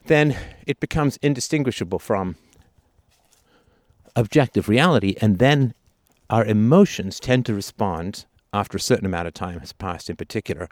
then 0.06 0.36
it 0.66 0.80
becomes 0.80 1.18
indistinguishable 1.20 1.98
from 1.98 2.36
objective 4.16 4.68
reality, 4.68 5.16
and 5.20 5.38
then 5.38 5.74
our 6.28 6.44
emotions 6.44 7.18
tend 7.18 7.44
to 7.46 7.54
respond 7.54 8.24
after 8.52 8.76
a 8.76 8.80
certain 8.80 9.06
amount 9.06 9.26
of 9.26 9.34
time 9.34 9.60
has 9.60 9.72
passed, 9.72 10.08
in 10.08 10.16
particular. 10.16 10.68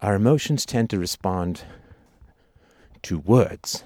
Our 0.00 0.14
emotions 0.14 0.64
tend 0.64 0.90
to 0.90 0.98
respond 0.98 1.64
to 3.02 3.18
words, 3.18 3.84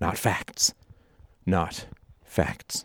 not 0.00 0.18
facts. 0.18 0.74
Not 1.46 1.86
facts. 2.24 2.84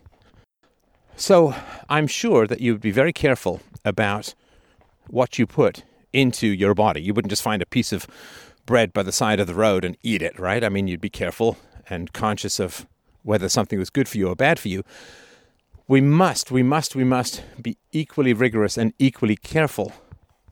So 1.16 1.54
I'm 1.90 2.08
sure 2.08 2.48
that 2.48 2.62
you 2.62 2.72
would 2.74 2.82
be 2.82 2.92
very 2.92 3.14
careful 3.14 3.62
about 3.86 4.34
what 5.08 5.38
you 5.38 5.46
put 5.46 5.84
into 6.12 6.48
your 6.48 6.74
body. 6.74 7.02
You 7.02 7.14
wouldn't 7.14 7.30
just 7.30 7.44
find 7.44 7.62
a 7.62 7.66
piece 7.66 7.92
of 7.92 8.08
bread 8.66 8.94
by 8.94 9.04
the 9.04 9.12
side 9.12 9.40
of 9.40 9.48
the 9.48 9.54
road 9.54 9.84
and 9.84 9.98
eat 10.02 10.22
it, 10.22 10.40
right? 10.40 10.64
I 10.64 10.70
mean, 10.70 10.88
you'd 10.88 11.02
be 11.02 11.10
careful 11.10 11.58
and 11.90 12.14
conscious 12.14 12.60
of 12.60 12.88
whether 13.24 13.50
something 13.50 13.80
was 13.80 13.90
good 13.90 14.08
for 14.08 14.18
you 14.18 14.30
or 14.30 14.36
bad 14.36 14.60
for 14.60 14.70
you. 14.70 14.84
We 15.88 16.02
must, 16.02 16.52
we 16.52 16.64
must, 16.64 16.96
we 16.96 17.04
must 17.04 17.44
be 17.62 17.78
equally 17.92 18.34
rigorous 18.34 18.78
and 18.78 18.94
equally 18.98 19.36
careful 19.36 19.92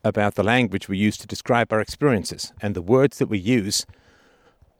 about 0.04 0.34
the 0.34 0.42
language 0.42 0.88
we 0.88 0.98
use 0.98 1.16
to 1.18 1.26
describe 1.26 1.72
our 1.72 1.80
experiences 1.80 2.52
and 2.60 2.74
the 2.74 2.82
words 2.82 3.18
that 3.18 3.28
we 3.28 3.38
use 3.38 3.86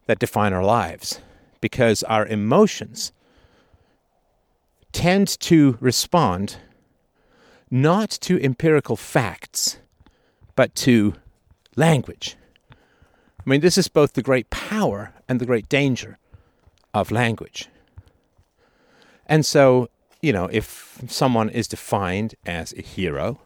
that 0.06 0.18
define 0.18 0.52
our 0.52 0.64
lives. 0.64 1.20
Because 1.60 2.02
our 2.04 2.26
emotions 2.26 3.12
tend 4.92 5.28
to 5.40 5.78
respond 5.80 6.56
not 7.70 8.10
to 8.10 8.42
empirical 8.42 8.96
facts, 8.96 9.78
but 10.54 10.74
to 10.74 11.14
language. 11.76 12.36
I 12.70 13.50
mean, 13.50 13.60
this 13.60 13.78
is 13.78 13.88
both 13.88 14.12
the 14.12 14.22
great 14.22 14.50
power 14.50 15.14
and 15.28 15.40
the 15.40 15.46
great 15.46 15.68
danger 15.68 16.18
of 16.92 17.10
language. 17.10 17.68
And 19.26 19.46
so, 19.46 19.88
you 20.20 20.32
know, 20.32 20.48
if 20.52 21.00
someone 21.08 21.48
is 21.48 21.66
defined 21.66 22.34
as 22.44 22.74
a 22.74 22.82
hero, 22.82 23.40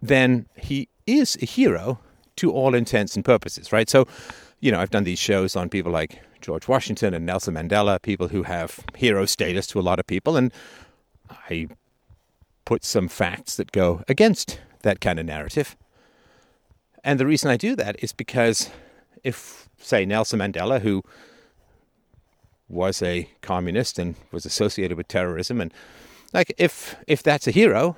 then 0.00 0.46
he 0.54 0.88
is 1.06 1.36
a 1.42 1.44
hero 1.44 1.98
to 2.36 2.52
all 2.52 2.74
intents 2.74 3.16
and 3.16 3.24
purposes, 3.24 3.72
right? 3.72 3.90
So, 3.90 4.06
you 4.60 4.72
know, 4.72 4.80
I've 4.80 4.90
done 4.90 5.04
these 5.04 5.18
shows 5.18 5.56
on 5.56 5.68
people 5.68 5.92
like 5.92 6.20
George 6.40 6.68
Washington 6.68 7.14
and 7.14 7.24
Nelson 7.24 7.54
Mandela, 7.54 8.00
people 8.00 8.28
who 8.28 8.44
have 8.44 8.80
hero 8.96 9.26
status 9.26 9.66
to 9.68 9.80
a 9.80 9.82
lot 9.82 9.98
of 9.98 10.06
people, 10.06 10.36
and 10.36 10.52
I 11.30 11.68
put 12.64 12.84
some 12.84 13.08
facts 13.08 13.56
that 13.56 13.72
go 13.72 14.02
against 14.08 14.60
that 14.82 15.00
kind 15.00 15.18
of 15.18 15.26
narrative. 15.26 15.76
And 17.04 17.18
the 17.18 17.26
reason 17.26 17.50
I 17.50 17.56
do 17.56 17.76
that 17.76 17.96
is 18.02 18.12
because 18.12 18.70
if, 19.24 19.68
say, 19.78 20.04
Nelson 20.04 20.40
Mandela, 20.40 20.80
who 20.80 21.02
was 22.68 23.00
a 23.02 23.30
communist 23.40 23.98
and 23.98 24.14
was 24.30 24.44
associated 24.44 24.96
with 24.96 25.08
terrorism, 25.08 25.60
and 25.60 25.72
like 26.34 26.52
if 26.58 26.96
if 27.06 27.22
that's 27.22 27.46
a 27.46 27.50
hero, 27.50 27.96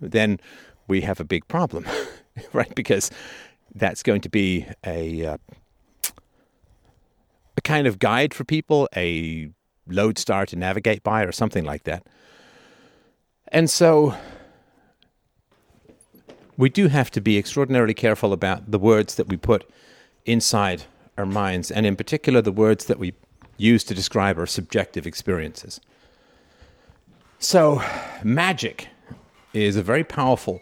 then 0.00 0.38
we 0.86 1.00
have 1.00 1.18
a 1.18 1.24
big 1.24 1.48
problem. 1.48 1.86
right? 2.52 2.72
Because 2.74 3.10
that's 3.74 4.02
going 4.02 4.20
to 4.20 4.28
be 4.28 4.66
a 4.86 5.26
uh, 5.26 5.38
a 7.58 7.60
kind 7.60 7.86
of 7.86 7.98
guide 7.98 8.32
for 8.32 8.44
people, 8.44 8.88
a 8.96 9.50
lodestar 9.86 10.46
to 10.46 10.56
navigate 10.56 11.02
by, 11.02 11.22
or 11.24 11.32
something 11.32 11.64
like 11.64 11.84
that. 11.84 12.06
And 13.48 13.68
so 13.68 14.14
we 16.56 16.70
do 16.70 16.88
have 16.88 17.10
to 17.10 17.20
be 17.20 17.36
extraordinarily 17.36 17.94
careful 17.94 18.32
about 18.32 18.70
the 18.70 18.78
words 18.78 19.16
that 19.16 19.28
we 19.28 19.36
put 19.36 19.68
inside 20.24 20.84
our 21.18 21.26
minds, 21.26 21.70
and 21.70 21.84
in 21.84 21.96
particular, 21.96 22.40
the 22.40 22.52
words 22.52 22.84
that 22.86 22.98
we 22.98 23.12
use 23.56 23.82
to 23.84 23.94
describe 23.94 24.38
our 24.38 24.46
subjective 24.46 25.06
experiences. 25.06 25.80
So, 27.40 27.82
magic 28.22 28.88
is 29.52 29.76
a 29.76 29.82
very 29.82 30.04
powerful 30.04 30.60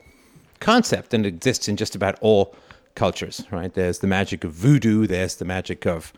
concept 0.60 1.12
and 1.12 1.26
exists 1.26 1.68
in 1.68 1.76
just 1.76 1.94
about 1.94 2.18
all 2.20 2.54
cultures, 2.94 3.44
right? 3.50 3.72
There's 3.72 3.98
the 3.98 4.06
magic 4.06 4.44
of 4.44 4.52
voodoo, 4.52 5.06
there's 5.06 5.36
the 5.36 5.44
magic 5.44 5.86
of 5.86 6.12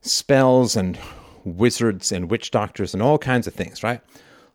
spells 0.00 0.76
and 0.76 0.98
wizards 1.44 2.12
and 2.12 2.30
witch 2.30 2.50
doctors 2.50 2.94
and 2.94 3.02
all 3.02 3.18
kinds 3.18 3.46
of 3.46 3.54
things, 3.54 3.82
right? 3.82 4.00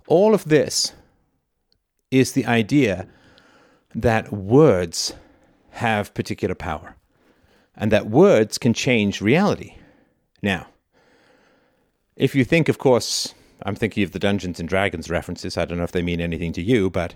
All 0.08 0.34
of 0.34 0.46
this 0.46 0.94
is 2.12 2.34
the 2.34 2.46
idea 2.46 3.08
that 3.96 4.32
words 4.32 5.14
have 5.72 6.14
particular 6.14 6.56
power 6.56 6.96
and 7.76 7.91
that 7.91 8.10
words 8.10 8.58
can 8.58 8.74
change 8.74 9.22
reality. 9.22 9.76
Now, 10.41 10.68
if 12.16 12.36
you 12.36 12.44
think, 12.46 12.70
of 12.70 12.78
course, 12.78 13.34
I'm 13.66 13.76
thinking 13.76 14.04
of 14.04 14.12
the 14.12 14.20
Dungeons 14.20 14.60
and 14.60 14.70
Dragons 14.70 15.10
references. 15.10 15.58
I 15.58 15.66
don't 15.66 15.78
know 15.78 15.84
if 15.84 15.91
they 15.91 16.02
mean 16.02 16.22
anything 16.22 16.54
to 16.54 16.62
you, 16.62 16.89
but 16.89 17.16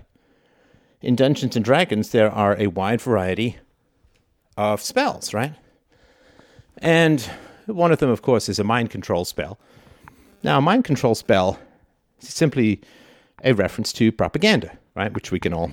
in 1.00 1.14
Dungeons 1.14 1.54
and 1.54 1.64
Dragons, 1.64 2.10
there 2.10 2.30
are 2.30 2.56
a 2.58 2.68
wide 2.68 3.00
variety 3.00 3.58
of 4.56 4.80
spells, 4.80 5.32
right? 5.32 5.54
And 6.78 7.30
one 7.74 7.92
of 7.92 7.98
them, 7.98 8.10
of 8.10 8.22
course, 8.22 8.48
is 8.48 8.58
a 8.58 8.64
mind 8.64 8.90
control 8.90 9.24
spell. 9.24 9.58
Now, 10.42 10.58
a 10.58 10.60
mind 10.60 10.84
control 10.84 11.14
spell 11.14 11.58
is 12.20 12.28
simply 12.28 12.80
a 13.44 13.52
reference 13.52 13.92
to 13.94 14.12
propaganda, 14.12 14.76
right? 14.94 15.12
Which 15.12 15.30
we 15.30 15.40
can 15.40 15.52
all 15.52 15.72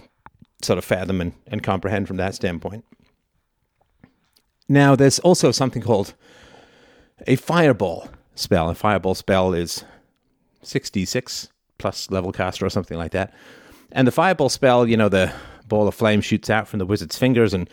sort 0.61 0.77
of 0.77 0.85
fathom 0.85 1.21
and, 1.21 1.33
and 1.47 1.63
comprehend 1.63 2.07
from 2.07 2.17
that 2.17 2.35
standpoint. 2.35 2.85
Now, 4.67 4.95
there's 4.95 5.19
also 5.19 5.51
something 5.51 5.81
called 5.81 6.13
a 7.27 7.35
fireball 7.35 8.09
spell. 8.33 8.69
A 8.69 8.75
fireball 8.75 9.15
spell 9.15 9.53
is 9.53 9.83
66 10.63 11.49
plus 11.77 12.09
level 12.09 12.31
caster 12.31 12.65
or 12.65 12.69
something 12.69 12.97
like 12.97 13.11
that. 13.11 13.33
And 13.91 14.07
the 14.07 14.11
fireball 14.11 14.49
spell, 14.49 14.87
you 14.87 14.97
know, 14.97 15.09
the 15.09 15.31
ball 15.67 15.87
of 15.87 15.95
flame 15.95 16.21
shoots 16.21 16.49
out 16.49 16.67
from 16.67 16.79
the 16.79 16.85
wizard's 16.85 17.17
fingers 17.17 17.53
and 17.53 17.69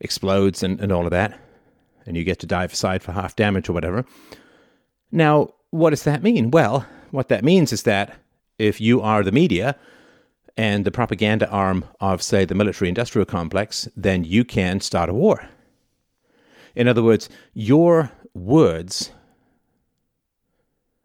explodes 0.00 0.62
and, 0.62 0.80
and 0.80 0.92
all 0.92 1.04
of 1.04 1.10
that. 1.10 1.38
And 2.10 2.16
you 2.16 2.24
get 2.24 2.40
to 2.40 2.46
dive 2.46 2.72
aside 2.72 3.04
for 3.04 3.12
half 3.12 3.36
damage 3.36 3.68
or 3.68 3.72
whatever. 3.72 4.04
Now, 5.12 5.54
what 5.70 5.90
does 5.90 6.02
that 6.02 6.24
mean? 6.24 6.50
Well, 6.50 6.84
what 7.12 7.28
that 7.28 7.44
means 7.44 7.72
is 7.72 7.84
that 7.84 8.16
if 8.58 8.80
you 8.80 9.00
are 9.00 9.22
the 9.22 9.30
media 9.30 9.76
and 10.56 10.84
the 10.84 10.90
propaganda 10.90 11.48
arm 11.50 11.84
of, 12.00 12.20
say, 12.20 12.44
the 12.44 12.56
military 12.56 12.88
industrial 12.88 13.26
complex, 13.26 13.86
then 13.94 14.24
you 14.24 14.44
can 14.44 14.80
start 14.80 15.08
a 15.08 15.14
war. 15.14 15.48
In 16.74 16.88
other 16.88 17.04
words, 17.04 17.28
your 17.54 18.10
words 18.34 19.12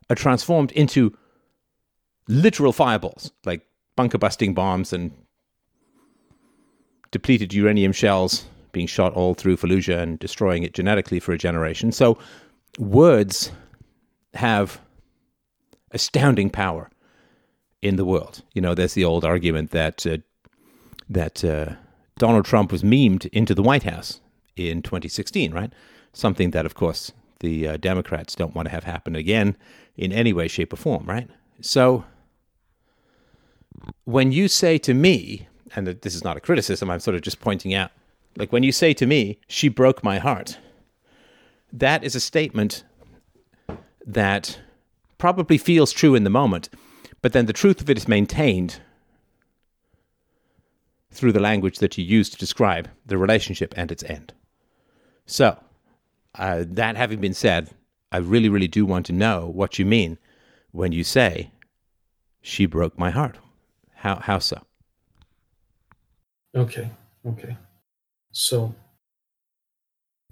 are 0.10 0.16
transformed 0.16 0.72
into 0.72 1.16
literal 2.28 2.74
fireballs, 2.74 3.32
like 3.46 3.62
bunker 3.96 4.18
busting 4.18 4.56
bombs 4.56 4.92
and 4.92 5.12
depleted 7.12 7.54
uranium 7.54 7.92
shells 7.92 8.46
being 8.76 8.88
shot 8.88 9.14
all 9.14 9.34
through 9.34 9.56
Fallujah 9.56 9.98
and 9.98 10.20
destroying 10.20 10.64
it 10.64 10.74
genetically 10.74 11.20
for 11.20 11.32
a 11.32 11.38
generation. 11.38 11.92
So 11.94 12.18
words 12.78 13.52
have 14.34 14.82
astounding 15.92 16.50
power 16.50 16.92
in 17.82 17.96
the 17.96 18.04
world. 18.04 18.44
You 18.54 18.62
know, 18.62 18.76
there's 18.76 18.94
the 18.94 19.06
old 19.06 19.24
argument 19.24 19.72
that 19.72 20.06
uh, 20.06 20.18
that 21.10 21.46
uh, 21.46 21.76
Donald 22.18 22.46
Trump 22.46 22.72
was 22.72 22.84
memed 22.84 23.28
into 23.28 23.56
the 23.56 23.64
White 23.64 23.84
House 23.84 24.20
in 24.58 24.82
2016, 24.82 25.54
right? 25.54 25.72
Something 26.12 26.52
that, 26.52 26.66
of 26.66 26.76
course, 26.76 27.14
the 27.40 27.68
uh, 27.68 27.78
Democrats 27.78 28.36
don't 28.36 28.56
want 28.56 28.68
to 28.68 28.72
have 28.72 28.84
happen 28.84 29.16
again 29.16 29.56
in 29.96 30.12
any 30.12 30.34
way, 30.34 30.48
shape, 30.48 30.74
or 30.74 30.78
form, 30.78 31.06
right? 31.06 31.30
So 31.62 32.04
when 34.04 34.32
you 34.32 34.48
say 34.48 34.78
to 34.80 34.94
me, 34.94 35.48
and 35.76 35.88
this 35.88 36.16
is 36.16 36.24
not 36.24 36.38
a 36.38 36.42
criticism, 36.42 36.90
I'm 36.90 37.00
sort 37.00 37.16
of 37.16 37.22
just 37.22 37.40
pointing 37.40 37.74
out, 37.74 37.92
like 38.38 38.52
when 38.52 38.64
you 38.64 38.72
say 38.72 38.94
to 38.94 39.06
me, 39.06 39.40
she 39.48 39.70
broke 39.70 40.04
my 40.04 40.18
heart, 40.20 40.58
that 41.72 42.04
is 42.04 42.16
a 42.16 42.20
statement 42.20 42.84
that 44.06 44.60
probably 45.18 45.58
feels 45.58 45.92
true 45.92 46.16
in 46.16 46.24
the 46.24 46.30
moment, 46.30 46.70
but 47.22 47.34
then 47.34 47.46
the 47.46 47.54
truth 47.54 47.82
of 47.82 47.90
it 47.90 47.98
is 47.98 48.08
maintained 48.08 48.80
through 51.12 51.32
the 51.32 51.40
language 51.40 51.80
that 51.80 51.98
you 51.98 52.04
use 52.04 52.30
to 52.30 52.38
describe 52.38 52.90
the 53.06 53.18
relationship 53.18 53.74
and 53.78 53.92
its 53.92 54.04
end. 54.04 54.34
So, 55.26 55.58
uh, 56.36 56.66
that 56.68 56.98
having 56.98 57.22
been 57.22 57.34
said, 57.34 57.72
I 58.12 58.18
really, 58.18 58.50
really 58.50 58.68
do 58.68 58.86
want 58.86 59.06
to 59.08 59.14
know 59.14 59.48
what 59.48 59.80
you 59.80 59.86
mean 59.86 60.18
when 60.72 60.92
you 60.92 61.04
say, 61.04 61.52
she 62.42 62.66
broke 62.66 63.00
my 63.00 63.10
heart. 63.10 63.38
How, 63.96 64.18
how 64.18 64.40
so? 64.40 64.62
Okay, 66.54 66.90
okay. 67.26 67.58
So, 68.36 68.76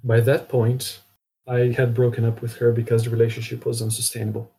by 0.04 0.20
that 0.20 0.50
point, 0.50 1.00
I 1.48 1.72
had 1.72 1.94
broken 1.94 2.26
up 2.26 2.42
with 2.42 2.58
her 2.58 2.74
because 2.74 3.06
the 3.06 3.10
relationship 3.10 3.66
was 3.66 3.82
unsustainable. 3.82 4.52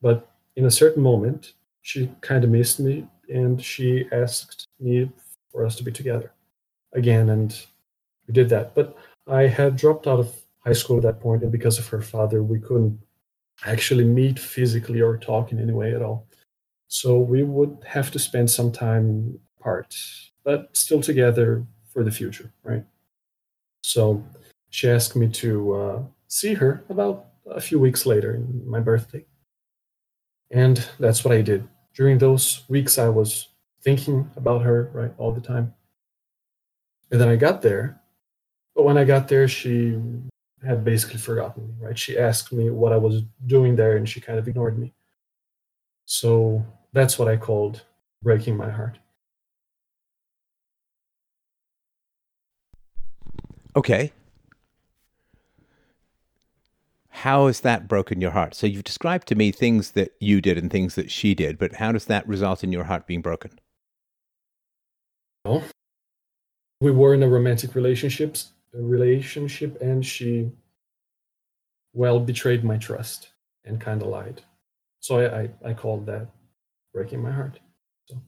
But 0.00 0.30
in 0.56 0.64
a 0.64 0.70
certain 0.70 1.02
moment, 1.02 1.52
she 1.82 2.10
kind 2.22 2.42
of 2.42 2.48
missed 2.48 2.80
me 2.80 3.06
and 3.28 3.62
she 3.62 4.08
asked 4.12 4.66
me 4.80 5.10
for 5.52 5.66
us 5.66 5.76
to 5.76 5.84
be 5.84 5.92
together 5.92 6.32
again. 6.94 7.28
And 7.28 7.54
we 8.26 8.32
did 8.32 8.48
that. 8.48 8.74
But 8.74 8.96
I 9.26 9.42
had 9.42 9.76
dropped 9.76 10.06
out 10.06 10.20
of 10.20 10.34
high 10.60 10.72
school 10.72 10.96
at 10.96 11.02
that 11.02 11.20
point, 11.20 11.42
and 11.42 11.52
because 11.52 11.78
of 11.78 11.86
her 11.88 12.00
father, 12.00 12.42
we 12.42 12.60
couldn't 12.60 12.98
actually 13.66 14.04
meet 14.04 14.38
physically 14.38 15.02
or 15.02 15.18
talk 15.18 15.52
in 15.52 15.60
any 15.60 15.74
way 15.74 15.94
at 15.94 16.00
all. 16.00 16.26
So 16.88 17.18
we 17.18 17.42
would 17.42 17.76
have 17.86 18.10
to 18.12 18.18
spend 18.18 18.50
some 18.50 18.72
time 18.72 19.38
apart, 19.60 19.94
but 20.44 20.74
still 20.74 21.02
together 21.02 21.66
for 21.96 22.04
the 22.04 22.10
future, 22.10 22.52
right? 22.62 22.84
So 23.80 24.22
she 24.68 24.90
asked 24.90 25.16
me 25.16 25.28
to 25.28 25.72
uh, 25.72 26.02
see 26.28 26.52
her 26.52 26.84
about 26.90 27.24
a 27.50 27.58
few 27.58 27.80
weeks 27.80 28.04
later, 28.04 28.44
my 28.66 28.80
birthday. 28.80 29.24
And 30.50 30.86
that's 31.00 31.24
what 31.24 31.32
I 31.32 31.40
did. 31.40 31.66
During 31.94 32.18
those 32.18 32.64
weeks, 32.68 32.98
I 32.98 33.08
was 33.08 33.48
thinking 33.80 34.30
about 34.36 34.60
her, 34.60 34.90
right, 34.92 35.14
all 35.16 35.32
the 35.32 35.40
time. 35.40 35.72
And 37.10 37.18
then 37.18 37.30
I 37.30 37.36
got 37.36 37.62
there. 37.62 37.98
But 38.74 38.84
when 38.84 38.98
I 38.98 39.04
got 39.04 39.28
there, 39.28 39.48
she 39.48 39.98
had 40.66 40.84
basically 40.84 41.18
forgotten 41.18 41.66
me, 41.66 41.74
right? 41.80 41.98
She 41.98 42.18
asked 42.18 42.52
me 42.52 42.68
what 42.68 42.92
I 42.92 42.98
was 42.98 43.22
doing 43.46 43.74
there 43.74 43.96
and 43.96 44.06
she 44.06 44.20
kind 44.20 44.38
of 44.38 44.46
ignored 44.46 44.78
me. 44.78 44.92
So 46.04 46.62
that's 46.92 47.18
what 47.18 47.28
I 47.28 47.38
called 47.38 47.84
breaking 48.22 48.54
my 48.54 48.68
heart. 48.68 48.98
Okay. 53.76 54.12
How 57.10 57.46
has 57.46 57.60
that 57.60 57.88
broken 57.88 58.20
your 58.20 58.32
heart? 58.32 58.54
So 58.54 58.66
you've 58.66 58.84
described 58.84 59.28
to 59.28 59.34
me 59.34 59.52
things 59.52 59.92
that 59.92 60.12
you 60.20 60.40
did 60.40 60.58
and 60.58 60.70
things 60.70 60.94
that 60.96 61.10
she 61.10 61.34
did, 61.34 61.58
but 61.58 61.74
how 61.74 61.92
does 61.92 62.06
that 62.06 62.26
result 62.26 62.64
in 62.64 62.72
your 62.72 62.84
heart 62.84 63.06
being 63.06 63.22
broken? 63.22 63.58
Well, 65.44 65.62
we 66.80 66.90
were 66.90 67.14
in 67.14 67.22
a 67.22 67.28
romantic 67.28 67.74
relationships 67.74 68.52
relationship 68.72 69.80
and 69.80 70.04
she 70.04 70.50
well 71.94 72.20
betrayed 72.20 72.62
my 72.62 72.76
trust 72.76 73.30
and 73.64 73.80
kind 73.80 74.02
of 74.02 74.08
lied 74.08 74.42
so 75.00 75.20
I, 75.20 75.40
I, 75.40 75.70
I 75.70 75.74
called 75.74 76.04
that 76.06 76.28
breaking 76.92 77.22
my 77.22 77.30
heart 77.30 77.58
so. 78.06 78.20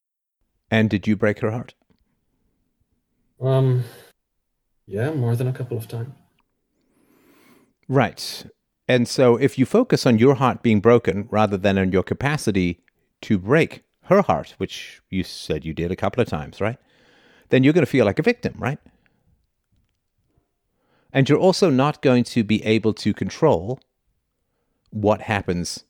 and 0.71 0.89
did 0.89 1.07
you 1.07 1.17
break 1.17 1.41
her 1.41 1.51
heart 1.51 1.75
um 3.43 3.85
yeah 4.89 5.13
more 5.13 5.37
than 5.37 5.47
a 5.47 5.53
couple 5.53 5.77
of 5.77 5.87
times 5.87 6.15
right 7.89 8.47
and 8.89 9.07
so 9.07 9.37
if 9.37 9.59
you 9.59 9.67
focus 9.67 10.07
on 10.07 10.19
your 10.19 10.35
heart 10.37 10.63
being 10.63 10.81
broken 10.81 11.29
rather 11.31 11.57
than 11.57 11.79
on 11.79 11.93
your 11.93 12.03
capacity 12.03 12.81
to 13.21 13.39
break 13.39 13.85
her 14.05 14.23
heart 14.23 14.55
which 14.59 15.01
you 15.11 15.23
said 15.23 15.65
you 15.65 15.75
did 15.75 15.93
a 15.93 15.97
couple 15.97 16.21
of 16.21 16.29
times 16.29 16.61
right 16.61 16.79
then 17.51 17.63
you're 17.63 17.73
going 17.73 17.85
to 17.85 17.91
feel 17.91 18.07
like 18.07 18.19
a 18.19 18.23
victim 18.23 18.55
right 18.59 18.79
and 21.13 21.29
you're 21.29 21.39
also 21.39 21.71
not 21.71 22.03
going 22.03 22.25
to 22.25 22.45
be 22.45 22.65
able 22.65 22.93
to 22.93 23.15
control 23.15 23.81
what 24.91 25.23
happens 25.23 25.85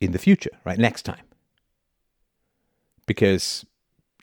in 0.00 0.12
the 0.12 0.18
future, 0.18 0.50
right? 0.64 0.78
Next 0.78 1.02
time. 1.02 1.24
Because 3.06 3.64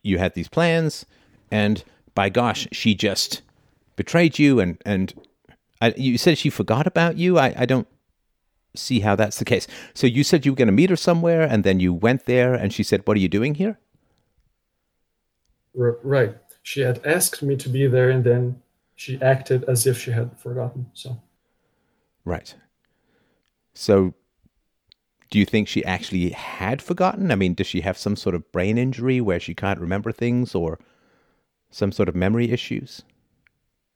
you 0.04 0.18
had 0.18 0.34
these 0.34 0.48
plans, 0.48 1.06
and 1.52 1.84
by 2.20 2.28
gosh, 2.28 2.68
she 2.74 2.96
just 2.96 3.42
betrayed 3.96 4.38
you 4.38 4.60
and 4.60 4.78
and 4.86 5.14
I, 5.82 5.94
you 5.96 6.18
said 6.18 6.38
she 6.38 6.50
forgot 6.50 6.86
about 6.86 7.16
you. 7.16 7.40
I, 7.40 7.54
I 7.56 7.66
don't 7.66 7.88
see 8.76 9.00
how 9.00 9.16
that's 9.16 9.40
the 9.40 9.46
case. 9.46 9.68
So 9.94 10.06
you 10.06 10.26
said 10.26 10.46
you 10.46 10.52
were 10.52 10.58
going 10.58 10.74
to 10.74 10.82
meet 10.82 10.90
her 10.90 10.98
somewhere, 10.98 11.44
and 11.44 11.64
then 11.64 11.80
you 11.80 11.94
went 11.94 12.26
there, 12.26 12.54
and 12.54 12.74
she 12.74 12.84
said, 12.84 13.04
"What 13.06 13.16
are 13.16 13.22
you 13.22 13.30
doing 13.30 13.56
here?" 13.56 13.80
R- 15.80 15.98
right. 16.04 16.36
She 16.62 16.82
had 16.82 17.00
asked 17.06 17.42
me 17.42 17.56
to 17.56 17.70
be 17.70 17.88
there, 17.88 18.10
and 18.10 18.26
then 18.26 18.62
she 18.98 19.22
acted 19.22 19.64
as 19.64 19.88
if 19.88 19.98
she 19.98 20.12
had 20.12 20.38
forgotten. 20.38 20.88
So. 20.94 21.22
Right. 22.26 22.54
So, 23.74 24.14
do 25.32 25.40
you 25.40 25.46
think 25.46 25.70
she 25.70 25.86
actually 25.86 26.32
had 26.32 26.82
forgotten? 26.82 27.32
I 27.32 27.36
mean, 27.36 27.54
does 27.54 27.68
she 27.68 27.80
have 27.80 27.98
some 27.98 28.18
sort 28.18 28.36
of 28.36 28.52
brain 28.52 28.78
injury 28.78 29.22
where 29.22 29.40
she 29.40 29.56
can't 29.56 29.80
remember 29.80 30.12
things, 30.12 30.54
or 30.54 30.80
some 31.72 31.92
sort 31.92 32.10
of 32.10 32.16
memory 32.16 32.52
issues? 32.52 33.04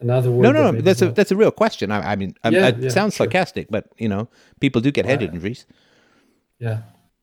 Another 0.00 0.30
word. 0.30 0.42
No, 0.42 0.52
no, 0.52 0.64
that 0.64 0.74
no. 0.74 0.80
That's 0.80 1.02
a 1.02 1.10
that's 1.10 1.30
a 1.30 1.36
real 1.36 1.50
question. 1.50 1.90
I, 1.90 2.12
I 2.12 2.16
mean, 2.16 2.34
Yeah, 2.44 2.68
it 2.68 2.78
yeah, 2.78 2.88
sounds 2.90 3.14
sure. 3.14 3.24
sarcastic, 3.24 3.68
but 3.70 3.86
you 3.98 4.08
know, 4.08 4.28
people 4.60 4.80
do 4.80 4.90
get 4.90 5.06
head 5.06 5.20
Right. 5.22 5.32
injuries. 5.32 5.66
Yeah, 6.58 6.82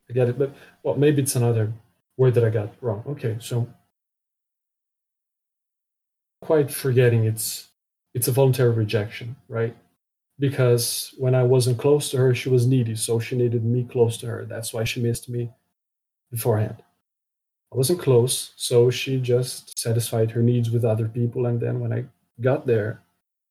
I 0.09 0.13
get 0.13 0.29
it. 0.29 0.39
But 0.39 0.53
well, 0.81 0.95
maybe 0.95 1.21
it's 1.21 1.35
another 1.35 1.71
word 2.17 2.33
that 2.35 2.43
I 2.43 2.49
got 2.49 2.73
wrong. 2.81 3.03
Okay, 3.07 3.37
so 3.39 3.67
quite 6.41 6.71
forgetting 6.71 7.23
it's 7.25 7.69
it's 8.13 8.27
a 8.27 8.31
voluntary 8.31 8.71
rejection, 8.71 9.35
right? 9.47 9.75
Because 10.39 11.13
when 11.17 11.35
I 11.35 11.43
wasn't 11.43 11.77
close 11.77 12.09
to 12.11 12.17
her, 12.17 12.33
she 12.35 12.49
was 12.49 12.65
needy, 12.65 12.95
so 12.95 13.19
she 13.19 13.35
needed 13.35 13.63
me 13.63 13.83
close 13.83 14.17
to 14.17 14.27
her. 14.27 14.45
That's 14.45 14.73
why 14.73 14.83
she 14.83 15.01
missed 15.01 15.29
me 15.29 15.51
beforehand. 16.31 16.83
I 17.73 17.75
wasn't 17.75 17.99
close, 17.99 18.53
so 18.55 18.91
she 18.91 19.19
just 19.19 19.79
satisfied 19.79 20.29
her 20.31 20.43
needs 20.43 20.69
with 20.69 20.85
other 20.85 21.07
people, 21.07 21.47
and 21.47 21.59
then 21.59 21.79
when 21.79 21.91
I 21.91 22.05
got 22.39 22.67
there, 22.67 23.01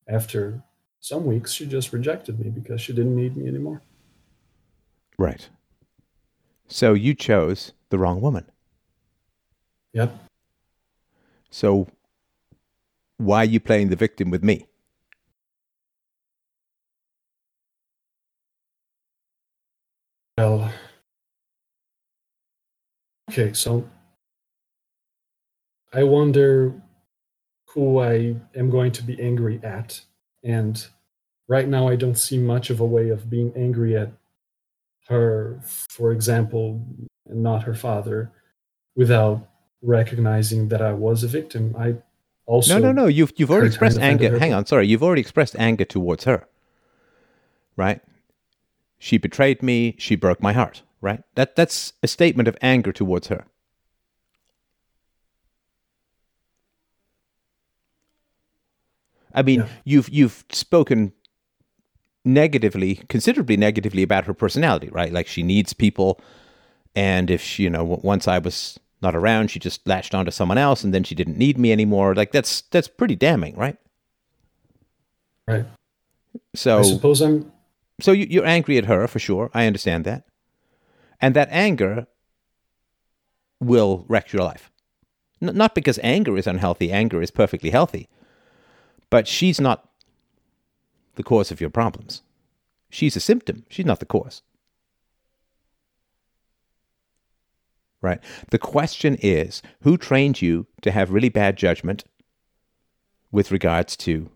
after 0.06 0.62
some 1.00 1.26
weeks, 1.26 1.52
she 1.52 1.66
just 1.66 1.92
rejected 1.92 2.38
me 2.38 2.48
because 2.48 2.80
she 2.80 2.92
didn't 2.92 3.16
need 3.16 3.36
me 3.36 3.48
anymore. 3.48 3.82
Right. 5.18 5.48
So 6.68 6.94
you 6.94 7.14
chose 7.14 7.72
the 7.90 7.98
wrong 7.98 8.20
woman. 8.20 8.44
Yep. 9.92 10.16
So 11.50 11.88
why 13.16 13.38
are 13.38 13.44
you 13.44 13.58
playing 13.58 13.88
the 13.88 13.96
victim 13.96 14.30
with 14.30 14.44
me? 14.44 14.66
Well, 20.38 20.72
okay, 23.28 23.52
so 23.52 23.88
I 25.92 26.04
wonder 26.04 26.74
who 27.74 27.98
I 27.98 28.36
am 28.54 28.70
going 28.70 28.92
to 28.92 29.02
be 29.02 29.20
angry 29.20 29.60
at. 29.62 30.00
And 30.42 30.84
right 31.48 31.68
now, 31.68 31.88
I 31.88 31.96
don't 31.96 32.18
see 32.18 32.38
much 32.38 32.70
of 32.70 32.80
a 32.80 32.84
way 32.84 33.10
of 33.10 33.30
being 33.30 33.52
angry 33.56 33.96
at 33.96 34.12
her, 35.08 35.60
for 35.64 36.12
example, 36.12 36.84
and 37.28 37.42
not 37.42 37.64
her 37.64 37.74
father, 37.74 38.32
without 38.94 39.48
recognizing 39.82 40.68
that 40.68 40.80
I 40.80 40.92
was 40.92 41.24
a 41.24 41.28
victim. 41.28 41.74
I 41.78 41.96
also. 42.46 42.78
no, 42.78 42.92
no, 42.92 42.92
no. 42.92 43.06
You've 43.06 43.32
you've 43.36 43.50
already 43.50 43.68
hurt 43.68 43.76
her 43.76 43.84
and 43.86 43.94
expressed 43.94 43.98
anger. 43.98 44.38
Hang 44.38 44.52
on, 44.52 44.66
sorry. 44.66 44.86
You've 44.86 45.02
already 45.02 45.20
expressed 45.20 45.56
anger 45.58 45.84
towards 45.84 46.24
her. 46.24 46.46
Right? 47.76 48.00
She 48.98 49.18
betrayed 49.18 49.62
me. 49.62 49.96
She 49.98 50.14
broke 50.14 50.42
my 50.42 50.52
heart. 50.52 50.82
Right? 51.00 51.22
That 51.34 51.56
that's 51.56 51.94
a 52.02 52.08
statement 52.08 52.48
of 52.48 52.56
anger 52.62 52.92
towards 52.92 53.28
her. 53.28 53.46
I 59.34 59.42
mean, 59.42 59.60
Yeah. 59.60 59.68
you've 59.84 60.08
you've 60.08 60.44
spoken 60.50 61.12
negatively, 62.24 62.96
considerably 63.08 63.56
negatively 63.56 64.02
about 64.02 64.24
her 64.26 64.34
personality, 64.34 64.88
right? 64.92 65.12
Like 65.12 65.26
she 65.26 65.42
needs 65.42 65.72
people, 65.72 66.20
and 66.94 67.30
if 67.30 67.42
she, 67.42 67.64
you 67.64 67.70
know, 67.70 67.84
once 67.84 68.28
I 68.28 68.38
was 68.38 68.78
not 69.00 69.16
around, 69.16 69.50
she 69.50 69.58
just 69.58 69.86
latched 69.88 70.14
onto 70.14 70.30
someone 70.30 70.58
else, 70.58 70.84
and 70.84 70.94
then 70.94 71.02
she 71.04 71.14
didn't 71.14 71.36
need 71.38 71.58
me 71.58 71.72
anymore. 71.72 72.14
Like 72.14 72.30
that's 72.32 72.62
that's 72.70 72.88
pretty 72.88 73.16
damning, 73.16 73.56
right? 73.56 73.76
Right. 75.48 75.64
So 76.54 76.78
I 76.78 76.82
suppose 76.82 77.20
I'm. 77.20 77.50
so 78.00 78.12
you, 78.12 78.26
you're 78.30 78.46
angry 78.46 78.78
at 78.78 78.84
her 78.84 79.08
for 79.08 79.18
sure. 79.18 79.50
I 79.54 79.66
understand 79.66 80.04
that, 80.04 80.24
and 81.20 81.34
that 81.34 81.48
anger 81.50 82.06
will 83.60 84.04
wreck 84.08 84.32
your 84.32 84.42
life. 84.42 84.70
N- 85.40 85.56
not 85.56 85.74
because 85.74 85.98
anger 86.02 86.36
is 86.36 86.46
unhealthy. 86.46 86.92
Anger 86.92 87.20
is 87.22 87.30
perfectly 87.30 87.70
healthy, 87.70 88.08
but 89.12 89.28
she's 89.28 89.60
not 89.60 89.90
the 91.16 91.22
cause 91.22 91.50
of 91.50 91.60
your 91.60 91.68
problems. 91.68 92.22
She's 92.88 93.14
a 93.14 93.20
symptom. 93.20 93.66
She's 93.68 93.84
not 93.84 94.00
the 94.00 94.06
cause. 94.06 94.40
Right. 98.00 98.20
The 98.50 98.58
question 98.58 99.18
is, 99.20 99.60
who 99.82 99.98
trained 99.98 100.40
you 100.40 100.66
to 100.80 100.90
have 100.90 101.10
really 101.10 101.28
bad 101.28 101.58
judgment 101.58 102.04
with 103.30 103.50
regards 103.50 103.98
to 103.98 104.30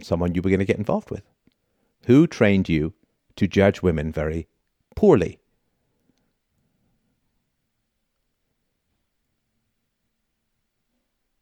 someone 0.00 0.34
you 0.34 0.40
were 0.40 0.48
going 0.48 0.58
to 0.58 0.64
get 0.64 0.78
involved 0.78 1.10
with? 1.10 1.24
Who 2.06 2.26
trained 2.26 2.70
you 2.70 2.94
to 3.36 3.46
judge 3.46 3.82
women 3.82 4.10
very 4.10 4.48
poorly? 4.96 5.38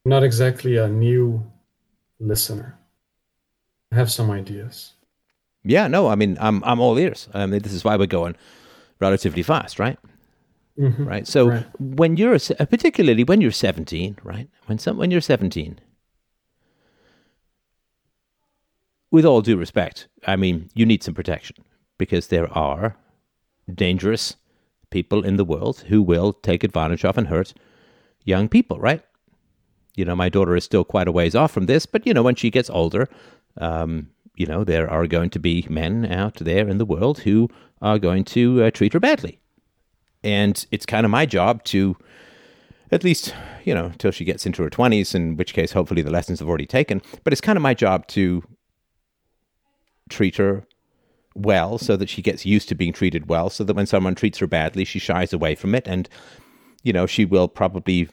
Not 0.07 0.23
exactly 0.23 0.77
a 0.77 0.89
new 0.89 1.43
listener. 2.21 2.79
I 3.93 3.97
have 3.97 4.11
some 4.11 4.31
ideas. 4.31 4.93
Yeah, 5.65 5.89
no, 5.89 6.07
I 6.09 6.15
mean, 6.15 6.39
I'm 6.41 6.63
I'm 6.65 6.81
all 6.81 6.99
ears. 6.99 7.29
I 7.35 7.47
mean, 7.47 7.61
this 7.63 7.73
is 7.73 7.85
why 7.85 7.97
we're 7.97 8.07
going 8.07 8.37
relatively 9.01 9.43
fast, 9.43 9.79
right? 9.79 9.99
Mhm. 10.79 11.07
Right. 11.07 11.27
So 11.27 11.49
Right. 11.49 11.67
when 11.79 12.17
you're 12.17 12.39
particularly 12.39 13.25
when 13.25 13.41
you're 13.41 13.51
17, 13.51 14.19
right? 14.23 14.49
When 14.67 14.79
some 14.79 14.97
when 14.97 15.11
you're 15.11 15.21
17, 15.23 15.81
with 19.11 19.25
all 19.25 19.43
due 19.43 19.57
respect, 19.57 20.09
I 20.27 20.37
mean, 20.37 20.69
you 20.75 20.87
need 20.87 21.03
some 21.03 21.15
protection 21.15 21.57
because 21.99 22.29
there 22.29 22.53
are 22.53 22.97
dangerous 23.75 24.37
people 24.91 25.25
in 25.25 25.37
the 25.37 25.45
world 25.45 25.85
who 25.89 26.03
will 26.03 26.33
take 26.33 26.63
advantage 26.63 27.05
of 27.05 27.19
and 27.19 27.27
hurt 27.29 27.55
young 28.25 28.49
people, 28.49 28.79
right? 28.79 29.03
You 29.97 30.05
know, 30.05 30.15
my 30.15 30.29
daughter 30.29 30.55
is 30.55 30.65
still 30.65 30.85
quite 30.85 31.09
a 31.09 31.13
ways 31.13 31.35
off 31.35 31.51
from 31.51 31.67
this, 31.67 31.87
but 31.87 32.07
you 32.07 32.15
know, 32.15 32.23
when 32.23 32.37
she 32.37 32.51
gets 32.51 32.71
older, 32.71 33.09
um, 33.59 34.09
you 34.37 34.47
know, 34.47 34.63
there 34.63 34.89
are 34.89 35.07
going 35.07 35.31
to 35.31 35.39
be 35.39 35.67
men 35.69 36.07
out 36.07 36.37
there 36.37 36.69
in 36.69 36.79
the 36.79 36.85
world 36.85 37.21
who 37.21 37.49
are 37.83 37.99
going 37.99 38.25
to 38.25 38.65
uh, 38.65 38.71
treat 38.71 38.93
her 38.93 39.01
badly. 39.01 39.41
And 40.23 40.65
it's 40.71 40.87
kind 40.87 41.05
of 41.05 41.11
my 41.11 41.25
job 41.25 41.65
to, 41.65 41.97
at 42.91 43.05
least, 43.05 43.35
you 43.65 43.75
know, 43.75 43.93
till 43.99 44.11
she 44.11 44.25
gets 44.25 44.45
into 44.45 44.63
her 44.63 44.71
20s, 44.71 45.15
in 45.15 45.37
which 45.37 45.55
case, 45.55 45.73
hopefully, 45.73 46.03
the 46.03 46.11
lessons 46.11 46.41
have 46.41 46.49
already 46.49 46.67
taken. 46.67 47.01
But 47.25 47.33
it's 47.33 47.41
kind 47.41 47.57
of 47.57 47.63
my 47.63 47.75
job 47.75 48.07
to 48.09 48.43
treat 50.09 50.37
her 50.37 50.65
well 51.35 51.79
so 51.79 51.97
that 51.97 52.09
she 52.09 52.23
gets 52.23 52.47
used 52.47 52.69
to 52.69 52.75
being 52.75 52.93
treated 52.93 53.29
well, 53.29 53.51
so 53.51 53.65
that 53.65 53.77
when 53.77 53.87
someone 53.87 54.15
treats 54.15 54.39
her 54.39 54.47
badly, 54.47 54.85
she 54.85 54.99
shies 54.99 55.33
away 55.33 55.55
from 55.55 55.75
it. 55.75 55.87
And, 55.87 56.09
you 56.83 56.93
know, 56.93 57.07
she 57.07 57.25
will 57.25 57.49
probably 57.49 58.09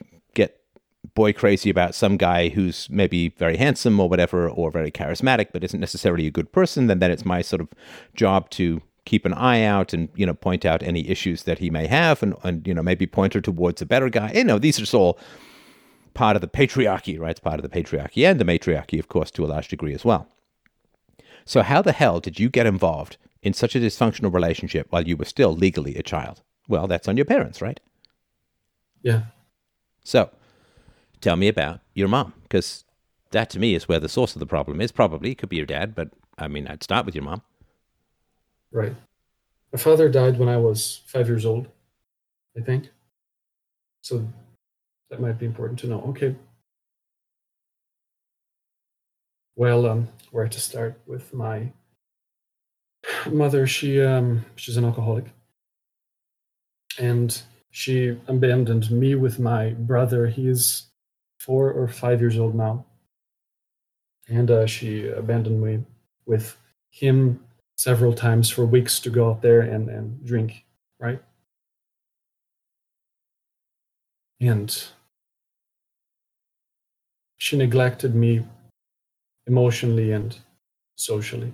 boy 1.14 1.32
crazy 1.32 1.70
about 1.70 1.94
some 1.94 2.16
guy 2.16 2.48
who's 2.48 2.88
maybe 2.90 3.30
very 3.30 3.56
handsome 3.56 3.98
or 4.00 4.08
whatever, 4.08 4.48
or 4.48 4.70
very 4.70 4.90
charismatic, 4.90 5.48
but 5.52 5.64
isn't 5.64 5.80
necessarily 5.80 6.26
a 6.26 6.30
good 6.30 6.52
person. 6.52 6.86
Then, 6.86 6.98
then 6.98 7.10
it's 7.10 7.24
my 7.24 7.42
sort 7.42 7.60
of 7.60 7.68
job 8.14 8.50
to 8.50 8.82
keep 9.04 9.26
an 9.26 9.34
eye 9.34 9.62
out 9.62 9.92
and 9.92 10.08
you 10.14 10.24
know 10.24 10.32
point 10.32 10.64
out 10.64 10.82
any 10.82 11.08
issues 11.08 11.42
that 11.44 11.58
he 11.58 11.70
may 11.70 11.86
have, 11.86 12.22
and 12.22 12.34
and 12.42 12.66
you 12.66 12.74
know 12.74 12.82
maybe 12.82 13.06
point 13.06 13.34
her 13.34 13.40
towards 13.40 13.80
a 13.80 13.86
better 13.86 14.08
guy. 14.08 14.32
You 14.34 14.44
know, 14.44 14.58
these 14.58 14.80
are 14.80 14.96
all 14.96 15.18
part 16.14 16.36
of 16.36 16.40
the 16.40 16.48
patriarchy, 16.48 17.18
right? 17.18 17.32
It's 17.32 17.40
part 17.40 17.62
of 17.62 17.68
the 17.68 17.82
patriarchy 17.82 18.28
and 18.28 18.40
the 18.40 18.44
matriarchy, 18.44 18.98
of 18.98 19.08
course, 19.08 19.30
to 19.32 19.44
a 19.44 19.46
large 19.46 19.68
degree 19.68 19.94
as 19.94 20.04
well. 20.04 20.28
So, 21.44 21.62
how 21.62 21.82
the 21.82 21.92
hell 21.92 22.20
did 22.20 22.40
you 22.40 22.48
get 22.48 22.66
involved 22.66 23.18
in 23.42 23.52
such 23.52 23.76
a 23.76 23.80
dysfunctional 23.80 24.32
relationship 24.32 24.86
while 24.90 25.06
you 25.06 25.16
were 25.16 25.24
still 25.26 25.54
legally 25.54 25.96
a 25.96 26.02
child? 26.02 26.40
Well, 26.68 26.86
that's 26.86 27.08
on 27.08 27.16
your 27.16 27.26
parents, 27.26 27.60
right? 27.60 27.78
Yeah. 29.02 29.24
So, 30.02 30.30
tell 31.24 31.36
me 31.36 31.48
about 31.48 31.80
your 31.94 32.06
mom, 32.06 32.34
because 32.42 32.84
that 33.30 33.48
to 33.50 33.58
me 33.58 33.74
is 33.74 33.88
where 33.88 33.98
the 33.98 34.08
source 34.08 34.36
of 34.36 34.40
the 34.40 34.46
problem 34.46 34.80
is. 34.80 34.92
Probably 34.92 35.30
it 35.30 35.38
could 35.38 35.48
be 35.48 35.56
your 35.56 35.66
dad, 35.66 35.94
but 35.94 36.10
I 36.36 36.48
mean, 36.48 36.68
I'd 36.68 36.82
start 36.82 37.06
with 37.06 37.14
your 37.14 37.24
mom. 37.24 37.42
Right. 38.70 38.94
My 39.72 39.78
father 39.78 40.08
died 40.08 40.38
when 40.38 40.48
I 40.48 40.58
was 40.58 41.02
five 41.06 41.26
years 41.26 41.46
old, 41.46 41.66
I 42.56 42.60
think. 42.60 42.90
So 44.02 44.28
that 45.08 45.20
might 45.20 45.38
be 45.38 45.46
important 45.46 45.78
to 45.80 45.86
know. 45.86 46.02
Okay. 46.08 46.36
Well, 49.56 49.86
um, 49.86 50.08
where 50.30 50.48
to 50.48 50.60
start 50.60 51.00
with 51.06 51.32
my 51.32 51.72
mother? 53.30 53.66
She 53.66 54.02
um, 54.02 54.44
she's 54.56 54.76
an 54.76 54.84
alcoholic, 54.84 55.26
and 56.98 57.40
she 57.70 58.18
abandoned 58.26 58.90
me 58.90 59.14
with 59.14 59.38
my 59.38 59.70
brother. 59.70 60.26
He 60.26 60.48
is 60.48 60.88
four 61.44 61.70
or 61.70 61.86
five 61.86 62.20
years 62.20 62.38
old 62.38 62.54
now. 62.54 62.86
And 64.28 64.50
uh, 64.50 64.66
she 64.66 65.08
abandoned 65.08 65.60
me 65.60 65.84
with 66.24 66.56
him 66.90 67.40
several 67.76 68.14
times 68.14 68.48
for 68.48 68.64
weeks 68.64 68.98
to 69.00 69.10
go 69.10 69.28
out 69.28 69.42
there 69.42 69.60
and, 69.60 69.90
and 69.90 70.24
drink, 70.24 70.64
right? 70.98 71.20
And 74.40 74.84
she 77.36 77.58
neglected 77.58 78.14
me 78.14 78.46
emotionally 79.46 80.12
and 80.12 80.38
socially. 80.96 81.52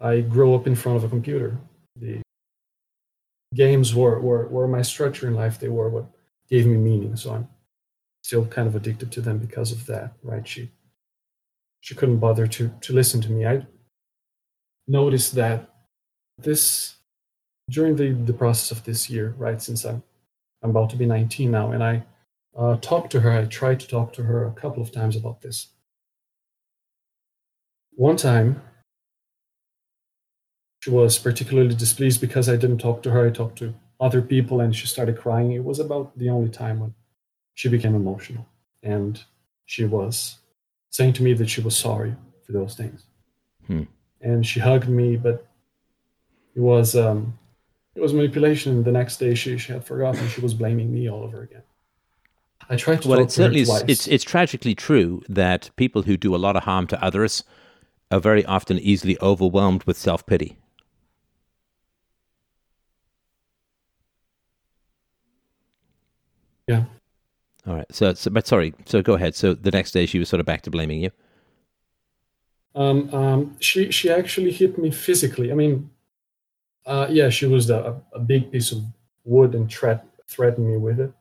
I 0.00 0.20
grew 0.20 0.54
up 0.54 0.68
in 0.68 0.76
front 0.76 0.96
of 0.96 1.04
a 1.04 1.08
computer. 1.08 1.56
The 1.96 2.20
games 3.52 3.94
were, 3.94 4.20
were, 4.20 4.46
were 4.46 4.68
my 4.68 4.82
structure 4.82 5.26
in 5.26 5.34
life. 5.34 5.58
They 5.58 5.68
were 5.68 5.88
what 5.88 6.06
gave 6.48 6.66
me 6.66 6.76
meaning. 6.76 7.16
So 7.16 7.34
I'm 7.34 7.48
still 8.24 8.46
kind 8.46 8.66
of 8.66 8.74
addicted 8.74 9.12
to 9.12 9.20
them 9.20 9.36
because 9.36 9.70
of 9.70 9.84
that, 9.84 10.14
right? 10.22 10.48
She 10.48 10.70
she 11.82 11.94
couldn't 11.94 12.18
bother 12.18 12.46
to 12.46 12.72
to 12.80 12.92
listen 12.94 13.20
to 13.20 13.30
me. 13.30 13.46
I 13.46 13.66
noticed 14.88 15.34
that 15.34 15.68
this 16.38 16.96
during 17.68 17.96
the, 17.96 18.12
the 18.12 18.32
process 18.32 18.70
of 18.70 18.84
this 18.84 19.10
year, 19.10 19.34
right? 19.36 19.60
Since 19.60 19.84
I'm 19.84 20.02
I'm 20.62 20.70
about 20.70 20.88
to 20.90 20.96
be 20.96 21.04
19 21.04 21.50
now, 21.50 21.72
and 21.72 21.84
I 21.84 22.02
uh, 22.56 22.76
talked 22.76 23.12
to 23.12 23.20
her. 23.20 23.30
I 23.30 23.44
tried 23.44 23.80
to 23.80 23.88
talk 23.88 24.14
to 24.14 24.22
her 24.22 24.46
a 24.46 24.52
couple 24.52 24.82
of 24.82 24.90
times 24.90 25.16
about 25.16 25.42
this. 25.42 25.68
One 27.92 28.16
time, 28.16 28.62
she 30.82 30.88
was 30.88 31.18
particularly 31.18 31.74
displeased 31.74 32.22
because 32.22 32.48
I 32.48 32.56
didn't 32.56 32.78
talk 32.78 33.02
to 33.02 33.10
her. 33.10 33.26
I 33.26 33.30
talked 33.30 33.58
to 33.58 33.74
other 34.00 34.22
people, 34.22 34.62
and 34.62 34.74
she 34.74 34.86
started 34.86 35.18
crying. 35.18 35.52
It 35.52 35.64
was 35.64 35.78
about 35.78 36.18
the 36.18 36.30
only 36.30 36.48
time 36.48 36.80
when 36.80 36.94
she 37.54 37.68
became 37.68 37.94
emotional, 37.94 38.46
and 38.82 39.22
she 39.66 39.84
was 39.84 40.38
saying 40.90 41.12
to 41.14 41.22
me 41.22 41.32
that 41.34 41.48
she 41.48 41.60
was 41.60 41.76
sorry 41.76 42.14
for 42.46 42.52
those 42.52 42.74
things. 42.74 43.04
Hmm. 43.66 43.82
And 44.20 44.46
she 44.46 44.60
hugged 44.60 44.88
me, 44.88 45.16
but 45.16 45.46
it 46.54 46.60
was 46.60 46.94
um, 46.96 47.38
it 47.94 48.00
was 48.00 48.12
manipulation. 48.12 48.82
The 48.82 48.92
next 48.92 49.18
day, 49.18 49.34
she, 49.34 49.58
she 49.58 49.72
had 49.72 49.84
forgotten. 49.84 50.28
She 50.28 50.40
was 50.40 50.54
blaming 50.54 50.92
me 50.92 51.08
all 51.08 51.22
over 51.22 51.42
again. 51.42 51.62
I 52.68 52.76
tried 52.76 53.02
to. 53.02 53.08
Well, 53.08 53.20
it 53.20 53.30
certainly 53.30 53.64
her 53.64 53.76
is. 53.76 53.84
It's 53.88 54.08
it's 54.08 54.24
tragically 54.24 54.74
true 54.74 55.22
that 55.28 55.70
people 55.76 56.02
who 56.02 56.16
do 56.16 56.34
a 56.34 56.38
lot 56.38 56.56
of 56.56 56.64
harm 56.64 56.86
to 56.88 57.04
others 57.04 57.44
are 58.10 58.20
very 58.20 58.44
often 58.44 58.78
easily 58.78 59.18
overwhelmed 59.20 59.84
with 59.84 59.96
self 59.96 60.26
pity. 60.26 60.56
yeah. 66.66 66.84
All 67.66 67.74
right. 67.74 67.86
So, 67.90 68.12
so, 68.14 68.30
but 68.30 68.46
sorry. 68.46 68.74
So 68.84 69.02
go 69.02 69.14
ahead. 69.14 69.34
So 69.34 69.54
the 69.54 69.70
next 69.70 69.92
day 69.92 70.06
she 70.06 70.18
was 70.18 70.28
sort 70.28 70.40
of 70.40 70.46
back 70.46 70.62
to 70.62 70.70
blaming 70.70 71.00
you. 71.00 71.10
Um, 72.74 73.14
um, 73.14 73.56
she 73.60 73.90
she 73.90 74.10
actually 74.10 74.50
hit 74.50 74.78
me 74.78 74.90
physically. 74.90 75.52
I 75.52 75.54
mean, 75.54 75.90
uh, 76.86 77.06
yeah, 77.08 77.30
she 77.30 77.46
was 77.46 77.70
a, 77.70 78.00
a 78.12 78.18
big 78.18 78.50
piece 78.50 78.72
of 78.72 78.82
wood 79.24 79.54
and 79.54 79.70
threat, 79.70 80.06
threatened 80.28 80.66
me 80.66 80.76
with 80.76 81.00
it. 81.00 81.12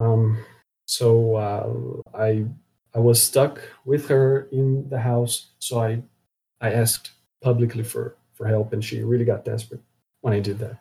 Um, 0.00 0.44
so 0.86 1.36
uh, 1.36 2.18
I 2.18 2.44
I 2.94 2.98
was 2.98 3.22
stuck 3.22 3.60
with 3.84 4.08
her 4.08 4.48
in 4.52 4.88
the 4.88 4.98
house. 4.98 5.50
So 5.58 5.80
I 5.80 6.02
I 6.60 6.72
asked 6.72 7.12
publicly 7.40 7.84
for 7.84 8.16
for 8.34 8.46
help, 8.46 8.72
and 8.72 8.84
she 8.84 9.02
really 9.02 9.24
got 9.24 9.44
desperate 9.44 9.80
when 10.20 10.34
I 10.34 10.40
did 10.40 10.58
that. 10.58 10.78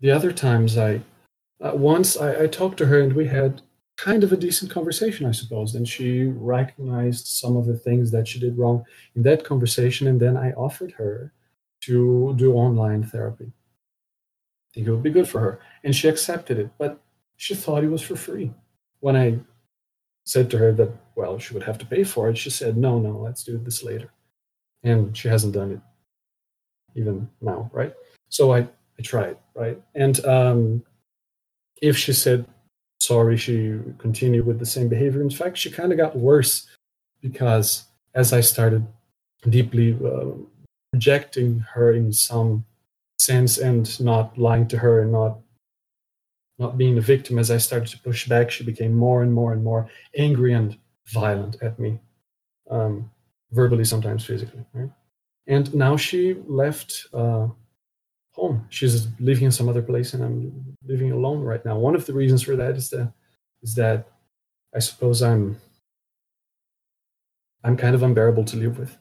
The 0.00 0.10
other 0.10 0.32
times 0.32 0.76
I 0.76 1.00
uh, 1.60 1.72
once 1.74 2.16
I, 2.16 2.44
I 2.44 2.46
talked 2.46 2.78
to 2.78 2.86
her 2.86 3.00
and 3.00 3.12
we 3.12 3.26
had 3.26 3.62
kind 3.96 4.24
of 4.24 4.32
a 4.32 4.36
decent 4.36 4.70
conversation, 4.70 5.26
I 5.26 5.32
suppose. 5.32 5.74
And 5.74 5.88
she 5.88 6.24
recognized 6.24 7.26
some 7.26 7.56
of 7.56 7.66
the 7.66 7.76
things 7.76 8.10
that 8.10 8.26
she 8.26 8.40
did 8.40 8.58
wrong 8.58 8.84
in 9.14 9.22
that 9.22 9.44
conversation. 9.44 10.08
And 10.08 10.20
then 10.20 10.36
I 10.36 10.52
offered 10.52 10.92
her 10.92 11.32
to 11.82 12.34
do 12.36 12.54
online 12.54 13.04
therapy. 13.04 13.46
I 13.46 14.74
think 14.74 14.88
it 14.88 14.90
would 14.90 15.02
be 15.02 15.10
good 15.10 15.28
for 15.28 15.40
her. 15.40 15.60
And 15.84 15.94
she 15.94 16.08
accepted 16.08 16.58
it, 16.58 16.70
but 16.78 17.00
she 17.36 17.54
thought 17.54 17.84
it 17.84 17.90
was 17.90 18.02
for 18.02 18.16
free. 18.16 18.52
When 19.00 19.16
I 19.16 19.38
said 20.24 20.50
to 20.50 20.58
her 20.58 20.72
that, 20.72 20.90
well, 21.14 21.38
she 21.38 21.54
would 21.54 21.62
have 21.62 21.78
to 21.78 21.86
pay 21.86 22.02
for 22.02 22.28
it, 22.28 22.38
she 22.38 22.50
said, 22.50 22.76
no, 22.76 22.98
no, 22.98 23.18
let's 23.18 23.44
do 23.44 23.58
this 23.58 23.84
later. 23.84 24.10
And 24.82 25.16
she 25.16 25.28
hasn't 25.28 25.54
done 25.54 25.72
it 25.72 25.80
even 26.96 27.28
now, 27.40 27.70
right? 27.72 27.94
So 28.28 28.52
I, 28.52 28.60
I 28.60 29.02
tried, 29.02 29.36
right? 29.54 29.80
And 29.94 30.24
um, 30.24 30.82
if 31.80 31.96
she 31.96 32.12
said 32.12 32.46
sorry, 33.04 33.36
she 33.36 33.78
continued 33.98 34.46
with 34.46 34.58
the 34.58 34.66
same 34.66 34.88
behavior. 34.88 35.20
In 35.20 35.30
fact, 35.30 35.58
she 35.58 35.70
kind 35.70 35.92
of 35.92 35.98
got 35.98 36.16
worse 36.16 36.66
because 37.20 37.84
as 38.14 38.32
I 38.32 38.40
started 38.40 38.86
deeply 39.48 39.98
uh, 40.04 40.32
rejecting 40.92 41.60
her 41.74 41.92
in 41.92 42.12
some 42.12 42.64
sense 43.18 43.58
and 43.58 43.84
not 44.00 44.38
lying 44.38 44.66
to 44.68 44.78
her 44.78 45.02
and 45.02 45.12
not 45.12 45.38
not 46.56 46.78
being 46.78 46.96
a 46.98 47.00
victim, 47.00 47.38
as 47.38 47.50
I 47.50 47.58
started 47.58 47.88
to 47.88 47.98
push 47.98 48.28
back, 48.28 48.48
she 48.48 48.62
became 48.62 48.94
more 48.94 49.24
and 49.24 49.32
more 49.32 49.52
and 49.52 49.64
more 49.64 49.90
angry 50.16 50.52
and 50.52 50.78
violent 51.08 51.56
at 51.60 51.80
me, 51.80 51.98
um, 52.70 53.10
verbally, 53.50 53.84
sometimes 53.84 54.24
physically. 54.24 54.64
Right? 54.72 54.90
And 55.48 55.74
now 55.74 55.96
she 55.96 56.34
left. 56.46 57.08
Uh, 57.12 57.48
home. 58.34 58.66
She's 58.68 59.06
living 59.18 59.44
in 59.44 59.52
some 59.52 59.68
other 59.68 59.82
place, 59.82 60.14
and 60.14 60.22
I'm 60.22 60.76
living 60.86 61.12
alone 61.12 61.40
right 61.40 61.64
now. 61.64 61.78
One 61.78 61.94
of 61.94 62.06
the 62.06 62.12
reasons 62.12 62.42
for 62.42 62.56
that 62.56 62.76
is 62.76 62.90
that 62.90 63.12
is 63.62 63.74
that 63.76 64.08
I 64.74 64.80
suppose 64.80 65.22
I'm 65.22 65.56
I'm 67.62 67.76
kind 67.76 67.94
of 67.94 68.02
unbearable 68.02 68.44
to 68.44 68.56
live 68.56 68.78
with 68.78 68.96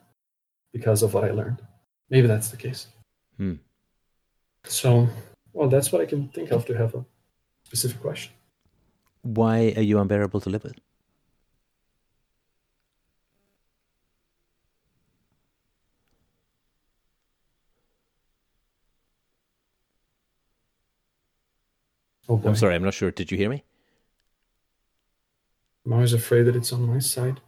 because 0.71 1.03
of 1.03 1.13
what 1.13 1.25
I 1.25 1.31
learned. 1.31 1.61
Maybe 2.09 2.27
that's 2.27 2.49
the 2.49 2.57
case. 2.57 2.87
Hmm. 3.37 3.55
So, 4.65 5.09
well, 5.51 5.67
that's 5.67 5.91
what 5.91 6.01
I 6.01 6.05
can 6.05 6.29
think 6.29 6.51
of 6.51 6.65
to 6.67 6.77
have 6.77 6.95
a 6.95 7.05
specific 7.65 8.01
question. 8.01 8.31
Why 9.21 9.73
are 9.75 9.81
you 9.81 9.99
unbearable 9.99 10.39
to 10.41 10.49
live 10.49 10.63
with? 10.63 10.79
Oh 22.33 22.37
boy. 22.37 22.49
I'm 22.49 22.55
sorry, 22.55 22.73
I'm 22.73 22.83
not 22.83 22.95
sure. 22.95 23.11
Did 23.11 23.31
you 23.31 23.37
hear 23.37 23.47
me? 23.47 23.63
I'm 25.85 25.93
always 25.93 26.13
afraid 26.13 26.43
that 26.43 26.55
it's 26.55 26.73
on 26.73 26.81
my 26.81 26.97
side. 26.97 27.39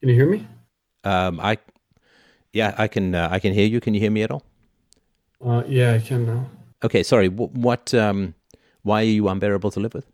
Can 0.00 0.10
you 0.10 0.14
hear 0.14 0.28
me? 0.28 0.46
Um, 1.02 1.40
I, 1.40 1.56
yeah, 2.52 2.74
I 2.76 2.86
can. 2.88 3.14
Uh, 3.14 3.28
I 3.30 3.38
can 3.38 3.54
hear 3.54 3.66
you. 3.66 3.80
Can 3.80 3.94
you 3.94 4.00
hear 4.00 4.10
me 4.10 4.22
at 4.22 4.30
all? 4.30 4.42
Uh, 5.42 5.62
yeah, 5.66 5.94
I 5.94 5.98
can 5.98 6.26
now. 6.26 6.50
Okay, 6.82 7.02
sorry. 7.02 7.28
What? 7.28 7.52
what 7.52 7.94
um, 7.94 8.34
why 8.82 9.00
are 9.00 9.06
you 9.06 9.28
unbearable 9.28 9.70
to 9.70 9.80
live 9.80 9.94
with? 9.94 10.04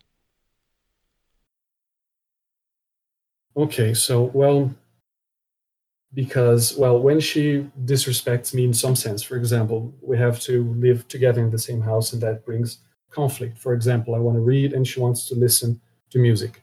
Okay, 3.56 3.94
so 3.94 4.30
well, 4.32 4.72
because 6.14 6.76
well, 6.76 7.00
when 7.00 7.18
she 7.18 7.66
disrespects 7.84 8.54
me 8.54 8.64
in 8.64 8.74
some 8.74 8.94
sense, 8.94 9.24
for 9.24 9.36
example, 9.36 9.92
we 10.00 10.16
have 10.18 10.38
to 10.42 10.72
live 10.74 11.08
together 11.08 11.42
in 11.42 11.50
the 11.50 11.58
same 11.58 11.80
house, 11.80 12.12
and 12.12 12.22
that 12.22 12.46
brings 12.46 12.78
conflict. 13.10 13.58
For 13.58 13.74
example, 13.74 14.14
I 14.14 14.18
want 14.18 14.36
to 14.36 14.40
read, 14.40 14.72
and 14.72 14.86
she 14.86 15.00
wants 15.00 15.28
to 15.28 15.34
listen 15.34 15.80
to 16.10 16.18
music. 16.18 16.62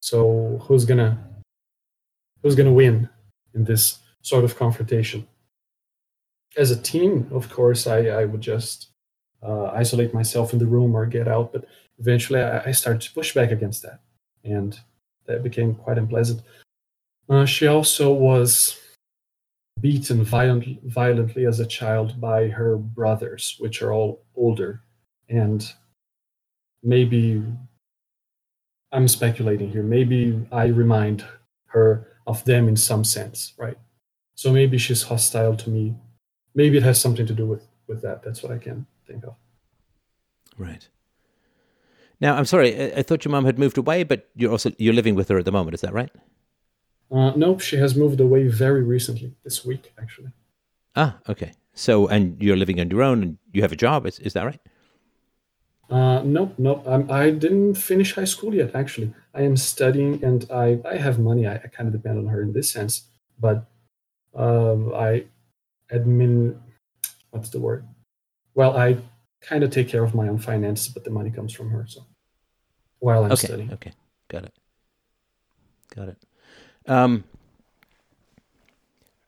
So 0.00 0.58
who's 0.62 0.84
gonna 0.84 1.18
who's 2.42 2.54
gonna 2.54 2.72
win 2.72 3.08
in 3.54 3.64
this 3.64 3.98
sort 4.22 4.44
of 4.44 4.56
confrontation? 4.56 5.26
As 6.56 6.70
a 6.70 6.80
team, 6.80 7.28
of 7.32 7.48
course, 7.48 7.86
I, 7.86 8.06
I 8.06 8.24
would 8.24 8.40
just 8.40 8.88
uh, 9.42 9.66
isolate 9.66 10.12
myself 10.12 10.52
in 10.52 10.58
the 10.58 10.66
room 10.66 10.94
or 10.94 11.06
get 11.06 11.28
out. 11.28 11.52
But 11.52 11.64
eventually, 11.98 12.40
I, 12.40 12.68
I 12.68 12.72
started 12.72 13.02
to 13.02 13.12
push 13.12 13.34
back 13.34 13.50
against 13.50 13.82
that, 13.82 14.00
and 14.44 14.78
that 15.26 15.42
became 15.42 15.74
quite 15.74 15.98
unpleasant. 15.98 16.42
Uh, 17.28 17.46
she 17.46 17.66
also 17.66 18.12
was 18.12 18.78
beaten 19.80 20.22
violent, 20.22 20.82
violently 20.84 21.46
as 21.46 21.60
a 21.60 21.66
child 21.66 22.20
by 22.20 22.48
her 22.48 22.76
brothers, 22.76 23.56
which 23.58 23.82
are 23.82 23.92
all 23.92 24.22
older. 24.36 24.82
And 25.32 25.72
maybe 26.82 27.42
I'm 28.92 29.08
speculating 29.08 29.70
here. 29.70 29.82
Maybe 29.82 30.46
I 30.52 30.66
remind 30.66 31.24
her 31.66 32.06
of 32.26 32.44
them 32.44 32.68
in 32.68 32.76
some 32.76 33.04
sense, 33.04 33.54
right? 33.56 33.78
So 34.34 34.52
maybe 34.52 34.76
she's 34.78 35.02
hostile 35.02 35.56
to 35.56 35.70
me. 35.70 35.94
Maybe 36.54 36.76
it 36.76 36.82
has 36.82 37.00
something 37.00 37.26
to 37.26 37.32
do 37.34 37.46
with 37.46 37.66
with 37.88 38.02
that. 38.02 38.22
That's 38.22 38.42
what 38.42 38.52
I 38.52 38.58
can 38.58 38.86
think 39.06 39.24
of. 39.24 39.34
Right. 40.58 40.86
Now, 42.20 42.36
I'm 42.36 42.44
sorry. 42.44 42.70
I, 42.80 42.98
I 42.98 43.02
thought 43.02 43.24
your 43.24 43.32
mom 43.32 43.46
had 43.46 43.58
moved 43.58 43.78
away, 43.78 44.04
but 44.04 44.28
you're 44.36 44.52
also 44.52 44.70
you're 44.78 44.94
living 44.94 45.14
with 45.14 45.28
her 45.30 45.38
at 45.38 45.44
the 45.44 45.52
moment. 45.52 45.74
Is 45.74 45.80
that 45.80 45.94
right? 45.94 46.10
Uh, 47.10 47.32
nope, 47.36 47.60
she 47.60 47.76
has 47.76 47.94
moved 47.94 48.20
away 48.20 48.48
very 48.48 48.82
recently, 48.82 49.34
this 49.44 49.64
week 49.64 49.92
actually. 50.00 50.32
Ah, 50.94 51.18
okay. 51.28 51.52
So, 51.74 52.06
and 52.08 52.42
you're 52.42 52.56
living 52.56 52.80
on 52.80 52.90
your 52.90 53.02
own, 53.02 53.22
and 53.22 53.38
you 53.52 53.62
have 53.62 53.72
a 53.72 53.76
job. 53.76 54.06
Is 54.06 54.18
is 54.18 54.34
that 54.34 54.44
right? 54.44 54.60
Uh, 55.92 56.22
nope, 56.22 56.54
nope. 56.56 56.82
I'm, 56.88 57.10
I 57.10 57.30
didn't 57.30 57.74
finish 57.74 58.14
high 58.14 58.24
school 58.24 58.54
yet. 58.54 58.74
Actually, 58.74 59.12
I 59.34 59.42
am 59.42 59.58
studying, 59.58 60.24
and 60.24 60.50
I, 60.50 60.80
I 60.86 60.96
have 60.96 61.18
money. 61.18 61.46
I, 61.46 61.56
I 61.56 61.68
kind 61.68 61.86
of 61.86 61.92
depend 61.92 62.18
on 62.18 62.26
her 62.28 62.40
in 62.40 62.54
this 62.54 62.72
sense, 62.72 63.08
but 63.38 63.66
um, 64.34 64.94
I 64.94 65.26
admin. 65.92 66.58
What's 67.30 67.50
the 67.50 67.60
word? 67.60 67.84
Well, 68.54 68.74
I 68.74 68.96
kind 69.42 69.62
of 69.64 69.70
take 69.70 69.88
care 69.88 70.02
of 70.02 70.14
my 70.14 70.28
own 70.28 70.38
finances, 70.38 70.88
but 70.88 71.04
the 71.04 71.10
money 71.10 71.30
comes 71.30 71.52
from 71.52 71.68
her. 71.68 71.84
So 71.86 72.06
while 73.00 73.24
I'm 73.24 73.32
okay, 73.32 73.48
studying, 73.48 73.72
okay, 73.74 73.92
got 74.28 74.44
it, 74.44 74.54
got 75.94 76.08
it. 76.08 76.18
Um, 76.86 77.24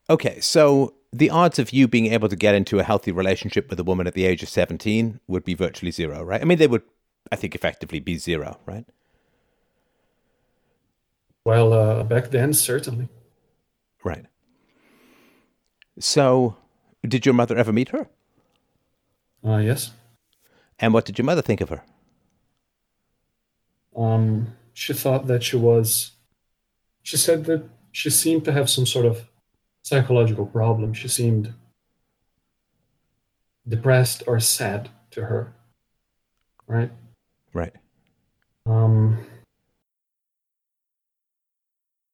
okay, 0.09 0.41
so 0.41 0.95
the 1.15 1.31
odds 1.31 1.61
of 1.61 1.73
you 1.73 1.87
being 1.87 2.07
able 2.07 2.29
to 2.29 2.35
get 2.35 2.57
into 2.57 2.81
a 2.81 2.83
healthy 2.83 3.13
relationship 3.13 3.71
with 3.71 3.79
a 3.79 3.85
woman 3.85 4.09
at 4.09 4.15
the 4.15 4.25
age 4.25 4.43
of 4.43 4.49
17 4.49 5.21
would 5.29 5.45
be 5.45 5.55
virtually 5.55 5.93
zero, 5.93 6.25
right? 6.25 6.41
I 6.41 6.45
mean, 6.45 6.59
they 6.59 6.67
would, 6.67 6.83
I 7.31 7.37
think, 7.37 7.55
effectively 7.55 8.01
be 8.01 8.19
zero, 8.19 8.59
right? 8.67 8.85
Well, 11.45 11.73
uh, 11.73 12.03
back 12.03 12.33
then, 12.33 12.53
certainly. 12.53 13.09
Right. 14.03 14.27
So, 16.01 16.57
did 17.07 17.25
your 17.25 17.35
mother 17.35 17.57
ever 17.57 17.73
meet 17.73 17.91
her? 17.91 18.09
Uh, 19.47 19.59
yes. 19.59 19.93
And 20.81 20.93
what 20.93 21.05
did 21.05 21.17
your 21.17 21.27
mother 21.27 21.43
think 21.43 21.61
of 21.61 21.69
her? 21.69 21.85
Um, 23.97 24.57
she 24.73 24.93
thought 24.93 25.29
that 25.29 25.45
she 25.45 25.57
was. 25.57 26.13
She 27.05 27.17
said 27.17 27.45
that 27.45 27.69
she 27.93 28.11
seemed 28.11 28.45
to 28.47 28.53
have 28.53 28.69
some 28.69 28.87
sort 28.87 29.07
of 29.07 29.29
psychological 29.85 30.47
problem. 30.47 30.93
She 30.93 31.09
seemed 31.09 31.55
depressed 33.69 34.25
or 34.27 34.41
sad 34.41 34.91
to 35.13 35.25
her. 35.25 35.53
Right? 36.67 36.91
Right. 37.53 37.75
Um, 38.67 39.19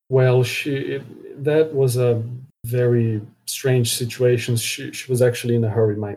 well, 0.09 0.43
she 0.43 0.75
it, 0.75 1.45
that 1.45 1.73
was 1.73 1.97
a 1.97 2.23
very 2.67 3.23
strange 3.47 3.95
situation. 3.95 4.57
She 4.57 4.93
she 4.93 5.11
was 5.11 5.23
actually 5.23 5.55
in 5.55 5.65
a 5.65 5.71
hurry. 5.71 5.97
My 5.97 6.17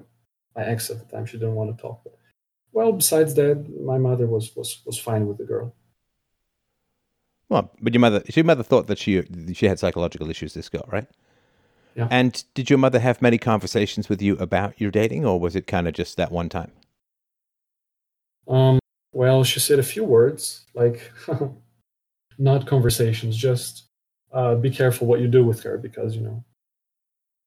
my 0.56 0.64
ex 0.66 0.90
at 0.90 1.00
the 1.00 1.06
time, 1.06 1.26
she 1.26 1.38
didn't 1.38 1.56
want 1.56 1.76
to 1.76 1.82
talk. 1.82 2.02
But, 2.04 2.18
well, 2.72 2.92
besides 2.92 3.36
that, 3.36 3.70
my 3.82 4.00
mother 4.00 4.26
was 4.26 4.56
was 4.56 4.82
was 4.86 4.98
fine 4.98 5.28
with 5.28 5.38
the 5.38 5.46
girl. 5.46 5.76
Well, 7.50 7.72
but 7.80 7.94
your 7.94 8.02
mother, 8.02 8.24
your 8.34 8.46
mother 8.46 8.64
thought 8.64 8.88
that 8.88 8.98
she 8.98 9.22
she 9.54 9.68
had 9.68 9.78
psychological 9.78 10.30
issues. 10.32 10.56
This 10.56 10.70
girl, 10.70 10.90
right? 10.92 11.08
Yeah. 11.96 12.08
And 12.10 12.44
did 12.54 12.70
your 12.70 12.80
mother 12.80 13.00
have 13.00 13.22
many 13.22 13.38
conversations 13.38 14.10
with 14.10 14.22
you 14.22 14.36
about 14.38 14.80
your 14.80 14.92
dating, 14.92 15.26
or 15.26 15.40
was 15.40 15.56
it 15.56 15.68
kind 15.68 15.88
of 15.88 15.94
just 15.94 16.18
that 16.18 16.32
one 16.32 16.50
time? 16.50 16.72
Um. 18.48 18.80
Well, 19.12 19.44
she 19.44 19.60
said 19.60 19.78
a 19.78 19.84
few 19.84 20.04
words, 20.04 20.66
like 20.74 21.12
not 22.40 22.66
conversations, 22.66 23.38
just 23.38 23.86
uh, 24.32 24.56
be 24.56 24.72
careful 24.72 25.06
what 25.06 25.20
you 25.20 25.28
do 25.28 25.46
with 25.46 25.62
her 25.64 25.78
because 25.78 26.16
you 26.16 26.22
know 26.22 26.44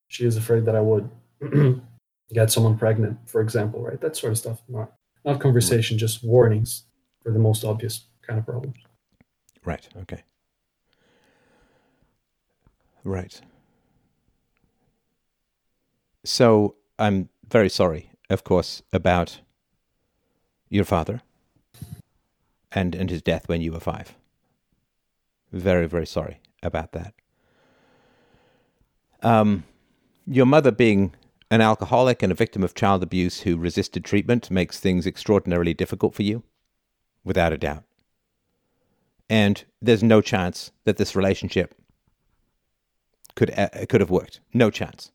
she 0.08 0.24
is 0.24 0.36
afraid 0.36 0.64
that 0.66 0.76
I 0.76 0.80
would 0.80 1.10
get 2.32 2.52
someone 2.52 2.78
pregnant, 2.78 3.18
for 3.28 3.40
example, 3.40 3.82
right? 3.82 4.00
That 4.00 4.16
sort 4.16 4.32
of 4.32 4.38
stuff. 4.38 4.62
Not 4.68 4.92
not 5.24 5.40
conversation, 5.40 5.98
just 5.98 6.24
warnings 6.24 6.84
for 7.20 7.32
the 7.32 7.38
most 7.40 7.64
obvious 7.64 8.06
kind 8.22 8.38
of 8.38 8.46
problems. 8.46 8.76
Right. 9.64 9.88
Okay. 10.02 10.22
Right. 13.02 13.40
So 16.26 16.74
I'm 16.98 17.28
very 17.48 17.68
sorry, 17.68 18.10
of 18.28 18.42
course, 18.42 18.82
about 18.92 19.40
your 20.68 20.84
father 20.84 21.22
and 22.72 22.94
and 22.96 23.10
his 23.10 23.22
death 23.22 23.48
when 23.48 23.60
you 23.60 23.72
were 23.72 23.80
five. 23.80 24.16
Very 25.52 25.86
very 25.86 26.06
sorry 26.06 26.40
about 26.62 26.92
that. 26.92 27.14
Um, 29.22 29.64
your 30.26 30.46
mother 30.46 30.72
being 30.72 31.14
an 31.48 31.60
alcoholic 31.60 32.24
and 32.24 32.32
a 32.32 32.34
victim 32.34 32.64
of 32.64 32.74
child 32.74 33.04
abuse 33.04 33.42
who 33.42 33.56
resisted 33.56 34.04
treatment 34.04 34.50
makes 34.50 34.80
things 34.80 35.06
extraordinarily 35.06 35.74
difficult 35.74 36.12
for 36.12 36.24
you, 36.24 36.42
without 37.24 37.52
a 37.52 37.58
doubt. 37.58 37.84
And 39.30 39.64
there's 39.80 40.02
no 40.02 40.20
chance 40.20 40.72
that 40.84 40.96
this 40.96 41.14
relationship 41.14 41.74
could 43.36 43.56
uh, 43.56 43.68
could 43.88 44.00
have 44.00 44.10
worked. 44.10 44.40
No 44.52 44.70
chance. 44.70 45.12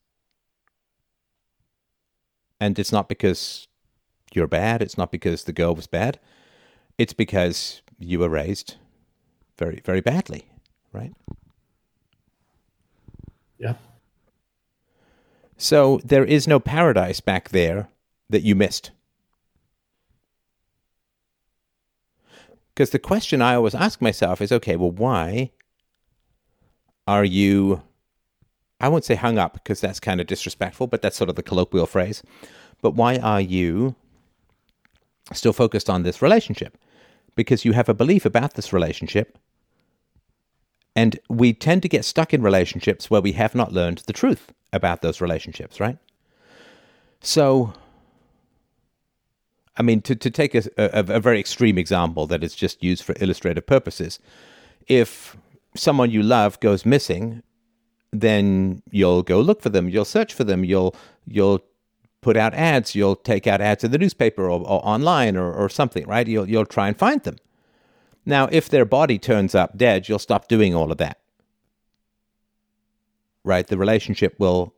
And 2.62 2.78
it's 2.78 2.92
not 2.92 3.10
because 3.10 3.68
you're 4.34 4.48
bad. 4.48 4.84
It's 4.84 4.98
not 4.98 5.12
because 5.12 5.44
the 5.46 5.52
girl 5.52 5.76
was 5.76 5.88
bad. 5.88 6.20
It's 6.98 7.12
because 7.12 7.82
you 7.98 8.20
were 8.20 8.30
raised 8.30 8.76
very, 9.58 9.82
very 9.84 10.00
badly, 10.00 10.46
right? 10.94 11.12
Yeah. 13.58 13.74
So 15.58 16.00
there 16.04 16.24
is 16.24 16.48
no 16.48 16.60
paradise 16.60 17.20
back 17.20 17.50
there 17.50 17.90
that 18.30 18.44
you 18.44 18.56
missed. 18.56 18.92
Because 22.74 22.92
the 22.92 23.00
question 23.00 23.42
I 23.42 23.56
always 23.56 23.76
ask 23.76 24.02
myself 24.02 24.40
is 24.40 24.52
okay, 24.52 24.76
well, 24.76 24.92
why 24.92 25.52
are 27.08 27.26
you, 27.26 27.82
I 28.82 28.90
won't 28.90 29.06
say 29.06 29.16
hung 29.16 29.38
up 29.38 29.54
because 29.54 29.80
that's 29.80 30.00
kind 30.00 30.20
of 30.20 30.28
disrespectful, 30.28 30.88
but 30.88 31.02
that's 31.02 31.16
sort 31.16 31.30
of 31.30 31.36
the 31.36 31.44
colloquial 31.44 31.86
phrase. 31.86 32.24
But 32.82 32.96
why 32.96 33.18
are 33.18 33.40
you 33.40 33.96
still 35.34 35.54
focused 35.54 35.90
on 35.90 36.04
this 36.04 36.22
relationship? 36.22 36.78
Because 37.36 37.64
you 37.64 37.74
have 37.74 37.88
a 37.88 37.94
belief 37.94 38.26
about 38.26 38.56
this 38.56 38.74
relationship. 38.74 39.38
And 40.96 41.20
we 41.30 41.54
tend 41.54 41.84
to 41.84 41.88
get 41.88 42.04
stuck 42.04 42.34
in 42.34 42.42
relationships 42.42 43.10
where 43.10 43.22
we 43.22 43.34
have 43.34 43.56
not 43.56 43.72
learned 43.72 44.00
the 44.08 44.14
truth 44.14 44.52
about 44.74 45.02
those 45.02 45.22
relationships, 45.22 45.80
right? 45.80 45.98
So, 47.22 47.74
I 49.78 49.84
mean, 49.84 50.02
to, 50.02 50.16
to 50.16 50.30
take 50.32 50.56
a, 50.56 50.64
a, 50.78 51.16
a 51.16 51.20
very 51.20 51.40
extreme 51.40 51.78
example 51.78 52.26
that 52.28 52.44
is 52.44 52.56
just 52.56 52.84
used 52.84 53.04
for 53.04 53.16
illustrative 53.22 53.68
purposes, 53.68 54.20
if 54.88 55.38
someone 55.76 56.12
you 56.12 56.24
love 56.24 56.60
goes 56.60 56.86
missing, 56.86 57.44
then 58.12 58.82
you'll 58.92 59.24
go 59.24 59.40
look 59.42 59.62
for 59.62 59.70
them, 59.70 59.90
you'll 59.90 60.06
search 60.06 60.34
for 60.34 60.44
them, 60.44 60.64
you'll 60.64 60.96
you'll 61.26 61.62
put 62.22 62.38
out 62.38 62.54
ads, 62.54 62.94
you'll 62.94 63.16
take 63.16 63.48
out 63.48 63.62
ads 63.62 63.84
in 63.84 63.92
the 63.92 63.98
newspaper 63.98 64.44
or, 64.44 64.60
or 64.60 64.86
online 64.86 65.36
or, 65.36 65.52
or 65.52 65.70
something, 65.70 66.06
right? 66.08 66.28
You'll 66.28 66.50
you'll 66.50 66.66
try 66.66 66.88
and 66.88 66.98
find 66.98 67.22
them. 67.24 67.38
Now, 68.26 68.48
if 68.52 68.70
their 68.70 68.86
body 68.86 69.18
turns 69.18 69.56
up 69.56 69.78
dead, 69.78 70.08
you'll 70.08 70.20
stop 70.20 70.48
doing 70.48 70.76
all 70.76 70.92
of 70.92 70.98
that. 71.00 71.20
Right? 73.44 73.66
The 73.66 73.78
relationship 73.78 74.36
will 74.38 74.76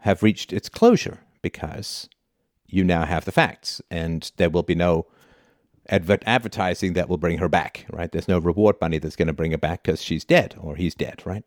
have 0.00 0.22
reached 0.22 0.52
its 0.52 0.68
closure 0.68 1.20
because 1.42 2.08
you 2.66 2.84
now 2.84 3.04
have 3.04 3.24
the 3.24 3.32
facts 3.32 3.80
and 3.90 4.30
there 4.36 4.50
will 4.50 4.62
be 4.62 4.74
no 4.74 5.06
adver- 5.88 6.18
advertising 6.26 6.92
that 6.92 7.08
will 7.08 7.18
bring 7.18 7.38
her 7.38 7.48
back, 7.48 7.86
right? 7.90 8.10
There's 8.12 8.28
no 8.28 8.38
reward 8.38 8.76
money 8.80 8.98
that's 8.98 9.16
going 9.16 9.28
to 9.28 9.32
bring 9.32 9.50
her 9.50 9.58
back 9.58 9.82
because 9.82 10.02
she's 10.02 10.24
dead 10.24 10.54
or 10.60 10.76
he's 10.76 10.94
dead, 10.94 11.22
right? 11.24 11.44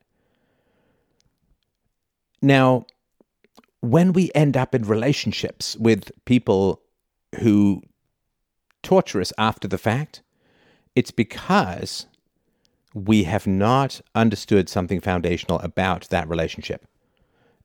Now, 2.41 2.85
when 3.81 4.13
we 4.13 4.31
end 4.35 4.57
up 4.57 4.75
in 4.75 4.83
relationships 4.83 5.75
with 5.77 6.11
people 6.25 6.81
who 7.39 7.81
torture 8.83 9.21
us 9.21 9.33
after 9.37 9.67
the 9.67 9.77
fact, 9.77 10.21
it's 10.95 11.11
because 11.11 12.07
we 12.93 13.23
have 13.23 13.45
not 13.45 14.01
understood 14.15 14.69
something 14.69 14.99
foundational 14.99 15.59
about 15.59 16.09
that 16.09 16.27
relationship. 16.27 16.85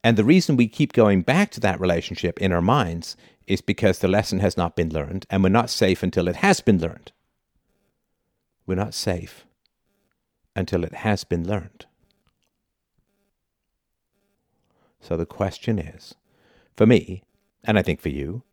And 0.05 0.17
the 0.17 0.25
reason 0.25 0.57
we 0.57 0.69
keep 0.69 0.93
going 0.93 1.23
back 1.23 1.51
to 1.53 1.61
that 1.61 1.81
relationship 1.81 2.41
in 2.41 2.53
our 2.53 2.61
minds 2.61 3.17
is 3.47 3.61
because 3.61 3.99
the 3.99 4.09
lesson 4.09 4.41
has 4.41 4.57
not 4.57 4.77
been 4.77 4.93
learned, 4.93 5.27
and 5.31 5.43
we're 5.43 5.49
not 5.49 5.71
safe 5.71 6.03
until 6.03 6.29
it 6.29 6.37
has 6.37 6.61
been 6.61 6.81
learned. 6.81 7.13
We're 8.67 8.75
not 8.75 8.95
safe 8.95 9.47
until 10.55 10.85
it 10.85 10.95
has 10.95 11.25
been 11.25 11.47
learned. 11.47 11.87
So 15.03 15.17
the 15.17 15.27
question 15.27 15.79
is 15.79 16.15
for 16.77 16.87
me, 16.87 17.25
and 17.65 17.79
I 17.79 17.83
think 17.83 18.01
for 18.01 18.09
you, 18.09 18.45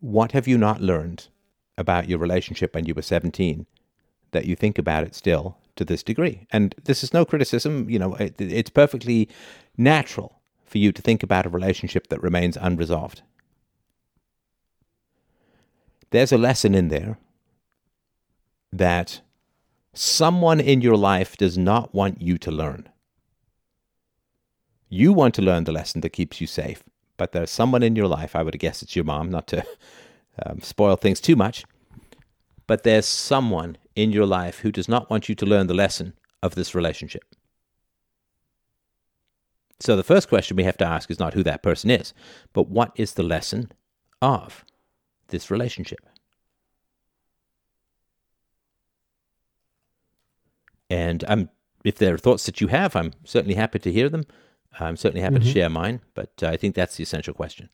what 0.00 0.32
have 0.32 0.48
you 0.48 0.58
not 0.58 0.80
learned 0.80 1.28
about 1.78 2.08
your 2.08 2.18
relationship 2.18 2.74
when 2.74 2.86
you 2.86 2.94
were 2.94 3.02
17 3.02 3.66
that 4.32 4.46
you 4.46 4.56
think 4.56 4.78
about 4.78 5.04
it 5.04 5.14
still 5.14 5.58
to 5.76 5.84
this 5.84 6.02
degree? 6.02 6.46
And 6.50 6.74
this 6.84 7.04
is 7.04 7.12
no 7.12 7.24
criticism, 7.24 7.88
you 7.88 7.98
know, 7.98 8.14
it, 8.14 8.40
it's 8.40 8.70
perfectly 8.70 9.28
natural 9.76 10.40
for 10.64 10.78
you 10.78 10.90
to 10.90 11.02
think 11.02 11.22
about 11.22 11.46
a 11.46 11.50
relationship 11.50 12.08
that 12.08 12.22
remains 12.22 12.56
unresolved. 12.60 13.22
There's 16.10 16.32
a 16.32 16.38
lesson 16.38 16.74
in 16.74 16.88
there 16.88 17.18
that 18.72 19.20
someone 19.92 20.60
in 20.60 20.80
your 20.80 20.96
life 20.96 21.36
does 21.36 21.58
not 21.58 21.94
want 21.94 22.22
you 22.22 22.38
to 22.38 22.50
learn. 22.50 22.88
You 24.94 25.12
want 25.12 25.34
to 25.34 25.42
learn 25.42 25.64
the 25.64 25.72
lesson 25.72 26.02
that 26.02 26.10
keeps 26.10 26.40
you 26.40 26.46
safe, 26.46 26.84
but 27.16 27.32
there's 27.32 27.50
someone 27.50 27.82
in 27.82 27.96
your 27.96 28.06
life, 28.06 28.36
I 28.36 28.44
would 28.44 28.56
guess 28.60 28.80
it's 28.80 28.94
your 28.94 29.04
mom, 29.04 29.28
not 29.28 29.48
to 29.48 29.66
um, 30.46 30.60
spoil 30.60 30.94
things 30.94 31.20
too 31.20 31.34
much. 31.34 31.64
But 32.68 32.84
there's 32.84 33.04
someone 33.04 33.76
in 33.96 34.12
your 34.12 34.24
life 34.24 34.60
who 34.60 34.70
does 34.70 34.88
not 34.88 35.10
want 35.10 35.28
you 35.28 35.34
to 35.34 35.44
learn 35.44 35.66
the 35.66 35.74
lesson 35.74 36.12
of 36.44 36.54
this 36.54 36.76
relationship. 36.76 37.24
So 39.80 39.96
the 39.96 40.04
first 40.04 40.28
question 40.28 40.56
we 40.56 40.62
have 40.62 40.78
to 40.78 40.86
ask 40.86 41.10
is 41.10 41.18
not 41.18 41.34
who 41.34 41.42
that 41.42 41.64
person 41.64 41.90
is, 41.90 42.14
but 42.52 42.68
what 42.68 42.92
is 42.94 43.14
the 43.14 43.24
lesson 43.24 43.72
of 44.22 44.64
this 45.26 45.50
relationship? 45.50 46.06
And 50.88 51.24
I'm, 51.26 51.50
if 51.84 51.96
there 51.96 52.14
are 52.14 52.18
thoughts 52.18 52.46
that 52.46 52.60
you 52.60 52.68
have, 52.68 52.94
I'm 52.94 53.12
certainly 53.24 53.56
happy 53.56 53.80
to 53.80 53.90
hear 53.90 54.08
them. 54.08 54.22
I'm 54.80 54.96
certainly 54.96 55.22
happy 55.22 55.36
Mhm. 55.36 55.42
to 55.44 55.52
share 55.52 55.68
mine, 55.68 56.00
but 56.14 56.30
uh, 56.42 56.48
I 56.48 56.56
think 56.56 56.74
that's 56.74 56.96
the 56.96 57.02
essential 57.02 57.34
question. 57.34 57.68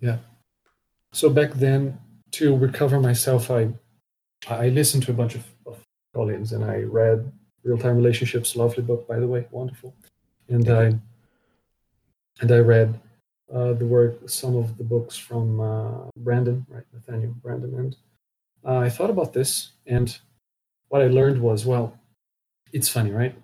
Yeah. 0.00 0.18
So 1.12 1.30
back 1.30 1.52
then, 1.52 1.98
to 2.32 2.56
recover 2.56 3.00
myself, 3.00 3.50
I 3.50 3.72
I 4.48 4.68
listened 4.68 5.04
to 5.04 5.12
a 5.12 5.14
bunch 5.14 5.34
of, 5.36 5.44
of 5.66 5.78
colleagues 6.14 6.52
and 6.52 6.64
I 6.64 6.82
read 6.82 7.32
Real 7.62 7.78
Time 7.78 7.96
Relationships, 7.96 8.56
lovely 8.56 8.82
book 8.82 9.06
by 9.08 9.18
the 9.18 9.26
way, 9.28 9.46
wonderful. 9.50 9.94
And 10.48 10.68
I 10.68 10.98
and 12.40 12.50
I 12.50 12.58
read 12.58 13.00
uh, 13.52 13.72
the 13.74 13.86
work, 13.86 14.28
some 14.28 14.56
of 14.56 14.76
the 14.78 14.84
books 14.84 15.16
from 15.16 15.60
uh, 15.60 16.10
Branden, 16.18 16.66
right, 16.68 16.84
Nathaniel 16.92 17.34
Branden, 17.42 17.78
and 17.78 17.96
uh, 18.64 18.78
I 18.78 18.90
thought 18.90 19.10
about 19.10 19.32
this, 19.32 19.72
and 19.86 20.18
what 20.88 21.02
I 21.02 21.06
learned 21.08 21.40
was, 21.40 21.64
well, 21.64 21.96
it's 22.72 22.88
funny, 22.88 23.10
right? 23.12 23.34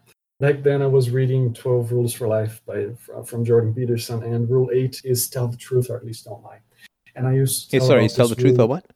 Back 0.41 0.63
then, 0.63 0.81
I 0.81 0.87
was 0.87 1.11
reading 1.11 1.53
12 1.53 1.93
Rules 1.93 2.15
for 2.15 2.27
Life 2.27 2.63
by 2.65 2.87
from 3.27 3.45
Jordan 3.45 3.75
Peterson, 3.75 4.23
and 4.23 4.49
Rule 4.49 4.71
8 4.73 5.03
is 5.05 5.29
tell 5.29 5.47
the 5.49 5.57
truth 5.57 5.91
or 5.91 5.97
at 5.97 6.05
least 6.05 6.25
don't 6.25 6.43
lie. 6.43 6.61
And 7.15 7.27
I 7.27 7.35
used 7.35 7.71
to 7.71 7.79
tell 7.79 7.87
sorry, 7.87 8.09
tell 8.09 8.27
the 8.27 8.35
this 8.35 8.43
truth 8.45 8.59
or 8.59 8.67
what? 8.67 8.87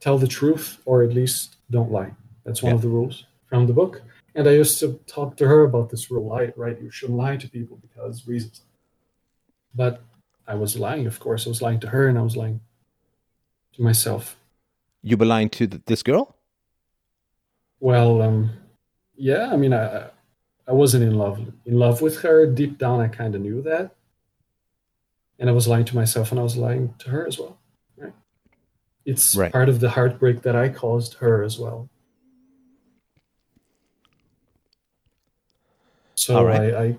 tell 0.00 0.16
the 0.18 0.26
truth 0.26 0.80
or 0.86 1.02
at 1.02 1.12
least 1.12 1.56
don't 1.70 1.90
lie. 1.90 2.10
That's 2.44 2.62
one 2.62 2.70
Yeah. 2.70 2.76
of 2.76 2.82
the 2.82 2.88
rules 2.88 3.24
from 3.46 3.66
the 3.66 3.72
book. 3.72 4.02
And 4.34 4.46
I 4.48 4.52
used 4.52 4.78
to 4.80 4.98
talk 5.06 5.36
to 5.38 5.46
her 5.48 5.64
about 5.64 5.90
this 5.90 6.10
rule, 6.10 6.28
right? 6.30 6.56
Right, 6.56 6.80
you 6.80 6.90
shouldn't 6.90 7.18
lie 7.18 7.36
to 7.36 7.48
people 7.48 7.76
because 7.82 8.26
reasons. 8.28 8.62
But 9.74 10.02
I 10.46 10.54
was 10.54 10.78
lying, 10.78 11.06
of 11.06 11.18
course. 11.20 11.46
I 11.46 11.48
was 11.50 11.62
lying 11.62 11.80
to 11.80 11.88
her, 11.88 12.06
and 12.08 12.18
I 12.18 12.22
was 12.22 12.36
lying 12.36 12.60
to 13.74 13.82
myself. 13.82 14.36
You 15.02 15.16
were 15.16 15.26
lying 15.26 15.48
to 15.50 15.66
th- 15.66 15.82
this 15.86 16.02
girl? 16.02 16.34
Well, 17.78 18.20
um, 18.22 18.50
yeah. 19.16 19.50
I 19.52 19.56
mean, 19.56 19.72
I 19.74 20.10
I 20.70 20.72
wasn't 20.72 21.02
in 21.02 21.18
love 21.18 21.40
in 21.66 21.74
love 21.74 22.00
with 22.00 22.20
her. 22.20 22.46
Deep 22.46 22.78
down, 22.78 23.00
I 23.00 23.08
kind 23.08 23.34
of 23.34 23.40
knew 23.40 23.60
that, 23.62 23.96
and 25.40 25.50
I 25.50 25.52
was 25.52 25.66
lying 25.66 25.84
to 25.86 25.96
myself, 25.96 26.30
and 26.30 26.38
I 26.38 26.44
was 26.44 26.56
lying 26.56 26.94
to 27.00 27.10
her 27.10 27.26
as 27.26 27.40
well. 27.40 27.58
Right? 27.96 28.12
It's 29.04 29.34
Right. 29.34 29.50
part 29.50 29.68
of 29.68 29.80
the 29.80 29.90
heartbreak 29.90 30.42
that 30.42 30.54
I 30.54 30.68
caused 30.68 31.14
her 31.14 31.42
as 31.42 31.58
well. 31.58 31.88
So 36.14 36.36
All 36.36 36.44
right. 36.44 36.72
I, 36.72 36.84
I 36.84 36.98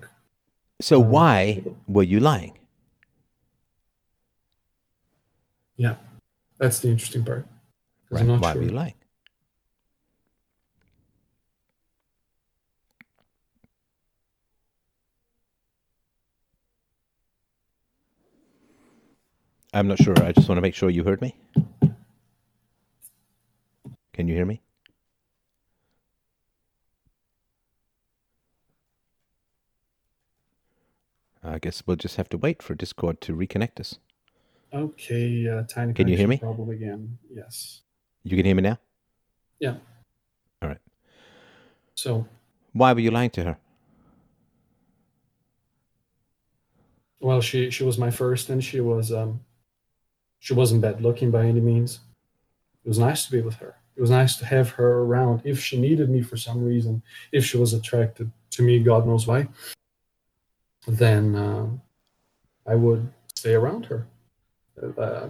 So 0.82 1.00
Um, 1.00 1.10
why 1.10 1.64
were 1.88 2.02
you 2.02 2.20
lying? 2.20 2.58
yeah, 5.76 5.96
that's 6.58 6.80
the 6.80 6.88
interesting 6.88 7.24
part. 7.24 7.46
Right? 8.10 8.26
Why 8.26 8.52
sure. 8.52 8.60
were 8.60 8.68
you 8.68 8.74
lying? 8.74 9.01
I'm 19.72 19.88
not 19.88 19.98
sure. 19.98 20.14
I 20.22 20.32
just 20.32 20.48
want 20.48 20.58
to 20.58 20.62
make 20.62 20.74
sure 20.74 20.90
you 20.90 21.04
heard 21.04 21.22
me. 21.22 21.34
Can 24.12 24.28
you 24.28 24.34
hear 24.34 24.44
me? 24.44 24.60
I 31.42 31.58
guess 31.58 31.82
we'll 31.86 31.96
just 31.96 32.16
have 32.16 32.28
to 32.30 32.38
wait 32.38 32.62
for 32.62 32.74
Discord 32.74 33.20
to 33.22 33.34
reconnect 33.34 33.80
us. 33.80 33.98
Okay, 34.72 35.48
uh, 35.48 35.62
tiny. 35.64 35.92
Can 35.92 36.08
you 36.08 36.16
hear 36.16 36.28
me? 36.28 36.38
Problem 36.38 36.70
again. 36.70 37.18
Yes. 37.34 37.82
You 38.22 38.36
can 38.36 38.46
hear 38.46 38.54
me 38.54 38.62
now? 38.62 38.78
Yeah. 39.58 39.76
All 40.60 40.68
right. 40.68 40.78
So 41.94 42.26
Why 42.72 42.92
were 42.92 43.00
you 43.00 43.10
lying 43.10 43.30
to 43.30 43.44
her? 43.44 43.56
Well, 47.20 47.40
she 47.40 47.70
she 47.70 47.84
was 47.84 47.98
my 47.98 48.10
first, 48.10 48.48
and 48.50 48.62
she 48.62 48.80
was 48.80 49.12
um, 49.12 49.40
she 50.42 50.54
wasn't 50.54 50.82
bad 50.82 51.00
looking 51.00 51.30
by 51.30 51.46
any 51.46 51.60
means. 51.60 52.00
It 52.84 52.88
was 52.88 52.98
nice 52.98 53.24
to 53.26 53.30
be 53.30 53.40
with 53.40 53.54
her. 53.56 53.76
It 53.94 54.00
was 54.00 54.10
nice 54.10 54.34
to 54.38 54.44
have 54.44 54.70
her 54.70 55.02
around. 55.02 55.42
If 55.44 55.62
she 55.62 55.80
needed 55.80 56.10
me 56.10 56.20
for 56.20 56.36
some 56.36 56.64
reason, 56.64 57.00
if 57.30 57.44
she 57.44 57.58
was 57.58 57.72
attracted 57.72 58.28
to 58.50 58.62
me, 58.64 58.80
God 58.80 59.06
knows 59.06 59.24
why, 59.24 59.46
then 60.88 61.36
uh, 61.36 61.68
I 62.66 62.74
would 62.74 63.08
stay 63.36 63.54
around 63.54 63.86
her. 63.86 64.08
Uh, 64.98 65.28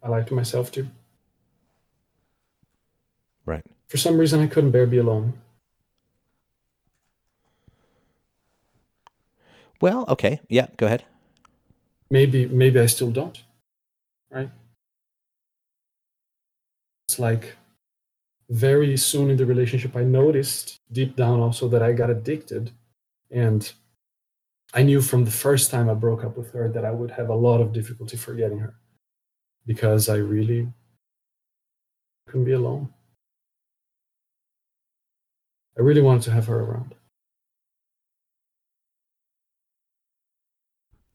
I 0.00 0.08
liked 0.08 0.30
myself 0.30 0.70
too. 0.70 0.86
Right. 3.44 3.64
For 3.88 3.96
some 3.96 4.16
reason, 4.16 4.38
I 4.38 4.46
couldn't 4.46 4.70
bear 4.70 4.84
to 4.84 4.90
be 4.90 4.98
alone. 4.98 5.32
Well, 9.80 10.04
okay. 10.06 10.38
Yeah, 10.48 10.68
go 10.76 10.86
ahead. 10.86 11.02
maybe 12.10 12.46
maybe 12.46 12.78
I 12.78 12.86
still 12.86 13.10
don't. 13.10 13.42
Right? 14.30 14.50
It's 17.08 17.18
like 17.18 17.56
very 18.50 18.96
soon 18.96 19.30
in 19.30 19.36
the 19.36 19.46
relationship 19.46 19.96
I 19.96 20.04
noticed 20.04 20.80
deep 20.92 21.16
down 21.16 21.40
also 21.40 21.68
that 21.68 21.82
I 21.82 21.92
got 21.92 22.10
addicted 22.10 22.70
and 23.30 23.72
I 24.74 24.82
knew 24.82 25.00
from 25.00 25.24
the 25.24 25.30
first 25.30 25.70
time 25.70 25.88
I 25.88 25.94
broke 25.94 26.24
up 26.24 26.36
with 26.36 26.52
her 26.52 26.68
that 26.68 26.84
I 26.84 26.90
would 26.90 27.10
have 27.12 27.28
a 27.28 27.34
lot 27.34 27.60
of 27.60 27.72
difficulty 27.72 28.16
forgetting 28.16 28.58
her 28.58 28.74
because 29.66 30.08
I 30.08 30.16
really 30.16 30.68
couldn't 32.26 32.44
be 32.44 32.52
alone. 32.52 32.92
I 35.78 35.82
really 35.82 36.02
wanted 36.02 36.22
to 36.24 36.32
have 36.32 36.46
her 36.46 36.60
around. 36.60 36.94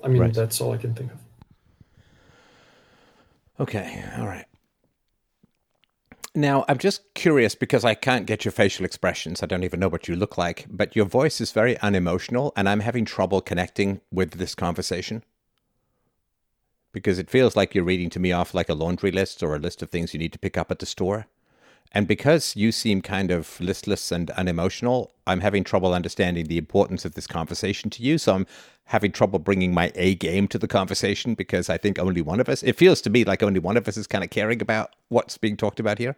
I 0.03 0.07
mean, 0.07 0.21
Right. 0.21 0.33
that's 0.33 0.59
all 0.61 0.71
I 0.71 0.77
can 0.77 0.93
think 0.95 1.11
of. 1.11 1.19
Okay, 3.61 4.03
all 4.17 4.25
right. 4.25 4.47
Now, 6.33 6.65
I'm 6.67 6.79
just 6.79 7.13
curious 7.13 7.53
because 7.53 7.85
I 7.85 7.93
can't 7.93 8.25
get 8.25 8.43
your 8.43 8.51
facial 8.51 8.85
expressions. 8.85 9.43
I 9.43 9.45
don't 9.45 9.63
even 9.63 9.79
know 9.79 9.87
what 9.87 10.07
you 10.07 10.15
look 10.15 10.35
like, 10.35 10.65
but 10.67 10.95
your 10.95 11.05
voice 11.05 11.39
is 11.39 11.51
very 11.51 11.77
unemotional, 11.77 12.53
and 12.55 12.67
I'm 12.67 12.79
having 12.79 13.05
trouble 13.05 13.39
connecting 13.39 14.01
with 14.11 14.31
this 14.31 14.55
conversation 14.55 15.23
because 16.91 17.19
it 17.19 17.29
feels 17.29 17.55
like 17.55 17.75
you're 17.75 17.83
reading 17.83 18.09
to 18.09 18.19
me 18.19 18.31
off 18.31 18.55
like 18.55 18.67
a 18.67 18.73
laundry 18.73 19.11
list 19.11 19.43
or 19.43 19.55
a 19.55 19.59
list 19.59 19.83
of 19.83 19.91
things 19.91 20.11
you 20.11 20.19
need 20.19 20.33
to 20.33 20.39
pick 20.39 20.57
up 20.57 20.71
at 20.71 20.79
the 20.79 20.87
store. 20.87 21.27
And 21.91 22.07
because 22.07 22.55
you 22.55 22.71
seem 22.71 23.01
kind 23.01 23.29
of 23.29 23.59
listless 23.59 24.11
and 24.11 24.31
unemotional, 24.31 25.13
I'm 25.27 25.41
having 25.41 25.63
trouble 25.63 25.93
understanding 25.93 26.47
the 26.47 26.57
importance 26.57 27.05
of 27.05 27.13
this 27.13 27.27
conversation 27.27 27.89
to 27.91 28.01
you. 28.01 28.17
So 28.17 28.33
I'm 28.33 28.47
having 28.85 29.11
trouble 29.11 29.39
bringing 29.39 29.73
my 29.73 29.91
A 29.95 30.15
game 30.15 30.47
to 30.49 30.57
the 30.57 30.67
conversation 30.67 31.33
because 31.33 31.69
I 31.69 31.77
think 31.77 31.97
only 31.97 32.21
one 32.21 32.39
of 32.39 32.49
us, 32.49 32.61
it 32.63 32.75
feels 32.77 33.01
to 33.01 33.09
me 33.09 33.23
like 33.23 33.41
only 33.41 33.59
one 33.59 33.77
of 33.77 33.87
us 33.87 33.97
is 33.97 34.07
kind 34.07 34.23
of 34.23 34.29
caring 34.29 34.61
about 34.61 34.95
what's 35.09 35.37
being 35.37 35.55
talked 35.55 35.79
about 35.79 35.97
here. 35.97 36.17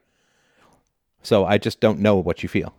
So 1.22 1.46
I 1.46 1.58
just 1.58 1.80
don't 1.80 2.00
know 2.00 2.16
what 2.18 2.44
you 2.44 2.50
feel. 2.50 2.74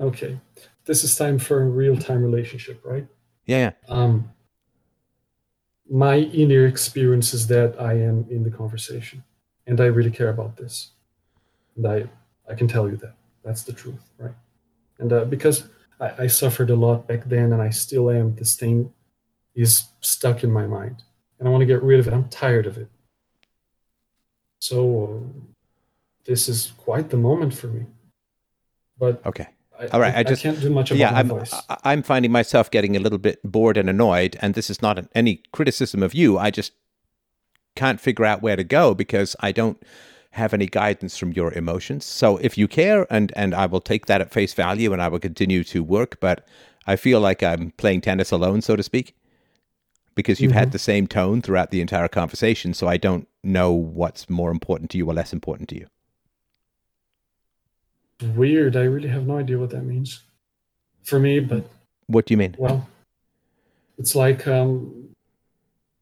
Okay, 0.00 0.38
this 0.84 1.04
is 1.04 1.14
time 1.16 1.38
for 1.38 1.62
a 1.62 1.66
real-time 1.66 2.22
relationship, 2.22 2.80
right? 2.84 3.06
Yeah, 3.46 3.58
yeah. 3.58 3.94
Um, 3.94 4.30
my 5.88 6.16
inner 6.16 6.66
experience 6.66 7.34
is 7.34 7.46
that 7.48 7.80
I 7.80 7.92
am 7.94 8.26
in 8.30 8.42
the 8.42 8.50
conversation, 8.50 9.22
and 9.66 9.80
I 9.80 9.86
really 9.86 10.10
care 10.10 10.30
about 10.30 10.56
this, 10.56 10.90
and 11.76 11.86
I 11.86 12.08
I 12.50 12.54
can 12.54 12.66
tell 12.66 12.88
you 12.88 12.96
that 12.96 13.14
that's 13.44 13.62
the 13.62 13.72
truth, 13.72 14.10
right? 14.18 14.34
And 14.98 15.12
uh, 15.12 15.24
because 15.24 15.68
I, 16.02 16.24
I 16.24 16.26
suffered 16.26 16.70
a 16.70 16.76
lot 16.76 17.06
back 17.06 17.24
then, 17.26 17.52
and 17.52 17.62
I 17.62 17.70
still 17.70 18.10
am, 18.10 18.34
this 18.34 18.56
thing 18.56 18.92
is 19.54 19.84
stuck 20.00 20.42
in 20.44 20.50
my 20.50 20.66
mind, 20.66 21.02
and 21.38 21.46
I 21.48 21.50
want 21.50 21.62
to 21.62 21.66
get 21.66 21.82
rid 21.82 22.00
of 22.00 22.08
it. 22.08 22.12
I'm 22.12 22.28
tired 22.28 22.66
of 22.66 22.76
it. 22.76 22.88
So 24.58 24.78
uh, 25.24 25.40
this 26.24 26.48
is 26.48 26.72
quite 26.76 27.10
the 27.10 27.16
moment 27.16 27.54
for 27.54 27.68
me. 27.68 27.86
But 28.98 29.24
Okay. 29.26 29.46
I, 29.80 29.86
All 29.88 30.00
right, 30.00 30.14
I, 30.14 30.20
I 30.20 30.22
just- 30.22 30.42
can't 30.42 30.60
do 30.60 30.70
much 30.70 30.90
about 30.90 30.98
yeah, 31.00 31.10
I'm, 31.12 31.28
voice. 31.28 31.52
I- 31.68 31.78
I'm 31.84 32.02
finding 32.02 32.30
myself 32.30 32.70
getting 32.70 32.96
a 32.96 33.00
little 33.00 33.18
bit 33.18 33.40
bored 33.42 33.76
and 33.76 33.88
annoyed, 33.88 34.36
and 34.40 34.54
this 34.54 34.70
is 34.70 34.82
not 34.82 34.98
an, 34.98 35.08
any 35.14 35.42
criticism 35.52 36.02
of 36.02 36.14
you. 36.14 36.38
I 36.38 36.50
just 36.50 36.72
can't 37.74 38.00
figure 38.00 38.24
out 38.24 38.42
where 38.42 38.56
to 38.56 38.64
go 38.64 38.94
because 38.94 39.34
I 39.40 39.50
don't 39.50 39.82
have 40.32 40.54
any 40.54 40.66
guidance 40.66 41.16
from 41.18 41.32
your 41.32 41.52
emotions. 41.52 42.04
So 42.04 42.38
if 42.38 42.56
you 42.58 42.66
care, 42.68 43.06
and 43.10 43.32
and 43.36 43.54
I 43.54 43.66
will 43.66 43.80
take 43.80 44.06
that 44.06 44.20
at 44.20 44.32
face 44.32 44.54
value, 44.54 44.92
and 44.92 45.00
I 45.02 45.08
will 45.08 45.18
continue 45.20 45.62
to 45.64 45.82
work. 45.82 46.18
But 46.20 46.46
I 46.86 46.96
feel 46.96 47.20
like 47.20 47.42
I'm 47.42 47.70
playing 47.72 48.00
tennis 48.02 48.30
alone, 48.32 48.62
so 48.62 48.74
to 48.76 48.82
speak, 48.82 49.14
because 50.14 50.40
you've 50.40 50.52
had 50.52 50.72
the 50.72 50.78
same 50.78 51.06
tone 51.06 51.42
throughout 51.42 51.70
the 51.70 51.80
entire 51.80 52.08
conversation. 52.08 52.74
So 52.74 52.88
I 52.88 52.96
don't 52.96 53.28
know 53.44 53.72
what's 53.72 54.28
more 54.30 54.50
important 54.50 54.90
to 54.90 54.98
you 54.98 55.06
or 55.06 55.14
less 55.14 55.32
important 55.32 55.68
to 55.70 55.76
you. 55.76 55.86
Weird. 58.36 58.76
I 58.76 58.82
really 58.84 59.08
have 59.08 59.26
no 59.26 59.38
idea 59.38 59.58
what 59.58 59.70
that 59.70 59.82
means 59.82 60.20
for 61.02 61.18
me, 61.18 61.40
but 61.40 61.64
What 62.06 62.26
do 62.26 62.34
you 62.34 62.38
mean? 62.38 62.54
well, 62.58 62.88
it's 63.98 64.14
like 64.14 64.46
um, 64.46 65.08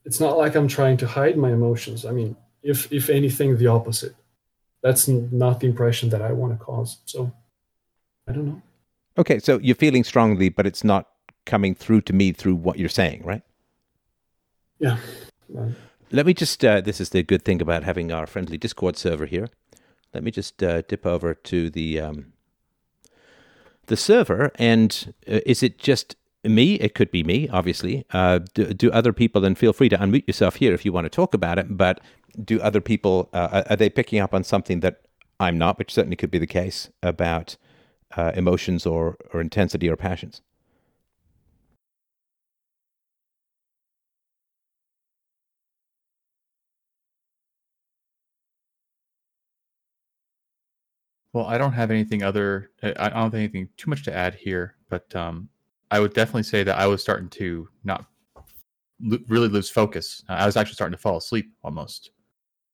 it's 0.04 0.20
not 0.20 0.36
like 0.38 0.54
I'm 0.54 0.68
trying 0.68 0.98
to 0.98 1.06
hide 1.06 1.36
my 1.36 1.50
emotions. 1.50 2.04
I 2.04 2.12
mean, 2.12 2.36
if 2.62 2.92
if 2.92 3.08
anything, 3.10 3.56
the 3.56 3.66
opposite. 3.68 4.14
That's 4.82 5.08
not 5.08 5.60
the 5.60 5.66
impression 5.66 6.08
that 6.10 6.22
I 6.22 6.32
want 6.32 6.58
to 6.58 6.64
cause. 6.64 6.98
So, 7.04 7.32
I 8.26 8.32
don't 8.32 8.46
know. 8.46 8.62
Okay, 9.18 9.38
so 9.38 9.58
you're 9.58 9.74
feeling 9.74 10.04
strongly, 10.04 10.48
but 10.48 10.66
it's 10.66 10.84
not 10.84 11.08
coming 11.44 11.74
through 11.74 12.02
to 12.02 12.12
me 12.12 12.32
through 12.32 12.54
what 12.54 12.78
you're 12.78 12.88
saying, 12.88 13.22
right? 13.24 13.42
Yeah. 14.78 14.98
Um, 15.56 15.76
Let 16.10 16.26
me 16.26 16.32
just, 16.32 16.64
uh, 16.64 16.80
this 16.80 17.00
is 17.00 17.10
the 17.10 17.22
good 17.22 17.44
thing 17.44 17.60
about 17.60 17.82
having 17.82 18.10
our 18.12 18.26
friendly 18.26 18.56
Discord 18.56 18.96
server 18.96 19.26
here. 19.26 19.48
Let 20.14 20.24
me 20.24 20.30
just 20.30 20.62
uh, 20.62 20.82
dip 20.82 21.06
over 21.06 21.34
to 21.34 21.70
the 21.70 22.00
um, 22.00 22.32
the 23.86 23.96
server. 23.96 24.50
And 24.56 25.14
uh, 25.28 25.40
is 25.46 25.62
it 25.62 25.78
just 25.78 26.16
me? 26.42 26.74
It 26.74 26.94
could 26.94 27.10
be 27.10 27.22
me, 27.22 27.48
obviously. 27.48 28.04
Uh, 28.10 28.40
do, 28.54 28.72
do 28.72 28.90
other 28.90 29.12
people, 29.12 29.44
and 29.44 29.56
feel 29.56 29.72
free 29.72 29.88
to 29.88 29.98
unmute 29.98 30.26
yourself 30.26 30.56
here 30.56 30.72
if 30.72 30.84
you 30.84 30.92
want 30.92 31.04
to 31.04 31.10
talk 31.10 31.34
about 31.34 31.58
it, 31.58 31.76
but 31.76 32.00
do 32.44 32.60
other 32.60 32.80
people, 32.80 33.28
uh, 33.32 33.64
are- 33.70 33.76
they 33.76 33.90
picking 33.90 34.20
up 34.20 34.34
on 34.34 34.44
something 34.44 34.80
that 34.80 35.02
I'm 35.40 35.58
not, 35.58 35.78
which 35.78 35.92
certainly 35.92 36.16
could 36.16 36.30
be 36.30 36.38
the 36.38 36.46
case 36.46 36.90
about 37.02 37.56
uh, 38.16 38.32
emotions 38.34 38.86
or, 38.86 39.16
or 39.32 39.40
intensity 39.40 39.88
or 39.88 39.96
passions? 39.96 40.42
Well, 51.32 51.46
I 51.46 51.58
don't 51.58 51.72
have 51.72 51.90
anything 51.90 52.22
other. 52.22 52.70
I 52.82 52.90
I 52.98 53.08
don't 53.10 53.22
have 53.22 53.34
anything 53.34 53.68
too 53.76 53.90
much 53.90 54.02
to 54.04 54.14
add 54.14 54.34
here, 54.34 54.76
but 54.88 55.14
um, 55.14 55.48
I 55.90 56.00
would 56.00 56.12
definitely 56.14 56.42
say 56.44 56.62
that 56.64 56.78
I 56.78 56.86
was 56.86 57.02
starting 57.02 57.28
to 57.30 57.68
not 57.84 58.04
lo- 59.00 59.18
really 59.28 59.48
lose 59.48 59.70
focus. 59.70 60.24
Uh, 60.28 60.34
I 60.34 60.46
was 60.46 60.56
actually 60.56 60.74
starting 60.74 60.96
to 60.96 61.02
fall 61.02 61.18
asleep 61.18 61.52
almost. 61.64 62.10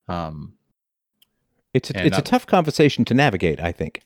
Um, 0.08 0.54
It's 1.74 1.90
a, 1.90 2.06
it's 2.06 2.16
a 2.16 2.20
uh, 2.20 2.24
tough 2.24 2.46
conversation 2.46 3.04
to 3.06 3.14
navigate, 3.14 3.60
I 3.60 3.72
think. 3.72 4.02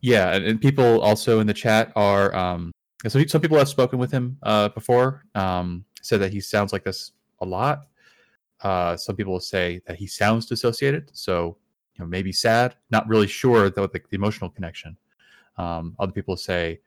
yeah, 0.00 0.34
and, 0.34 0.44
and 0.44 0.60
people 0.60 1.00
also 1.00 1.40
in 1.40 1.46
the 1.46 1.54
chat 1.54 1.92
are. 1.96 2.34
Um, 2.34 2.72
so 3.06 3.22
some 3.26 3.40
people 3.40 3.58
have 3.58 3.68
spoken 3.68 3.98
with 3.98 4.10
him 4.10 4.38
uh, 4.42 4.68
before. 4.70 5.24
Um, 5.34 5.84
said 6.02 6.20
that 6.20 6.32
he 6.32 6.40
sounds 6.40 6.72
like 6.72 6.84
this 6.84 7.12
a 7.40 7.46
lot. 7.46 7.86
Uh, 8.62 8.96
some 8.96 9.16
people 9.16 9.38
say 9.40 9.80
that 9.86 9.96
he 9.96 10.06
sounds 10.06 10.46
dissociated, 10.46 11.10
so 11.12 11.56
you 11.94 12.04
know 12.04 12.08
maybe 12.08 12.32
sad. 12.32 12.76
Not 12.90 13.08
really 13.08 13.26
sure 13.26 13.70
though 13.70 13.86
the, 13.86 14.00
the 14.10 14.16
emotional 14.16 14.50
connection. 14.50 14.96
Um, 15.56 15.94
other 15.98 16.12
people 16.12 16.36
say 16.36 16.80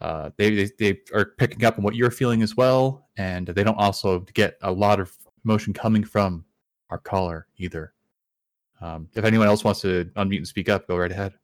uh, 0.00 0.30
they, 0.36 0.54
they 0.54 0.70
they 0.78 1.00
are 1.12 1.26
picking 1.36 1.64
up 1.64 1.78
on 1.78 1.84
what 1.84 1.94
you're 1.94 2.10
feeling 2.10 2.42
as 2.42 2.56
well, 2.56 3.08
and 3.16 3.46
they 3.46 3.64
don't 3.64 3.78
also 3.78 4.20
get 4.34 4.56
a 4.62 4.72
lot 4.72 5.00
of 5.00 5.12
emotion 5.44 5.72
coming 5.72 6.04
from 6.04 6.44
our 6.90 6.98
caller 6.98 7.46
either. 7.56 7.92
Um, 8.80 9.08
if 9.14 9.24
anyone 9.24 9.46
else 9.46 9.64
wants 9.64 9.80
to 9.82 10.10
unmute 10.16 10.38
and 10.38 10.48
speak 10.48 10.68
up, 10.68 10.86
go 10.86 10.96
right 10.96 11.10
ahead. 11.10 11.34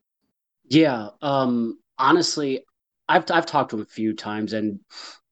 Yeah, 0.65 1.09
um, 1.23 1.79
honestly, 1.99 2.65
I've 3.09 3.25
I've 3.31 3.47
talked 3.47 3.71
to 3.71 3.77
him 3.77 3.83
a 3.83 3.87
few 3.87 4.15
times, 4.15 4.53
and 4.53 4.81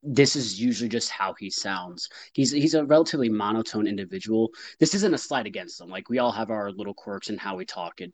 this 0.02 0.36
is 0.36 0.60
usually 0.60 0.88
just 0.88 1.10
how 1.10 1.34
he 1.38 1.50
sounds. 1.50 2.08
He's 2.32 2.50
he's 2.50 2.74
a 2.74 2.84
relatively 2.84 3.28
monotone 3.28 3.86
individual. 3.86 4.50
This 4.80 4.94
isn't 4.94 5.14
a 5.14 5.18
slight 5.18 5.46
against 5.46 5.80
him. 5.80 5.88
Like 5.88 6.08
we 6.08 6.18
all 6.18 6.32
have 6.32 6.50
our 6.50 6.72
little 6.72 6.94
quirks 6.94 7.30
in 7.30 7.38
how 7.38 7.56
we 7.56 7.64
talk. 7.64 8.00
It 8.00 8.12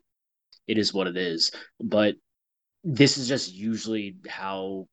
it 0.67 0.77
is 0.77 0.93
what 0.93 1.07
it 1.07 1.17
is. 1.17 1.51
But 1.79 2.15
this 2.83 3.17
is 3.17 3.27
just 3.27 3.53
usually 3.53 4.17
how 4.27 4.87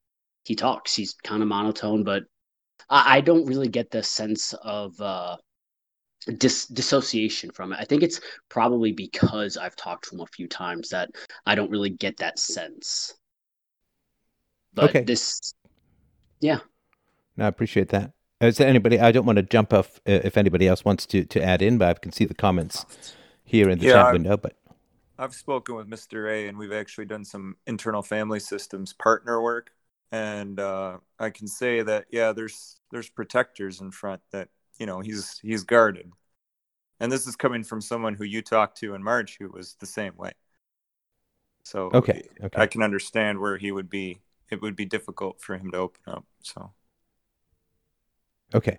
he 0.45 0.55
talks. 0.55 0.95
He's 0.95 1.15
kind 1.15 1.43
of 1.43 1.49
monotone, 1.49 2.05
but 2.05 2.25
I, 2.89 3.19
I 3.19 3.21
don't 3.21 3.47
really 3.47 3.69
get 3.69 3.91
the 3.91 4.03
sense 4.03 4.55
of 4.55 4.99
uh 5.01 5.37
dis- 6.25 6.67
dissociation 6.67 7.51
from 7.51 7.73
it. 7.73 7.79
I 7.81 7.85
think 7.85 8.03
it's 8.03 8.21
probably 8.49 8.93
because 8.93 9.57
I've 9.57 9.77
talked 9.77 10.09
to 10.09 10.15
him 10.17 10.21
a 10.21 10.27
few 10.27 10.49
times 10.49 10.89
that 10.91 11.11
I 11.47 11.55
don't 11.55 11.71
really 11.71 11.91
get 11.91 12.17
that 12.19 12.39
sense. 12.39 13.15
But 14.75 14.91
Okay. 14.91 15.05
this, 15.05 15.55
yeah, 16.41 16.61
No, 17.37 17.45
I 17.45 17.49
appreciate 17.49 17.89
that. 17.91 18.13
Is 18.41 18.57
there 18.59 18.67
anybody? 18.69 18.99
I 18.99 19.13
don't 19.13 19.25
want 19.27 19.37
to 19.37 19.43
jump 19.43 19.73
off 19.73 19.97
uh, 20.09 20.21
if 20.25 20.37
anybody 20.37 20.67
else 20.67 20.85
wants 20.85 21.07
to, 21.07 21.25
to 21.25 21.43
add 21.43 21.63
in, 21.63 21.79
but 21.79 21.89
I 21.89 21.95
can 21.99 22.11
see 22.13 22.25
the 22.25 22.35
comments 22.35 23.15
here 23.45 23.69
in 23.69 23.79
the 23.79 23.87
Yeah, 23.87 23.93
chat 23.95 24.05
I'm- 24.07 24.13
window. 24.15 24.37
But 24.37 24.57
I've 25.19 25.35
spoken 25.35 25.77
with 25.77 25.89
Mr. 25.89 26.29
A, 26.31 26.49
and 26.49 26.59
we've 26.59 26.73
actually 26.73 27.05
done 27.05 27.25
some 27.25 27.57
internal 27.67 28.03
family 28.03 28.41
systems 28.41 28.93
partner 28.95 29.41
work, 29.41 29.71
and 30.11 30.59
uh, 30.59 30.99
I 31.19 31.31
can 31.31 31.47
say 31.47 31.83
that 31.83 32.07
yeah, 32.11 32.33
there's 32.33 32.81
there's 32.91 33.09
protectors 33.11 33.81
in 33.81 33.91
front 33.93 34.23
that 34.33 34.49
you 34.79 34.87
know 34.87 35.01
he's 35.01 35.39
he's 35.41 35.65
guarded, 35.65 36.11
and 37.01 37.11
this 37.13 37.27
is 37.27 37.37
coming 37.37 37.65
from 37.65 37.81
someone 37.81 38.15
who 38.15 38.25
you 38.25 38.43
talked 38.43 38.79
to 38.79 38.95
in 38.95 39.03
March 39.03 39.37
who 39.39 39.49
was 39.49 39.77
the 39.81 39.87
same 39.87 40.17
way. 40.17 40.33
So 41.65 41.91
okay, 41.95 42.23
okay, 42.43 42.61
I 42.61 42.67
can 42.67 42.83
understand 42.83 43.39
where 43.41 43.57
he 43.57 43.73
would 43.73 43.91
be. 43.91 44.21
It 44.51 44.61
would 44.61 44.77
be 44.77 44.85
difficult 44.85 45.41
for 45.41 45.57
him 45.57 45.71
to 45.73 45.79
open 45.79 46.01
up. 46.07 46.27
So 46.43 46.73
okay, 48.55 48.79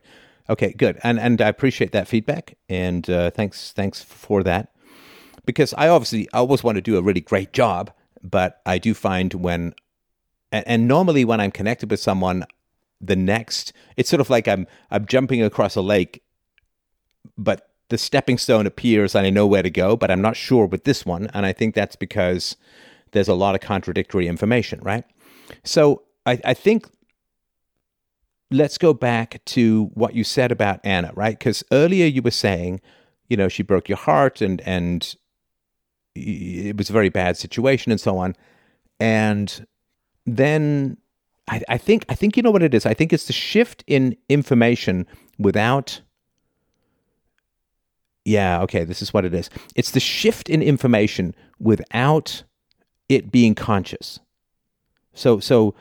okay, 0.50 0.74
good. 0.74 1.00
And 1.04 1.20
and 1.20 1.42
I 1.42 1.48
appreciate 1.48 1.92
that 1.94 2.08
feedback, 2.08 2.58
and 2.70 3.10
uh, 3.10 3.32
thanks 3.32 3.72
thanks 3.72 4.02
for 4.02 4.44
that. 4.44 4.74
Because 5.46 5.74
I 5.78 5.90
obviously 5.90 6.28
I 6.34 6.38
always 6.40 6.64
want 6.64 6.76
to 6.78 6.82
do 6.82 6.98
a 6.98 7.02
really 7.02 7.22
great 7.22 7.54
job, 7.54 7.92
but 8.24 8.62
I 8.66 8.78
do 8.78 8.94
find 8.94 9.34
when, 9.34 9.74
and, 10.52 10.66
and 10.68 10.88
normally 10.88 11.26
when 11.26 11.42
I'm 11.42 11.52
connected 11.52 11.92
with 11.92 12.00
someone, 12.00 12.46
the 13.06 13.16
next 13.16 13.74
it's 13.98 14.10
sort 14.10 14.22
of 14.22 14.30
like 14.30 14.48
I'm 14.48 14.68
I'm 14.92 15.06
jumping 15.06 15.42
across 15.42 15.76
a 15.76 15.82
lake, 15.82 16.24
but 17.38 17.70
the 17.90 17.98
stepping 17.98 18.38
stone 18.38 18.66
appears 18.66 19.14
and 19.14 19.26
I 19.26 19.30
know 19.30 19.46
where 19.46 19.62
to 19.62 19.70
go, 19.70 19.96
but 19.96 20.10
I'm 20.10 20.22
not 20.22 20.36
sure 20.36 20.66
with 20.66 20.84
this 20.84 21.06
one, 21.06 21.30
and 21.34 21.46
I 21.46 21.54
think 21.54 21.76
that's 21.76 21.96
because 21.96 22.56
there's 23.12 23.28
a 23.28 23.34
lot 23.34 23.56
of 23.56 23.62
contradictory 23.62 24.28
information, 24.28 24.80
right? 24.82 25.04
So 25.64 26.04
I, 26.26 26.40
I 26.44 26.54
think 26.54 26.88
let's 28.50 28.78
go 28.78 28.94
back 28.94 29.44
to 29.46 29.92
what 29.94 30.16
you 30.16 30.24
said 30.24 30.52
about 30.52 30.80
Anna, 30.84 31.12
right? 31.16 31.38
Because 31.38 31.64
earlier 31.72 32.06
you 32.06 32.22
were 32.22 32.32
saying, 32.32 32.82
you 33.28 33.38
know, 33.38 33.50
she 33.50 33.64
broke 33.64 33.90
your 33.90 33.98
heart 33.98 34.42
and 34.42 34.62
and 34.62 35.16
it 36.16 36.78
was 36.78 36.90
a 36.90 36.94
very 36.94 37.10
bad 37.10 37.38
situation 37.38 37.92
and 37.92 38.00
so 38.00 38.18
on. 38.18 38.36
And 39.00 39.66
then 40.26 40.98
I, 41.48 41.62
I 41.68 41.78
think 41.78 42.06
I 42.10 42.16
think 42.16 42.38
you 42.38 42.44
know 42.44 42.52
what 42.52 42.64
it 42.64 42.74
is. 42.74 42.86
I 42.86 42.94
think 42.94 43.12
it's 43.12 43.28
the 43.28 43.34
shift 43.34 43.84
in 43.88 44.16
information 44.30 45.06
without 45.38 46.02
yeah, 48.26 48.62
okay, 48.62 48.86
this 48.86 49.02
is 49.02 49.14
what 49.14 49.26
it 49.26 49.34
is. 49.34 49.50
It's 49.76 49.92
the 49.92 50.00
shift 50.00 50.50
in 50.50 50.62
information 50.62 51.36
without 51.60 52.44
it 53.10 53.32
being 53.32 53.56
conscious. 53.56 54.20
So 55.14 55.40
so 55.40 55.76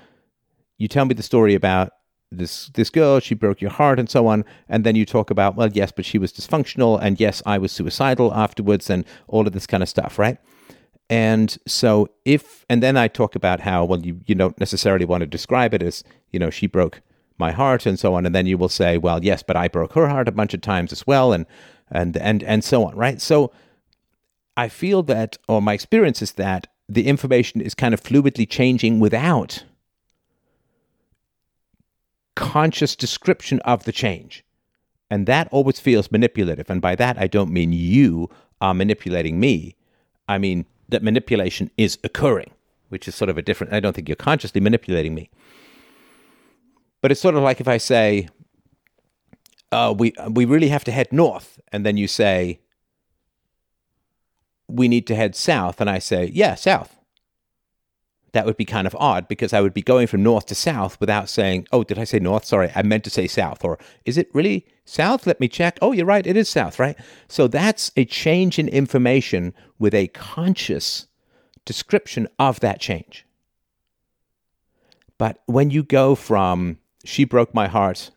you 0.79 0.89
tell 0.89 1.05
me 1.05 1.15
the 1.15 1.23
story 1.23 1.55
about 1.55 1.93
this 2.33 2.69
this 2.75 2.91
girl, 2.91 3.21
she 3.21 3.35
broke 3.35 3.61
your 3.61 3.71
heart 3.71 4.01
and 4.01 4.11
so 4.11 4.27
on, 4.27 4.45
and 4.69 4.85
then 4.85 4.97
you 4.97 5.05
talk 5.05 5.31
about, 5.31 5.55
well, 5.55 5.71
yes, 5.73 5.93
but 5.93 6.05
she 6.05 6.19
was 6.19 6.33
dysfunctional 6.33 6.99
and 7.01 7.21
yes, 7.21 7.43
I 7.47 7.59
was 7.59 7.71
suicidal 7.71 8.35
afterwards 8.35 8.91
and 8.91 9.05
all 9.29 9.47
of 9.47 9.53
this 9.53 9.67
kind 9.67 9.83
of 9.83 9.89
stuff, 9.89 10.19
right? 10.19 10.39
And 11.11 11.57
so 11.67 12.09
if 12.25 12.65
and 12.69 12.83
then 12.83 12.97
I 12.97 13.09
talk 13.09 13.35
about 13.35 13.61
how, 13.61 13.85
well, 13.85 14.01
you, 14.01 14.21
you 14.27 14.35
don't 14.35 14.59
necessarily 14.59 15.05
want 15.05 15.21
to 15.21 15.27
describe 15.27 15.75
it 15.75 15.83
as, 15.83 16.03
you 16.31 16.39
know, 16.39 16.51
she 16.51 16.67
broke 16.67 17.03
my 17.39 17.53
heart 17.53 17.87
and 17.87 17.99
so 17.99 18.15
on, 18.15 18.25
and 18.25 18.35
then 18.35 18.47
you 18.47 18.57
will 18.57 18.69
say, 18.69 18.99
well, 18.99 19.23
yes, 19.23 19.43
but 19.43 19.57
I 19.57 19.69
broke 19.69 19.93
her 19.93 20.09
heart 20.09 20.29
a 20.29 20.33
bunch 20.33 20.55
of 20.55 20.61
times 20.61 20.93
as 20.93 21.07
well, 21.07 21.33
and 21.33 21.47
and 21.91 22.17
and 22.17 22.43
and 22.43 22.65
so 22.65 22.85
on, 22.85 22.97
right? 22.97 23.21
So 23.21 23.53
I 24.57 24.69
feel 24.69 25.03
that, 25.05 25.39
or 25.49 25.61
my 25.61 25.73
experience 25.75 26.23
is 26.23 26.33
that 26.33 26.67
the 26.89 27.07
information 27.07 27.61
is 27.61 27.75
kind 27.75 27.95
of 27.95 28.03
fluidly 28.03 28.49
changing 28.49 29.01
without 29.01 29.65
conscious 32.35 32.97
description 32.97 33.61
of 33.61 33.85
the 33.85 33.93
change. 33.93 34.45
And 35.11 35.27
that 35.27 35.49
always 35.53 35.79
feels 35.79 36.11
manipulative. 36.11 36.71
And 36.71 36.81
by 36.81 36.95
that, 36.97 37.19
I 37.19 37.27
don't 37.27 37.53
mean 37.53 37.73
you 37.73 38.31
are 38.61 38.73
manipulating 38.73 39.39
me. 39.39 39.77
I 40.29 40.39
mean 40.39 40.65
that 40.93 41.03
manipulation 41.03 41.71
is 41.77 41.99
occurring, 42.05 42.51
which 42.89 43.09
is 43.09 43.15
sort 43.15 43.29
of 43.29 43.37
a 43.37 43.43
different, 43.43 43.73
I 43.73 43.81
don't 43.81 43.95
think 43.95 44.09
you're 44.09 44.17
consciously 44.17 44.61
manipulating 44.61 45.15
me. 45.15 45.31
But 47.01 47.11
it's 47.11 47.21
sort 47.21 47.35
of 47.35 47.43
like 47.43 47.61
if 47.61 47.67
I 47.67 47.79
say, 47.79 48.29
uh, 49.73 49.93
we, 49.97 50.13
we 50.31 50.45
really 50.45 50.69
have 50.69 50.85
to 50.85 50.93
head 50.93 51.13
north. 51.13 51.59
And 51.73 51.85
then 51.85 51.97
you 51.97 52.07
say, 52.07 52.61
we 54.69 54.87
need 54.87 55.07
to 55.09 55.15
head 55.15 55.35
south. 55.35 55.81
And 55.81 55.91
I 55.91 55.99
say, 55.99 56.31
yeah, 56.33 56.55
south. 56.55 56.97
That 58.33 58.47
would 58.47 58.57
be 58.57 58.65
kind 58.65 58.87
of 58.87 58.97
odd 58.99 59.29
because 59.29 59.53
I 59.53 59.61
would 59.61 59.75
be 59.75 59.83
going 59.83 60.07
from 60.07 60.23
north 60.23 60.47
to 60.47 60.55
south 60.55 60.99
without 61.01 61.29
saying, 61.29 61.67
oh, 61.71 61.85
did 61.85 61.99
I 61.99 62.05
say 62.05 62.19
north? 62.19 62.45
Sorry, 62.45 62.71
I 62.75 62.83
meant 62.83 63.05
to 63.05 63.11
say 63.11 63.27
south. 63.27 63.65
Or 63.65 63.79
is 64.05 64.17
it 64.17 64.35
really 64.35 64.67
south? 64.85 65.27
Let 65.27 65.41
me 65.41 65.49
check. 65.49 65.79
Oh, 65.83 65.93
you're 65.93 66.07
right, 66.07 66.27
it 66.27 66.37
is 66.37 66.49
south, 66.49 66.79
right? 66.79 66.97
So 67.29 67.47
that's 67.47 67.91
a 67.97 68.05
change 68.05 68.59
in 68.59 68.69
information 68.69 69.55
with 69.79 69.95
a 69.95 70.09
conscious 70.09 71.07
description 71.65 72.27
of 72.39 72.61
that 72.61 72.81
change. 72.81 73.27
But 75.19 75.43
when 75.47 75.71
you 75.71 75.83
go 75.83 76.15
from 76.15 76.79
she 77.05 77.25
broke 77.25 77.55
my 77.55 77.69
heart, 77.69 78.11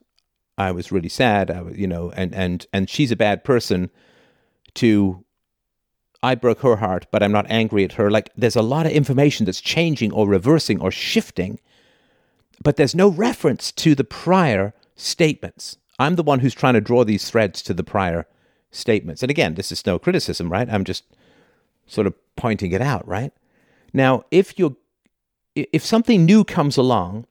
I 0.58 0.72
was 0.72 0.92
really 0.92 1.10
sad, 1.10 1.52
I, 1.52 1.62
was, 1.62 1.78
you 1.78 1.88
know, 1.88 2.12
and, 2.12 2.34
and, 2.34 2.66
and 2.72 2.90
she's 2.90 3.12
a 3.12 3.16
bad 3.16 3.44
person, 3.44 3.90
to 4.76 5.24
I 6.24 6.36
broke 6.36 6.62
her 6.62 6.78
heart, 6.78 7.08
but 7.12 7.22
I'm 7.22 7.32
not 7.32 7.46
angry 7.50 7.84
at 7.84 7.94
her. 7.94 8.10
Like 8.10 8.30
there's 8.36 8.56
a 8.56 8.62
lot 8.62 8.86
of 8.86 8.92
information 8.92 9.46
that's 9.46 9.62
changing 9.62 10.12
or 10.12 10.28
reversing 10.28 10.82
or 10.82 10.92
shifting, 10.92 11.60
but 12.64 12.78
there's 12.78 12.96
no 12.96 13.10
reference 13.10 13.72
to 13.74 13.96
the 13.96 14.04
prior 14.04 14.74
statements. 14.96 15.78
I'm 16.00 16.16
the 16.16 16.24
one 16.24 16.40
who's 16.40 16.54
trying 16.54 16.74
to 16.74 16.82
draw 16.82 17.04
these 17.04 17.30
threads 17.30 17.62
to 17.64 17.74
the 17.74 17.84
prior 17.84 18.28
statements. 18.72 19.24
And 19.24 19.30
again, 19.30 19.56
this 19.56 19.72
is 19.72 19.86
no 19.86 19.98
criticism, 19.98 20.52
right? 20.52 20.70
I'm 20.70 20.84
just 20.84 21.04
sort 21.88 22.08
of 22.08 22.14
pointing 22.36 22.72
it 22.72 22.82
out, 22.82 23.08
right? 23.08 23.32
Now, 23.94 24.24
if 24.32 24.60
you're 24.60 24.76
if 25.56 25.86
something 25.86 26.26
new 26.26 26.44
comes 26.44 26.76
along, 26.76 27.26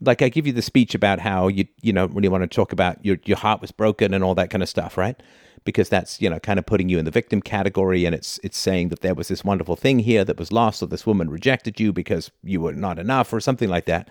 like 0.00 0.22
I 0.22 0.28
give 0.28 0.46
you 0.46 0.52
the 0.52 0.62
speech 0.62 0.94
about 0.94 1.20
how 1.20 1.48
you 1.48 1.66
you 1.80 1.92
know 1.92 2.06
really 2.06 2.28
want 2.28 2.42
to 2.42 2.46
talk 2.46 2.72
about 2.72 3.04
your 3.04 3.18
your 3.24 3.36
heart 3.36 3.60
was 3.60 3.72
broken 3.72 4.14
and 4.14 4.22
all 4.22 4.34
that 4.36 4.50
kind 4.50 4.62
of 4.62 4.68
stuff, 4.68 4.96
right? 4.96 5.20
Because 5.64 5.88
that's 5.88 6.20
you 6.20 6.28
know 6.28 6.38
kind 6.38 6.58
of 6.58 6.66
putting 6.66 6.88
you 6.88 6.98
in 6.98 7.04
the 7.04 7.10
victim 7.10 7.40
category, 7.40 8.04
and 8.04 8.14
it's 8.14 8.38
it's 8.42 8.58
saying 8.58 8.90
that 8.90 9.00
there 9.00 9.14
was 9.14 9.28
this 9.28 9.44
wonderful 9.44 9.76
thing 9.76 10.00
here 10.00 10.24
that 10.24 10.38
was 10.38 10.52
lost, 10.52 10.82
or 10.82 10.86
this 10.86 11.06
woman 11.06 11.30
rejected 11.30 11.80
you 11.80 11.92
because 11.92 12.30
you 12.42 12.60
were 12.60 12.74
not 12.74 12.98
enough, 12.98 13.32
or 13.32 13.40
something 13.40 13.68
like 13.68 13.86
that. 13.86 14.08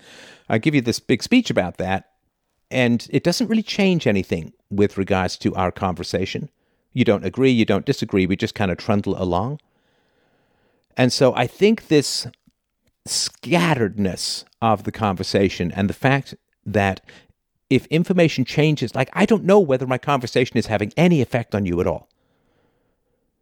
I 0.50 0.58
give 0.58 0.74
you 0.74 0.82
this 0.82 1.00
big 1.00 1.22
speech 1.22 1.50
about 1.50 1.78
that, 1.78 2.10
and 2.72 3.08
it 3.12 3.24
doesn't 3.24 3.48
really 3.48 3.64
change 3.64 4.08
anything 4.08 4.54
with 4.72 4.98
regards 4.98 5.38
to 5.38 5.54
our 5.56 5.72
conversation. 5.72 6.50
You 6.92 7.06
don't 7.06 7.26
agree, 7.26 7.52
you 7.52 7.66
don't 7.66 7.86
disagree, 7.86 8.26
we 8.26 8.36
just 8.36 8.56
kind 8.56 8.72
of 8.72 8.78
trundle 8.78 9.22
along. 9.22 9.60
And 10.96 11.12
so 11.12 11.36
I 11.36 11.48
think 11.48 11.88
this 11.88 12.28
scatteredness 13.08 14.46
of 14.62 14.84
the 14.84 14.92
conversation 14.92 15.72
and 15.72 15.90
the 15.90 15.94
fact 15.94 16.36
that 16.66 17.02
if 17.70 17.86
information 17.88 18.46
changes, 18.46 18.96
like 18.96 19.10
I 19.14 19.26
don't 19.26 19.44
know 19.44 19.60
whether 19.60 19.88
my 19.88 19.98
conversation 19.98 20.58
is 20.58 20.68
having 20.68 20.94
any 20.98 21.22
effect 21.22 21.56
on 21.56 21.66
you 21.66 21.80
at 21.82 21.88
all. 21.88 22.10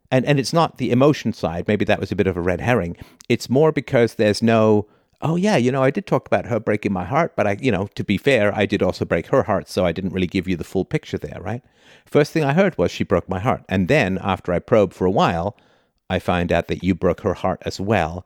And 0.09 0.25
and 0.25 0.39
it's 0.39 0.53
not 0.53 0.77
the 0.77 0.91
emotion 0.91 1.33
side, 1.33 1.67
maybe 1.67 1.85
that 1.85 1.99
was 1.99 2.11
a 2.11 2.15
bit 2.15 2.27
of 2.27 2.37
a 2.37 2.41
red 2.41 2.61
herring. 2.61 2.97
It's 3.29 3.49
more 3.49 3.71
because 3.71 4.15
there's 4.15 4.41
no 4.41 4.87
oh 5.21 5.35
yeah, 5.35 5.57
you 5.57 5.71
know, 5.71 5.83
I 5.83 5.91
did 5.91 6.07
talk 6.07 6.27
about 6.27 6.47
her 6.47 6.59
breaking 6.59 6.93
my 6.93 7.05
heart, 7.05 7.33
but 7.35 7.47
I, 7.47 7.57
you 7.61 7.71
know, 7.71 7.87
to 7.95 8.03
be 8.03 8.17
fair, 8.17 8.55
I 8.55 8.65
did 8.65 8.81
also 8.81 9.05
break 9.05 9.27
her 9.27 9.43
heart, 9.43 9.69
so 9.69 9.85
I 9.85 9.91
didn't 9.91 10.13
really 10.13 10.27
give 10.27 10.47
you 10.47 10.55
the 10.55 10.63
full 10.63 10.85
picture 10.85 11.17
there, 11.17 11.39
right? 11.41 11.61
First 12.05 12.31
thing 12.31 12.43
I 12.43 12.53
heard 12.53 12.77
was 12.77 12.91
she 12.91 13.03
broke 13.03 13.29
my 13.29 13.39
heart. 13.39 13.63
And 13.69 13.87
then 13.87 14.17
after 14.21 14.51
I 14.51 14.59
probed 14.59 14.93
for 14.93 15.05
a 15.05 15.11
while, 15.11 15.55
I 16.09 16.19
find 16.19 16.51
out 16.51 16.67
that 16.67 16.83
you 16.83 16.95
broke 16.95 17.21
her 17.21 17.35
heart 17.35 17.61
as 17.65 17.79
well. 17.79 18.25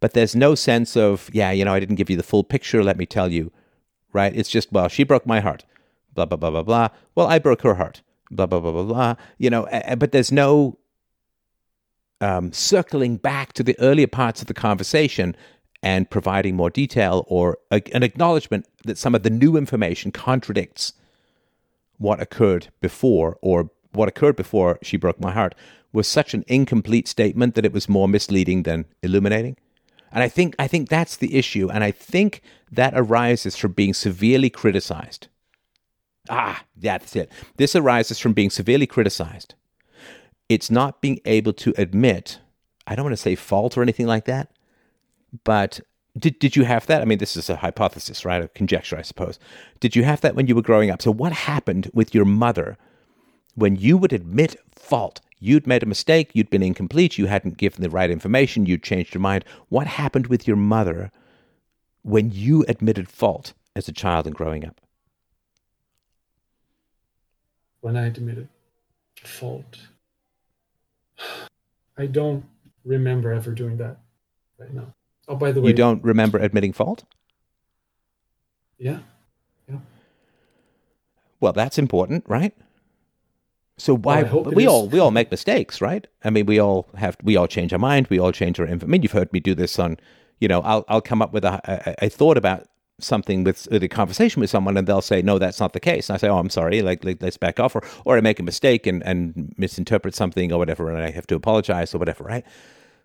But 0.00 0.14
there's 0.14 0.34
no 0.34 0.54
sense 0.54 0.96
of, 0.96 1.30
yeah, 1.32 1.52
you 1.52 1.64
know, 1.64 1.72
I 1.72 1.80
didn't 1.80 1.96
give 1.96 2.10
you 2.10 2.16
the 2.16 2.22
full 2.22 2.44
picture, 2.44 2.82
let 2.82 2.98
me 2.98 3.06
tell 3.06 3.30
you, 3.30 3.52
right? 4.12 4.34
It's 4.34 4.48
just, 4.48 4.72
well, 4.72 4.88
she 4.88 5.04
broke 5.04 5.26
my 5.26 5.40
heart, 5.40 5.64
blah, 6.14 6.26
blah, 6.26 6.36
blah, 6.36 6.50
blah, 6.50 6.62
blah. 6.62 6.88
Well, 7.14 7.26
I 7.26 7.38
broke 7.38 7.62
her 7.62 7.74
heart, 7.74 8.02
blah, 8.30 8.46
blah, 8.46 8.60
blah, 8.60 8.72
blah, 8.72 8.84
blah. 8.84 9.14
You 9.38 9.50
know, 9.50 9.68
but 9.98 10.12
there's 10.12 10.32
no 10.32 10.78
um, 12.20 12.52
circling 12.52 13.16
back 13.16 13.52
to 13.54 13.62
the 13.62 13.78
earlier 13.80 14.06
parts 14.06 14.40
of 14.40 14.46
the 14.46 14.54
conversation 14.54 15.36
and 15.82 16.08
providing 16.08 16.54
more 16.54 16.70
detail 16.70 17.24
or 17.26 17.58
a, 17.70 17.82
an 17.94 18.02
acknowledgement 18.02 18.66
that 18.84 18.96
some 18.96 19.14
of 19.14 19.24
the 19.24 19.30
new 19.30 19.56
information 19.56 20.12
contradicts 20.12 20.92
what 21.98 22.20
occurred 22.20 22.68
before 22.80 23.38
or 23.42 23.70
what 23.92 24.08
occurred 24.08 24.36
before 24.36 24.78
she 24.82 24.96
broke 24.96 25.20
my 25.20 25.32
heart 25.32 25.54
was 25.92 26.08
such 26.08 26.32
an 26.32 26.44
incomplete 26.46 27.06
statement 27.06 27.54
that 27.54 27.64
it 27.64 27.72
was 27.72 27.88
more 27.88 28.08
misleading 28.08 28.62
than 28.62 28.86
illuminating. 29.02 29.56
And 30.12 30.22
I 30.22 30.28
think 30.28 30.54
I 30.58 30.68
think 30.68 30.88
that's 30.88 31.16
the 31.16 31.36
issue, 31.36 31.70
and 31.70 31.82
I 31.82 31.90
think 31.90 32.42
that 32.70 32.92
arises 32.94 33.56
from 33.56 33.72
being 33.72 33.94
severely 33.94 34.50
criticized. 34.50 35.28
Ah, 36.28 36.64
that's 36.76 37.16
it. 37.16 37.30
This 37.56 37.74
arises 37.74 38.18
from 38.18 38.32
being 38.32 38.50
severely 38.50 38.86
criticized. 38.86 39.54
It's 40.48 40.70
not 40.70 41.00
being 41.00 41.18
able 41.24 41.52
to 41.54 41.72
admit, 41.76 42.38
I 42.86 42.94
don't 42.94 43.04
want 43.04 43.14
to 43.14 43.22
say 43.22 43.34
fault 43.34 43.76
or 43.76 43.82
anything 43.82 44.06
like 44.06 44.26
that, 44.26 44.50
but 45.44 45.80
did, 46.16 46.38
did 46.38 46.56
you 46.56 46.64
have 46.64 46.86
that? 46.86 47.00
I 47.00 47.06
mean, 47.06 47.18
this 47.18 47.36
is 47.36 47.48
a 47.48 47.56
hypothesis, 47.56 48.24
right? 48.24 48.44
A 48.44 48.48
conjecture, 48.48 48.98
I 48.98 49.02
suppose. 49.02 49.38
Did 49.80 49.96
you 49.96 50.04
have 50.04 50.20
that 50.20 50.34
when 50.34 50.46
you 50.46 50.54
were 50.54 50.62
growing 50.62 50.90
up? 50.90 51.00
So, 51.00 51.10
what 51.10 51.32
happened 51.32 51.90
with 51.94 52.14
your 52.14 52.26
mother 52.26 52.76
when 53.54 53.76
you 53.76 53.96
would 53.96 54.12
admit 54.12 54.56
fault? 54.74 55.20
You'd 55.44 55.66
made 55.66 55.82
a 55.82 55.86
mistake, 55.86 56.30
you'd 56.34 56.50
been 56.50 56.62
incomplete, 56.62 57.18
you 57.18 57.26
hadn't 57.26 57.56
given 57.56 57.82
the 57.82 57.90
right 57.90 58.08
information, 58.08 58.64
you'd 58.64 58.84
changed 58.84 59.12
your 59.12 59.20
mind. 59.20 59.44
What 59.70 59.88
happened 59.88 60.28
with 60.28 60.46
your 60.46 60.56
mother 60.56 61.10
when 62.02 62.30
you 62.30 62.64
admitted 62.68 63.08
fault 63.08 63.52
as 63.74 63.88
a 63.88 63.92
child 63.92 64.28
and 64.28 64.36
growing 64.36 64.64
up? 64.64 64.80
When 67.80 67.96
I 67.96 68.06
admitted 68.06 68.46
fault, 69.24 69.80
I 71.98 72.06
don't 72.06 72.44
remember 72.84 73.32
ever 73.32 73.50
doing 73.50 73.78
that 73.78 73.96
right 74.58 74.72
now. 74.72 74.94
Oh, 75.26 75.34
by 75.34 75.50
the 75.50 75.60
way, 75.60 75.70
you 75.70 75.74
don't 75.74 76.04
remember 76.04 76.38
admitting 76.38 76.72
fault? 76.72 77.02
Yeah. 78.78 79.00
Yeah. 79.68 79.78
Well, 81.40 81.52
that's 81.52 81.78
important, 81.78 82.22
right? 82.28 82.54
So 83.82 83.96
why 83.96 84.22
well, 84.22 84.44
we 84.44 84.68
all 84.68 84.86
we 84.86 85.00
all 85.00 85.10
make 85.10 85.28
mistakes, 85.36 85.80
right? 85.80 86.06
I 86.22 86.30
mean, 86.30 86.46
we 86.46 86.60
all 86.60 86.86
have 86.94 87.16
we 87.24 87.36
all 87.36 87.48
change 87.48 87.72
our 87.72 87.80
mind, 87.80 88.06
we 88.06 88.20
all 88.20 88.30
change 88.30 88.60
our. 88.60 88.68
I 88.68 88.74
mean, 88.76 89.02
you've 89.02 89.10
heard 89.10 89.32
me 89.32 89.40
do 89.40 89.56
this 89.56 89.76
on, 89.76 89.96
you 90.38 90.46
know, 90.46 90.60
I'll 90.60 90.84
I'll 90.86 91.00
come 91.00 91.20
up 91.20 91.32
with 91.32 91.44
a, 91.44 91.60
a, 91.64 92.06
a 92.06 92.08
thought 92.08 92.38
about 92.38 92.68
something 93.00 93.42
with, 93.42 93.66
with 93.72 93.82
a 93.82 93.88
conversation 93.88 94.38
with 94.38 94.50
someone, 94.50 94.76
and 94.76 94.86
they'll 94.86 95.02
say, 95.02 95.20
no, 95.20 95.36
that's 95.36 95.58
not 95.58 95.72
the 95.72 95.80
case. 95.80 96.08
And 96.08 96.14
I 96.14 96.18
say, 96.18 96.28
oh, 96.28 96.38
I'm 96.38 96.48
sorry, 96.48 96.80
like, 96.80 97.02
like 97.02 97.20
let's 97.20 97.36
back 97.36 97.58
off, 97.58 97.74
or 97.74 97.82
or 98.04 98.16
I 98.16 98.20
make 98.20 98.38
a 98.38 98.44
mistake 98.44 98.86
and 98.86 99.02
and 99.02 99.52
misinterpret 99.58 100.14
something 100.14 100.52
or 100.52 100.58
whatever, 100.58 100.88
and 100.88 101.02
I 101.02 101.10
have 101.10 101.26
to 101.26 101.34
apologize 101.34 101.92
or 101.92 101.98
whatever, 101.98 102.22
right? 102.22 102.44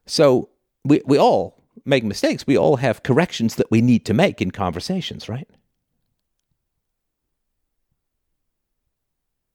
So 0.06 0.50
we 0.86 1.02
we 1.08 1.18
all 1.18 1.60
make 1.86 2.04
mistakes. 2.04 2.46
We 2.46 2.56
all 2.56 2.76
have 2.76 3.02
corrections 3.02 3.56
that 3.56 3.72
we 3.72 3.82
need 3.82 4.06
to 4.06 4.14
make 4.14 4.44
in 4.44 4.52
conversations, 4.52 5.28
right? 5.28 5.50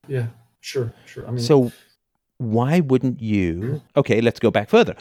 Yeah. 0.08 0.26
Sure, 0.62 0.94
sure. 1.06 1.26
I 1.26 1.32
mean, 1.32 1.40
so 1.40 1.72
why 2.38 2.80
wouldn't 2.80 3.20
you? 3.20 3.82
Okay, 3.96 4.22
let's 4.22 4.40
go 4.40 4.50
back 4.50 4.70
further. 4.70 4.94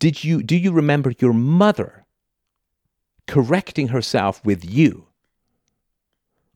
Did 0.00 0.24
you 0.24 0.42
do 0.42 0.56
you 0.56 0.72
remember 0.72 1.12
your 1.20 1.32
mother 1.32 2.04
correcting 3.28 3.88
herself 3.88 4.44
with 4.44 4.64
you? 4.68 5.06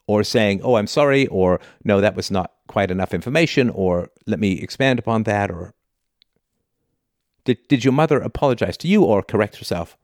Or 0.08 0.24
saying, 0.24 0.60
"Oh, 0.62 0.76
I'm 0.76 0.86
sorry," 0.86 1.26
or 1.28 1.60
"No, 1.84 2.00
that 2.00 2.16
was 2.16 2.30
not 2.30 2.52
quite 2.68 2.90
enough 2.90 3.12
information," 3.12 3.70
or 3.70 4.08
"Let 4.26 4.40
me 4.40 4.52
expand 4.60 4.98
upon 4.98 5.24
that," 5.24 5.50
or 5.50 5.74
did 7.44 7.58
did 7.68 7.84
your 7.84 7.92
mother 7.92 8.18
apologize 8.18 8.76
to 8.78 8.88
you 8.88 9.04
or 9.04 9.22
correct 9.22 9.56
herself 9.56 9.96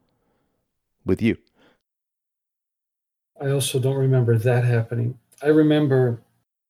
with 1.05 1.23
you? 1.23 1.39
I 3.41 3.51
also 3.51 3.81
don't 3.81 3.97
remember 3.97 4.37
that 4.39 4.65
happening. 4.65 5.19
I 5.43 5.49
remember 5.49 6.21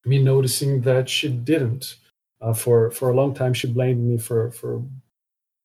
me 0.05 0.23
noticing 0.23 0.83
that 0.83 1.09
she 1.09 1.29
didn't. 1.29 1.97
Uh, 2.41 2.53
for 2.53 2.91
for 2.91 3.11
a 3.11 3.15
long 3.15 3.35
time, 3.35 3.55
she 3.55 3.69
blamed 3.69 4.03
me 4.03 4.19
for 4.19 4.51
for 4.51 4.83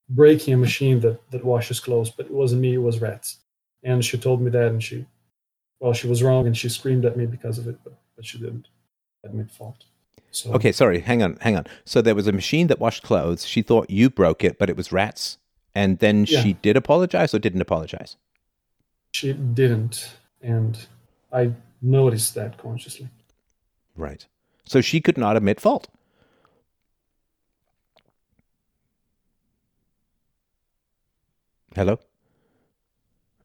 breaking 0.08 0.54
a 0.54 0.56
machine 0.56 1.00
that 1.00 1.18
that 1.30 1.44
washes 1.44 1.80
clothes, 1.80 2.10
but 2.10 2.26
it 2.26 2.32
wasn't 2.32 2.60
me; 2.60 2.74
it 2.74 2.78
was 2.78 3.00
rats. 3.00 3.38
And 3.82 4.04
she 4.04 4.18
told 4.18 4.40
me 4.40 4.50
that, 4.50 4.68
and 4.68 4.82
she, 4.82 5.06
well, 5.80 5.92
she 5.92 6.08
was 6.08 6.22
wrong, 6.22 6.46
and 6.46 6.56
she 6.56 6.68
screamed 6.68 7.04
at 7.04 7.16
me 7.16 7.26
because 7.26 7.58
of 7.58 7.66
it, 7.66 7.78
but 7.82 7.94
but 8.14 8.24
she 8.24 8.38
didn't 8.38 8.68
admit 9.24 9.50
fault. 9.50 9.84
So, 10.30 10.52
okay, 10.52 10.72
sorry, 10.72 11.00
hang 11.00 11.22
on, 11.22 11.38
hang 11.40 11.56
on. 11.56 11.66
So 11.84 12.02
there 12.02 12.14
was 12.14 12.26
a 12.26 12.32
machine 12.32 12.66
that 12.68 12.78
washed 12.78 13.02
clothes. 13.02 13.46
She 13.46 13.62
thought 13.62 13.90
you 13.90 14.10
broke 14.10 14.44
it, 14.44 14.58
but 14.58 14.68
it 14.70 14.76
was 14.76 14.92
rats. 14.92 15.38
And 15.74 15.98
then 15.98 16.26
yeah. 16.28 16.42
she 16.42 16.52
did 16.54 16.76
apologize 16.76 17.34
or 17.34 17.38
didn't 17.38 17.60
apologize? 17.60 18.16
She 19.12 19.32
didn't. 19.32 20.10
And 20.42 20.86
I 21.32 21.52
noticed 21.80 22.34
that 22.34 22.58
consciously. 22.58 23.08
Right. 23.98 24.26
So 24.64 24.80
she 24.80 25.00
could 25.02 25.18
not 25.18 25.36
admit 25.36 25.60
fault. 25.60 25.88
Hello? 31.74 31.98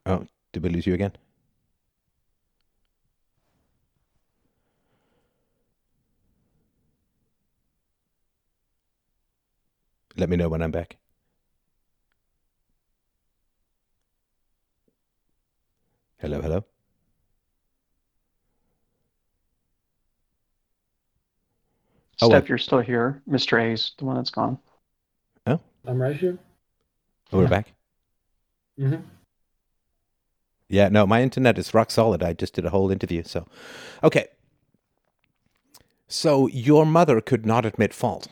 Oh, 0.06 0.28
did 0.52 0.64
we 0.64 0.70
lose 0.70 0.86
you 0.88 0.94
again? 0.94 1.14
Let 10.16 10.30
me 10.30 10.38
know 10.38 10.50
when 10.50 10.62
I'm 10.62 10.72
back. 10.72 10.98
Hello, 16.18 16.42
hello. 16.42 16.66
Oh, 22.24 22.30
Stef, 22.30 22.32
well. 22.32 22.46
you're 22.48 22.58
still 22.58 22.80
here. 22.80 23.22
Mr. 23.30 23.62
A's 23.62 23.92
the 23.98 24.06
one 24.06 24.16
that's 24.16 24.30
gone. 24.30 24.58
Oh, 25.46 25.60
I'm 25.86 26.02
right 26.02 26.16
here. 26.16 26.38
Oh, 27.34 27.38
we're 27.38 27.44
Yeah. 27.44 27.50
back. 27.50 27.74
hmm 28.78 28.96
Yeah, 30.70 30.88
no, 30.88 31.06
my 31.06 31.22
internet 31.22 31.58
is 31.58 31.74
rock 31.74 31.92
solid. 31.92 32.24
I 32.24 32.32
just 32.34 32.54
did 32.54 32.66
a 32.66 32.70
whole 32.70 32.90
interview. 32.92 33.24
So, 33.24 33.46
okay. 34.04 34.28
So 36.08 36.48
your 36.48 36.86
mother 36.86 37.20
could 37.20 37.46
not 37.46 37.66
admit 37.66 37.94
fault. 37.94 38.30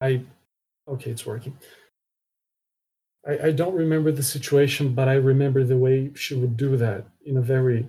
I 0.00 0.24
okay, 0.88 1.10
it's 1.10 1.26
working. 1.26 1.58
I, 3.26 3.48
I 3.48 3.52
don't 3.52 3.74
remember 3.74 4.12
the 4.12 4.22
situation, 4.22 4.94
but 4.94 5.08
I 5.08 5.14
remember 5.14 5.64
the 5.64 5.76
way 5.76 6.10
she 6.14 6.34
would 6.34 6.56
do 6.56 6.76
that 6.76 7.04
in 7.24 7.36
a 7.36 7.42
very 7.42 7.86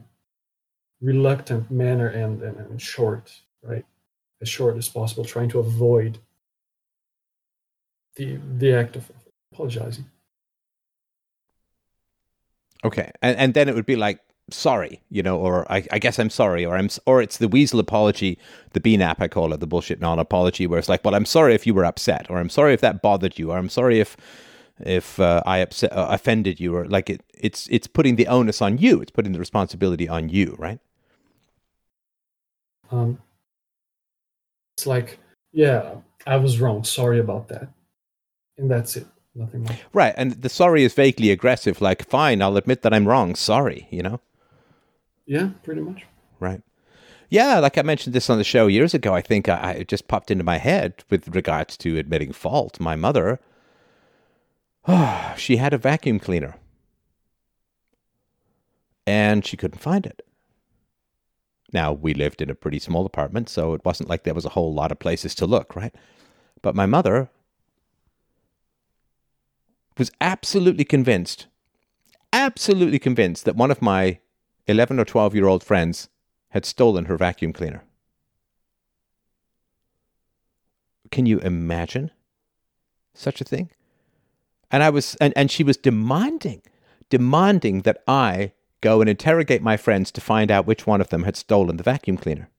reluctant 1.02 1.72
manner 1.72 2.08
and, 2.08 2.42
and, 2.42 2.58
and 2.58 2.82
short, 2.82 3.42
right? 3.64 3.86
As 4.42 4.50
short 4.50 4.78
as 4.78 4.90
possible, 4.90 5.24
trying 5.24 5.50
to 5.50 5.60
avoid 5.60 6.20
the 8.16 8.40
the 8.58 8.74
act 8.74 8.96
of 8.96 9.12
apologizing. 9.54 10.06
Okay, 12.84 13.12
and 13.22 13.38
and 13.38 13.54
then 13.54 13.70
it 13.70 13.76
would 13.76 13.86
be 13.86 13.96
like 13.96 14.20
sorry, 14.50 15.02
you 15.10 15.24
know, 15.24 15.38
or 15.38 15.72
I, 15.72 15.86
I 15.92 16.00
guess 16.00 16.20
I'm 16.20 16.30
sorry, 16.30 16.66
or 16.66 16.76
I'm 16.76 16.90
or 17.06 17.22
it's 17.22 17.38
the 17.38 17.48
weasel 17.48 17.80
apology, 17.80 18.38
the 18.74 18.80
BNAP 18.80 19.18
I 19.20 19.28
call 19.28 19.54
it, 19.54 19.60
the 19.60 19.68
bullshit 19.68 20.02
non 20.02 20.20
apology, 20.20 20.68
where 20.68 20.80
it's 20.80 20.90
like, 20.90 21.04
well, 21.06 21.16
I'm 21.16 21.26
sorry 21.26 21.54
if 21.56 21.66
you 21.66 21.74
were 21.74 21.86
upset, 21.86 22.30
or 22.30 22.38
I'm 22.38 22.50
sorry 22.50 22.74
if 22.74 22.82
that 22.82 23.02
bothered 23.02 23.40
you, 23.40 23.52
or 23.52 23.58
I'm 23.58 23.70
sorry 23.70 24.00
if 24.00 24.18
if 24.86 25.20
uh, 25.20 25.42
I 25.46 25.60
upset 25.60 25.92
uh, 25.94 26.08
offended 26.10 26.60
you, 26.60 26.76
or 26.76 26.86
like 26.86 27.10
it 27.10 27.24
it's 27.34 27.68
it's 27.70 27.88
putting 27.88 28.16
the 28.16 28.28
onus 28.28 28.62
on 28.62 28.78
you, 28.78 29.02
it's 29.02 29.12
putting 29.12 29.34
the 29.34 29.40
responsibility 29.40 30.08
on 30.08 30.30
you, 30.30 30.56
right? 30.58 30.80
Um, 32.92 33.20
it's 34.76 34.86
like, 34.86 35.18
yeah, 35.54 35.96
I 36.28 36.38
was 36.38 36.60
wrong. 36.60 36.84
Sorry 36.84 37.20
about 37.20 37.48
that, 37.50 37.70
and 38.58 38.70
that's 38.70 38.98
it. 38.98 39.08
Nothing 39.34 39.64
more. 39.64 39.78
Right, 39.94 40.14
and 40.18 40.34
the 40.34 40.50
sorry 40.50 40.84
is 40.84 40.94
vaguely 40.94 41.32
aggressive, 41.32 41.80
like 41.82 42.06
fine, 42.06 42.42
I'll 42.42 42.58
admit 42.58 42.82
that 42.82 42.94
I'm 42.94 43.08
wrong, 43.08 43.36
sorry, 43.36 43.88
you 43.90 44.02
know. 44.02 44.20
Yeah, 45.26 45.52
pretty 45.64 45.82
much. 45.82 46.06
Right. 46.40 46.62
Yeah, 47.30 47.60
like 47.60 47.78
I 47.78 47.82
mentioned 47.82 48.14
this 48.14 48.30
on 48.30 48.38
the 48.38 48.44
show 48.44 48.68
years 48.68 48.94
ago. 48.94 49.16
I 49.16 49.22
think 49.22 49.48
I, 49.48 49.56
I 49.56 49.72
it 49.72 49.88
just 49.88 50.10
popped 50.10 50.32
into 50.32 50.44
my 50.44 50.58
head 50.58 51.06
with 51.10 51.34
regards 51.34 51.78
to 51.78 51.98
admitting 51.98 52.34
fault. 52.34 52.78
My 52.82 52.98
mother, 52.98 53.40
she 55.38 55.58
had 55.58 55.74
a 55.74 55.78
vacuum 55.78 56.20
cleaner, 56.20 56.56
and 59.06 59.46
she 59.46 59.58
couldn't 59.58 59.80
find 59.80 60.06
it. 60.06 60.26
Now 61.74 61.94
we 61.94 62.14
lived 62.14 62.42
in 62.42 62.50
a 62.50 62.56
pretty 62.56 62.80
small 62.80 63.06
apartment, 63.06 63.48
so 63.50 63.74
it 63.74 63.86
wasn't 63.86 64.10
like 64.10 64.24
there 64.24 64.34
was 64.34 64.46
a 64.46 64.50
whole 64.50 64.74
lot 64.74 64.92
of 64.92 65.00
places 65.00 65.36
to 65.36 65.46
look, 65.46 65.76
right? 65.76 65.94
But 66.62 66.76
my 66.76 66.86
mother 66.86 67.30
was 69.98 70.12
absolutely 70.20 70.84
convinced, 70.84 71.48
absolutely 72.34 73.00
convinced 73.00 73.46
that 73.46 73.56
one 73.56 73.72
of 73.72 73.82
my 73.82 74.20
11 74.68 75.00
or 75.00 75.06
12 75.06 75.36
year 75.36 75.48
old 75.48 75.64
friends 75.64 76.10
had 76.50 76.66
stolen 76.66 77.06
her 77.06 77.18
vacuum 77.18 77.54
cleaner. 77.54 77.84
Can 81.10 81.26
you 81.26 81.40
imagine 81.40 82.12
such 83.14 83.42
a 83.42 83.46
thing? 83.46 83.70
And 84.72 84.84
I 84.84 84.90
was 84.90 85.16
and, 85.16 85.34
and 85.36 85.52
she 85.52 85.64
was 85.64 85.78
demanding, 85.78 86.62
demanding 87.10 87.82
that 87.82 88.02
I 88.08 88.54
go 88.80 89.02
and 89.02 89.10
interrogate 89.10 89.62
my 89.62 89.78
friends 89.78 90.12
to 90.12 90.22
find 90.22 90.50
out 90.50 90.66
which 90.66 90.88
one 90.88 91.02
of 91.02 91.10
them 91.10 91.24
had 91.24 91.36
stolen 91.36 91.78
the 91.78 91.84
vacuum 91.84 92.18
cleaner. 92.18 92.50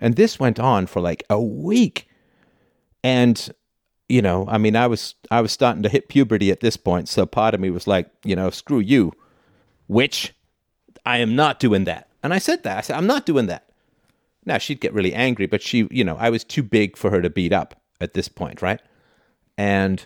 And 0.00 0.16
this 0.16 0.40
went 0.40 0.58
on 0.58 0.86
for 0.86 1.00
like 1.00 1.24
a 1.28 1.40
week. 1.40 2.08
And 3.02 3.50
you 4.08 4.22
know, 4.22 4.44
I 4.48 4.58
mean, 4.58 4.76
I 4.76 4.86
was 4.86 5.14
I 5.30 5.40
was 5.40 5.52
starting 5.52 5.82
to 5.84 5.88
hit 5.88 6.08
puberty 6.08 6.50
at 6.50 6.60
this 6.60 6.76
point, 6.76 7.08
so 7.08 7.26
part 7.26 7.54
of 7.54 7.60
me 7.60 7.70
was 7.70 7.86
like, 7.86 8.10
you 8.24 8.34
know, 8.34 8.50
screw 8.50 8.80
you, 8.80 9.12
witch. 9.88 10.34
I 11.06 11.18
am 11.18 11.36
not 11.36 11.60
doing 11.60 11.84
that. 11.84 12.08
And 12.22 12.34
I 12.34 12.38
said 12.38 12.62
that. 12.64 12.78
I 12.78 12.80
said, 12.82 12.96
I'm 12.96 13.06
not 13.06 13.24
doing 13.24 13.46
that. 13.46 13.70
Now 14.44 14.58
she'd 14.58 14.80
get 14.80 14.92
really 14.92 15.14
angry, 15.14 15.46
but 15.46 15.62
she, 15.62 15.88
you 15.90 16.04
know, 16.04 16.16
I 16.16 16.28
was 16.30 16.44
too 16.44 16.62
big 16.62 16.96
for 16.96 17.10
her 17.10 17.22
to 17.22 17.30
beat 17.30 17.52
up 17.52 17.80
at 18.00 18.14
this 18.14 18.28
point, 18.28 18.62
right? 18.62 18.80
And 19.56 20.04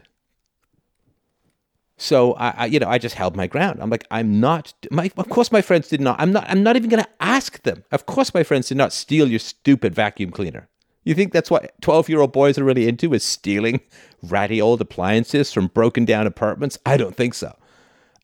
so 1.96 2.34
I, 2.34 2.50
I 2.56 2.66
you 2.66 2.78
know, 2.78 2.88
I 2.88 2.98
just 2.98 3.14
held 3.14 3.36
my 3.36 3.46
ground. 3.46 3.80
I'm 3.80 3.90
like, 3.90 4.06
I'm 4.10 4.40
not. 4.40 4.72
My, 4.90 5.10
of 5.16 5.28
course, 5.28 5.52
my 5.52 5.62
friends 5.62 5.88
did 5.88 6.00
not. 6.00 6.20
I'm 6.20 6.32
not. 6.32 6.48
I'm 6.48 6.62
not 6.62 6.76
even 6.76 6.90
going 6.90 7.02
to 7.02 7.10
ask 7.20 7.62
them. 7.62 7.84
Of 7.92 8.06
course, 8.06 8.34
my 8.34 8.42
friends 8.42 8.68
did 8.68 8.76
not 8.76 8.92
steal 8.92 9.28
your 9.28 9.38
stupid 9.38 9.94
vacuum 9.94 10.30
cleaner. 10.30 10.68
You 11.04 11.14
think 11.14 11.32
that's 11.32 11.50
what 11.50 11.80
12 11.82 12.08
year 12.08 12.20
old 12.20 12.32
boys 12.32 12.58
are 12.58 12.64
really 12.64 12.88
into 12.88 13.12
is 13.14 13.22
stealing 13.22 13.80
ratty 14.22 14.60
old 14.60 14.80
appliances 14.80 15.52
from 15.52 15.68
broken 15.68 16.04
down 16.04 16.26
apartments? 16.26 16.78
I 16.84 16.96
don't 16.96 17.14
think 17.14 17.34
so. 17.34 17.56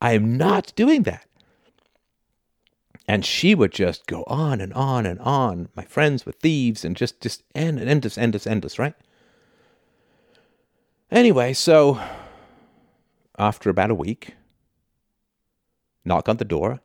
I 0.00 0.14
am 0.14 0.36
not 0.36 0.72
doing 0.76 1.02
that. 1.04 1.26
And 3.06 3.24
she 3.24 3.54
would 3.54 3.72
just 3.72 4.06
go 4.06 4.24
on 4.26 4.60
and 4.60 4.72
on 4.72 5.04
and 5.04 5.18
on. 5.20 5.68
My 5.74 5.84
friends 5.84 6.24
were 6.24 6.32
thieves 6.32 6.84
and 6.84 6.96
just, 6.96 7.20
just 7.20 7.42
end, 7.54 7.80
endless, 7.80 8.16
endless, 8.16 8.46
endless, 8.46 8.78
right? 8.78 8.94
Anyway, 11.10 11.52
so 11.52 12.00
after 13.40 13.70
about 13.70 13.90
a 13.90 13.94
week, 13.94 14.34
knock 16.04 16.28
on 16.28 16.36
the 16.36 16.44
door, 16.44 16.80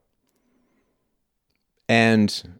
and 1.90 2.60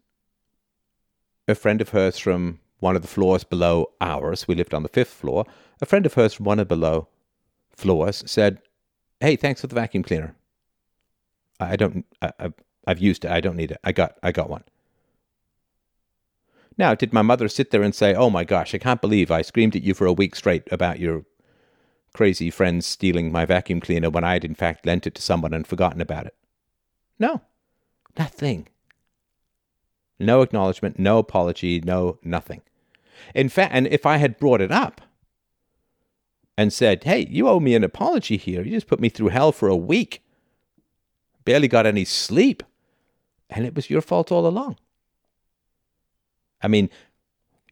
a 1.48 1.54
friend 1.54 1.80
of 1.80 1.88
hers 1.88 2.18
from 2.18 2.60
one 2.78 2.94
of 2.94 3.00
the 3.00 3.08
floors 3.08 3.42
below 3.42 3.90
ours, 4.00 4.46
we 4.46 4.54
lived 4.54 4.74
on 4.74 4.82
the 4.82 4.88
fifth 4.90 5.14
floor, 5.14 5.46
a 5.80 5.86
friend 5.86 6.04
of 6.04 6.14
hers 6.14 6.34
from 6.34 6.44
one 6.44 6.58
of 6.58 6.68
the 6.68 6.76
below 6.76 7.08
floors 7.74 8.22
said, 8.26 8.60
Hey, 9.20 9.34
thanks 9.34 9.62
for 9.62 9.66
the 9.66 9.74
vacuum 9.74 10.02
cleaner. 10.02 10.34
I 11.58 11.76
don't, 11.76 12.04
I, 12.20 12.32
I've, 12.38 12.54
I've 12.86 12.98
used 12.98 13.24
it. 13.24 13.30
I 13.30 13.40
don't 13.40 13.56
need 13.56 13.70
it. 13.70 13.78
I 13.82 13.92
got, 13.92 14.18
I 14.22 14.30
got 14.30 14.50
one. 14.50 14.64
Now, 16.76 16.94
did 16.94 17.14
my 17.14 17.22
mother 17.22 17.48
sit 17.48 17.70
there 17.70 17.82
and 17.82 17.94
say, 17.94 18.14
Oh 18.14 18.28
my 18.28 18.44
gosh, 18.44 18.74
I 18.74 18.78
can't 18.78 19.00
believe 19.00 19.30
I 19.30 19.40
screamed 19.40 19.74
at 19.74 19.82
you 19.82 19.94
for 19.94 20.06
a 20.06 20.12
week 20.12 20.36
straight 20.36 20.70
about 20.70 21.00
your 21.00 21.24
crazy 22.16 22.48
friends 22.48 22.86
stealing 22.86 23.30
my 23.30 23.44
vacuum 23.44 23.78
cleaner 23.78 24.08
when 24.08 24.24
I 24.24 24.32
had 24.32 24.44
in 24.44 24.54
fact 24.54 24.86
lent 24.86 25.06
it 25.06 25.14
to 25.16 25.22
someone 25.22 25.52
and 25.52 25.66
forgotten 25.66 26.00
about 26.00 26.24
it? 26.24 26.34
No, 27.18 27.42
nothing. 28.18 28.68
No 30.18 30.40
acknowledgement, 30.40 30.98
no 30.98 31.18
apology, 31.18 31.78
no 31.80 32.18
nothing. 32.24 32.62
In 33.34 33.50
fact, 33.50 33.74
and 33.74 33.86
if 33.88 34.06
I 34.06 34.16
had 34.16 34.38
brought 34.38 34.62
it 34.62 34.72
up 34.72 35.02
and 36.56 36.72
said, 36.72 37.04
hey, 37.04 37.26
you 37.28 37.48
owe 37.48 37.60
me 37.60 37.74
an 37.74 37.84
apology 37.84 38.38
here, 38.38 38.62
you 38.62 38.70
just 38.70 38.86
put 38.86 38.98
me 38.98 39.10
through 39.10 39.28
hell 39.28 39.52
for 39.52 39.68
a 39.68 39.76
week, 39.76 40.22
barely 41.44 41.68
got 41.68 41.84
any 41.84 42.06
sleep, 42.06 42.62
and 43.50 43.66
it 43.66 43.74
was 43.74 43.90
your 43.90 44.00
fault 44.00 44.32
all 44.32 44.46
along. 44.46 44.78
I 46.62 46.68
mean, 46.68 46.88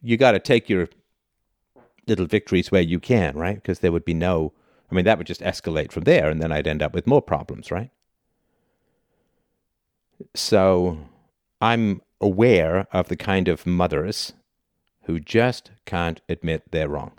you 0.03 0.17
got 0.17 0.33
to 0.33 0.39
take 0.39 0.69
your 0.69 0.87
little 2.07 2.25
victories 2.25 2.71
where 2.71 2.81
you 2.81 2.99
can, 2.99 3.35
right? 3.35 3.55
Because 3.55 3.79
there 3.79 3.91
would 3.91 4.05
be 4.05 4.13
no, 4.13 4.53
I 4.91 4.95
mean, 4.95 5.05
that 5.05 5.17
would 5.17 5.27
just 5.27 5.41
escalate 5.41 5.91
from 5.91 6.03
there, 6.03 6.29
and 6.29 6.41
then 6.41 6.51
I'd 6.51 6.67
end 6.67 6.81
up 6.81 6.93
with 6.93 7.07
more 7.07 7.21
problems, 7.21 7.71
right? 7.71 7.91
So 10.33 10.97
I'm 11.61 12.01
aware 12.21 12.87
of 12.91 13.07
the 13.07 13.17
kind 13.17 13.47
of 13.47 13.65
mothers 13.65 14.33
who 15.03 15.19
just 15.19 15.71
can't 15.85 16.21
admit 16.27 16.71
they're 16.71 16.89
wrong 16.89 17.11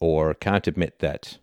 or 0.00 0.34
can't 0.34 0.66
admit 0.66 0.98
that 0.98 1.38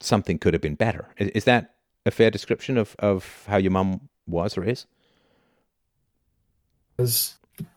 something 0.00 0.38
could 0.38 0.54
have 0.54 0.60
been 0.60 0.74
better. 0.74 1.08
Is, 1.16 1.44
that 1.44 1.74
a 2.04 2.10
fair 2.10 2.30
description 2.30 2.76
of, 2.76 2.96
of 2.98 3.44
how 3.48 3.56
your 3.56 3.70
mum 3.70 4.08
was 4.26 4.56
or 4.58 4.64
is? 4.64 4.86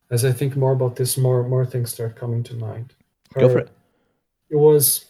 As 0.09 0.25
I 0.25 0.31
think 0.31 0.55
more 0.55 0.73
about 0.73 0.95
this, 0.95 1.17
more 1.17 1.43
more 1.47 1.65
things 1.65 1.91
start 1.91 2.15
coming 2.15 2.43
to 2.43 2.55
mind. 2.55 2.93
Go 3.33 3.49
for 3.49 3.59
it. 3.59 3.69
It 4.49 4.55
was. 4.55 5.05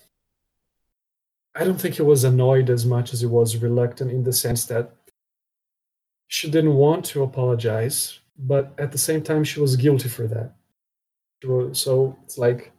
I 1.55 1.63
don't 1.63 1.79
think 1.79 1.99
it 1.99 2.03
was 2.03 2.23
annoyed 2.23 2.69
as 2.69 2.85
much 2.85 3.13
as 3.13 3.21
it 3.21 3.29
was 3.29 3.57
reluctant 3.57 4.11
in 4.11 4.23
the 4.23 4.33
sense 4.33 4.65
that 4.65 4.91
she 6.27 6.49
didn't 6.49 6.73
want 6.73 7.05
to 7.05 7.21
apologize, 7.21 8.19
but 8.39 8.73
at 8.79 8.91
the 8.91 8.97
same 8.97 9.21
time 9.21 9.43
she 9.43 9.59
was 9.59 9.75
guilty 9.75 10.09
for 10.09 10.27
that. 10.27 10.53
Was, 11.43 11.79
so 11.79 12.17
it's 12.23 12.37
like 12.37 12.71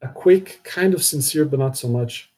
a 0.00 0.08
quick, 0.08 0.60
kind 0.64 0.94
of 0.94 1.04
sincere, 1.04 1.44
but 1.44 1.58
not 1.58 1.76
so 1.76 1.88
much 1.88 2.32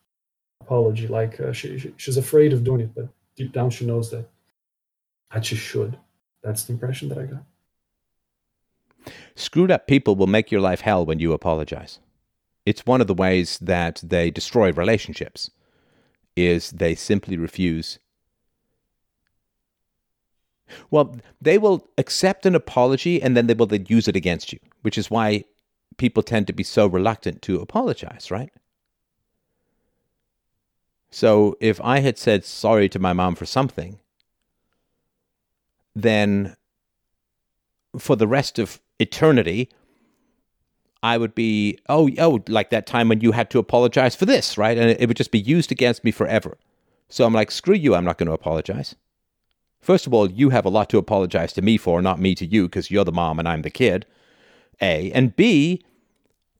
apology. 0.61 1.07
Like 1.07 1.39
uh, 1.39 1.53
she, 1.53 1.79
she 1.79 1.95
she's 1.97 2.17
afraid 2.17 2.53
of 2.53 2.65
doing 2.65 2.81
it, 2.81 2.95
but 2.95 3.09
deep 3.37 3.53
down 3.53 3.71
she 3.71 3.87
knows 3.87 4.11
that 4.11 4.27
that 5.33 5.45
she 5.45 5.57
should. 5.57 5.97
That's 6.43 6.65
the 6.65 6.73
impression 6.73 7.09
that 7.11 7.19
I 7.19 7.27
got. 7.27 7.45
Screwed 9.35 9.71
up 9.71 9.87
people 9.87 10.17
will 10.17 10.27
make 10.27 10.51
your 10.51 10.61
life 10.61 10.81
hell 10.83 11.05
when 11.07 11.19
you 11.19 11.33
apologize. 11.33 11.99
it's 12.67 12.87
one 12.87 13.01
of 13.01 13.07
the 13.07 13.15
ways 13.15 13.59
that 13.59 14.01
they 14.05 14.31
destroy 14.31 14.71
relationships 14.73 15.51
is 16.37 16.71
they 16.71 16.95
simply 16.95 17.37
refuse 17.37 17.99
well 20.91 21.17
they 21.41 21.59
will 21.59 21.89
accept 21.99 22.47
an 22.47 22.55
apology 22.55 23.21
and 23.21 23.37
then 23.37 23.47
they 23.47 23.55
will 23.55 23.67
then 23.67 23.87
use 23.89 24.07
it 24.07 24.17
against 24.17 24.53
you 24.53 24.59
which 24.83 24.97
is 24.97 25.11
why 25.11 25.45
people 25.97 26.23
tend 26.23 26.47
to 26.47 26.53
be 26.53 26.63
so 26.63 26.87
reluctant 26.87 27.43
to 27.43 27.61
apologize 27.61 28.31
right 28.31 28.53
so 31.11 31.57
if 31.61 31.81
i 31.81 32.01
had 32.01 32.17
said 32.19 32.45
sorry 32.45 32.89
to 32.89 32.99
my 32.99 33.13
mom 33.13 33.35
for 33.35 33.47
something 33.47 33.99
then 35.95 36.57
for 37.99 38.17
the 38.17 38.29
rest 38.29 38.59
of 38.59 38.81
eternity 38.99 39.69
I 41.03 41.17
would 41.17 41.35
be, 41.35 41.79
oh, 41.89 42.11
oh, 42.19 42.43
like 42.49 42.71
that 42.71 42.87
time 42.87 43.09
when 43.09 43.21
you 43.21 43.33
had 43.33 43.51
to 43.51 43.59
apologize 43.59 44.15
for 44.15 44.27
this, 44.27 44.59
right? 44.59 44.77
And 44.77 44.91
it 44.91 45.07
would 45.07 45.17
just 45.17 45.31
be 45.31 45.39
used 45.39 45.73
against 45.73 46.05
me 46.05 46.11
forever. 46.11 46.59
So 47.09 47.25
I'm 47.25 47.33
like, 47.33 47.51
screw 47.51 47.75
you, 47.75 47.95
I'm 47.95 48.05
not 48.05 48.19
going 48.19 48.27
to 48.27 48.35
apologize. 48.35 48.95
First 49.81 50.07
of 50.07 50.13
all, 50.13 50.31
you 50.31 50.51
have 50.51 50.67
a 50.67 50.71
lot 50.71 50.91
to 50.91 50.99
apologize 50.99 51.55
to 51.55 51.63
me 51.63 51.79
for, 51.79 52.03
not 52.03 52.21
me 52.21 52.35
to 52.35 52.45
you, 52.45 52.65
because 52.65 52.91
you're 52.91 53.05
the 53.05 53.13
mom 53.13 53.39
and 53.39 53.49
I'm 53.49 53.63
the 53.63 53.71
kid. 53.71 54.05
A. 54.83 55.11
And 55.13 55.35
B, 55.35 55.83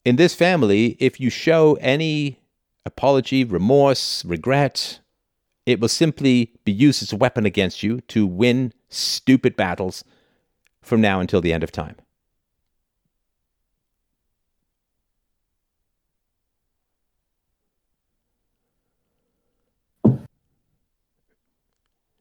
in 0.07 0.17
this 0.17 0.35
family, 0.35 0.97
if 0.99 1.21
you 1.21 1.29
show 1.29 1.77
any 1.81 2.41
apology, 2.87 3.45
remorse, 3.45 4.25
regret, 4.25 5.01
it 5.67 5.81
will 5.81 5.89
simply 5.89 6.55
be 6.65 6.73
used 6.73 7.03
as 7.03 7.13
a 7.13 7.17
weapon 7.17 7.45
against 7.45 7.83
you 7.83 8.01
to 8.03 8.27
win 8.27 8.73
stupid 8.89 9.55
battles 9.55 10.03
from 10.83 11.01
now 11.01 11.21
until 11.21 11.41
the 11.41 11.53
end 11.53 11.63
of 11.63 11.73
time. 11.73 11.97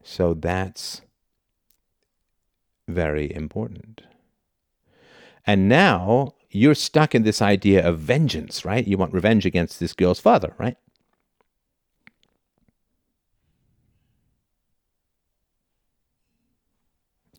So 0.04 0.34
that's 0.34 1.02
very 2.88 3.34
important. 3.34 4.02
And 5.46 5.70
now 5.70 6.34
you're 6.50 6.76
stuck 6.76 7.14
in 7.14 7.24
this 7.24 7.42
idea 7.42 7.88
of 7.88 8.00
vengeance, 8.00 8.66
right? 8.66 8.88
You 8.88 8.98
want 8.98 9.14
revenge 9.14 9.46
against 9.46 9.80
this 9.80 9.94
girl's 9.94 10.20
father, 10.20 10.56
right? 10.58 10.78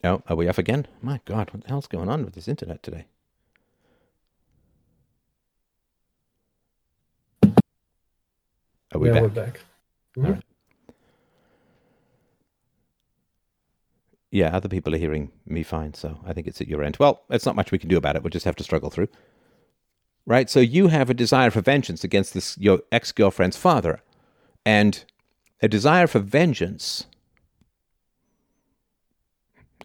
Oh, 0.02 0.22
are 0.28 0.36
we 0.36 0.48
off 0.48 0.58
again? 0.58 0.86
My 1.02 1.20
God, 1.24 1.50
what 1.52 1.62
the 1.62 1.68
hell's 1.68 1.86
going 1.86 2.08
on 2.08 2.24
with 2.24 2.34
this 2.34 2.48
internet 2.48 2.82
today? 2.82 3.06
Are 8.92 8.98
we 8.98 9.08
yeah, 9.08 9.14
back? 9.14 9.22
we're 9.22 9.28
back. 9.28 9.60
Mhm. 10.16 10.34
Right. 10.34 10.42
Yeah, 14.30 14.54
other 14.56 14.68
people 14.68 14.94
are 14.94 14.98
hearing 14.98 15.32
me 15.44 15.62
fine, 15.62 15.94
so 15.94 16.18
I 16.24 16.32
think 16.32 16.46
it's 16.46 16.60
at 16.60 16.68
your 16.68 16.82
end. 16.82 16.96
Well, 16.98 17.22
it's 17.30 17.46
not 17.46 17.56
much 17.56 17.72
we 17.72 17.78
can 17.78 17.88
do 17.88 17.96
about 17.96 18.16
it. 18.16 18.22
We'll 18.22 18.30
just 18.30 18.44
have 18.44 18.56
to 18.56 18.64
struggle 18.64 18.90
through. 18.90 19.08
Right? 20.24 20.48
So 20.48 20.60
you 20.60 20.88
have 20.88 21.10
a 21.10 21.14
desire 21.14 21.50
for 21.50 21.60
vengeance 21.60 22.04
against 22.04 22.34
this 22.34 22.56
your 22.56 22.80
ex-girlfriend's 22.92 23.56
father. 23.56 24.02
And 24.64 25.04
a 25.60 25.68
desire 25.68 26.06
for 26.06 26.20
vengeance 26.20 27.06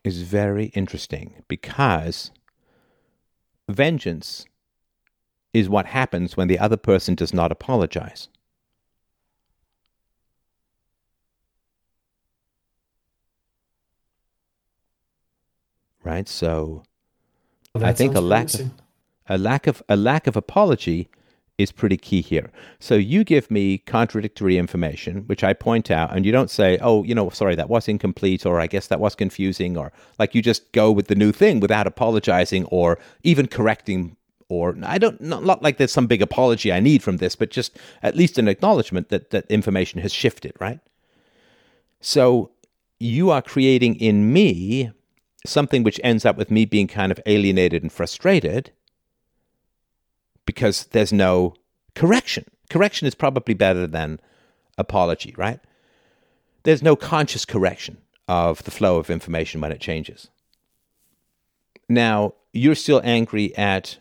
is 0.06 0.22
very 0.22 0.65
interesting 0.68 1.44
because 1.48 2.32
vengeance 3.68 4.45
is 5.53 5.69
what 5.69 5.88
happens 5.88 6.38
when 6.38 6.48
the 6.48 6.60
other 6.60 6.77
person 6.77 7.15
does 7.15 7.34
not 7.34 7.52
apologize. 7.52 8.30
Right? 16.03 16.30
So 16.30 16.84
Well, 17.73 17.86
I 17.86 17.94
think 17.94 18.15
a 18.15 18.22
lack 18.22 18.53
of 18.53 18.72
a 19.27 19.38
lack 19.38 19.65
of 19.65 19.82
a 19.90 19.95
lack 19.95 20.27
of 20.27 20.36
apology 20.36 21.10
is 21.57 21.72
pretty 21.72 21.98
key 21.98 22.22
here. 22.22 22.52
So 22.80 22.95
you 22.95 23.23
give 23.23 23.49
me 23.49 23.77
contradictory 23.77 24.57
information, 24.57 25.23
which 25.27 25.44
I 25.44 25.53
point 25.53 25.90
out, 25.90 26.15
and 26.15 26.26
you 26.26 26.32
don't 26.32 26.49
say, 26.49 26.77
"Oh, 26.82 27.03
you 27.03 27.15
know, 27.15 27.30
sorry, 27.30 27.56
that 27.56 27.69
was 27.69 27.88
incomplete," 27.88 28.45
or 28.45 28.60
"I 28.60 28.68
guess 28.68 28.88
that 28.88 28.99
was 28.99 29.15
confusing," 29.15 29.77
or 29.77 29.91
like 30.19 30.36
you 30.36 30.41
just 30.41 30.72
go 30.73 30.91
with 30.91 31.07
the 31.07 31.15
new 31.15 31.32
thing 31.32 31.60
without 31.60 31.88
apologizing 31.88 32.65
or 32.65 32.99
even 33.23 33.48
correcting. 33.48 34.18
Or 34.48 34.77
I 34.84 34.98
don't 34.98 35.19
not, 35.22 35.44
not 35.44 35.64
like 35.64 35.77
there's 35.77 35.91
some 35.91 36.07
big 36.07 36.22
apology 36.22 36.72
I 36.72 36.80
need 36.80 37.02
from 37.02 37.18
this, 37.18 37.36
but 37.36 37.49
just 37.49 37.77
at 38.03 38.15
least 38.15 38.38
an 38.38 38.48
acknowledgement 38.48 39.10
that 39.10 39.32
that 39.32 39.49
information 39.49 40.02
has 40.02 40.14
shifted, 40.14 40.53
right? 40.60 40.80
So 42.02 42.52
you 42.99 43.32
are 43.32 43.41
creating 43.41 43.95
in 43.95 44.32
me 44.32 44.91
something 45.45 45.84
which 45.84 45.99
ends 46.03 46.26
up 46.26 46.38
with 46.38 46.52
me 46.52 46.65
being 46.65 46.88
kind 46.88 47.11
of 47.11 47.19
alienated 47.26 47.82
and 47.82 47.91
frustrated 47.91 48.72
because 50.45 50.85
there's 50.85 51.13
no 51.13 51.55
correction. 51.95 52.45
Correction 52.69 53.07
is 53.07 53.15
probably 53.15 53.53
better 53.53 53.88
than 53.88 54.19
apology, 54.77 55.34
right? 55.38 55.59
There's 56.63 56.84
no 56.84 56.95
conscious 56.95 57.45
correction 57.45 57.97
of 58.27 58.63
the 58.63 58.72
flow 58.72 58.97
of 58.97 59.09
information 59.09 59.61
when 59.61 59.72
it 59.72 59.80
changes. 59.80 60.30
Now, 61.88 62.34
you're 62.53 62.76
still 62.76 63.01
angry 63.03 63.55
at 63.55 63.97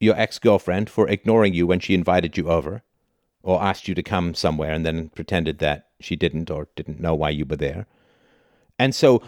your 0.00 0.18
ex 0.18 0.38
girlfriend 0.38 0.90
for 0.90 1.08
ignoring 1.08 1.54
you 1.54 1.66
when 1.66 1.80
she 1.80 1.94
invited 1.94 2.36
you 2.36 2.48
over 2.48 2.82
or 3.42 3.62
asked 3.62 3.88
you 3.88 3.94
to 3.94 4.02
come 4.02 4.34
somewhere 4.34 4.72
and 4.72 4.84
then 4.84 5.08
pretended 5.10 5.58
that 5.58 5.88
she 6.00 6.16
didn't 6.16 6.50
or 6.50 6.68
didn't 6.76 7.00
know 7.00 7.14
why 7.14 7.30
you 7.30 7.44
were 7.44 7.56
there. 7.56 7.86
And 8.78 8.94
so 8.94 9.22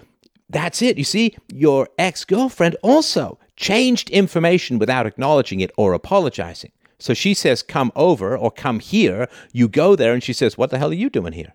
that's 0.49 0.83
it. 0.83 0.99
You 0.99 1.05
see, 1.05 1.37
your 1.53 1.89
ex 1.99 2.25
girlfriend 2.25 2.77
also 2.83 3.39
changed 3.57 4.11
information 4.11 4.79
without 4.79 5.07
acknowledging 5.07 5.61
it 5.61 5.71
or 5.77 5.93
apologizing. 5.93 6.73
So 6.99 7.15
she 7.15 7.35
says, 7.35 7.63
come 7.63 7.93
over 7.95 8.37
or 8.37 8.51
come 8.51 8.81
here. 8.81 9.29
You 9.53 9.69
go 9.69 9.97
there, 9.97 10.13
and 10.13 10.23
she 10.23 10.33
says, 10.33 10.57
What 10.57 10.71
the 10.71 10.79
hell 10.79 10.91
are 10.91 10.95
you 10.95 11.11
doing 11.11 11.33
here? 11.33 11.55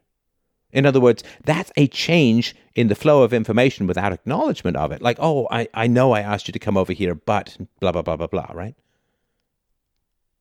In 0.72 0.86
other 0.86 1.00
words, 1.00 1.24
that's 1.44 1.72
a 1.76 1.88
change 1.88 2.56
in 2.76 2.88
the 2.88 2.96
flow 2.96 3.24
of 3.24 3.34
information 3.34 3.88
without 3.88 4.14
acknowledgement 4.14 4.78
of 4.78 4.92
it. 4.92 5.02
Like, 5.02 5.18
oh, 5.20 5.48
I, 5.50 5.68
I 5.74 5.88
know 5.88 6.12
I 6.12 6.22
asked 6.22 6.48
you 6.48 6.52
to 6.52 6.60
come 6.60 6.78
over 6.78 6.94
here, 6.94 7.16
but 7.16 7.58
blah, 7.80 7.92
blah, 7.92 8.04
blah, 8.04 8.18
blah, 8.18 8.28
blah, 8.28 8.52
right? 8.54 8.76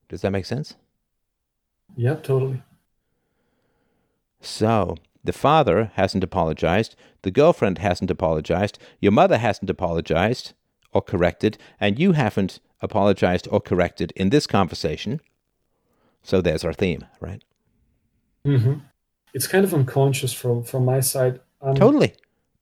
Does 0.07 0.21
that 0.21 0.31
make 0.31 0.45
sense? 0.45 0.75
Yeah, 1.95 2.15
totally. 2.15 2.61
So 4.41 4.95
the 5.23 5.33
father 5.33 5.91
hasn't 5.95 6.23
apologized, 6.23 6.95
the 7.23 7.31
girlfriend 7.31 7.79
hasn't 7.79 8.11
apologized, 8.11 8.77
your 8.99 9.11
mother 9.11 9.39
hasn't 9.39 9.69
apologized 9.69 10.53
or 10.93 11.01
corrected, 11.01 11.57
and 11.79 11.99
you 11.99 12.13
haven't 12.13 12.59
apologized 12.81 13.47
or 13.51 13.59
corrected 13.61 14.11
in 14.15 14.29
this 14.29 14.47
conversation. 14.47 15.21
So 16.23 16.41
there's 16.41 16.63
our 16.63 16.73
theme, 16.73 17.05
right? 17.19 17.43
hmm 18.45 18.75
It's 19.33 19.47
kind 19.47 19.63
of 19.63 19.73
unconscious 19.73 20.33
from 20.33 20.63
from 20.63 20.85
my 20.85 20.99
side. 21.01 21.39
I'm, 21.61 21.75
Totally. 21.75 22.13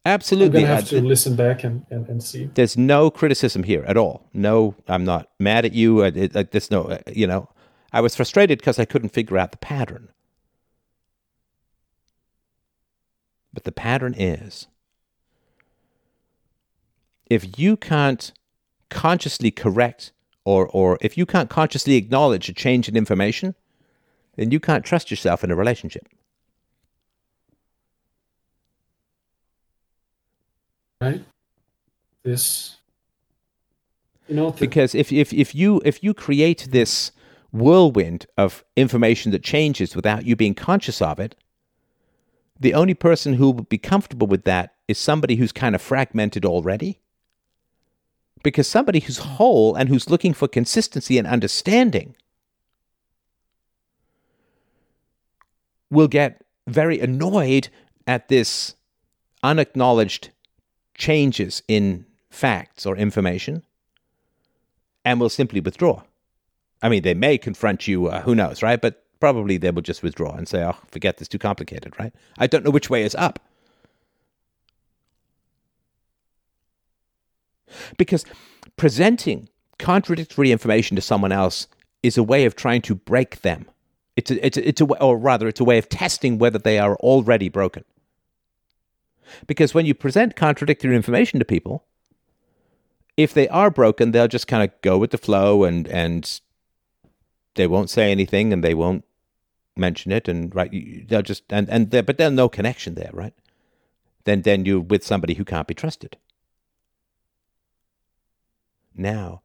I'm 0.05 0.13
Absolutely. 0.13 0.61
gonna 0.61 0.75
have 0.75 0.87
to 0.89 1.01
listen 1.01 1.35
back 1.35 1.63
and, 1.63 1.85
and, 1.89 2.07
and 2.07 2.23
see. 2.23 2.49
there's 2.53 2.77
no 2.77 3.11
criticism 3.11 3.63
here 3.63 3.83
at 3.87 3.97
all. 3.97 4.27
No, 4.33 4.75
I'm 4.87 5.03
not 5.03 5.29
mad 5.39 5.65
at 5.65 5.73
you. 5.73 6.01
It, 6.01 6.33
like, 6.33 6.51
there's 6.51 6.71
no, 6.71 6.83
uh, 6.83 6.99
you 7.13 7.27
know, 7.27 7.49
I 7.91 7.99
was 8.01 8.15
frustrated 8.15 8.59
because 8.59 8.79
I 8.79 8.85
couldn't 8.85 9.09
figure 9.09 9.37
out 9.37 9.51
the 9.51 9.57
pattern. 9.57 10.09
But 13.53 13.63
the 13.65 13.71
pattern 13.71 14.13
is 14.17 14.67
if 17.29 17.59
you 17.59 17.77
can't 17.77 18.31
consciously 18.89 19.51
correct 19.51 20.11
or, 20.45 20.67
or 20.67 20.97
if 21.01 21.17
you 21.17 21.25
can't 21.25 21.49
consciously 21.49 21.95
acknowledge 21.95 22.49
a 22.49 22.53
change 22.53 22.87
in 22.87 22.95
information, 22.95 23.55
then 24.35 24.51
you 24.51 24.59
can't 24.59 24.85
trust 24.85 25.11
yourself 25.11 25.43
in 25.43 25.51
a 25.51 25.55
relationship. 25.55 26.07
Right? 31.01 31.23
This, 32.23 32.77
you 34.27 34.35
know, 34.35 34.51
because 34.51 34.95
if, 34.95 35.11
if, 35.11 35.31
if 35.31 35.53
you 35.53 35.81
if 35.85 36.03
you 36.03 36.13
create 36.13 36.67
this 36.71 37.11
whirlwind 37.51 38.25
of 38.37 38.65
information 38.75 39.31
that 39.31 39.43
changes 39.43 39.95
without 39.95 40.25
you 40.25 40.35
being 40.35 40.55
conscious 40.55 41.01
of 41.01 41.19
it 41.19 41.35
the 42.59 42.73
only 42.73 42.93
person 42.93 43.33
who 43.33 43.51
will 43.51 43.63
be 43.63 43.77
comfortable 43.77 44.27
with 44.27 44.43
that 44.43 44.73
is 44.87 44.97
somebody 44.97 45.35
who's 45.35 45.51
kind 45.51 45.75
of 45.75 45.81
fragmented 45.81 46.45
already 46.45 46.99
because 48.43 48.67
somebody 48.67 48.99
who's 48.99 49.17
whole 49.17 49.75
and 49.75 49.89
who's 49.89 50.09
looking 50.09 50.33
for 50.33 50.47
consistency 50.47 51.17
and 51.17 51.27
understanding 51.27 52.15
will 55.89 56.07
get 56.07 56.41
very 56.67 56.99
annoyed 56.99 57.69
at 58.05 58.27
this 58.27 58.75
unacknowledged 59.43 60.29
changes 60.95 61.61
in 61.67 62.05
facts 62.29 62.85
or 62.85 62.97
information 62.97 63.63
and 65.05 65.19
will 65.19 65.29
simply 65.29 65.61
withdraw. 65.61 66.01
I 66.81 66.89
mean, 66.89 67.03
they 67.03 67.13
may 67.13 67.37
confront 67.37 67.87
you, 67.87 68.07
uh, 68.07 68.21
who 68.21 68.35
knows, 68.35 68.61
right? 68.61 68.79
But 68.79 69.03
probably 69.19 69.57
they 69.57 69.71
will 69.71 69.81
just 69.81 70.03
withdraw 70.03 70.35
and 70.35 70.47
say, 70.47 70.63
oh, 70.63 70.75
forget 70.91 71.17
this, 71.17 71.27
too 71.27 71.39
complicated, 71.39 71.93
right? 71.99 72.13
I 72.37 72.47
don't 72.47 72.63
know 72.63 72.71
which 72.71 72.89
way 72.89 73.03
is 73.03 73.15
up. 73.15 73.39
Because 77.97 78.25
presenting 78.75 79.49
contradictory 79.79 80.51
information 80.51 80.95
to 80.95 81.01
someone 81.01 81.31
else 81.31 81.67
is 82.03 82.17
a 82.17 82.23
way 82.23 82.45
of 82.45 82.55
trying 82.55 82.81
to 82.83 82.95
break 82.95 83.41
them. 83.41 83.65
It's 84.15 84.31
a, 84.31 84.45
it's 84.45 84.57
a, 84.57 84.67
it's 84.67 84.81
a, 84.81 84.85
or 84.85 85.17
rather, 85.17 85.47
it's 85.47 85.59
a 85.59 85.65
way 85.65 85.77
of 85.77 85.89
testing 85.89 86.37
whether 86.37 86.57
they 86.57 86.79
are 86.79 86.95
already 86.97 87.49
broken. 87.49 87.83
Because 89.45 89.73
when 89.73 89.85
you 89.85 89.93
present 89.93 90.35
contradictory 90.35 90.95
information 90.95 91.39
to 91.39 91.45
people, 91.45 91.85
if 93.17 93.33
they 93.33 93.47
are 93.49 93.69
broken, 93.69 94.11
they'll 94.11 94.27
just 94.27 94.47
kind 94.47 94.63
of 94.63 94.81
go 94.81 94.97
with 94.97 95.11
the 95.11 95.17
flow 95.17 95.63
and 95.63 95.87
and 95.87 96.39
they 97.55 97.67
won't 97.67 97.89
say 97.89 98.11
anything 98.11 98.53
and 98.53 98.63
they 98.63 98.73
won't 98.73 99.03
mention 99.75 100.11
it 100.11 100.27
and 100.27 100.55
right 100.55 100.71
they'll 101.07 101.21
just 101.21 101.43
and 101.51 101.69
and 101.69 101.89
but 101.89 102.17
there's 102.17 102.31
no 102.31 102.47
connection 102.47 102.95
there, 102.95 103.09
right? 103.13 103.33
Then 104.23 104.43
then 104.43 104.65
you're 104.65 104.79
with 104.79 105.03
somebody 105.03 105.33
who 105.33 105.43
can't 105.43 105.67
be 105.67 105.73
trusted. 105.73 106.17
Now, 108.97 109.41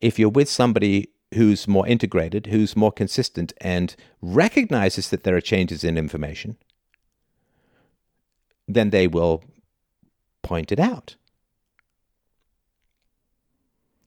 if 0.00 0.18
you're 0.18 0.28
with 0.28 0.48
somebody 0.48 1.10
who's 1.34 1.66
more 1.66 1.86
integrated, 1.86 2.46
who's 2.46 2.76
more 2.76 2.92
consistent, 2.92 3.52
and 3.60 3.94
recognizes 4.22 5.10
that 5.10 5.24
there 5.24 5.36
are 5.36 5.40
changes 5.40 5.84
in 5.84 5.98
information, 5.98 6.56
then 8.68 8.90
they 8.90 9.06
will 9.06 9.42
point 10.42 10.70
it 10.72 10.78
out. 10.78 11.16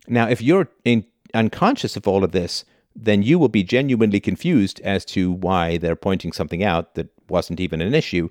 Now, 0.08 0.28
if 0.30 0.42
you're 0.42 0.70
in, 0.86 1.06
unconscious 1.34 1.98
of 1.98 2.08
all 2.08 2.24
of 2.24 2.32
this, 2.32 2.64
then 2.96 3.22
you 3.22 3.38
will 3.38 3.50
be 3.50 3.64
genuinely 3.64 4.20
confused 4.20 4.80
as 4.82 5.06
to 5.06 5.32
why 5.32 5.78
they're 5.78 5.96
pointing 5.96 6.32
something 6.32 6.64
out 6.64 6.96
that 6.96 7.10
wasn't 7.30 7.60
even 7.60 7.82
an 7.82 7.94
issue. 7.94 8.30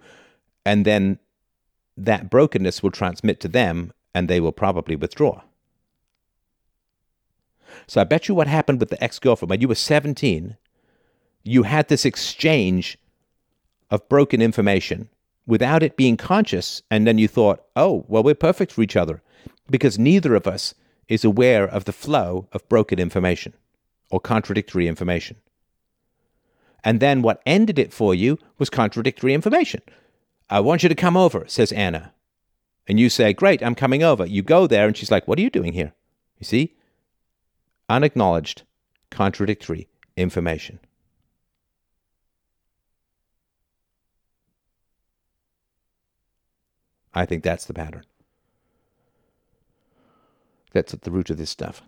And 0.64 0.84
then 0.84 1.18
that 1.96 2.30
brokenness 2.30 2.82
will 2.82 2.90
transmit 2.90 3.40
to 3.40 3.48
them 3.48 3.92
and 4.14 4.28
they 4.28 4.40
will 4.40 4.52
probably 4.52 4.96
withdraw. 4.96 5.42
So 7.86 8.00
I 8.00 8.04
bet 8.04 8.28
you 8.28 8.34
what 8.34 8.48
happened 8.48 8.80
with 8.80 8.90
the 8.90 9.02
ex 9.02 9.18
girlfriend 9.18 9.50
when 9.50 9.60
you 9.60 9.68
were 9.68 9.74
17, 9.74 10.56
you 11.44 11.62
had 11.62 11.88
this 11.88 12.04
exchange 12.04 12.98
of 13.90 14.08
broken 14.08 14.42
information 14.42 15.08
without 15.46 15.82
it 15.82 15.96
being 15.96 16.16
conscious. 16.16 16.82
And 16.90 17.06
then 17.06 17.18
you 17.18 17.28
thought, 17.28 17.64
oh, 17.76 18.04
well, 18.08 18.22
we're 18.22 18.34
perfect 18.34 18.72
for 18.72 18.82
each 18.82 18.96
other 18.96 19.22
because 19.70 19.98
neither 19.98 20.34
of 20.34 20.46
us 20.46 20.74
is 21.08 21.24
aware 21.24 21.64
of 21.64 21.84
the 21.84 21.92
flow 21.92 22.48
of 22.52 22.68
broken 22.68 22.98
information 22.98 23.52
or 24.10 24.20
contradictory 24.20 24.88
information. 24.88 25.36
And 26.82 27.00
then 27.00 27.22
what 27.22 27.42
ended 27.46 27.78
it 27.78 27.92
for 27.92 28.14
you 28.14 28.38
was 28.58 28.70
contradictory 28.70 29.34
information. 29.34 29.82
I 30.48 30.60
want 30.60 30.82
you 30.82 30.88
to 30.88 30.94
come 30.94 31.16
over, 31.16 31.44
says 31.48 31.72
Anna. 31.72 32.12
And 32.86 33.00
you 33.00 33.10
say, 33.10 33.32
Great, 33.32 33.62
I'm 33.62 33.74
coming 33.74 34.04
over. 34.04 34.24
You 34.24 34.42
go 34.42 34.68
there, 34.68 34.86
and 34.86 34.96
she's 34.96 35.10
like, 35.10 35.26
What 35.26 35.38
are 35.38 35.42
you 35.42 35.50
doing 35.50 35.72
here? 35.72 35.92
You 36.38 36.44
see? 36.44 36.75
Unacknowledged, 37.88 38.62
contradictory 39.10 39.88
information. 40.16 40.80
I 47.14 47.24
think 47.24 47.42
that's 47.42 47.64
the 47.64 47.74
pattern. 47.74 48.04
That's 50.72 50.92
at 50.92 51.02
the 51.02 51.10
root 51.10 51.30
of 51.30 51.38
this 51.38 51.50
stuff. 51.50 51.82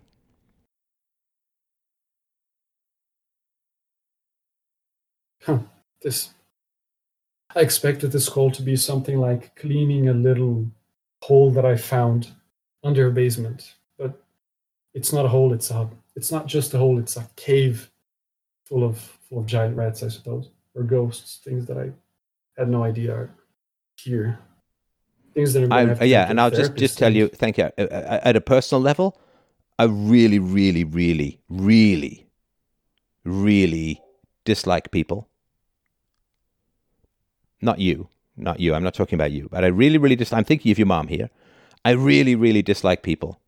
Huh. 5.43 5.59
This 6.03 6.31
I 7.55 7.61
expected 7.61 8.13
this 8.13 8.29
call 8.29 8.51
to 8.53 8.63
be 8.63 8.77
something 8.77 9.19
like 9.19 9.57
cleaning 9.57 10.09
a 10.09 10.13
little 10.13 10.71
hole 11.23 11.51
that 11.53 11.65
I 11.65 11.77
found 11.77 12.29
under 12.85 13.07
a 13.07 13.11
basement, 13.11 13.75
it's 14.99 15.13
not 15.13 15.25
a 15.25 15.29
hole. 15.29 15.53
It's 15.53 15.71
a 15.71 15.89
it's 16.17 16.33
not 16.33 16.47
just 16.47 16.75
a 16.75 16.79
hole. 16.79 16.99
It's 16.99 17.17
a 17.17 17.25
cave 17.37 17.89
full 18.65 18.83
of 18.83 18.99
full 18.99 19.39
of 19.39 19.47
giant 19.47 19.77
rats, 19.77 20.03
I 20.03 20.09
suppose, 20.09 20.51
or 20.75 20.83
ghosts, 20.83 21.41
things 21.45 21.67
that 21.67 21.79
I 21.79 21.93
had 22.59 22.69
no 22.69 22.83
idea 22.83 23.15
are 23.15 23.31
here. 23.97 24.41
Things 25.35 25.53
that 25.53 25.63
are 25.63 26.03
I, 26.03 26.05
yeah, 26.05 26.29
and 26.29 26.41
I'll 26.41 26.51
just 26.51 26.75
just 26.75 26.99
tell 26.99 27.15
you, 27.15 27.29
thank 27.29 27.59
you. 27.59 27.71
At 27.79 28.35
a 28.35 28.41
personal 28.41 28.83
level, 28.83 29.21
I 29.79 29.85
really, 29.85 30.41
really, 30.41 30.83
really, 30.83 31.41
really, 31.49 32.27
really 33.25 34.03
dislike 34.45 34.91
people. 34.91 35.29
Not 37.61 37.79
you, 37.79 38.09
not 38.37 38.59
you. 38.59 38.75
I'm 38.75 38.83
not 38.83 38.95
talking 38.95 39.17
about 39.17 39.31
you, 39.31 39.49
but 39.49 39.63
I 39.63 39.69
really, 39.69 39.99
really 39.99 40.17
dislike. 40.17 40.39
I'm 40.39 40.45
thinking 40.45 40.73
of 40.73 40.79
your 40.79 40.87
mom 40.87 41.07
here. 41.07 41.31
I 41.85 41.93
really, 41.93 42.35
really 42.35 42.63
dislike 42.63 43.05
people 43.05 43.41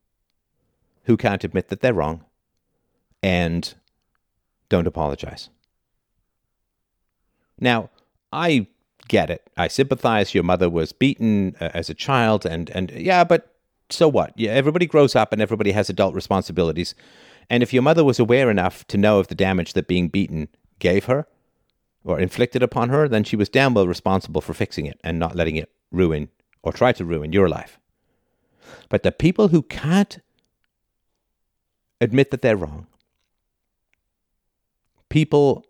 who 1.05 1.17
can't 1.17 1.45
admit 1.45 1.69
that 1.69 1.81
they're 1.81 1.95
wrong 1.95 2.25
and 3.23 3.75
don't 4.69 4.87
apologize. 4.87 5.51
Now, 7.59 7.91
I 8.33 8.69
get 9.09 9.29
it. 9.31 9.51
I 9.57 9.69
sympathize. 9.69 10.35
Your 10.35 10.45
mother 10.45 10.71
was 10.71 10.93
beaten 10.93 11.57
uh, 11.61 11.71
as 11.75 11.91
a 11.91 11.95
child, 11.95 12.47
and 12.47 12.71
and 12.71 12.91
yeah, 12.93 13.25
but 13.25 13.55
so 13.91 14.09
what? 14.09 14.33
Yeah, 14.37 14.53
everybody 14.53 14.87
grows 14.87 15.15
up 15.17 15.33
and 15.33 15.43
everybody 15.43 15.73
has 15.73 15.91
adult 15.91 16.15
responsibilities. 16.15 16.95
And 17.51 17.63
if 17.63 17.73
your 17.73 17.83
mother 17.83 18.05
was 18.05 18.21
aware 18.21 18.51
enough 18.51 18.87
to 18.87 18.97
know 18.97 19.19
of 19.19 19.29
the 19.29 19.35
damage 19.35 19.73
that 19.73 19.89
being 19.89 20.09
beaten 20.09 20.49
gave 20.79 21.07
her 21.07 21.27
or 22.05 22.21
inflicted 22.21 22.63
upon 22.63 22.89
her, 22.91 23.09
then 23.09 23.25
she 23.25 23.37
was 23.37 23.49
damn 23.49 23.75
well 23.75 23.89
responsible 23.89 24.41
for 24.41 24.55
fixing 24.55 24.87
it 24.87 25.01
and 25.03 25.19
not 25.19 25.35
letting 25.35 25.57
it 25.57 25.71
ruin 25.91 26.29
or 26.63 26.73
try 26.73 26.93
to 26.93 27.05
ruin 27.05 27.33
your 27.33 27.49
life. 27.49 27.79
But 28.89 29.03
the 29.03 29.13
people 29.13 29.49
who 29.49 29.63
can't 29.63 30.21
admit 32.01 32.31
that 32.31 32.43
they're 32.43 32.57
wrong, 32.57 32.87
people 35.09 35.65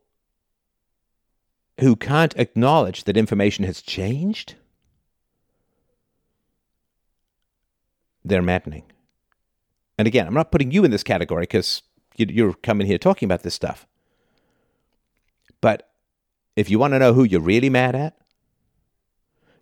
who 1.80 1.96
can't 1.96 2.34
acknowledge 2.36 3.04
that 3.04 3.16
information 3.16 3.64
has 3.64 3.80
changed, 3.80 4.54
they're 8.24 8.42
maddening. 8.42 8.84
And 9.98 10.06
again, 10.06 10.26
I'm 10.26 10.34
not 10.34 10.52
putting 10.52 10.70
you 10.70 10.84
in 10.84 10.90
this 10.90 11.02
category 11.02 11.42
because 11.42 11.82
you're 12.16 12.54
coming 12.54 12.86
here 12.86 12.98
talking 12.98 13.26
about 13.26 13.42
this 13.42 13.54
stuff. 13.54 13.86
But 15.60 15.90
if 16.56 16.70
you 16.70 16.78
want 16.78 16.94
to 16.94 16.98
know 16.98 17.12
who 17.12 17.24
you're 17.24 17.40
really 17.40 17.70
mad 17.70 17.94
at, 17.94 18.16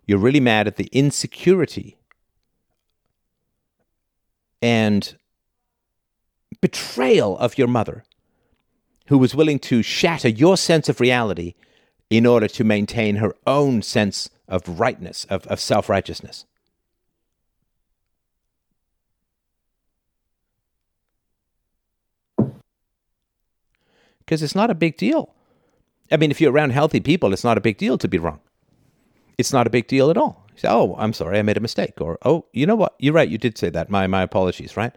you're 0.05 0.17
really 0.17 0.39
mad 0.39 0.67
at 0.67 0.75
the 0.75 0.87
insecurity 0.87 1.97
and 4.61 5.15
betrayal 6.61 7.37
of 7.37 7.57
your 7.57 7.67
mother, 7.67 8.03
who 9.07 9.17
was 9.17 9.35
willing 9.35 9.59
to 9.59 9.81
shatter 9.81 10.29
your 10.29 10.57
sense 10.57 10.89
of 10.89 10.99
reality 10.99 11.55
in 12.09 12.25
order 12.25 12.47
to 12.47 12.63
maintain 12.63 13.17
her 13.17 13.35
own 13.45 13.81
sense 13.81 14.29
of 14.47 14.79
rightness, 14.79 15.25
of, 15.25 15.45
of 15.47 15.59
self 15.59 15.89
righteousness. 15.89 16.45
Because 24.19 24.43
it's 24.43 24.55
not 24.55 24.69
a 24.69 24.75
big 24.75 24.95
deal. 24.95 25.33
I 26.11 26.17
mean, 26.17 26.31
if 26.31 26.39
you're 26.39 26.51
around 26.51 26.71
healthy 26.71 26.99
people, 26.99 27.33
it's 27.33 27.43
not 27.43 27.57
a 27.57 27.61
big 27.61 27.77
deal 27.77 27.97
to 27.97 28.07
be 28.07 28.19
wrong. 28.19 28.39
It's 29.37 29.53
not 29.53 29.67
a 29.67 29.71
big 29.71 29.87
deal 29.87 30.09
at 30.11 30.17
all. 30.17 30.45
You 30.53 30.59
say, 30.59 30.67
oh, 30.69 30.95
I'm 30.99 31.13
sorry, 31.13 31.39
I 31.39 31.41
made 31.41 31.57
a 31.57 31.61
mistake. 31.61 32.01
Or, 32.01 32.17
oh, 32.23 32.45
you 32.51 32.65
know 32.65 32.75
what? 32.75 32.95
You're 32.99 33.13
right, 33.13 33.29
you 33.29 33.37
did 33.37 33.57
say 33.57 33.69
that. 33.69 33.89
My, 33.89 34.05
my 34.07 34.21
apologies, 34.21 34.75
right? 34.75 34.93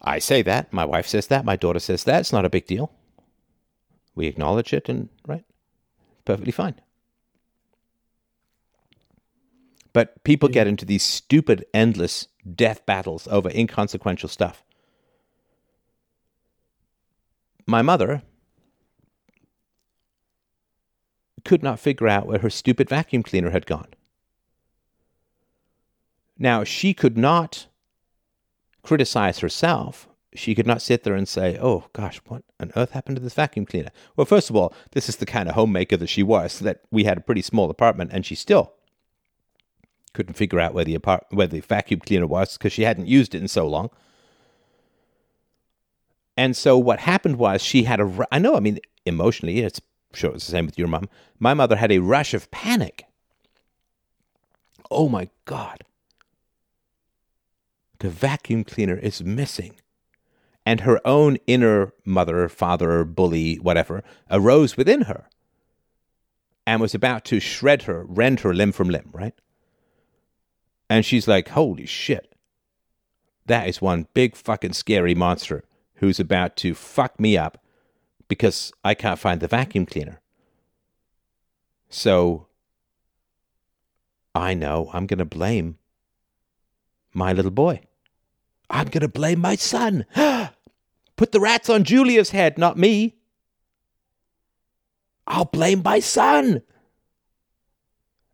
I 0.00 0.18
say 0.18 0.42
that. 0.42 0.72
My 0.72 0.84
wife 0.84 1.06
says 1.06 1.26
that. 1.28 1.44
My 1.44 1.56
daughter 1.56 1.80
says 1.80 2.04
that. 2.04 2.20
It's 2.20 2.32
not 2.32 2.44
a 2.44 2.50
big 2.50 2.66
deal. 2.66 2.92
We 4.14 4.26
acknowledge 4.26 4.72
it 4.72 4.88
and, 4.88 5.08
right? 5.26 5.44
perfectly 6.28 6.52
fine. 6.52 6.74
But 9.94 10.22
people 10.24 10.50
get 10.50 10.66
into 10.66 10.84
these 10.84 11.02
stupid, 11.02 11.64
endless 11.72 12.28
death 12.54 12.84
battles 12.84 13.26
over 13.28 13.48
inconsequential 13.48 14.28
stuff. 14.28 14.62
My 17.66 17.80
mother 17.80 18.22
could 21.46 21.62
not 21.62 21.80
figure 21.80 22.08
out 22.08 22.26
where 22.26 22.40
her 22.40 22.50
stupid 22.50 22.90
vacuum 22.90 23.22
cleaner 23.22 23.50
had 23.50 23.64
gone. 23.64 23.88
Now, 26.38 26.62
she 26.62 26.92
could 26.92 27.16
not 27.16 27.67
criticize 28.88 29.38
herself 29.40 30.08
she 30.34 30.54
could 30.54 30.66
not 30.66 30.82
sit 30.82 31.02
there 31.04 31.14
and 31.14 31.26
say, 31.28 31.58
"Oh 31.60 31.84
gosh, 31.92 32.20
what 32.26 32.42
on 32.60 32.70
earth 32.76 32.90
happened 32.92 33.16
to 33.16 33.22
this 33.22 33.34
vacuum 33.34 33.66
cleaner?" 33.66 33.90
Well, 34.16 34.24
first 34.26 34.50
of 34.50 34.56
all, 34.56 34.74
this 34.92 35.08
is 35.08 35.16
the 35.16 35.26
kind 35.26 35.48
of 35.48 35.54
homemaker 35.54 35.96
that 35.96 36.08
she 36.08 36.22
was. 36.22 36.58
That 36.60 36.82
we 36.90 37.04
had 37.04 37.18
a 37.18 37.22
pretty 37.22 37.42
small 37.42 37.70
apartment, 37.70 38.10
and 38.12 38.24
she 38.26 38.34
still 38.34 38.74
couldn't 40.12 40.34
figure 40.34 40.60
out 40.60 40.74
where 40.74 40.84
the 40.84 40.94
apart- 40.94 41.26
where 41.30 41.46
the 41.46 41.60
vacuum 41.60 42.00
cleaner 42.00 42.26
was 42.26 42.56
because 42.56 42.72
she 42.72 42.82
hadn't 42.82 43.06
used 43.06 43.34
it 43.34 43.42
in 43.42 43.48
so 43.48 43.66
long. 43.66 43.90
And 46.36 46.56
so 46.56 46.78
what 46.78 47.00
happened 47.00 47.36
was 47.36 47.62
she 47.62 47.82
had 47.82 47.98
a, 48.00 48.26
I 48.30 48.38
know, 48.38 48.54
I 48.54 48.60
mean, 48.60 48.78
emotionally, 49.04 49.58
it's 49.60 49.80
sure 50.12 50.34
it's 50.34 50.46
the 50.46 50.52
same 50.52 50.66
with 50.66 50.78
your 50.78 50.88
mom. 50.88 51.08
My 51.38 51.52
mother 51.52 51.76
had 51.76 51.90
a 51.90 51.98
rush 51.98 52.32
of 52.32 52.50
panic. 52.50 53.04
Oh 54.90 55.08
my 55.08 55.28
God. 55.46 55.84
The 58.00 58.10
vacuum 58.10 58.64
cleaner 58.64 58.96
is 58.96 59.22
missing. 59.22 59.76
And 60.64 60.80
her 60.80 61.00
own 61.06 61.38
inner 61.46 61.92
mother, 62.04 62.48
father, 62.48 63.04
bully, 63.04 63.56
whatever, 63.56 64.04
arose 64.30 64.76
within 64.76 65.02
her 65.02 65.28
and 66.68 66.82
was 66.82 66.94
about 66.94 67.24
to 67.24 67.40
shred 67.40 67.84
her, 67.84 68.04
rend 68.04 68.40
her 68.40 68.52
limb 68.52 68.72
from 68.72 68.90
limb, 68.90 69.08
right? 69.12 69.32
And 70.90 71.02
she's 71.02 71.26
like, 71.26 71.48
holy 71.48 71.86
shit. 71.86 72.34
That 73.46 73.66
is 73.66 73.80
one 73.80 74.06
big 74.12 74.36
fucking 74.36 74.74
scary 74.74 75.14
monster 75.14 75.64
who's 75.94 76.20
about 76.20 76.56
to 76.56 76.74
fuck 76.74 77.18
me 77.18 77.38
up 77.38 77.58
because 78.28 78.70
I 78.84 78.92
can't 78.92 79.18
find 79.18 79.40
the 79.40 79.48
vacuum 79.48 79.86
cleaner. 79.86 80.20
So 81.88 82.48
I 84.34 84.52
know 84.52 84.90
I'm 84.92 85.06
going 85.06 85.18
to 85.18 85.24
blame 85.24 85.78
my 87.14 87.32
little 87.32 87.50
boy. 87.50 87.80
I'm 88.70 88.88
going 88.88 89.02
to 89.02 89.08
blame 89.08 89.40
my 89.40 89.56
son. 89.56 90.04
Put 91.16 91.32
the 91.32 91.40
rats 91.40 91.68
on 91.68 91.84
Julia's 91.84 92.30
head, 92.30 92.58
not 92.58 92.78
me. 92.78 93.16
I'll 95.26 95.46
blame 95.46 95.82
my 95.84 96.00
son. 96.00 96.62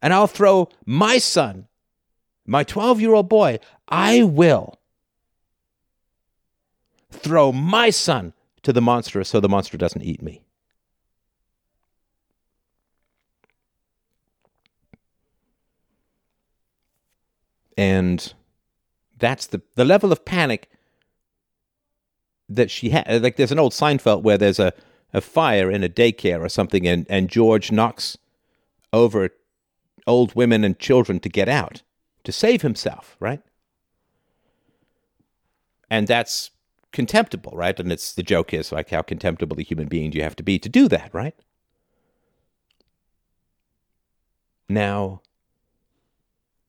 And 0.02 0.12
I'll 0.12 0.27
throw 0.27 0.69
my 0.85 1.19
son, 1.19 1.66
my 2.47 2.62
12 2.62 3.01
year 3.01 3.15
old 3.15 3.28
boy, 3.28 3.59
I 3.89 4.23
will 4.23 4.78
throw 7.11 7.52
my 7.52 7.90
son 7.90 8.35
to 8.62 8.73
the 8.73 8.82
monster 8.82 9.24
so 9.24 9.40
the 9.40 9.48
monster 9.48 9.78
doesn't 9.78 10.02
eat 10.02 10.20
me. 10.20 10.43
And 17.77 18.35
that's 19.19 19.47
the, 19.47 19.62
the 19.74 19.85
level 19.85 20.12
of 20.12 20.24
panic 20.24 20.69
that 22.49 22.70
she 22.70 22.91
had. 22.91 23.23
Like 23.23 23.36
there's 23.36 23.53
an 23.53 23.59
old 23.59 23.73
Seinfeld 23.73 24.23
where 24.23 24.39
there's 24.39 24.59
a, 24.59 24.73
a 25.12 25.20
fire 25.20 25.70
in 25.70 25.85
a 25.85 25.89
daycare 25.89 26.41
or 26.41 26.49
something, 26.49 26.86
and, 26.86 27.07
and 27.09 27.28
George 27.28 27.73
knocks 27.73 28.19
over 28.93 29.31
old 30.07 30.35
women 30.35 30.65
and 30.65 30.78
children 30.78 31.20
to 31.20 31.28
get 31.28 31.49
out 31.49 31.82
to 32.24 32.32
save 32.32 32.62
himself, 32.62 33.16
right? 33.20 33.41
And 35.91 36.09
that's 36.09 36.51
contemptible, 36.93 37.53
right? 37.55 37.78
And 37.78 37.93
it's 37.93 38.12
the 38.12 38.23
joke 38.23 38.55
is 38.55 38.73
like 38.73 38.91
how 38.91 39.03
contemptible 39.03 39.59
a 39.59 39.62
human 39.62 39.89
being 39.89 40.11
do 40.11 40.19
you 40.19 40.24
have 40.24 40.36
to 40.36 40.43
be 40.43 40.59
to 40.59 40.69
do 40.69 40.89
that, 40.89 41.12
right? 41.12 41.35
Now, 44.69 45.20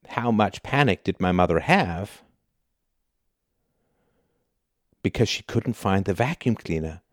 how 0.09 0.31
much 0.31 0.63
panic 0.63 1.03
did 1.03 1.19
my 1.19 1.31
mother 1.31 1.59
have? 1.61 2.21
Because 5.05 5.29
she 5.29 5.43
couldn't 5.43 5.73
find 5.73 6.05
the 6.05 6.15
vacuum 6.15 6.55
cleaner. 6.55 7.03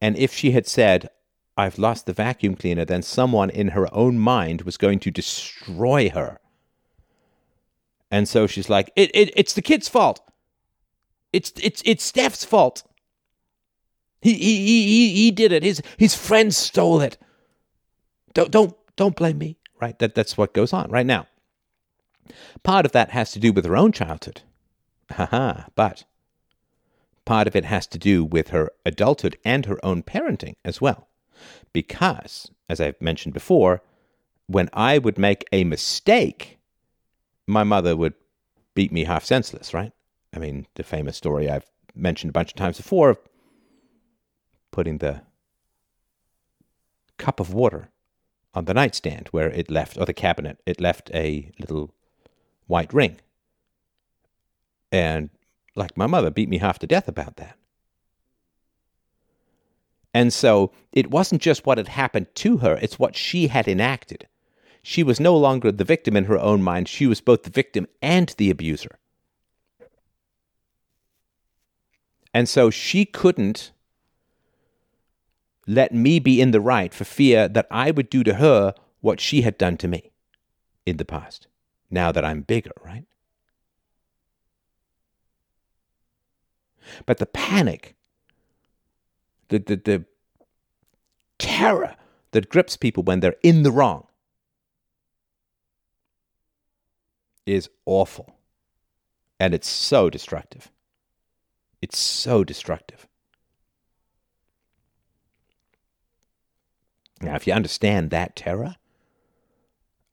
And 0.00 0.18
if 0.18 0.34
she 0.34 0.50
had 0.50 0.66
said, 0.66 1.08
I've 1.56 1.78
lost 1.78 2.06
the 2.06 2.12
vacuum 2.12 2.56
cleaner, 2.56 2.84
then 2.84 3.02
someone 3.02 3.48
in 3.48 3.68
her 3.68 3.86
own 3.94 4.18
mind 4.18 4.62
was 4.62 4.76
going 4.76 4.98
to 4.98 5.12
destroy 5.12 6.10
her. 6.10 6.40
And 8.10 8.28
so 8.28 8.48
she's 8.48 8.68
like, 8.68 8.90
it, 8.96 9.12
it, 9.14 9.30
it's 9.36 9.52
the 9.52 9.62
kid's 9.62 9.88
fault. 9.88 10.20
It's 11.32 11.52
it's 11.62 11.80
it's 11.84 12.02
Stef's 12.02 12.44
fault. 12.44 12.82
He 14.20 14.34
he 14.34 14.56
he 14.66 15.14
he 15.14 15.30
did 15.30 15.52
it. 15.52 15.62
His 15.62 15.80
his 15.96 16.16
friends 16.16 16.56
stole 16.56 17.00
it. 17.02 17.18
Don't 18.34 18.50
don't 18.50 18.74
don't 18.96 19.14
blame 19.14 19.38
me. 19.38 19.58
Right? 19.80 19.96
That 20.00 20.16
that's 20.16 20.36
what 20.36 20.54
goes 20.54 20.72
on 20.72 20.90
right 20.90 21.06
now. 21.06 21.28
Part 22.64 22.84
of 22.84 22.90
that 22.90 23.10
has 23.10 23.30
to 23.30 23.38
do 23.38 23.52
with 23.52 23.64
her 23.64 23.76
own 23.76 23.92
childhood. 23.92 24.42
Haha, 25.12 25.66
but 25.76 26.02
part 27.24 27.46
of 27.46 27.56
it 27.56 27.64
has 27.64 27.86
to 27.88 27.98
do 27.98 28.24
with 28.24 28.48
her 28.48 28.70
adulthood 28.84 29.36
and 29.44 29.66
her 29.66 29.84
own 29.84 30.02
parenting 30.02 30.54
as 30.64 30.80
well. 30.80 31.08
Because, 31.72 32.50
as 32.68 32.80
I've 32.80 33.00
mentioned 33.00 33.34
before, 33.34 33.82
when 34.46 34.68
I 34.72 34.98
would 34.98 35.18
make 35.18 35.44
a 35.52 35.64
mistake, 35.64 36.58
my 37.46 37.64
mother 37.64 37.96
would 37.96 38.14
beat 38.74 38.92
me 38.92 39.04
half 39.04 39.24
senseless, 39.24 39.72
right? 39.72 39.92
I 40.34 40.38
mean, 40.38 40.66
the 40.74 40.82
famous 40.82 41.16
story 41.16 41.50
I've 41.50 41.66
mentioned 41.94 42.30
a 42.30 42.32
bunch 42.32 42.50
of 42.50 42.56
times 42.56 42.76
before 42.76 43.10
of 43.10 43.18
putting 44.70 44.98
the 44.98 45.22
cup 47.18 47.38
of 47.38 47.52
water 47.52 47.90
on 48.54 48.64
the 48.64 48.74
nightstand 48.74 49.28
where 49.28 49.50
it 49.50 49.70
left, 49.70 49.96
or 49.96 50.04
the 50.04 50.12
cabinet, 50.12 50.58
it 50.66 50.80
left 50.80 51.10
a 51.14 51.50
little 51.58 51.94
white 52.66 52.92
ring. 52.92 53.18
And 54.90 55.30
like 55.74 55.96
my 55.96 56.06
mother 56.06 56.30
beat 56.30 56.48
me 56.48 56.58
half 56.58 56.78
to 56.80 56.86
death 56.86 57.08
about 57.08 57.36
that. 57.36 57.56
And 60.14 60.32
so 60.32 60.72
it 60.92 61.10
wasn't 61.10 61.40
just 61.40 61.64
what 61.64 61.78
had 61.78 61.88
happened 61.88 62.34
to 62.36 62.58
her, 62.58 62.78
it's 62.82 62.98
what 62.98 63.16
she 63.16 63.46
had 63.46 63.66
enacted. 63.66 64.28
She 64.82 65.02
was 65.02 65.20
no 65.20 65.36
longer 65.36 65.72
the 65.72 65.84
victim 65.84 66.16
in 66.16 66.24
her 66.24 66.38
own 66.38 66.62
mind, 66.62 66.88
she 66.88 67.06
was 67.06 67.20
both 67.20 67.44
the 67.44 67.50
victim 67.50 67.86
and 68.02 68.34
the 68.36 68.50
abuser. 68.50 68.98
And 72.34 72.48
so 72.48 72.70
she 72.70 73.04
couldn't 73.04 73.72
let 75.66 75.92
me 75.94 76.18
be 76.18 76.40
in 76.40 76.50
the 76.50 76.60
right 76.60 76.92
for 76.92 77.04
fear 77.04 77.48
that 77.48 77.66
I 77.70 77.90
would 77.90 78.10
do 78.10 78.24
to 78.24 78.34
her 78.34 78.74
what 79.00 79.20
she 79.20 79.42
had 79.42 79.58
done 79.58 79.76
to 79.78 79.88
me 79.88 80.12
in 80.84 80.96
the 80.96 81.04
past, 81.04 81.46
now 81.90 82.10
that 82.12 82.24
I'm 82.24 82.42
bigger, 82.42 82.72
right? 82.84 83.04
But 87.06 87.18
the 87.18 87.26
panic, 87.26 87.94
the, 89.48 89.58
the, 89.58 89.76
the 89.76 90.04
terror 91.38 91.96
that 92.32 92.48
grips 92.48 92.76
people 92.76 93.02
when 93.02 93.20
they're 93.20 93.36
in 93.42 93.62
the 93.62 93.72
wrong 93.72 94.06
is 97.46 97.68
awful. 97.86 98.36
And 99.38 99.54
it's 99.54 99.68
so 99.68 100.08
destructive. 100.08 100.70
It's 101.80 101.98
so 101.98 102.44
destructive. 102.44 103.08
Now, 107.20 107.34
if 107.34 107.46
you 107.46 107.52
understand 107.52 108.10
that 108.10 108.36
terror 108.36 108.76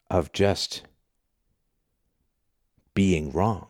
of 0.10 0.32
just 0.32 0.84
being 2.94 3.32
wrong, 3.32 3.68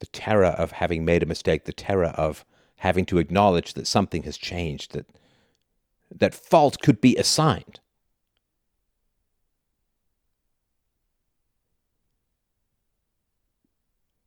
the 0.00 0.06
terror 0.06 0.46
of 0.46 0.72
having 0.72 1.04
made 1.04 1.22
a 1.22 1.26
mistake, 1.26 1.64
the 1.64 1.72
terror 1.72 2.12
of 2.16 2.44
having 2.76 3.06
to 3.06 3.18
acknowledge 3.18 3.74
that 3.74 3.86
something 3.86 4.24
has 4.24 4.36
changed, 4.36 4.92
that, 4.92 5.06
that 6.14 6.34
fault 6.34 6.80
could 6.80 7.00
be 7.00 7.16
assigned. 7.16 7.80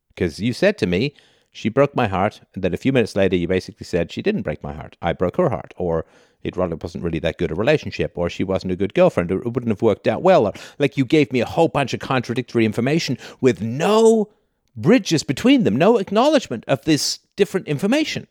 Because 0.10 0.40
you 0.40 0.54
said 0.54 0.78
to 0.80 0.88
me, 0.88 1.14
she 1.52 1.70
broke 1.70 1.96
my 1.96 2.08
heart, 2.08 2.42
and 2.54 2.64
then 2.64 2.74
a 2.74 2.78
few 2.78 2.92
minutes 2.92 3.16
later, 3.16 3.36
you 3.36 3.48
basically 3.48 3.86
said 3.86 4.12
she 4.12 4.22
didn't 4.22 4.42
break 4.42 4.64
my 4.64 4.74
heart. 4.74 4.98
I 5.02 5.14
broke 5.14 5.38
her 5.38 5.50
heart, 5.50 5.74
or 5.78 6.06
it 6.44 6.56
wasn't 6.56 7.04
really 7.04 7.20
that 7.20 7.38
good 7.38 7.52
a 7.52 7.56
relationship, 7.56 8.14
or 8.16 8.30
she 8.30 8.44
wasn't 8.44 8.72
a 8.72 8.76
good 8.76 8.94
girlfriend, 8.94 9.32
or 9.32 9.42
it 9.42 9.54
wouldn't 9.54 9.70
have 9.70 9.82
worked 9.82 10.08
out 10.08 10.22
well. 10.22 10.48
Or, 10.48 10.54
like 10.80 10.98
you 10.98 11.06
gave 11.06 11.32
me 11.32 11.42
a 11.42 11.46
whole 11.46 11.68
bunch 11.68 11.94
of 11.94 12.00
contradictory 12.00 12.66
information 12.66 13.18
with 13.42 13.62
no 13.62 14.30
bridges 14.78 15.24
between 15.24 15.64
them, 15.64 15.76
no 15.76 15.98
acknowledgement 15.98 16.64
of 16.68 16.84
this 16.86 17.20
different 17.36 17.68
information. 17.68 18.28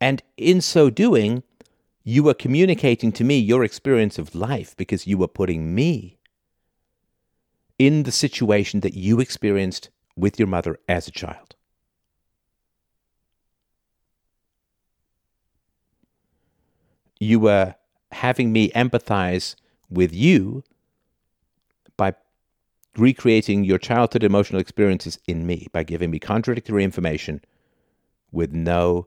And 0.00 0.22
in 0.36 0.60
so 0.60 0.90
doing, 0.90 1.42
you 2.02 2.22
were 2.22 2.34
communicating 2.34 3.12
to 3.12 3.24
me 3.24 3.38
your 3.38 3.62
experience 3.62 4.18
of 4.18 4.34
life 4.34 4.76
because 4.76 5.06
you 5.06 5.18
were 5.18 5.28
putting 5.28 5.74
me 5.74 6.18
in 7.78 8.02
the 8.02 8.12
situation 8.12 8.80
that 8.80 8.94
you 8.94 9.20
experienced 9.20 9.90
with 10.16 10.38
your 10.38 10.48
mother 10.48 10.78
as 10.88 11.06
a 11.06 11.10
child. 11.10 11.54
You 17.18 17.38
were 17.38 17.74
having 18.12 18.52
me 18.52 18.70
empathize 18.70 19.54
with 19.90 20.14
you 20.14 20.64
recreating 22.96 23.64
your 23.64 23.78
childhood 23.78 24.24
emotional 24.24 24.60
experiences 24.60 25.18
in 25.26 25.46
me, 25.46 25.68
by 25.72 25.82
giving 25.82 26.10
me 26.10 26.18
contradictory 26.18 26.84
information 26.84 27.40
with 28.32 28.52
no 28.52 29.06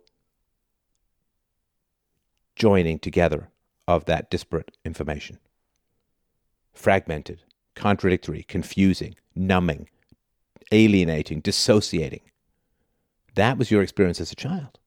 joining 2.55 2.99
together 2.99 3.49
of 3.87 4.05
that 4.05 4.29
disparate 4.29 4.77
information. 4.85 5.39
Fragmented, 6.73 7.41
contradictory, 7.75 8.43
confusing, 8.43 9.15
numbing, 9.35 9.89
alienating, 10.71 11.41
dissociating. 11.41 12.21
That 13.35 13.57
was 13.57 13.71
your 13.71 13.81
experience 13.81 14.21
as 14.21 14.31
a 14.31 14.35
child. 14.35 14.79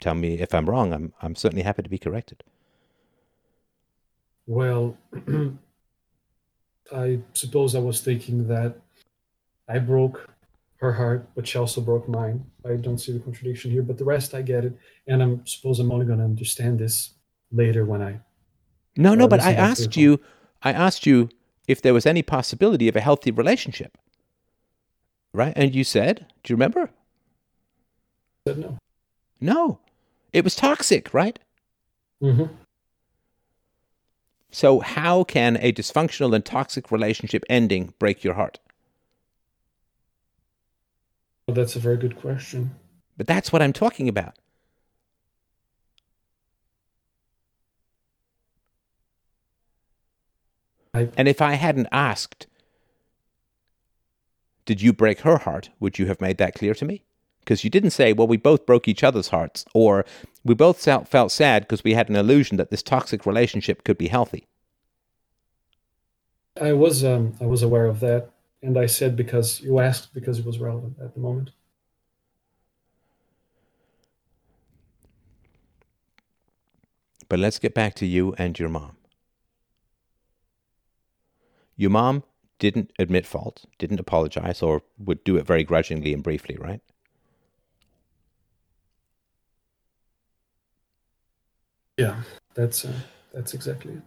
Tell 0.00 0.14
me 0.14 0.34
if 0.40 0.54
I'm 0.54 0.68
wrong. 0.68 0.92
I'm, 0.92 1.12
I'm 1.22 1.34
certainly 1.34 1.62
happy 1.62 1.82
to 1.82 1.88
be 1.88 1.98
corrected. 1.98 2.42
Well, 4.46 4.96
I 6.94 7.20
suppose 7.34 7.74
I 7.74 7.78
was 7.80 8.00
thinking 8.00 8.46
that 8.48 8.76
I 9.68 9.78
broke 9.78 10.28
her 10.76 10.92
heart, 10.92 11.28
but 11.34 11.46
she 11.46 11.58
also 11.58 11.80
broke 11.80 12.08
mine. 12.08 12.44
I 12.64 12.76
don't 12.76 12.98
see 12.98 13.12
the 13.12 13.18
contradiction 13.18 13.70
here, 13.70 13.82
but 13.82 13.98
the 13.98 14.04
rest 14.04 14.34
I 14.34 14.42
get 14.42 14.64
it. 14.64 14.78
And 15.06 15.22
I 15.22 15.38
suppose 15.44 15.80
I'm 15.80 15.90
only 15.90 16.06
going 16.06 16.18
to 16.18 16.24
understand 16.24 16.78
this 16.78 17.14
later 17.50 17.84
when 17.84 18.02
I. 18.02 18.20
No, 18.96 19.14
no, 19.14 19.24
uh, 19.24 19.28
but 19.28 19.40
I 19.40 19.50
listen 19.50 19.56
back 19.56 19.76
to 19.76 19.82
asked 19.82 19.96
you, 19.96 20.20
I 20.62 20.72
asked 20.72 21.06
you 21.06 21.28
if 21.66 21.82
there 21.82 21.94
was 21.94 22.06
any 22.06 22.22
possibility 22.22 22.88
of 22.88 22.96
a 22.96 23.00
healthy 23.00 23.30
relationship. 23.30 23.98
Right? 25.32 25.52
And 25.56 25.74
you 25.74 25.84
said, 25.84 26.26
do 26.44 26.52
you 26.52 26.56
remember? 26.56 26.90
Said 28.46 28.58
no. 28.58 28.78
No. 29.40 29.80
It 30.32 30.44
was 30.44 30.54
toxic, 30.54 31.12
right? 31.12 31.38
hmm 32.20 32.44
So, 34.50 34.80
how 34.80 35.24
can 35.24 35.56
a 35.60 35.72
dysfunctional 35.72 36.34
and 36.34 36.44
toxic 36.44 36.90
relationship 36.90 37.44
ending 37.48 37.94
break 37.98 38.24
your 38.24 38.34
heart? 38.34 38.58
Well, 41.46 41.54
that's 41.54 41.76
a 41.76 41.80
very 41.80 41.96
good 41.96 42.16
question. 42.16 42.74
But 43.16 43.26
that's 43.26 43.52
what 43.52 43.62
I'm 43.62 43.72
talking 43.72 44.08
about. 44.08 44.36
I- 50.94 51.10
And 51.16 51.28
if 51.28 51.40
I 51.40 51.54
hadn't 51.54 51.88
asked, 51.92 52.46
did 54.66 54.82
you 54.82 54.92
break 54.92 55.20
her 55.20 55.38
heart? 55.38 55.70
Would 55.80 55.98
you 55.98 56.06
have 56.06 56.20
made 56.20 56.38
that 56.38 56.54
clear 56.54 56.74
to 56.74 56.84
me? 56.84 57.05
Because 57.46 57.62
you 57.62 57.70
didn't 57.70 57.90
say, 57.90 58.12
well, 58.12 58.26
we 58.26 58.36
both 58.36 58.66
broke 58.66 58.88
each 58.88 59.04
other's 59.04 59.28
hearts, 59.28 59.64
or 59.72 60.04
we 60.44 60.52
both 60.52 60.82
felt 60.82 61.30
sad 61.30 61.62
because 61.62 61.84
we 61.84 61.94
had 61.94 62.08
an 62.08 62.16
illusion 62.16 62.56
that 62.56 62.70
this 62.70 62.82
toxic 62.82 63.24
relationship 63.24 63.84
could 63.84 63.96
be 63.96 64.08
healthy. 64.08 64.48
I 66.60 66.72
was 66.72 67.04
um, 67.04 67.34
I 67.40 67.46
was 67.46 67.62
aware 67.62 67.86
of 67.86 68.00
that, 68.00 68.30
and 68.62 68.76
I 68.76 68.86
said 68.86 69.14
because 69.14 69.60
you 69.60 69.78
asked 69.78 70.12
because 70.12 70.40
it 70.40 70.44
was 70.44 70.58
relevant 70.58 70.96
at 71.00 71.14
the 71.14 71.20
moment. 71.20 71.50
But 77.28 77.38
let's 77.38 77.60
get 77.60 77.74
back 77.74 77.94
to 77.96 78.06
you 78.06 78.34
and 78.38 78.58
your 78.58 78.68
mom. 78.68 78.96
Your 81.76 81.90
mom 81.90 82.24
didn't 82.58 82.90
admit 82.98 83.24
fault, 83.24 83.66
didn't 83.78 84.00
apologize, 84.00 84.62
or 84.62 84.82
would 84.98 85.22
do 85.22 85.36
it 85.36 85.46
very 85.46 85.62
grudgingly 85.62 86.12
and 86.12 86.24
briefly, 86.24 86.56
right? 86.56 86.80
Yeah, 91.96 92.22
that's 92.54 92.84
uh, 92.84 92.92
that's 93.32 93.54
exactly 93.54 93.94
it. 93.94 94.02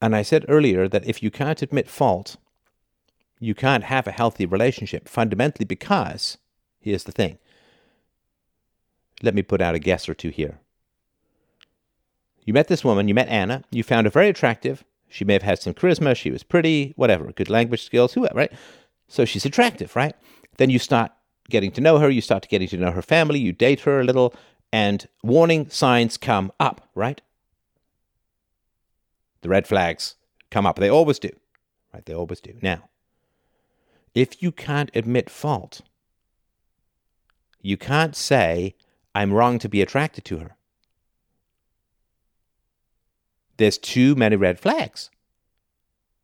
And 0.00 0.14
I 0.14 0.22
said 0.22 0.44
earlier 0.48 0.88
that 0.88 1.06
if 1.06 1.22
you 1.22 1.30
can't 1.30 1.62
admit 1.62 1.88
fault, 1.88 2.36
you 3.40 3.54
can't 3.54 3.84
have 3.84 4.06
a 4.06 4.12
healthy 4.12 4.46
relationship, 4.46 5.08
fundamentally 5.08 5.64
because, 5.64 6.38
here's 6.80 7.04
the 7.04 7.12
thing. 7.12 7.38
Let 9.22 9.34
me 9.34 9.42
put 9.42 9.60
out 9.60 9.74
a 9.74 9.80
guess 9.80 10.08
or 10.08 10.14
two 10.14 10.30
here. 10.30 10.58
You 12.44 12.52
met 12.52 12.68
this 12.68 12.84
woman, 12.84 13.08
you 13.08 13.14
met 13.14 13.28
Anna, 13.28 13.64
you 13.70 13.82
found 13.82 14.06
her 14.06 14.10
very 14.10 14.28
attractive. 14.28 14.84
She 15.08 15.24
may 15.24 15.34
have 15.34 15.42
had 15.42 15.58
some 15.58 15.74
charisma, 15.74 16.16
she 16.16 16.30
was 16.30 16.42
pretty, 16.42 16.92
whatever, 16.96 17.32
good 17.32 17.50
language 17.50 17.84
skills, 17.84 18.14
whoever, 18.14 18.34
right? 18.34 18.52
So 19.08 19.24
she's 19.24 19.44
attractive, 19.44 19.94
right? 19.96 20.14
Then 20.58 20.70
you 20.70 20.78
start 20.78 21.12
getting 21.50 21.72
to 21.72 21.80
know 21.80 21.98
her, 21.98 22.10
you 22.10 22.20
start 22.20 22.48
getting 22.48 22.68
to 22.68 22.76
know 22.76 22.90
her 22.90 23.02
family, 23.02 23.40
you 23.40 23.52
date 23.52 23.80
her 23.80 24.00
a 24.00 24.04
little, 24.04 24.34
and 24.72 25.08
warning 25.22 25.68
signs 25.70 26.16
come 26.16 26.52
up, 26.60 26.88
right? 26.94 27.20
The 29.40 29.48
red 29.48 29.66
flags 29.66 30.16
come 30.50 30.66
up. 30.66 30.76
They 30.76 30.90
always 30.90 31.18
do, 31.18 31.30
right? 31.92 32.04
They 32.04 32.14
always 32.14 32.40
do. 32.40 32.54
Now, 32.60 32.88
if 34.14 34.42
you 34.42 34.52
can't 34.52 34.90
admit 34.94 35.30
fault, 35.30 35.80
you 37.62 37.76
can't 37.76 38.16
say, 38.16 38.74
I'm 39.14 39.32
wrong 39.32 39.58
to 39.60 39.68
be 39.68 39.82
attracted 39.82 40.24
to 40.26 40.38
her. 40.38 40.56
There's 43.56 43.78
too 43.78 44.14
many 44.14 44.36
red 44.36 44.60
flags 44.60 45.10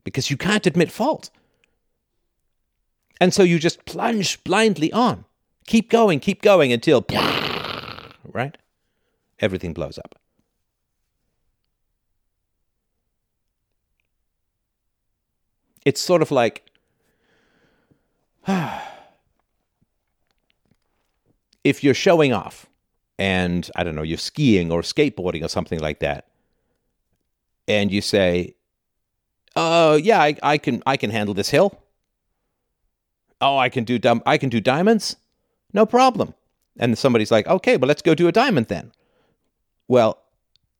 because 0.04 0.30
you 0.30 0.36
can't 0.36 0.66
admit 0.66 0.92
fault. 0.92 1.30
And 3.20 3.32
so 3.32 3.42
you 3.42 3.58
just 3.58 3.84
plunge 3.84 4.42
blindly 4.44 4.92
on. 4.92 5.24
Keep 5.66 5.90
going, 5.90 6.20
keep 6.20 6.42
going 6.42 6.72
until, 6.72 7.00
right? 8.32 8.56
Everything 9.40 9.72
blows 9.72 9.98
up. 9.98 10.14
It's 15.84 16.00
sort 16.00 16.22
of 16.22 16.30
like 16.30 16.64
if 21.64 21.82
you're 21.82 21.94
showing 21.94 22.32
off 22.32 22.66
and 23.18 23.70
I 23.76 23.84
don't 23.84 23.94
know, 23.94 24.02
you're 24.02 24.18
skiing 24.18 24.72
or 24.72 24.82
skateboarding 24.82 25.44
or 25.44 25.48
something 25.48 25.78
like 25.80 26.00
that, 26.00 26.26
and 27.68 27.92
you 27.92 28.00
say, 28.00 28.54
"Oh 29.56 29.94
yeah, 29.94 30.20
I, 30.20 30.36
I 30.42 30.58
can 30.58 30.82
I 30.86 30.96
can 30.96 31.10
handle 31.10 31.34
this 31.34 31.50
hill. 31.50 31.80
Oh, 33.40 33.56
I 33.58 33.68
can 33.68 33.84
do 33.84 33.98
dum- 33.98 34.22
I 34.26 34.38
can 34.38 34.48
do 34.48 34.60
diamonds, 34.60 35.16
no 35.72 35.86
problem." 35.86 36.34
And 36.78 36.98
somebody's 36.98 37.30
like, 37.30 37.46
"Okay, 37.46 37.76
well 37.76 37.88
let's 37.88 38.02
go 38.02 38.14
do 38.14 38.28
a 38.28 38.32
diamond 38.32 38.66
then." 38.66 38.92
Well, 39.86 40.18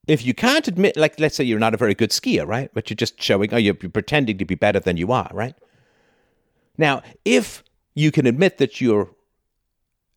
if 0.07 0.25
you 0.25 0.35
can't 0.35 0.69
admit, 0.69 0.97
like 0.97 1.19
let's 1.19 1.37
say 1.37 1.45
you're 1.45 1.59
not 1.59 1.75
a 1.75 1.79
very 1.79 1.95
good 1.95 2.11
skier, 2.11 2.47
right? 2.47 2.71
But 2.75 2.91
you're 2.91 2.97
just 2.97 3.21
showing, 3.23 3.53
oh, 3.53 3.57
you're 3.57 3.75
pretending 3.75 4.39
to 4.39 4.45
be 4.45 4.55
better 4.55 4.81
than 4.81 4.97
you 4.97 5.13
are, 5.13 5.31
right? 5.33 5.55
Now, 6.77 7.03
if 7.25 7.63
you 7.95 8.11
can 8.11 8.27
admit 8.27 8.59
that 8.59 8.81
you're 8.81 9.11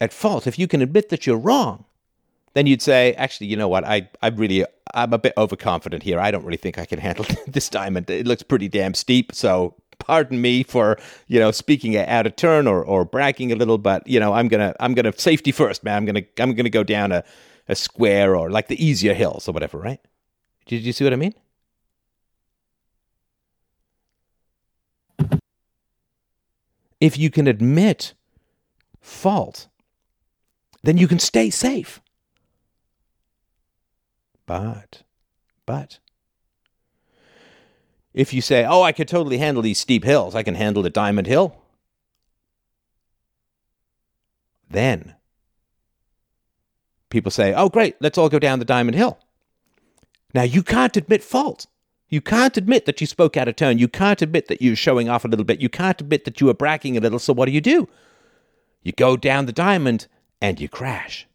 at 0.01 0.11
fault, 0.11 0.47
if 0.47 0.59
you 0.59 0.67
can 0.67 0.81
admit 0.81 1.09
that 1.09 1.25
you're 1.25 1.37
wrong, 1.37 1.85
then 2.53 2.65
you'd 2.65 2.81
say, 2.81 3.13
actually, 3.13 3.47
you 3.47 3.55
know 3.55 3.67
what? 3.67 3.85
I, 3.85 4.09
I 4.21 4.29
really, 4.29 4.65
I'm 4.93 5.13
a 5.13 5.19
bit 5.19 5.33
overconfident 5.37 6.03
here. 6.03 6.19
I 6.19 6.31
don't 6.31 6.43
really 6.43 6.57
think 6.57 6.77
I 6.77 6.85
can 6.85 6.99
handle 6.99 7.25
this 7.47 7.69
diamond. 7.69 8.09
It 8.09 8.27
looks 8.27 8.43
pretty 8.43 8.67
damn 8.67 8.93
steep. 8.93 9.33
So 9.33 9.75
pardon 9.99 10.41
me 10.41 10.63
for, 10.63 10.97
you 11.27 11.39
know, 11.39 11.51
speaking 11.51 11.97
out 11.97 12.25
of 12.25 12.35
turn 12.35 12.67
or, 12.67 12.83
or 12.83 13.05
bragging 13.05 13.51
a 13.51 13.55
little, 13.55 13.77
but 13.77 14.07
you 14.07 14.19
know, 14.19 14.33
I'm 14.33 14.47
gonna, 14.47 14.75
I'm 14.79 14.93
gonna 14.93 15.13
safety 15.17 15.51
first, 15.51 15.83
man. 15.83 15.97
I'm 15.97 16.05
gonna, 16.05 16.23
I'm 16.39 16.53
gonna 16.53 16.69
go 16.69 16.83
down 16.83 17.11
a, 17.11 17.23
a 17.67 17.75
square 17.75 18.35
or 18.35 18.49
like 18.49 18.67
the 18.67 18.83
easier 18.83 19.13
hills 19.13 19.47
or 19.47 19.51
whatever, 19.51 19.77
right? 19.77 19.99
Did 20.65 20.83
you 20.83 20.93
see 20.93 21.03
what 21.03 21.13
I 21.13 21.17
mean? 21.17 21.33
If 26.99 27.17
you 27.17 27.29
can 27.29 27.47
admit 27.47 28.13
fault, 29.01 29.67
then 30.83 30.97
you 30.97 31.07
can 31.07 31.19
stay 31.19 31.49
safe. 31.49 32.01
But, 34.45 35.03
but, 35.65 35.99
if 38.17 38.33
you 38.33 38.41
say, 38.41 38.65
oh, 38.65 38.81
I 38.81 38.93
could 38.93 39.07
totally 39.07 39.37
handle 39.37 39.61
these 39.61 39.77
steep 39.77 40.03
hills, 40.03 40.33
I 40.33 40.41
can 40.41 40.55
handle 40.55 40.81
the 40.81 40.89
Diamond 40.89 41.27
Hill, 41.27 41.55
then 44.71 45.13
people 47.09 47.29
say, 47.29 47.53
oh, 47.53 47.69
great, 47.69 47.95
let's 48.01 48.17
all 48.17 48.27
go 48.27 48.39
down 48.39 48.57
the 48.57 48.65
Diamond 48.65 48.97
Hill. 48.97 49.19
Now, 50.33 50.41
you 50.41 50.63
can't 50.63 50.97
admit 50.97 51.23
fault. 51.23 51.67
You 52.09 52.19
can't 52.19 52.57
admit 52.57 52.87
that 52.87 52.99
you 52.99 53.05
spoke 53.05 53.37
out 53.37 53.47
of 53.47 53.55
turn. 53.55 53.77
You 53.77 53.87
can't 53.87 54.21
admit 54.23 54.47
that 54.47 54.63
you're 54.63 54.75
showing 54.75 55.09
off 55.09 55.23
a 55.23 55.27
little 55.27 55.45
bit. 55.45 55.61
You 55.61 55.69
can't 55.69 56.01
admit 56.01 56.25
that 56.25 56.41
you 56.41 56.47
were 56.47 56.55
bragging 56.55 56.97
a 56.97 56.99
little. 56.99 57.19
So, 57.19 57.33
what 57.33 57.45
do 57.45 57.51
you 57.51 57.61
do? 57.61 57.87
You 58.81 58.93
go 58.93 59.15
down 59.15 59.45
the 59.45 59.51
diamond 59.51 60.07
and 60.41 60.59
you 60.59 60.67
crash. 60.67 61.27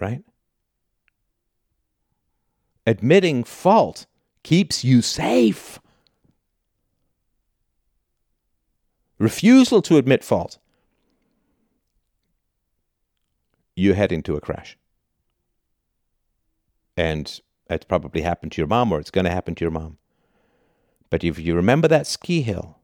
Right? 0.00 0.24
Admitting 2.86 3.44
fault 3.44 4.06
keeps 4.42 4.84
you 4.84 5.02
safe. 5.02 5.78
Refusal 9.18 9.82
to 9.82 9.98
admit 9.98 10.24
fault 10.24 10.58
you're 13.80 13.94
heading 13.94 14.22
to 14.24 14.36
a 14.36 14.40
crash. 14.40 14.76
And 16.96 17.40
it's 17.68 17.84
probably 17.84 18.22
happened 18.22 18.52
to 18.52 18.60
your 18.60 18.68
mom, 18.68 18.92
or 18.92 19.00
it's 19.00 19.10
going 19.10 19.24
to 19.24 19.30
happen 19.30 19.54
to 19.54 19.64
your 19.64 19.70
mom. 19.70 19.98
But 21.08 21.24
if 21.24 21.38
you 21.38 21.54
remember 21.54 21.88
that 21.88 22.06
ski 22.06 22.42
hill, 22.42 22.78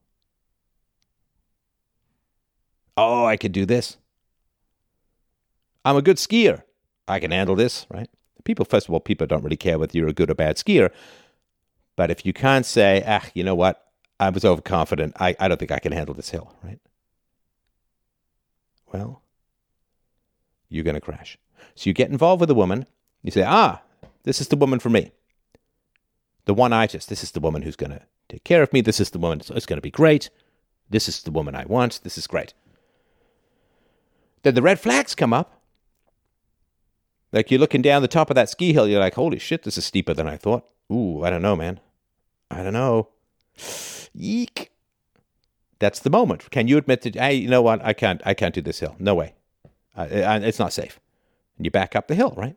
oh, 2.96 3.24
I 3.24 3.36
could 3.36 3.52
do 3.52 3.66
this. 3.66 3.98
I'm 5.84 5.96
a 5.96 6.02
good 6.02 6.16
skier. 6.16 6.62
I 7.06 7.20
can 7.20 7.30
handle 7.30 7.54
this, 7.54 7.86
right? 7.90 8.08
People, 8.46 8.64
first 8.64 8.86
of 8.86 8.94
all, 8.94 9.00
people 9.00 9.26
don't 9.26 9.42
really 9.42 9.56
care 9.56 9.76
whether 9.76 9.98
you're 9.98 10.06
a 10.06 10.12
good 10.12 10.30
or 10.30 10.34
bad 10.36 10.56
skier. 10.56 10.92
But 11.96 12.12
if 12.12 12.24
you 12.24 12.32
can't 12.32 12.64
say, 12.64 13.02
ah, 13.04 13.26
you 13.34 13.42
know 13.42 13.56
what, 13.56 13.84
I 14.20 14.30
was 14.30 14.44
overconfident, 14.44 15.16
I, 15.18 15.34
I 15.40 15.48
don't 15.48 15.58
think 15.58 15.72
I 15.72 15.80
can 15.80 15.90
handle 15.90 16.14
this 16.14 16.30
hill, 16.30 16.54
right? 16.62 16.78
Well, 18.92 19.20
you're 20.68 20.84
going 20.84 20.94
to 20.94 21.00
crash. 21.00 21.36
So 21.74 21.90
you 21.90 21.92
get 21.92 22.08
involved 22.08 22.40
with 22.40 22.48
a 22.48 22.54
woman, 22.54 22.86
you 23.24 23.32
say, 23.32 23.42
ah, 23.42 23.82
this 24.22 24.40
is 24.40 24.46
the 24.46 24.56
woman 24.56 24.78
for 24.78 24.90
me. 24.90 25.10
The 26.44 26.54
one 26.54 26.72
I 26.72 26.86
just, 26.86 27.08
this 27.08 27.24
is 27.24 27.32
the 27.32 27.40
woman 27.40 27.62
who's 27.62 27.74
going 27.74 27.90
to 27.90 28.02
take 28.28 28.44
care 28.44 28.62
of 28.62 28.72
me. 28.72 28.80
This 28.80 29.00
is 29.00 29.10
the 29.10 29.18
woman, 29.18 29.40
it's 29.40 29.66
going 29.66 29.78
to 29.78 29.82
be 29.82 29.90
great. 29.90 30.30
This 30.88 31.08
is 31.08 31.20
the 31.24 31.32
woman 31.32 31.56
I 31.56 31.64
want. 31.64 32.00
This 32.04 32.16
is 32.16 32.28
great. 32.28 32.54
Then 34.44 34.54
the 34.54 34.62
red 34.62 34.78
flags 34.78 35.16
come 35.16 35.32
up. 35.32 35.55
Like 37.32 37.50
you're 37.50 37.60
looking 37.60 37.82
down 37.82 38.02
the 38.02 38.08
top 38.08 38.30
of 38.30 38.34
that 38.34 38.48
ski 38.48 38.72
hill, 38.72 38.88
you're 38.88 39.00
like, 39.00 39.14
holy 39.14 39.38
shit, 39.38 39.64
this 39.64 39.76
is 39.76 39.84
steeper 39.84 40.14
than 40.14 40.28
I 40.28 40.36
thought. 40.36 40.66
Ooh, 40.90 41.24
I 41.24 41.30
don't 41.30 41.42
know, 41.42 41.56
man. 41.56 41.80
I 42.50 42.62
don't 42.62 42.72
know. 42.72 43.08
Yeek. 44.14 44.70
That's 45.78 46.00
the 46.00 46.10
moment. 46.10 46.50
Can 46.50 46.68
you 46.68 46.78
admit 46.78 47.02
that? 47.02 47.16
Hey, 47.16 47.34
you 47.34 47.48
know 47.48 47.62
what? 47.62 47.84
I 47.84 47.92
can't. 47.92 48.22
I 48.24 48.34
can't 48.34 48.54
do 48.54 48.62
this 48.62 48.80
hill. 48.80 48.96
No 48.98 49.14
way. 49.14 49.34
Uh, 49.94 50.06
it's 50.10 50.58
not 50.58 50.72
safe. 50.72 51.00
And 51.56 51.66
you 51.66 51.70
back 51.70 51.94
up 51.94 52.08
the 52.08 52.14
hill, 52.14 52.32
right? 52.36 52.56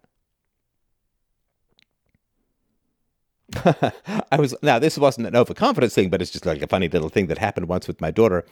I 4.32 4.38
was 4.38 4.56
now. 4.62 4.80
This 4.80 4.98
wasn't 4.98 5.28
an 5.28 5.36
overconfidence 5.36 5.96
thing, 5.96 6.10
but 6.10 6.22
it's 6.22 6.32
just 6.32 6.46
like 6.46 6.62
a 6.62 6.68
funny 6.68 6.88
little 6.88 7.10
thing 7.10 7.28
that 7.28 7.40
happened 7.40 7.68
once 7.68 7.88
with 7.88 8.00
my 8.00 8.12
daughter. 8.12 8.46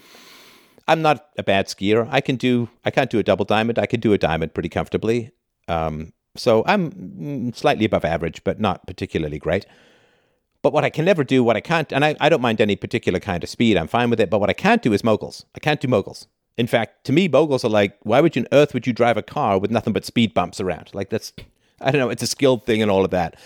I'm 0.88 1.02
not 1.02 1.30
a 1.38 1.44
bad 1.44 1.68
skier. 1.68 2.08
I 2.10 2.22
can 2.22 2.36
do. 2.36 2.70
I 2.84 2.92
can't 2.92 3.10
do 3.10 3.20
a 3.20 3.24
double 3.24 3.46
diamond. 3.46 3.78
I 3.78 3.86
can 3.86 4.00
do 4.00 4.14
a 4.14 4.18
diamond 4.18 4.54
pretty 4.54 4.70
comfortably. 4.70 5.32
Um, 5.68 6.14
so 6.36 6.64
I'm 6.66 6.92
mm, 6.92 7.56
slightly 7.56 7.86
above 7.86 8.06
average, 8.06 8.44
but 8.44 8.60
not 8.60 8.86
particularly 8.88 9.40
great. 9.40 9.66
But 10.62 10.74
what 10.74 10.84
I 10.84 10.90
can 10.90 11.06
never 11.06 11.24
do, 11.24 11.44
what 11.44 11.56
I 11.56 11.62
can't, 11.62 11.92
and 11.94 12.04
I, 12.04 12.16
I 12.20 12.30
don't 12.30 12.42
mind 12.42 12.60
any 12.60 12.76
particular 12.76 13.20
kind 13.20 13.44
of 13.44 13.50
speed, 13.50 13.78
I'm 13.78 13.88
fine 13.88 14.10
with 14.10 14.20
it. 14.20 14.30
But 14.30 14.40
what 14.40 14.50
I 14.50 14.54
can't 14.54 14.82
do 14.82 14.94
is 14.94 15.04
moguls. 15.04 15.46
I 15.56 15.60
can't 15.60 15.80
do 15.80 15.88
moguls. 15.88 16.28
In 16.58 16.68
fact, 16.68 17.04
to 17.06 17.14
me, 17.14 17.28
moguls 17.28 17.64
are 17.64 17.70
like, 17.70 17.98
why 18.02 18.20
would 18.20 18.36
you 18.36 18.42
on 18.42 18.48
earth 18.52 18.74
would 18.74 18.88
you 18.88 18.94
drive 18.94 19.18
a 19.18 19.22
car 19.22 19.60
with 19.60 19.72
nothing 19.72 19.94
but 19.94 20.06
speed 20.06 20.34
bumps 20.34 20.60
around? 20.60 20.90
Like 20.94 21.10
that's, 21.10 21.32
I 21.80 21.92
don't 21.92 22.00
know, 22.00 22.10
it's 22.10 22.24
a 22.24 22.28
skilled 22.28 22.66
thing 22.66 22.82
and 22.82 22.90
all 22.90 23.06
of 23.06 23.12
that. 23.12 23.40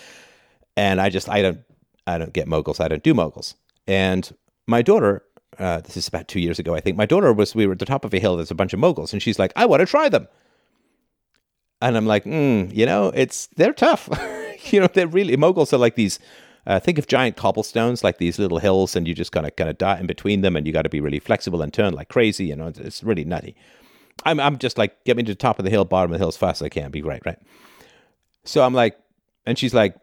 And 0.76 1.00
I 1.00 1.10
just, 1.10 1.28
I 1.28 1.42
don't, 1.42 1.60
I 2.06 2.18
don't 2.18 2.32
get 2.32 2.48
moguls. 2.48 2.80
I 2.80 2.88
don't 2.88 3.02
do 3.02 3.12
moguls. 3.12 3.54
And 3.86 4.34
my 4.66 4.80
daughter, 4.80 5.22
uh, 5.58 5.80
this 5.82 5.96
is 5.96 6.08
about 6.08 6.28
two 6.28 6.40
years 6.40 6.58
ago, 6.58 6.74
I 6.74 6.80
think. 6.80 6.96
My 6.96 7.06
daughter 7.06 7.32
was, 7.32 7.54
we 7.54 7.66
were 7.66 7.74
at 7.74 7.78
the 7.78 7.84
top 7.84 8.04
of 8.04 8.14
a 8.14 8.18
hill. 8.18 8.36
There's 8.36 8.50
a 8.50 8.54
bunch 8.54 8.72
of 8.72 8.80
moguls, 8.80 9.12
and 9.12 9.22
she's 9.22 9.38
like, 9.38 9.52
I 9.54 9.66
want 9.66 9.80
to 9.80 9.86
try 9.86 10.08
them. 10.08 10.26
And 11.82 11.96
I'm 11.96 12.06
like, 12.06 12.24
mm, 12.24 12.74
you 12.74 12.86
know, 12.86 13.08
it's 13.08 13.48
they're 13.56 13.72
tough. 13.72 14.08
you 14.72 14.80
know, 14.80 14.86
they're 14.86 15.08
really 15.08 15.36
moguls 15.36 15.72
are 15.72 15.78
like 15.78 15.96
these. 15.96 16.18
Uh, 16.64 16.78
think 16.78 16.96
of 16.96 17.08
giant 17.08 17.36
cobblestones, 17.36 18.04
like 18.04 18.18
these 18.18 18.38
little 18.38 18.60
hills, 18.60 18.94
and 18.94 19.08
you 19.08 19.14
just 19.16 19.32
kind 19.32 19.44
of 19.44 19.56
kind 19.56 19.68
of 19.68 19.76
dart 19.78 19.98
in 19.98 20.06
between 20.06 20.42
them, 20.42 20.54
and 20.54 20.64
you 20.64 20.72
got 20.72 20.82
to 20.82 20.88
be 20.88 21.00
really 21.00 21.18
flexible 21.18 21.60
and 21.60 21.74
turn 21.74 21.92
like 21.92 22.08
crazy. 22.08 22.44
You 22.46 22.54
know, 22.54 22.68
it's, 22.68 22.78
it's 22.78 23.02
really 23.02 23.24
nutty. 23.24 23.56
I'm 24.24 24.38
I'm 24.38 24.58
just 24.58 24.78
like 24.78 25.02
get 25.04 25.16
me 25.16 25.24
to 25.24 25.32
the 25.32 25.36
top 25.36 25.58
of 25.58 25.64
the 25.64 25.70
hill, 25.70 25.84
bottom 25.84 26.12
of 26.12 26.18
the 26.18 26.22
hill 26.22 26.28
as 26.28 26.36
fast 26.36 26.62
as 26.62 26.66
I 26.66 26.68
can. 26.68 26.92
Be 26.92 27.00
great, 27.00 27.26
right? 27.26 27.38
So 28.44 28.62
I'm 28.62 28.74
like, 28.74 28.96
and 29.44 29.58
she's 29.58 29.74
like, 29.74 29.96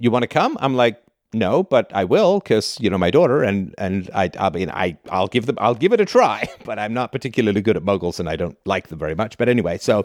"You 0.00 0.10
want 0.10 0.24
to 0.24 0.26
come?" 0.26 0.58
I'm 0.60 0.74
like, 0.74 1.00
"No, 1.32 1.62
but 1.62 1.88
I 1.94 2.04
will 2.04 2.40
because 2.40 2.76
you 2.80 2.90
know 2.90 2.98
my 2.98 3.12
daughter, 3.12 3.44
and 3.44 3.72
and 3.78 4.10
I 4.12 4.28
I 4.38 4.50
mean 4.50 4.70
I 4.70 4.98
I'll 5.08 5.28
give 5.28 5.46
them 5.46 5.56
I'll 5.60 5.76
give 5.76 5.92
it 5.92 6.00
a 6.00 6.04
try, 6.04 6.48
but 6.64 6.80
I'm 6.80 6.94
not 6.94 7.12
particularly 7.12 7.60
good 7.60 7.76
at 7.76 7.84
moguls, 7.84 8.18
and 8.18 8.28
I 8.28 8.34
don't 8.34 8.58
like 8.64 8.88
them 8.88 8.98
very 8.98 9.14
much. 9.14 9.38
But 9.38 9.48
anyway, 9.48 9.78
so 9.78 10.04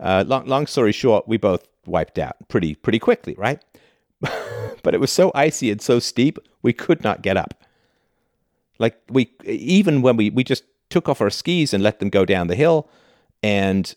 uh, 0.00 0.24
long, 0.26 0.46
long 0.46 0.66
story 0.66 0.92
short, 0.92 1.26
we 1.26 1.36
both 1.36 1.66
wiped 1.86 2.18
out 2.18 2.36
pretty 2.48 2.74
pretty 2.74 2.98
quickly, 2.98 3.34
right? 3.38 3.62
but 4.82 4.94
it 4.94 5.00
was 5.00 5.12
so 5.12 5.30
icy 5.34 5.70
and 5.70 5.80
so 5.80 5.98
steep, 5.98 6.38
we 6.62 6.72
could 6.72 7.02
not 7.02 7.22
get 7.22 7.36
up. 7.36 7.64
Like 8.78 9.00
we 9.08 9.30
even 9.44 10.02
when 10.02 10.16
we 10.16 10.30
we 10.30 10.44
just 10.44 10.64
took 10.90 11.08
off 11.08 11.20
our 11.20 11.30
skis 11.30 11.72
and 11.74 11.82
let 11.82 11.98
them 11.98 12.10
go 12.10 12.24
down 12.24 12.48
the 12.48 12.54
hill, 12.54 12.88
and 13.42 13.94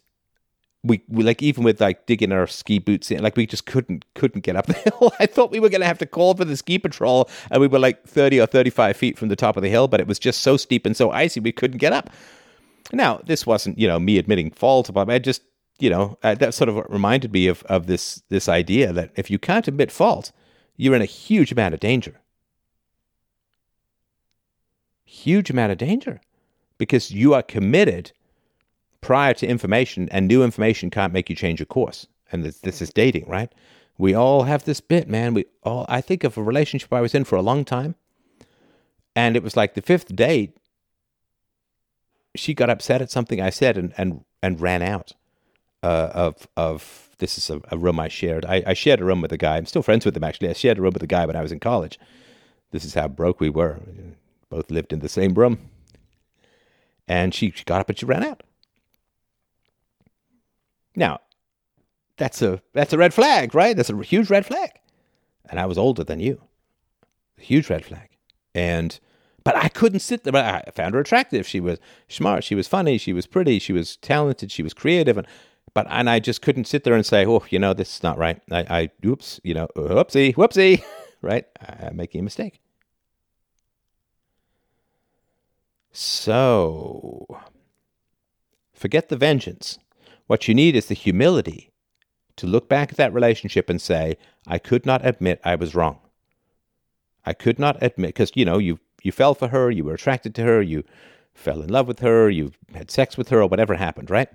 we, 0.84 1.02
we 1.10 1.24
like 1.24 1.44
even 1.44 1.64
with 1.64 1.82
like 1.82 2.06
digging 2.06 2.32
our 2.32 2.48
ski 2.48 2.80
boots 2.80 3.12
in, 3.12 3.22
like 3.22 3.36
we 3.36 3.46
just 3.46 3.66
couldn't 3.66 4.06
couldn't 4.16 4.42
get 4.42 4.56
up 4.56 4.68
the 4.68 4.74
hill. 5.00 5.12
I 5.20 5.26
thought 5.26 5.52
we 5.52 5.60
were 5.60 5.70
gonna 5.70 5.86
have 5.86 5.98
to 6.00 6.06
call 6.06 6.34
for 6.36 6.46
the 6.46 6.56
ski 6.56 6.80
patrol, 6.80 7.30
and 7.52 7.60
we 7.60 7.68
were 7.68 7.80
like 7.80 8.08
thirty 8.08 8.40
or 8.40 8.46
thirty 8.46 8.70
five 8.70 8.96
feet 8.96 9.18
from 9.18 9.28
the 9.28 9.36
top 9.36 9.58
of 9.58 9.64
the 9.64 9.70
hill, 9.70 9.88
but 9.88 10.00
it 10.00 10.08
was 10.08 10.20
just 10.20 10.42
so 10.42 10.56
steep 10.56 10.86
and 10.86 10.96
so 10.96 11.12
icy 11.12 11.40
we 11.40 11.52
couldn't 11.52 11.80
get 11.80 11.92
up. 11.92 12.10
Now 12.94 13.22
this 13.26 13.46
wasn't 13.46 13.78
you 13.78 13.88
know 13.88 14.00
me 14.00 14.18
admitting 14.18 14.52
fault, 14.52 14.92
but 14.94 15.10
I 15.10 15.20
just 15.20 15.42
you 15.80 15.90
know, 15.90 16.18
uh, 16.24 16.36
that 16.36 16.54
sort 16.54 16.70
of 16.70 16.86
reminded 16.90 17.32
me 17.32 17.48
of, 17.48 17.64
of 17.64 17.88
this, 17.88 18.22
this 18.30 18.50
idea 18.50 18.92
that 18.94 19.12
if 19.16 19.32
you 19.32 19.40
can't 19.40 19.68
admit 19.68 19.92
fault, 19.92 20.32
you're 20.76 20.96
in 20.96 21.02
a 21.02 21.06
huge 21.06 21.52
amount 21.52 21.74
of 21.74 21.80
danger. 21.80 22.20
Huge 25.06 25.50
amount 25.50 25.72
of 25.72 25.78
danger 25.78 26.22
because 26.78 27.12
you 27.12 27.34
are 27.34 27.42
committed 27.42 28.12
prior 29.02 29.34
to 29.34 29.48
information, 29.48 30.10
and 30.12 30.28
new 30.28 30.44
information 30.44 30.90
can't 30.90 31.14
make 31.14 31.30
you 31.30 31.36
change 31.36 31.60
your 31.60 31.66
course. 31.66 32.08
And 32.32 32.44
this, 32.44 32.60
this 32.60 32.82
is 32.82 32.92
dating, 32.92 33.28
right? 33.28 33.52
We 33.98 34.14
all 34.14 34.44
have 34.44 34.66
this 34.66 34.82
bit, 34.82 35.08
man. 35.08 35.34
We 35.34 35.46
all, 35.64 35.86
I 35.88 36.02
think 36.02 36.24
of 36.24 36.38
a 36.38 36.44
relationship 36.44 36.92
I 36.94 37.02
was 37.02 37.16
in 37.16 37.24
for 37.24 37.38
a 37.38 37.42
long 37.42 37.64
time, 37.66 37.96
and 39.16 39.36
it 39.36 39.44
was 39.44 39.56
like 39.56 39.74
the 39.74 39.82
fifth 39.82 40.16
date. 40.16 40.58
She 42.36 42.54
got 42.54 42.70
upset 42.70 43.02
at 43.02 43.10
something 43.10 43.42
I 43.42 43.50
said 43.50 43.78
and, 43.78 43.94
and, 43.98 44.24
and 44.44 44.62
ran 44.62 44.82
out 44.82 45.14
uh, 45.84 46.10
of 46.14 46.48
of 46.58 47.10
this 47.20 47.38
is 47.38 47.50
a, 47.50 47.62
a 47.72 47.78
room 47.78 48.00
I 48.00 48.08
shared. 48.08 48.46
I, 48.46 48.64
I, 48.66 48.74
shared 48.74 49.02
a 49.02 49.06
room 49.06 49.22
with 49.22 49.32
a 49.32 49.38
guy. 49.38 49.58
I'm 49.58 49.66
still 49.66 49.82
friends 49.82 50.06
with 50.06 50.16
him 50.16 50.24
actually. 50.24 50.50
I 50.50 50.54
shared 50.54 50.78
a 50.78 50.82
room 50.82 50.94
with 50.94 51.04
a 51.04 51.08
guy 51.08 51.26
when 51.26 51.36
I 51.36 51.42
was 51.42 51.52
in 51.52 51.60
college. 51.60 52.00
This 52.72 52.86
is 52.86 52.94
how 52.94 53.08
broke 53.08 53.40
we 53.40 53.50
were. 53.50 53.80
Both 54.50 54.72
lived 54.72 54.94
in 54.94 55.00
the 55.00 55.10
same 55.10 55.34
room. 55.34 55.70
And 57.08 57.34
she, 57.34 57.52
she 57.52 57.64
got 57.66 57.82
up 57.82 57.90
and 57.90 57.98
she 57.98 58.06
ran 58.06 58.24
out. 58.24 58.44
Now, 60.96 61.20
that's 62.18 62.42
a 62.42 62.62
that's 62.74 62.94
a 62.94 62.98
red 62.98 63.14
flag, 63.14 63.56
right? 63.56 63.76
That's 63.76 63.90
a 63.90 64.02
huge 64.02 64.30
red 64.30 64.46
flag. 64.46 64.72
And 65.50 65.60
I 65.60 65.66
was 65.66 65.78
older 65.78 66.04
than 66.04 66.20
you. 66.20 66.42
A 67.38 67.42
huge 67.42 67.70
red 67.70 67.86
flag. 67.86 68.10
And 68.54 69.00
but 69.44 69.56
I 69.56 69.70
couldn't 69.70 70.02
sit 70.02 70.24
there. 70.24 70.36
I 70.36 70.70
found 70.76 70.94
her 70.94 71.00
attractive. 71.00 71.48
She 71.48 71.60
was 71.60 71.80
smart. 72.08 72.44
She 72.44 72.56
was 72.56 72.68
funny. 72.68 72.98
She 72.98 73.14
was 73.14 73.26
pretty. 73.26 73.58
She 73.60 73.74
was 73.74 73.96
talented. 73.98 74.52
She 74.52 74.64
was 74.64 74.74
creative. 74.74 75.18
And 75.18 75.28
but 75.74 75.88
and 75.90 76.10
I 76.10 76.20
just 76.20 76.42
couldn't 76.42 76.66
sit 76.66 76.84
there 76.84 76.94
and 76.94 77.06
say, 77.06 77.26
"Oh, 77.26 77.44
you 77.50 77.60
know, 77.60 77.74
this 77.74 77.96
is 77.96 78.04
not 78.04 78.18
right." 78.18 78.42
I, 78.52 78.66
I 78.70 78.90
oops, 79.06 79.40
you 79.44 79.54
know, 79.54 79.68
whoopsie, 79.76 80.36
whoopsie, 80.36 80.84
right? 81.22 81.46
I'm 81.62 81.96
making 81.96 82.20
a 82.20 82.24
mistake. 82.24 82.60
So, 85.92 87.26
forget 88.74 89.10
the 89.10 89.18
vengeance. 89.18 89.80
What 90.28 90.48
you 90.48 90.54
need 90.54 90.76
is 90.76 90.86
the 90.86 90.94
humility 90.94 91.72
to 92.36 92.48
look 92.48 92.70
back 92.70 92.92
at 92.92 92.98
that 92.98 93.14
relationship 93.14 93.70
and 93.70 93.82
say, 93.82 94.18
"I 94.48 94.58
could 94.60 94.86
not 94.86 95.06
admit 95.06 95.42
I 95.44 95.56
was 95.56 95.76
wrong." 95.76 96.00
I 97.26 97.34
could 97.34 97.60
not 97.60 97.78
admit 97.82 98.10
because 98.10 98.32
you 98.36 98.46
know 98.46 98.58
you 98.58 98.80
you 99.04 99.12
fell 99.12 99.34
for 99.36 99.50
her, 99.50 99.70
you 99.70 99.84
were 99.84 99.94
attracted 99.94 100.34
to 100.36 100.44
her, 100.44 100.62
you 100.62 100.84
fell 101.34 101.62
in 101.62 101.70
love 101.70 101.88
with 101.88 102.00
her, 102.00 102.30
you 102.30 102.52
had 102.74 102.92
sex 102.92 103.18
with 103.18 103.30
her, 103.30 103.42
or 103.42 103.48
whatever 103.48 103.76
happened, 103.76 104.10
right? 104.10 104.30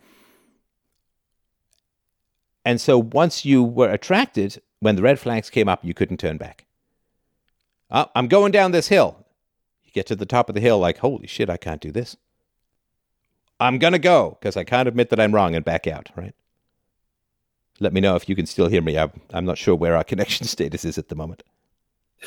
And 2.65 2.81
so 2.81 2.99
once 2.99 3.45
you 3.45 3.63
were 3.63 3.91
attracted, 3.91 4.61
when 4.81 4.97
the 4.97 5.03
red 5.03 5.19
flags 5.19 5.51
came 5.51 5.69
up, 5.69 5.85
you 5.85 5.95
couldn't 5.95 6.19
turn 6.19 6.39
back. 6.39 6.67
Oh, 7.91 8.07
I'm 8.15 8.29
going 8.29 8.53
down 8.53 8.73
this 8.73 8.89
hill. 8.89 9.25
You 9.85 9.93
get 9.93 10.07
to 10.07 10.17
the 10.17 10.27
top 10.27 10.49
of 10.49 10.55
the 10.55 10.61
hill, 10.61 10.79
like, 10.79 10.99
holy 10.99 11.27
shit, 11.27 11.51
I 11.51 11.57
can't 11.57 11.81
do 11.81 11.93
this. 11.93 12.17
I'm 13.61 13.79
going 13.79 13.93
to 13.93 13.99
go 13.99 14.37
because 14.41 14.57
I 14.57 14.65
can't 14.65 14.89
admit 14.89 15.11
that 15.11 15.21
I'm 15.21 15.35
wrong 15.35 15.55
and 15.55 15.65
back 15.65 15.87
out, 15.87 16.11
right? 16.17 16.35
Let 17.81 17.93
me 17.93 18.01
know 18.01 18.17
if 18.17 18.29
you 18.29 18.37
can 18.37 18.47
still 18.47 18.69
hear 18.69 18.83
me. 18.83 18.99
I'm, 18.99 19.13
I'm 19.33 19.45
not 19.45 19.59
sure 19.59 19.75
where 19.75 19.97
our 19.97 20.05
connection 20.13 20.47
status 20.47 20.85
is 20.85 20.99
at 20.99 21.09
the 21.09 21.15
moment. 21.15 21.43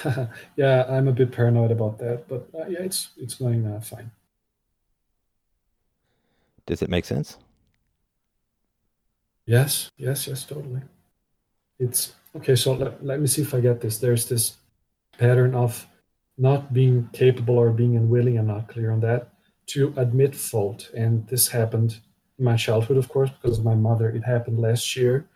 yeah, 0.55 0.85
I'm 0.89 1.07
a 1.07 1.11
bit 1.11 1.31
paranoid 1.31 1.71
about 1.71 1.97
that, 1.99 2.27
but 2.27 2.47
uh, 2.53 2.67
yeah, 2.67 2.81
it's 2.81 3.09
it's 3.17 3.33
going 3.33 3.65
uh, 3.65 3.79
fine. 3.79 4.11
Does 6.67 6.83
it 6.83 6.89
make 6.89 7.05
sense? 7.05 7.37
Yes, 9.47 9.89
yes, 9.97 10.27
yes, 10.27 10.43
totally. 10.43 10.81
It's 11.79 12.13
okay. 12.35 12.55
So 12.55 12.73
let, 12.73 13.03
let 13.03 13.19
me 13.21 13.27
see 13.27 13.41
if 13.41 13.53
I 13.53 13.61
get 13.61 13.79
this. 13.79 13.97
There's 13.97 14.27
this 14.27 14.57
pattern 15.17 15.55
of 15.55 15.87
not 16.37 16.73
being 16.73 17.09
capable 17.13 17.57
or 17.57 17.71
being 17.71 17.95
unwilling. 17.95 18.37
I'm 18.37 18.47
not 18.47 18.67
clear 18.67 18.91
on 18.91 18.99
that 18.99 19.29
to 19.67 19.93
admit 19.95 20.35
fault, 20.35 20.91
and 20.95 21.25
this 21.27 21.47
happened 21.47 21.99
in 22.37 22.45
my 22.45 22.57
childhood, 22.57 22.97
of 22.97 23.09
course, 23.09 23.29
because 23.29 23.57
of 23.57 23.65
my 23.65 23.75
mother. 23.75 24.09
It 24.09 24.23
happened 24.23 24.59
last 24.59 24.95
year. 24.95 25.27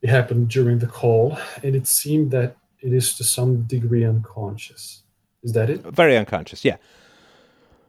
It 0.00 0.08
happened 0.08 0.48
during 0.48 0.78
the 0.78 0.86
call, 0.86 1.36
and 1.62 1.74
it 1.74 1.86
seemed 1.86 2.30
that 2.30 2.56
it 2.80 2.92
is 2.92 3.14
to 3.16 3.24
some 3.24 3.62
degree 3.62 4.04
unconscious. 4.04 5.02
Is 5.42 5.52
that 5.52 5.68
it? 5.68 5.80
Very 5.82 6.16
unconscious, 6.16 6.64
yeah. 6.64 6.76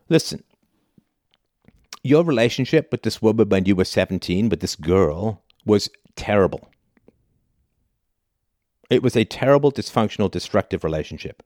Listen, 0.10 0.44
your 2.06 2.24
relationship 2.24 2.90
with 2.92 3.02
this 3.02 3.22
woman 3.22 3.50
when 3.50 3.66
you 3.66 3.76
were 3.76 3.84
17, 3.84 4.50
with 4.50 4.60
this 4.60 4.76
girl, 4.76 5.42
was 5.66 5.90
terrible. 6.16 6.70
It 8.92 9.02
was 9.02 9.16
a 9.16 9.26
terrible, 9.26 9.72
dysfunctional, 9.72 10.30
destructive 10.30 10.84
relationship. 10.84 11.42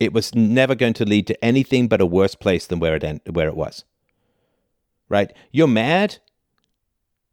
It 0.00 0.12
was 0.12 0.34
never 0.34 0.74
going 0.74 0.94
to 0.94 1.04
lead 1.04 1.28
to 1.28 1.44
anything 1.44 1.86
but 1.86 2.00
a 2.00 2.06
worse 2.06 2.34
place 2.34 2.66
than 2.66 2.80
where 2.80 2.96
it 2.96 3.22
where 3.30 3.46
it 3.46 3.56
was. 3.56 3.84
Right? 5.08 5.32
You're 5.52 5.68
mad 5.68 6.18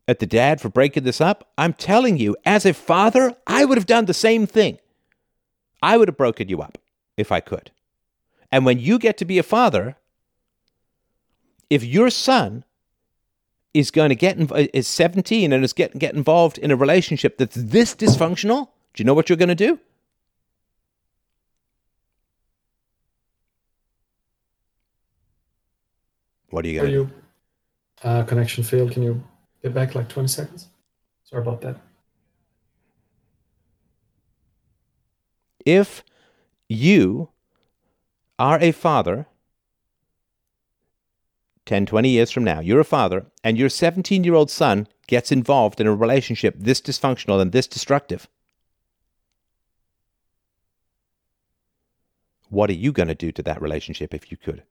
at 0.08 0.20
the 0.20 0.26
dad 0.28 0.62
for 0.62 0.70
breaking 0.70 1.04
this 1.04 1.20
up? 1.20 1.52
I'm 1.58 1.74
telling 1.74 2.18
you, 2.18 2.36
as 2.46 2.66
a 2.66 2.74
father, 2.74 3.36
I 3.48 3.66
would 3.66 3.78
have 3.78 3.88
done 3.88 4.06
the 4.06 4.14
same 4.14 4.46
thing. 4.46 4.78
I 5.82 5.98
would 5.98 6.08
have 6.08 6.18
broken 6.18 6.50
you 6.50 6.62
up 6.62 6.78
if 7.18 7.32
I 7.32 7.40
could. 7.40 7.72
And 8.52 8.66
when 8.66 8.80
you 8.80 9.00
get 9.00 9.18
to 9.18 9.26
be 9.26 9.40
a 9.40 9.44
father, 9.44 9.98
if 11.70 11.84
your 11.84 12.10
son 12.10 12.64
is 13.74 13.92
going 13.92 14.10
to 14.10 14.16
get 14.16 14.38
inv- 14.38 14.70
is 14.74 14.88
17 14.88 15.54
and 15.54 15.64
is 15.64 15.74
get 15.74 15.98
get 15.98 16.16
involved 16.16 16.58
in 16.58 16.72
a 16.72 16.76
relationship 16.76 17.38
that's 17.38 17.56
this 17.56 17.94
dysfunctional, 17.96 18.70
do 18.94 19.04
you 19.04 19.06
know 19.06 19.14
what 19.14 19.30
you're 19.30 19.38
going 19.38 19.50
to 19.50 19.56
do? 19.56 19.80
What 26.50 26.66
are 26.66 26.70
you 26.70 26.80
going 26.80 26.92
to 26.92 26.98
do? 26.98 26.98
you 26.98 27.12
uh, 28.04 28.24
connection 28.24 28.64
failed? 28.64 28.92
Can 28.92 29.04
you 29.04 29.24
get 29.62 29.74
back 29.74 29.96
like 29.96 30.08
20 30.08 30.28
seconds? 30.28 30.68
Sorry 31.24 31.42
about 31.42 31.62
that. 31.62 31.76
If 35.66 36.04
you 36.70 37.30
are 38.40 38.58
a 38.62 38.72
father 38.72 39.28
10, 41.68 41.86
20 41.86 42.10
years 42.10 42.32
from 42.32 42.44
now, 42.44 42.60
you're 42.60 42.80
a 42.80 42.86
father, 42.86 43.26
and 43.44 43.58
your 43.58 43.70
17 43.70 44.24
year 44.24 44.34
old 44.34 44.50
son 44.50 44.88
gets 45.06 45.32
involved 45.32 45.80
in 45.80 45.88
a 45.88 45.96
relationship 45.96 46.56
this 46.58 46.82
dysfunctional 46.82 47.42
and 47.42 47.52
this 47.52 47.68
destructive, 47.68 48.28
what 52.50 52.70
are 52.70 52.74
you 52.74 52.92
going 52.92 53.10
to 53.10 53.16
do 53.16 53.32
to 53.32 53.44
that 53.44 53.62
relationship 53.62 54.14
if 54.14 54.32
you 54.32 54.38
could? 54.38 54.64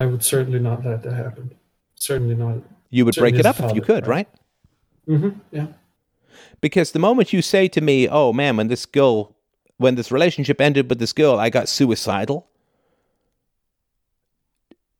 I 0.00 0.06
would 0.06 0.22
certainly 0.22 0.58
not 0.58 0.84
let 0.84 1.02
that 1.02 1.14
happen. 1.14 1.54
Certainly 1.94 2.34
not. 2.34 2.58
You 2.90 3.04
would 3.04 3.16
break 3.16 3.36
it 3.36 3.46
up 3.46 3.60
if 3.60 3.74
you 3.74 3.80
could, 3.80 4.06
right? 4.06 4.28
right? 5.06 5.20
hmm 5.20 5.28
Yeah. 5.50 5.68
Because 6.60 6.92
the 6.92 6.98
moment 6.98 7.32
you 7.32 7.40
say 7.42 7.68
to 7.68 7.80
me, 7.80 8.08
oh 8.08 8.32
man, 8.32 8.56
when 8.56 8.68
this 8.68 8.86
girl, 8.86 9.36
when 9.78 9.94
this 9.94 10.10
relationship 10.10 10.60
ended 10.60 10.88
with 10.88 10.98
this 10.98 11.12
girl, 11.12 11.38
I 11.38 11.50
got 11.50 11.68
suicidal. 11.68 12.46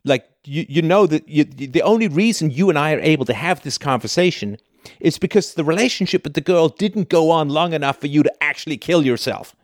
Like, 0.06 0.26
you, 0.44 0.64
you 0.68 0.82
know 0.82 1.06
that 1.06 1.28
you, 1.28 1.44
the 1.44 1.82
only 1.82 2.08
reason 2.08 2.50
you 2.50 2.70
and 2.70 2.78
I 2.78 2.94
are 2.94 3.00
able 3.00 3.24
to 3.26 3.34
have 3.34 3.62
this 3.62 3.76
conversation 3.76 4.56
is 5.00 5.18
because 5.18 5.54
the 5.54 5.64
relationship 5.64 6.22
with 6.22 6.34
the 6.34 6.40
girl 6.40 6.68
didn't 6.68 7.08
go 7.08 7.30
on 7.30 7.48
long 7.48 7.72
enough 7.72 8.00
for 8.00 8.06
you 8.06 8.22
to 8.22 8.32
actually 8.42 8.76
kill 8.76 9.04
yourself. 9.04 9.54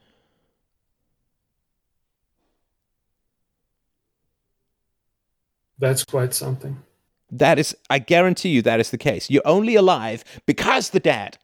That's 5.78 6.05
quite 6.05 6.35
something. 6.35 6.82
That 7.31 7.59
is, 7.59 7.77
I 7.89 7.98
guarantee 7.98 8.51
you, 8.51 8.62
that 8.62 8.81
is 8.81 8.90
the 8.90 8.98
case. 8.98 9.31
You're 9.31 9.47
only 9.47 9.74
alive 9.77 10.24
because 10.44 10.90
the 10.90 11.01
dad 11.01 11.39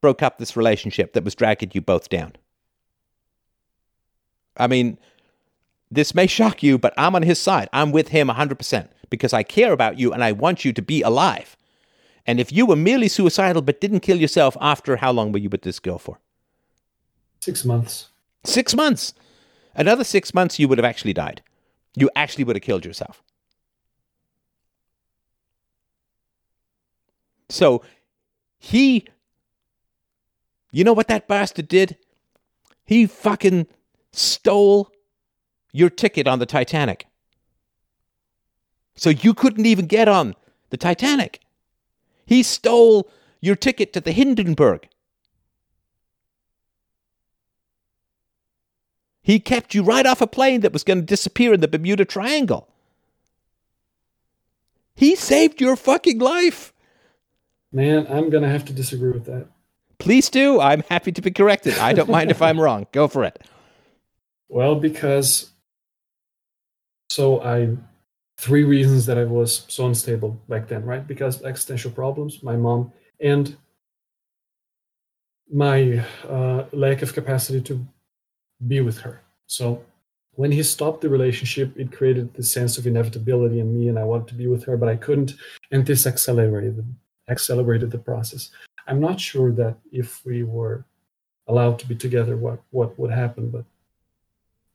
broke 0.00 0.22
up 0.22 0.38
this 0.38 0.56
relationship 0.56 1.12
that 1.12 1.24
was 1.24 1.34
dragging 1.34 1.70
you 1.72 1.80
both 1.80 2.08
down. 2.08 2.34
I 4.56 4.66
mean, 4.66 4.98
this 5.94 6.14
may 6.14 6.26
shock 6.26 6.62
you, 6.62 6.78
but 6.78 6.94
I'm 6.96 7.14
on 7.14 7.22
his 7.22 7.38
side. 7.38 7.68
I'm 7.72 7.92
with 7.92 8.08
him 8.08 8.28
100% 8.28 8.88
because 9.10 9.32
I 9.32 9.42
care 9.42 9.72
about 9.72 9.98
you 9.98 10.12
and 10.12 10.24
I 10.24 10.32
want 10.32 10.64
you 10.64 10.72
to 10.72 10.82
be 10.82 11.02
alive. 11.02 11.56
And 12.26 12.40
if 12.40 12.52
you 12.52 12.66
were 12.66 12.76
merely 12.76 13.08
suicidal 13.08 13.62
but 13.62 13.80
didn't 13.80 14.00
kill 14.00 14.20
yourself 14.20 14.56
after 14.60 14.96
how 14.96 15.12
long 15.12 15.32
were 15.32 15.38
you 15.38 15.50
with 15.50 15.62
this 15.62 15.78
girl 15.78 15.98
for? 15.98 16.18
Six 17.40 17.64
months. 17.64 18.08
Six 18.44 18.74
months. 18.74 19.14
Another 19.74 20.04
six 20.04 20.32
months, 20.32 20.58
you 20.58 20.68
would 20.68 20.78
have 20.78 20.84
actually 20.84 21.12
died. 21.12 21.42
You 21.96 22.10
actually 22.16 22.44
would 22.44 22.56
have 22.56 22.62
killed 22.62 22.84
yourself. 22.84 23.22
So 27.48 27.82
he, 28.58 29.06
you 30.72 30.84
know 30.84 30.92
what 30.92 31.08
that 31.08 31.28
bastard 31.28 31.68
did? 31.68 31.98
He 32.84 33.06
fucking 33.06 33.66
stole 34.12 34.90
your 35.74 35.90
ticket 35.90 36.28
on 36.28 36.38
the 36.38 36.46
Titanic. 36.46 37.06
So 38.94 39.10
you 39.10 39.34
couldn't 39.34 39.66
even 39.66 39.86
get 39.86 40.06
on 40.06 40.36
the 40.70 40.76
Titanic. 40.76 41.40
He 42.24 42.44
stole 42.44 43.10
your 43.40 43.56
ticket 43.56 43.92
to 43.92 44.00
the 44.00 44.12
Hindenburg. 44.12 44.88
He 49.20 49.40
kept 49.40 49.74
you 49.74 49.82
right 49.82 50.06
off 50.06 50.20
a 50.20 50.28
plane 50.28 50.60
that 50.60 50.72
was 50.72 50.84
going 50.84 51.00
to 51.00 51.04
disappear 51.04 51.52
in 51.52 51.60
the 51.60 51.66
Bermuda 51.66 52.04
Triangle. 52.04 52.68
He 54.94 55.16
saved 55.16 55.60
your 55.60 55.74
fucking 55.74 56.20
life. 56.20 56.72
Man, 57.72 58.06
I'm 58.08 58.30
gonna 58.30 58.48
have 58.48 58.64
to 58.66 58.72
disagree 58.72 59.10
with 59.10 59.24
that. 59.24 59.48
Please 59.98 60.30
do. 60.30 60.60
I'm 60.60 60.84
happy 60.88 61.10
to 61.10 61.20
be 61.20 61.32
corrected. 61.32 61.76
I 61.78 61.92
don't 61.92 62.08
mind 62.08 62.30
if 62.30 62.40
I'm 62.40 62.60
wrong. 62.60 62.86
Go 62.92 63.08
for 63.08 63.24
it. 63.24 63.42
Well, 64.48 64.76
because 64.76 65.50
so 67.08 67.42
I 67.42 67.76
three 68.36 68.64
reasons 68.64 69.06
that 69.06 69.18
I 69.18 69.24
was 69.24 69.64
so 69.68 69.86
unstable 69.86 70.38
back 70.48 70.68
then, 70.68 70.84
right? 70.84 71.06
Because 71.06 71.42
existential 71.42 71.90
problems, 71.90 72.42
my 72.42 72.56
mom, 72.56 72.92
and 73.20 73.56
my 75.52 76.04
uh, 76.28 76.64
lack 76.72 77.02
of 77.02 77.14
capacity 77.14 77.60
to 77.62 77.86
be 78.66 78.80
with 78.80 78.98
her. 78.98 79.22
So 79.46 79.84
when 80.32 80.50
he 80.50 80.62
stopped 80.62 81.00
the 81.00 81.08
relationship, 81.08 81.78
it 81.78 81.92
created 81.92 82.34
this 82.34 82.50
sense 82.50 82.76
of 82.76 82.86
inevitability 82.86 83.60
in 83.60 83.78
me, 83.78 83.88
and 83.88 83.98
I 83.98 84.04
wanted 84.04 84.28
to 84.28 84.34
be 84.34 84.46
with 84.46 84.64
her, 84.64 84.76
but 84.76 84.88
I 84.88 84.96
couldn't, 84.96 85.34
and 85.70 85.86
this 85.86 86.06
accelerated 86.06 86.84
accelerated 87.28 87.90
the 87.90 87.98
process. 87.98 88.50
I'm 88.86 89.00
not 89.00 89.18
sure 89.18 89.50
that 89.52 89.76
if 89.92 90.24
we 90.26 90.42
were 90.42 90.84
allowed 91.46 91.78
to 91.78 91.86
be 91.86 91.94
together, 91.94 92.36
what 92.36 92.60
what 92.70 92.98
would 92.98 93.10
happen, 93.10 93.50
but 93.50 93.64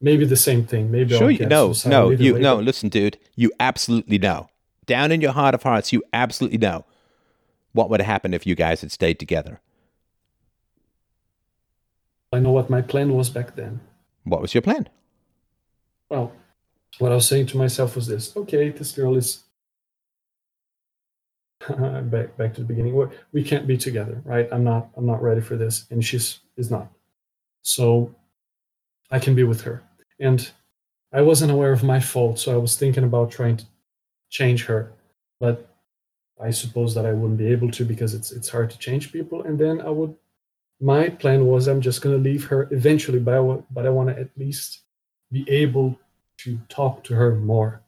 maybe 0.01 0.25
the 0.25 0.35
same 0.37 0.65
thing. 0.65 0.91
Maybe 0.91 1.13
I'll 1.13 1.19
Sure, 1.19 1.29
you 1.31 1.37
get 1.39 1.49
no, 1.49 2.09
you 2.09 2.33
way, 2.35 2.39
no. 2.41 2.55
Listen, 2.59 2.89
dude, 2.89 3.17
you 3.35 3.51
absolutely 3.59 4.17
know. 4.17 4.49
Down 4.85 5.11
in 5.11 5.21
your 5.21 5.31
heart 5.33 5.53
of 5.53 5.63
hearts, 5.63 5.93
you 5.93 6.03
absolutely 6.13 6.57
know 6.57 6.85
what 7.73 7.89
would 7.89 7.99
have 8.01 8.07
happened 8.07 8.33
if 8.33 8.47
you 8.47 8.55
guys 8.55 8.81
had 8.81 8.91
stayed 8.91 9.19
together. 9.19 9.59
I 12.31 12.39
know 12.39 12.51
what 12.51 12.69
my 12.69 12.81
plan 12.81 13.13
was 13.13 13.29
back 13.29 13.55
then. 13.55 13.79
What 14.23 14.41
was 14.41 14.53
your 14.53 14.61
plan? 14.61 14.87
Well, 16.09 16.31
what 16.99 17.11
I 17.11 17.15
was 17.15 17.27
saying 17.27 17.47
to 17.47 17.57
myself 17.57 17.95
was 17.95 18.07
this: 18.07 18.35
Okay, 18.35 18.69
this 18.69 18.91
girl 18.91 19.15
is 19.15 19.43
back 21.69 22.37
back 22.37 22.53
to 22.55 22.61
the 22.61 22.67
beginning. 22.67 22.95
We- 22.95 23.07
We 23.31 23.43
can't 23.43 23.67
be 23.67 23.77
together, 23.77 24.21
right? 24.25 24.47
I'm 24.51 24.63
not 24.63 24.89
I'm 24.95 25.05
not 25.05 25.21
ready 25.21 25.41
for 25.41 25.55
this, 25.55 25.85
and 25.91 26.03
she's 26.03 26.39
is 26.57 26.71
not. 26.71 26.87
So 27.61 28.13
I 29.11 29.19
can 29.19 29.35
be 29.35 29.43
with 29.43 29.61
her, 29.61 29.83
and 30.19 30.51
I 31.11 31.21
wasn't 31.21 31.51
aware 31.51 31.71
of 31.71 31.83
my 31.83 31.99
fault, 31.99 32.39
so 32.39 32.53
I 32.53 32.57
was 32.57 32.75
thinking 32.75 33.03
about 33.03 33.31
trying 33.31 33.57
to 33.57 33.65
change 34.29 34.65
her, 34.65 34.91
but 35.39 35.69
I 36.39 36.51
suppose 36.51 36.93
that 36.95 37.05
I 37.05 37.13
wouldn't 37.13 37.39
be 37.39 37.51
able 37.51 37.71
to 37.71 37.83
because 37.83 38.13
it's 38.13 38.31
it's 38.31 38.49
hard 38.49 38.69
to 38.69 38.77
change 38.77 39.11
people, 39.11 39.43
and 39.43 39.59
then 39.59 39.81
I 39.81 39.89
would. 39.89 40.15
My 40.81 41.09
plan 41.09 41.45
was 41.45 41.67
I'm 41.67 41.81
just 41.81 42.01
going 42.01 42.15
to 42.15 42.29
leave 42.29 42.45
her 42.45 42.69
eventually, 42.71 43.19
but 43.19 43.33
I 43.33 43.63
but 43.71 43.85
I 43.85 43.89
want 43.89 44.09
to 44.09 44.19
at 44.19 44.29
least 44.37 44.81
be 45.31 45.49
able 45.49 45.99
to 46.37 46.59
talk 46.69 47.03
to 47.05 47.15
her 47.15 47.35
more. 47.35 47.81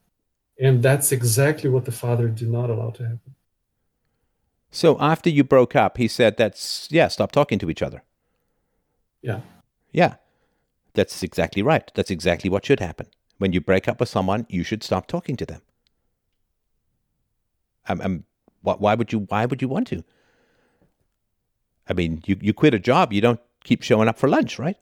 And 0.60 0.84
that's 0.84 1.12
exactly 1.12 1.70
what 1.70 1.86
the 1.86 1.92
father 1.92 2.28
did 2.28 2.50
not 2.50 2.70
allow 2.70 2.90
to 2.92 3.04
happen. 3.04 3.36
So 4.70 4.98
after 5.00 5.30
you 5.30 5.44
broke 5.44 5.76
up, 5.76 5.98
he 5.98 6.08
said, 6.08 6.38
"That's 6.38 6.88
yeah, 6.92 7.08
stop 7.08 7.32
talking 7.32 7.60
to 7.60 7.70
each 7.70 7.82
other." 7.82 8.04
Yeah. 9.22 9.42
Yeah, 9.92 10.16
that's 10.94 11.24
exactly 11.24 11.62
right. 11.62 11.92
That's 11.96 12.12
exactly 12.12 12.50
what 12.50 12.66
should 12.66 12.80
happen. 12.80 13.08
When 13.38 13.54
you 13.54 13.62
break 13.62 13.88
up 13.88 14.00
with 14.00 14.10
someone, 14.10 14.46
you 14.50 14.64
should 14.64 14.84
stop 14.84 15.08
talking 15.08 15.36
to 15.38 15.46
them. 15.46 15.62
Um, 17.88 18.02
um, 18.02 18.24
why, 18.62 18.76
why 18.76 18.96
would 18.96 19.12
you? 19.12 19.20
Why 19.20 19.46
would 19.46 19.62
you 19.62 19.68
want 19.68 19.88
to? 19.88 20.04
I 21.90 21.94
mean, 21.94 22.22
you 22.26 22.38
you 22.40 22.54
quit 22.54 22.74
a 22.74 22.80
job, 22.80 23.12
you 23.12 23.22
don't 23.22 23.40
keep 23.64 23.82
showing 23.82 24.08
up 24.08 24.20
for 24.20 24.30
lunch, 24.30 24.60
right? 24.60 24.78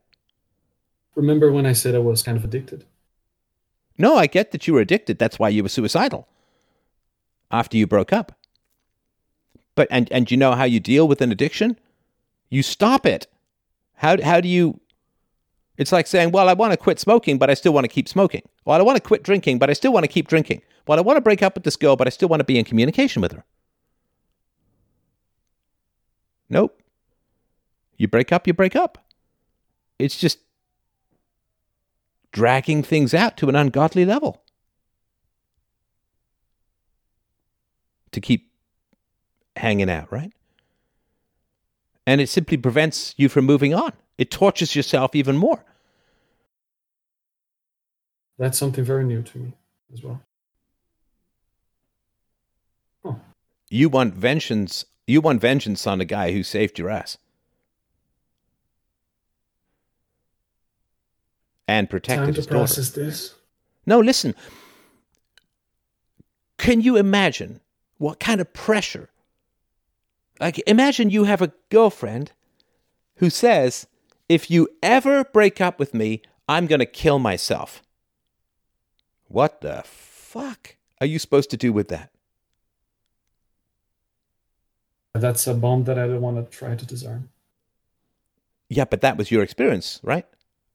Remember 1.15 1.51
when 1.51 1.65
I 1.65 1.73
said 1.73 1.95
I 1.95 1.99
was 1.99 2.21
kind 2.21 2.37
of 2.37 2.43
addicted? 2.43 2.85
No, 3.97 4.15
I 4.15 4.27
get 4.27 4.51
that 4.51 4.67
you 4.67 4.73
were 4.73 4.79
addicted. 4.81 5.19
That's 5.19 5.39
why 5.39 5.49
you 5.49 5.63
were 5.63 5.69
suicidal. 5.69 6.27
After 7.51 7.77
you 7.77 7.87
broke 7.87 8.13
up. 8.13 8.33
But 9.75 9.87
and 9.91 10.11
and 10.11 10.29
you 10.29 10.37
know 10.37 10.53
how 10.53 10.65
you 10.65 10.79
deal 10.79 11.07
with 11.07 11.21
an 11.21 11.31
addiction? 11.31 11.79
You 12.49 12.63
stop 12.63 13.05
it. 13.05 13.27
How 13.95 14.21
how 14.21 14.41
do 14.41 14.47
you 14.47 14.79
It's 15.79 15.93
like 15.93 16.07
saying, 16.07 16.31
"Well, 16.31 16.49
I 16.49 16.53
want 16.53 16.73
to 16.73 16.77
quit 16.77 16.99
smoking, 16.99 17.37
but 17.37 17.49
I 17.49 17.53
still 17.53 17.71
want 17.71 17.85
to 17.85 17.87
keep 17.87 18.09
smoking. 18.09 18.43
Well, 18.65 18.77
I 18.77 18.83
want 18.83 18.97
to 18.97 19.01
quit 19.01 19.23
drinking, 19.23 19.59
but 19.59 19.69
I 19.69 19.73
still 19.73 19.93
want 19.93 20.03
to 20.03 20.09
keep 20.09 20.27
drinking. 20.27 20.61
Well, 20.85 20.99
I 20.99 21.01
want 21.01 21.15
to 21.17 21.21
break 21.21 21.41
up 21.41 21.55
with 21.55 21.63
this 21.63 21.77
girl, 21.77 21.95
but 21.95 22.05
I 22.05 22.09
still 22.09 22.27
want 22.27 22.41
to 22.41 22.43
be 22.43 22.59
in 22.59 22.65
communication 22.65 23.21
with 23.21 23.31
her." 23.31 23.45
Nope. 26.49 26.81
You 27.95 28.09
break 28.09 28.33
up, 28.33 28.45
you 28.45 28.53
break 28.53 28.75
up. 28.75 28.97
It's 29.97 30.17
just 30.17 30.39
dragging 32.33 32.83
things 32.83 33.13
out 33.13 33.37
to 33.37 33.47
an 33.47 33.55
ungodly 33.55 34.05
level 34.05 34.43
to 38.11 38.19
keep 38.19 38.51
hanging 39.55 39.89
out, 39.89 40.11
right? 40.11 40.33
And 42.05 42.19
it 42.19 42.27
simply 42.27 42.57
prevents 42.57 43.13
you 43.17 43.29
from 43.29 43.45
moving 43.45 43.73
on. 43.73 43.93
It 44.17 44.29
tortures 44.29 44.75
yourself 44.75 45.15
even 45.15 45.37
more. 45.37 45.63
That's 48.39 48.57
something 48.57 48.83
very 48.83 49.03
new 49.03 49.21
to 49.21 49.37
me 49.37 49.53
as 49.93 50.01
well. 50.01 50.23
You 53.69 53.87
want 53.89 54.15
vengeance. 54.15 54.85
You 55.05 55.21
want 55.21 55.41
vengeance 55.41 55.85
on 55.85 55.99
the 55.99 56.05
guy 56.05 56.31
who 56.31 56.41
saved 56.41 56.79
your 56.79 56.89
ass 56.89 57.19
and 61.67 61.87
protected 61.87 62.25
Time 62.25 62.33
to 62.33 62.37
his 62.37 62.47
daughter. 62.47 62.57
process 62.57 62.89
this. 62.89 63.35
No, 63.85 63.99
listen. 63.99 64.33
Can 66.57 66.81
you 66.81 66.95
imagine 66.97 67.59
what 67.99 68.19
kind 68.19 68.41
of 68.41 68.51
pressure? 68.53 69.09
Like, 70.39 70.63
imagine 70.65 71.11
you 71.11 71.25
have 71.25 71.41
a 71.43 71.51
girlfriend 71.69 72.31
who 73.17 73.29
says, 73.29 73.85
if 74.27 74.49
you 74.49 74.69
ever 74.81 75.25
break 75.25 75.61
up 75.61 75.77
with 75.77 75.93
me, 75.93 76.23
I'm 76.47 76.65
going 76.65 76.79
to 76.79 76.87
kill 76.87 77.19
myself. 77.19 77.83
What 79.29 79.61
the 79.61 79.83
fuck 79.85 80.75
are 80.99 81.07
you 81.07 81.19
supposed 81.19 81.51
to 81.51 81.57
do 81.57 81.71
with 81.71 81.87
that? 81.89 82.11
That's 85.13 85.45
a 85.47 85.53
bomb 85.53 85.83
that 85.85 85.97
I 85.97 86.07
don't 86.07 86.21
want 86.21 86.37
to 86.37 86.57
try 86.57 86.75
to 86.75 86.85
disarm. 86.85 87.29
Yeah, 88.69 88.85
but 88.85 89.01
that 89.01 89.17
was 89.17 89.31
your 89.31 89.43
experience, 89.43 89.99
right? 90.03 90.25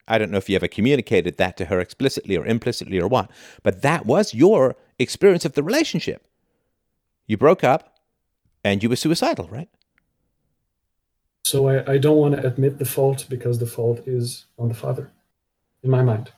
I 0.07 0.17
don't 0.17 0.31
know 0.31 0.37
if 0.37 0.49
you 0.49 0.55
ever 0.55 0.67
communicated 0.67 1.37
that 1.37 1.57
to 1.57 1.65
her 1.65 1.79
explicitly 1.79 2.37
or 2.37 2.45
implicitly 2.45 2.99
or 2.99 3.07
what, 3.07 3.29
but 3.61 3.81
that 3.81 4.05
was 4.05 4.33
your 4.33 4.75
experience 4.99 5.45
of 5.45 5.53
the 5.53 5.63
relationship. 5.63 6.25
You 7.27 7.37
broke 7.37 7.63
up 7.63 7.97
and 8.63 8.81
you 8.83 8.89
were 8.89 8.95
suicidal, 8.95 9.47
right? 9.49 9.69
So 11.43 11.67
I, 11.67 11.93
I 11.93 11.97
don't 11.97 12.17
want 12.17 12.35
to 12.35 12.45
admit 12.45 12.77
the 12.77 12.85
fault 12.85 13.25
because 13.29 13.59
the 13.59 13.65
fault 13.65 14.01
is 14.07 14.45
on 14.57 14.69
the 14.69 14.75
father, 14.75 15.11
in 15.83 15.89
my 15.89 16.03
mind. 16.03 16.31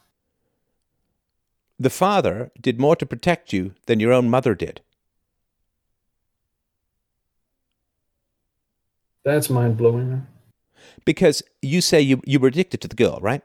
The 1.80 1.90
father 1.90 2.52
did 2.60 2.80
more 2.80 2.96
to 2.96 3.06
protect 3.06 3.54
you 3.54 3.74
than 3.86 4.00
your 4.00 4.12
own 4.12 4.30
mother 4.30 4.56
did. 4.56 4.82
That's 9.24 9.50
mind 9.50 9.78
blowing. 9.78 10.26
Because 11.06 11.44
you 11.62 11.82
say 11.82 12.02
you, 12.02 12.22
you 12.26 12.40
were 12.40 12.48
addicted 12.48 12.82
to 12.82 12.88
the 12.88 12.96
girl, 12.96 13.20
right? 13.22 13.42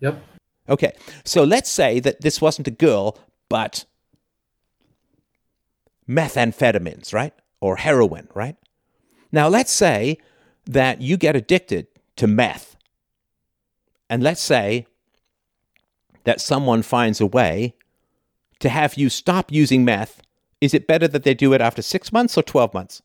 Yep. 0.00 0.22
Okay, 0.68 0.92
so 1.24 1.44
let's 1.44 1.70
say 1.70 1.98
that 2.00 2.20
this 2.20 2.40
wasn't 2.40 2.68
a 2.68 2.72
girl, 2.72 3.18
but 3.48 3.86
methamphetamines, 6.08 7.14
right? 7.14 7.32
Or 7.60 7.76
heroin, 7.76 8.28
right? 8.34 8.56
Now, 9.32 9.48
let's 9.48 9.72
say 9.72 10.18
that 10.66 11.00
you 11.00 11.16
get 11.16 11.36
addicted 11.36 11.86
to 12.16 12.26
meth. 12.26 12.76
And 14.10 14.22
let's 14.22 14.42
say 14.42 14.86
that 16.28 16.42
someone 16.42 16.82
finds 16.82 17.22
a 17.22 17.26
way 17.26 17.74
to 18.60 18.68
have 18.68 18.98
you 18.98 19.08
stop 19.08 19.50
using 19.50 19.82
meth. 19.82 20.20
Is 20.60 20.74
it 20.74 20.86
better 20.86 21.08
that 21.08 21.22
they 21.22 21.32
do 21.32 21.54
it 21.54 21.62
after 21.62 21.80
six 21.80 22.12
months 22.12 22.36
or 22.36 22.42
12 22.42 22.74
months? 22.74 23.00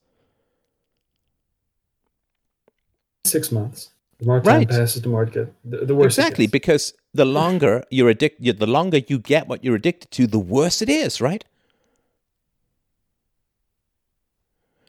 Six 3.26 3.50
months. 3.50 3.92
The 4.20 4.26
more 4.26 4.42
time 4.42 4.56
Right. 4.60 4.68
passes, 4.70 5.02
the 5.02 5.08
more 5.08 5.24
it 5.24 5.32
get 5.32 5.54
the, 5.64 5.86
the 5.86 5.96
worse. 5.96 6.18
Exactly, 6.18 6.48
gets. 6.48 6.52
because 6.52 6.94
the 7.14 7.24
longer 7.24 7.86
you're 7.90 8.10
addicted, 8.10 8.60
the 8.60 8.68
longer 8.68 8.98
you 9.08 9.20
get 9.20 9.48
what 9.48 9.64
you're 9.64 9.76
addicted 9.76 10.12
to, 10.12 10.28
the 10.28 10.38
worse 10.40 10.82
it 10.82 10.90
is, 10.90 11.22
right? 11.22 11.46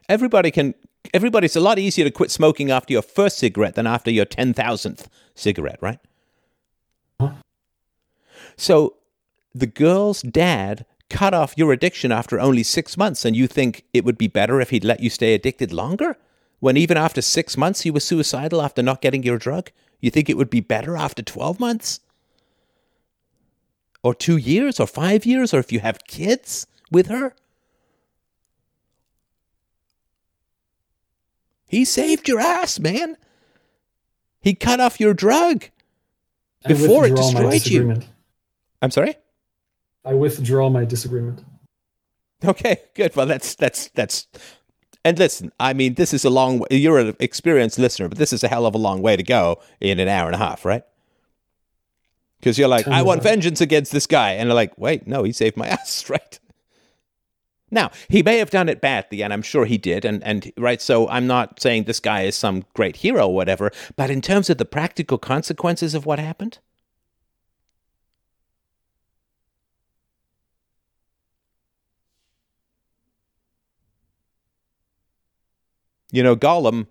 Everybody 0.08 0.50
can. 0.50 0.74
Everybody's 1.12 1.54
a 1.54 1.60
lot 1.60 1.78
easier 1.78 2.04
to 2.04 2.10
quit 2.10 2.30
smoking 2.32 2.70
after 2.72 2.92
your 2.92 3.02
first 3.02 3.38
cigarette 3.38 3.76
than 3.76 3.86
after 3.86 4.10
your 4.10 4.24
ten 4.24 4.52
thousandth 4.54 5.08
cigarette, 5.36 5.78
right? 5.80 6.00
So, 8.56 8.96
the 9.54 9.66
girl's 9.66 10.22
dad 10.22 10.84
cut 11.10 11.34
off 11.34 11.54
your 11.56 11.72
addiction 11.72 12.10
after 12.10 12.40
only 12.40 12.62
six 12.62 12.96
months, 12.96 13.24
and 13.24 13.36
you 13.36 13.46
think 13.46 13.84
it 13.92 14.04
would 14.04 14.18
be 14.18 14.28
better 14.28 14.60
if 14.60 14.70
he'd 14.70 14.84
let 14.84 15.00
you 15.00 15.10
stay 15.10 15.34
addicted 15.34 15.72
longer? 15.72 16.16
When 16.60 16.76
even 16.76 16.96
after 16.96 17.20
six 17.20 17.56
months 17.56 17.82
he 17.82 17.90
was 17.90 18.04
suicidal 18.04 18.62
after 18.62 18.82
not 18.82 19.00
getting 19.00 19.22
your 19.22 19.38
drug? 19.38 19.70
You 20.00 20.10
think 20.10 20.28
it 20.28 20.36
would 20.36 20.50
be 20.50 20.60
better 20.60 20.96
after 20.96 21.22
12 21.22 21.60
months? 21.60 22.00
Or 24.02 24.14
two 24.14 24.36
years? 24.36 24.80
Or 24.80 24.86
five 24.86 25.24
years? 25.24 25.54
Or 25.54 25.58
if 25.58 25.72
you 25.72 25.80
have 25.80 26.04
kids 26.04 26.66
with 26.90 27.06
her? 27.06 27.34
He 31.66 31.84
saved 31.84 32.28
your 32.28 32.40
ass, 32.40 32.78
man. 32.78 33.16
He 34.40 34.54
cut 34.54 34.80
off 34.80 35.00
your 35.00 35.14
drug 35.14 35.64
before 36.66 37.06
it 37.06 37.16
destroyed 37.16 37.66
you. 37.66 38.00
I'm 38.84 38.90
sorry? 38.90 39.16
I 40.04 40.12
withdraw 40.12 40.68
my 40.68 40.84
disagreement. 40.84 41.42
Okay, 42.44 42.82
good. 42.94 43.16
Well, 43.16 43.24
that's 43.24 43.54
that's 43.54 43.88
that's. 43.94 44.28
And 45.06 45.18
listen, 45.18 45.52
I 45.58 45.72
mean, 45.72 45.94
this 45.94 46.12
is 46.12 46.26
a 46.26 46.30
long. 46.30 46.58
way. 46.58 46.66
You're 46.70 46.98
an 46.98 47.16
experienced 47.18 47.78
listener, 47.78 48.10
but 48.10 48.18
this 48.18 48.30
is 48.30 48.44
a 48.44 48.48
hell 48.48 48.66
of 48.66 48.74
a 48.74 48.78
long 48.78 49.00
way 49.00 49.16
to 49.16 49.22
go 49.22 49.62
in 49.80 49.98
an 49.98 50.08
hour 50.08 50.26
and 50.26 50.34
a 50.34 50.38
half, 50.38 50.66
right? 50.66 50.82
Because 52.38 52.58
you're 52.58 52.68
like, 52.68 52.86
I 52.86 53.00
want 53.00 53.22
vengeance 53.22 53.62
against 53.62 53.90
this 53.90 54.06
guy, 54.06 54.32
and 54.32 54.50
they're 54.50 54.54
like, 54.54 54.76
wait, 54.76 55.06
no, 55.06 55.22
he 55.22 55.32
saved 55.32 55.56
my 55.56 55.66
ass, 55.78 56.10
right? 56.10 56.38
Now 57.70 57.90
he 58.10 58.22
may 58.22 58.36
have 58.36 58.50
done 58.50 58.68
it 58.68 58.82
badly, 58.82 59.22
and 59.22 59.32
I'm 59.32 59.40
sure 59.40 59.64
he 59.64 59.78
did, 59.78 60.04
and 60.04 60.22
and 60.22 60.52
right. 60.58 60.82
So 60.82 61.08
I'm 61.08 61.26
not 61.26 61.62
saying 61.62 61.84
this 61.84 62.00
guy 62.00 62.24
is 62.24 62.36
some 62.36 62.64
great 62.74 62.96
hero 62.96 63.28
or 63.28 63.34
whatever, 63.34 63.70
but 63.96 64.10
in 64.10 64.20
terms 64.20 64.50
of 64.50 64.58
the 64.58 64.66
practical 64.66 65.16
consequences 65.16 65.94
of 65.94 66.04
what 66.04 66.18
happened, 66.18 66.58
You 76.14 76.22
know, 76.22 76.36
Gollum 76.36 76.86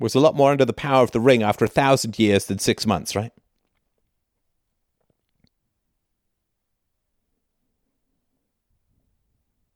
was 0.00 0.16
a 0.16 0.18
lot 0.18 0.34
more 0.34 0.50
under 0.50 0.64
the 0.64 0.72
power 0.72 1.04
of 1.04 1.12
the 1.12 1.20
ring 1.20 1.44
after 1.44 1.64
a 1.64 1.68
thousand 1.68 2.18
years 2.18 2.46
than 2.46 2.58
six 2.58 2.84
months, 2.84 3.14
right? 3.14 3.30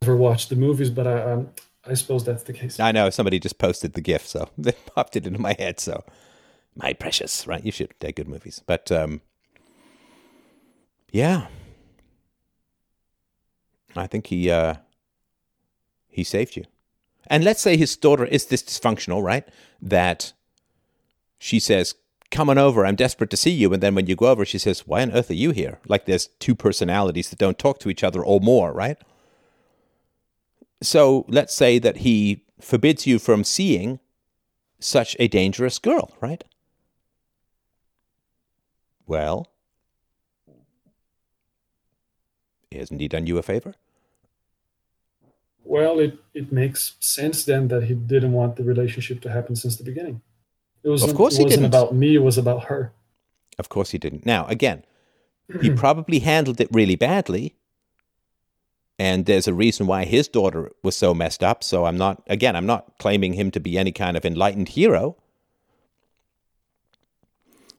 Never 0.03 0.17
watched 0.17 0.49
the 0.49 0.57
movies, 0.57 0.91
but 0.91 1.07
I 1.07 1.23
um, 1.23 1.51
I 1.87 1.95
suppose 1.95 2.25
that's 2.25 2.43
the 2.43 2.53
case. 2.53 2.81
I 2.81 2.91
know 2.91 3.11
somebody 3.11 3.39
just 3.39 3.59
posted 3.59 3.93
the 3.93 4.01
GIF, 4.01 4.27
so 4.27 4.49
they 4.59 4.73
popped 4.73 5.15
it 5.15 5.25
into 5.25 5.41
my 5.41 5.55
head. 5.57 5.79
So, 5.79 6.03
my 6.75 6.95
precious, 6.95 7.47
right? 7.47 7.65
You 7.65 7.71
should. 7.71 7.95
They're 8.01 8.11
good 8.11 8.27
movies, 8.27 8.61
but 8.67 8.91
um, 8.91 9.21
yeah, 11.13 11.47
I 13.95 14.09
think 14.09 14.27
he 14.27 14.51
uh, 14.51 14.75
he 16.09 16.25
saved 16.25 16.57
you. 16.57 16.65
And 17.27 17.45
let's 17.45 17.61
say 17.61 17.77
his 17.77 17.97
daughter 17.97 18.25
is 18.25 18.47
this 18.47 18.63
dysfunctional, 18.63 19.23
right? 19.23 19.47
That 19.81 20.33
she 21.39 21.59
says, 21.59 21.95
"Come 22.31 22.51
on 22.51 22.59
over. 22.59 22.85
I'm 22.85 22.97
desperate 22.97 23.31
to 23.31 23.37
see 23.37 23.51
you." 23.51 23.73
And 23.73 23.83
then 23.83 23.95
when 23.95 24.07
you 24.07 24.17
go 24.17 24.27
over, 24.27 24.45
she 24.45 24.59
says, 24.59 24.87
"Why 24.87 25.03
on 25.03 25.13
earth 25.13 25.31
are 25.31 25.35
you 25.35 25.51
here?" 25.51 25.81
Like 25.87 26.05
there's 26.05 26.29
two 26.39 26.55
personalities 26.55 27.31
that 27.31 27.39
don't 27.39 27.59
talk 27.59 27.79
to 27.81 27.91
each 27.91 28.05
other 28.05 28.25
or 28.25 28.41
more, 28.41 28.73
right? 28.73 28.99
So 30.83 31.25
let's 31.29 31.55
say 31.55 31.79
that 31.79 31.99
he 31.99 32.45
forbids 32.61 33.07
you 33.07 33.19
from 33.19 33.45
seeing 33.45 34.01
such 34.79 35.17
a 35.19 35.29
dangerous 35.29 35.79
girl, 35.79 36.15
right? 36.21 36.45
Well, 39.07 39.49
hasn't 42.73 43.01
he 43.01 43.09
done 43.09 43.27
you 43.27 43.39
a 43.39 43.43
favor? 43.43 43.75
Well, 45.65 45.99
it, 45.99 46.19
it 46.35 46.53
makes 46.53 46.95
sense 47.01 47.45
then 47.45 47.69
that 47.69 47.85
he 47.85 47.95
didn't 47.95 48.33
want 48.33 48.57
the 48.57 48.65
relationship 48.65 49.21
to 49.23 49.31
happen 49.31 49.57
since 49.57 49.77
the 49.77 49.85
beginning. 49.85 50.21
It 50.83 50.91
was 50.91 51.03
Of 51.03 51.15
course 51.15 51.35
it 51.35 51.39
he 51.39 51.45
wasn't 51.45 51.63
didn't. 51.63 51.75
about 51.75 51.95
me, 51.95 52.15
it 52.15 52.23
was 52.23 52.37
about 52.39 52.65
her. 52.65 52.93
Of 53.59 53.69
course 53.71 53.91
he 53.91 53.99
didn't. 53.99 54.27
Now, 54.27 54.47
again, 54.47 54.85
he 55.63 55.71
probably 55.71 56.19
handled 56.21 56.61
it 56.61 56.69
really 56.71 56.97
badly. 56.97 57.57
And 58.99 59.27
there's 59.27 59.49
a 59.49 59.55
reason 59.55 59.87
why 59.89 60.05
his 60.05 60.29
daughter 60.29 60.71
was 60.83 60.97
so 60.97 61.15
messed 61.15 61.43
up. 61.43 61.65
So 61.65 61.85
I'm 61.87 61.97
not, 61.97 62.23
again, 62.29 62.55
I'm 62.55 62.67
not 62.67 62.97
claiming 62.99 63.33
him 63.33 63.51
to 63.53 63.59
be 63.61 63.77
any 63.77 63.91
kind 63.91 64.17
of 64.17 64.25
enlightened 64.25 64.69
hero. 64.71 65.17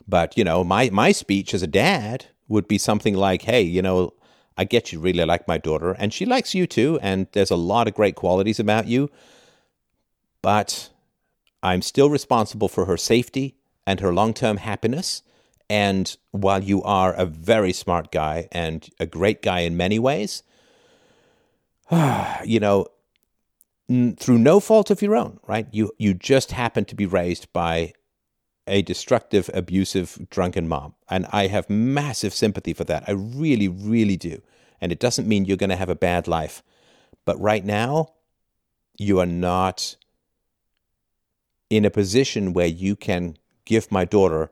But, 0.08 0.38
you 0.38 0.44
know, 0.44 0.64
my, 0.64 0.90
my 0.90 1.12
speech 1.12 1.54
as 1.54 1.64
a 1.64 1.68
dad 1.68 2.26
would 2.48 2.68
be 2.68 2.78
something 2.78 3.16
like, 3.16 3.44
hey, 3.44 3.62
you 3.62 3.82
know, 3.82 4.14
I 4.58 4.64
get 4.66 4.92
you 4.94 5.00
really 5.00 5.26
like 5.26 5.48
my 5.48 5.58
daughter, 5.58 5.92
and 5.94 6.14
she 6.14 6.26
likes 6.26 6.54
you 6.56 6.66
too, 6.68 7.00
and 7.02 7.28
there's 7.34 7.52
a 7.52 7.56
lot 7.58 7.88
of 7.88 7.94
great 7.94 8.16
qualities 8.16 8.60
about 8.60 8.88
you. 8.88 9.10
but 10.42 10.90
I'm 11.64 11.82
still 11.82 12.10
responsible 12.12 12.68
for 12.68 12.86
her 12.86 12.98
safety 12.98 13.56
and 13.88 14.00
her 14.00 14.14
long 14.14 14.34
term 14.34 14.58
happiness. 14.58 15.24
And 15.70 16.16
while 16.32 16.64
you 16.64 16.84
are 16.84 17.14
a 17.14 17.26
very 17.26 17.74
smart 17.74 18.12
guy 18.12 18.48
and 18.52 18.88
a 19.00 19.08
great 19.08 19.42
guy 19.42 19.62
in 19.62 19.76
many 19.76 19.98
ways, 19.98 20.44
you 22.46 22.60
know, 22.60 22.88
through 24.18 24.38
no 24.40 24.60
fault 24.60 24.92
of 24.92 25.02
your 25.02 25.16
own, 25.16 25.40
right? 25.48 25.68
You 25.72 25.92
you 25.98 26.14
just 26.14 26.52
happen 26.52 26.86
to 26.86 26.96
be 26.96 27.06
raised 27.06 27.52
by 27.54 27.94
a 28.68 28.82
destructive, 28.82 29.50
abusive, 29.54 30.28
drunken 30.30 30.68
mom, 30.68 30.96
and 31.10 31.28
I 31.32 31.48
have 31.48 31.70
massive 31.70 32.34
sympathy 32.34 32.74
for 32.74 32.84
that. 32.86 33.04
I 33.08 33.12
really, 33.12 33.68
really 33.68 34.18
do. 34.18 34.42
And 34.82 34.92
it 34.92 35.00
doesn't 35.00 35.28
mean 35.28 35.46
you're 35.46 35.58
going 35.58 35.70
to 35.70 35.76
have 35.76 35.90
a 35.90 35.96
bad 35.96 36.28
life, 36.28 36.64
but 37.26 37.40
right 37.40 37.64
now, 37.64 38.14
you 38.98 39.20
are 39.20 39.26
not 39.26 39.96
in 41.70 41.86
a 41.86 41.90
position 41.90 42.54
where 42.54 42.68
you 42.68 42.96
can 42.96 43.38
give 43.66 43.92
my 43.92 44.06
daughter 44.06 44.52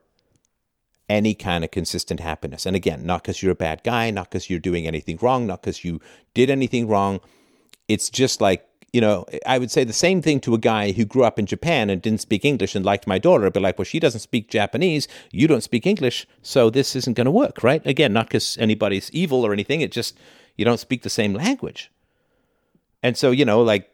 any 1.09 1.33
kind 1.35 1.63
of 1.63 1.71
consistent 1.71 2.19
happiness. 2.19 2.65
And 2.65 2.75
again, 2.75 3.05
not 3.05 3.21
because 3.21 3.43
you're 3.43 3.51
a 3.51 3.55
bad 3.55 3.83
guy, 3.83 4.09
not 4.09 4.29
because 4.29 4.49
you're 4.49 4.59
doing 4.59 4.87
anything 4.87 5.17
wrong, 5.21 5.45
not 5.45 5.61
because 5.61 5.83
you 5.83 6.01
did 6.33 6.49
anything 6.49 6.87
wrong. 6.87 7.19
It's 7.87 8.09
just 8.09 8.41
like, 8.41 8.65
you 8.93 9.01
know, 9.01 9.25
I 9.45 9.57
would 9.57 9.71
say 9.71 9.83
the 9.83 9.91
same 9.91 10.21
thing 10.21 10.39
to 10.41 10.53
a 10.53 10.59
guy 10.59 10.91
who 10.91 11.03
grew 11.03 11.23
up 11.23 11.39
in 11.39 11.47
Japan 11.47 11.89
and 11.89 12.01
didn't 12.01 12.21
speak 12.21 12.45
English 12.45 12.75
and 12.75 12.85
liked 12.85 13.07
my 13.07 13.17
daughter. 13.17 13.45
I'd 13.45 13.53
be 13.53 13.59
like, 13.59 13.79
well, 13.79 13.85
she 13.85 13.99
doesn't 13.99 14.19
speak 14.19 14.49
Japanese, 14.49 15.07
you 15.31 15.47
don't 15.47 15.63
speak 15.63 15.87
English, 15.87 16.27
so 16.43 16.69
this 16.69 16.95
isn't 16.95 17.17
going 17.17 17.25
to 17.25 17.31
work, 17.31 17.63
right? 17.63 17.85
Again, 17.85 18.13
not 18.13 18.27
because 18.27 18.55
anybody's 18.59 19.09
evil 19.11 19.43
or 19.45 19.51
anything, 19.51 19.81
it 19.81 19.91
just, 19.91 20.17
you 20.55 20.63
don't 20.63 20.79
speak 20.79 21.01
the 21.01 21.09
same 21.09 21.33
language. 21.33 21.91
And 23.01 23.17
so, 23.17 23.31
you 23.31 23.45
know, 23.45 23.61
like 23.61 23.93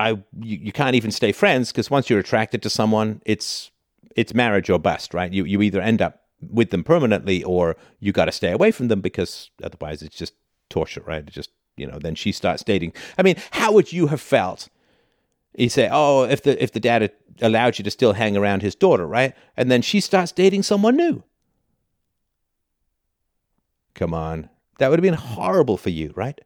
I 0.00 0.12
you, 0.12 0.56
you 0.56 0.72
can't 0.72 0.96
even 0.96 1.10
stay 1.10 1.30
friends 1.30 1.70
because 1.70 1.90
once 1.90 2.08
you're 2.08 2.18
attracted 2.18 2.62
to 2.62 2.70
someone, 2.70 3.20
it's 3.26 3.70
it's 4.16 4.32
marriage 4.32 4.70
or 4.70 4.78
bust, 4.78 5.12
right? 5.12 5.30
You 5.30 5.44
you 5.44 5.60
either 5.60 5.82
end 5.82 6.00
up 6.00 6.22
with 6.40 6.70
them 6.70 6.82
permanently 6.82 7.44
or 7.44 7.76
you 8.00 8.12
got 8.12 8.24
to 8.24 8.32
stay 8.32 8.50
away 8.50 8.70
from 8.70 8.88
them 8.88 9.02
because 9.02 9.50
otherwise 9.62 10.00
it's 10.00 10.16
just 10.16 10.32
torture, 10.70 11.02
right? 11.06 11.18
It 11.18 11.30
just 11.30 11.50
you 11.76 11.86
know 11.86 11.98
then 11.98 12.14
she 12.14 12.32
starts 12.32 12.62
dating. 12.62 12.92
I 13.18 13.22
mean, 13.22 13.36
how 13.52 13.72
would 13.72 13.92
you 13.92 14.08
have 14.08 14.20
felt? 14.20 14.68
You 15.56 15.68
say, 15.68 15.88
oh, 15.90 16.22
if 16.24 16.42
the 16.42 16.62
if 16.62 16.72
the 16.72 16.80
dad 16.80 17.10
allowed 17.42 17.78
you 17.78 17.84
to 17.84 17.90
still 17.90 18.12
hang 18.12 18.36
around 18.36 18.62
his 18.62 18.74
daughter, 18.74 19.06
right? 19.06 19.34
And 19.56 19.70
then 19.70 19.82
she 19.82 20.00
starts 20.00 20.32
dating 20.32 20.62
someone 20.62 20.96
new. 20.96 21.24
Come 23.94 24.14
on, 24.14 24.48
that 24.78 24.90
would 24.90 24.98
have 24.98 25.02
been 25.02 25.14
horrible 25.14 25.76
for 25.76 25.90
you, 25.90 26.12
right? 26.14 26.40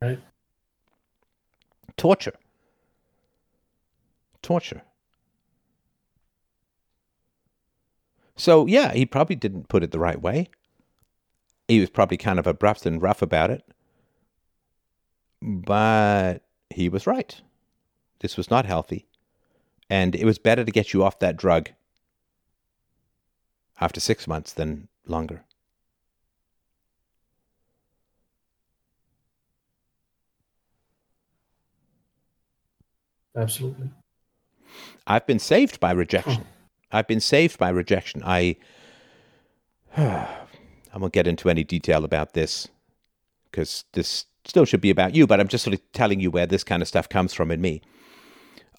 Right. 0.00 0.20
Torture. 1.96 2.36
Torture. 4.42 4.82
So, 8.38 8.66
yeah, 8.66 8.92
he 8.92 9.04
probably 9.04 9.36
didn't 9.36 9.68
put 9.68 9.82
it 9.82 9.90
the 9.90 9.98
right 9.98 10.20
way. 10.20 10.48
He 11.66 11.80
was 11.80 11.90
probably 11.90 12.16
kind 12.16 12.38
of 12.38 12.46
abrupt 12.46 12.86
and 12.86 13.02
rough 13.02 13.20
about 13.20 13.50
it. 13.50 13.64
But 15.42 16.38
he 16.70 16.88
was 16.88 17.06
right. 17.06 17.40
This 18.20 18.36
was 18.36 18.50
not 18.50 18.64
healthy. 18.64 19.06
And 19.90 20.14
it 20.14 20.24
was 20.24 20.38
better 20.38 20.64
to 20.64 20.70
get 20.70 20.92
you 20.92 21.02
off 21.02 21.18
that 21.18 21.36
drug 21.36 21.70
after 23.80 24.00
six 24.00 24.26
months 24.26 24.52
than 24.52 24.88
longer. 25.06 25.44
Absolutely. 33.36 33.90
I've 35.06 35.26
been 35.26 35.38
saved 35.38 35.80
by 35.80 35.92
rejection. 35.92 36.44
Oh. 36.44 36.57
I've 36.90 37.06
been 37.06 37.20
saved 37.20 37.58
by 37.58 37.68
rejection. 37.68 38.22
I 38.24 38.56
I 39.96 40.96
won't 40.96 41.12
get 41.12 41.26
into 41.26 41.50
any 41.50 41.64
detail 41.64 42.04
about 42.04 42.34
this 42.34 42.68
because 43.50 43.84
this 43.92 44.26
still 44.44 44.64
should 44.64 44.80
be 44.80 44.90
about 44.90 45.14
you, 45.14 45.26
but 45.26 45.40
I'm 45.40 45.48
just 45.48 45.64
sort 45.64 45.74
of 45.74 45.92
telling 45.92 46.20
you 46.20 46.30
where 46.30 46.46
this 46.46 46.64
kind 46.64 46.82
of 46.82 46.88
stuff 46.88 47.08
comes 47.08 47.34
from 47.34 47.50
in 47.50 47.60
me. 47.60 47.82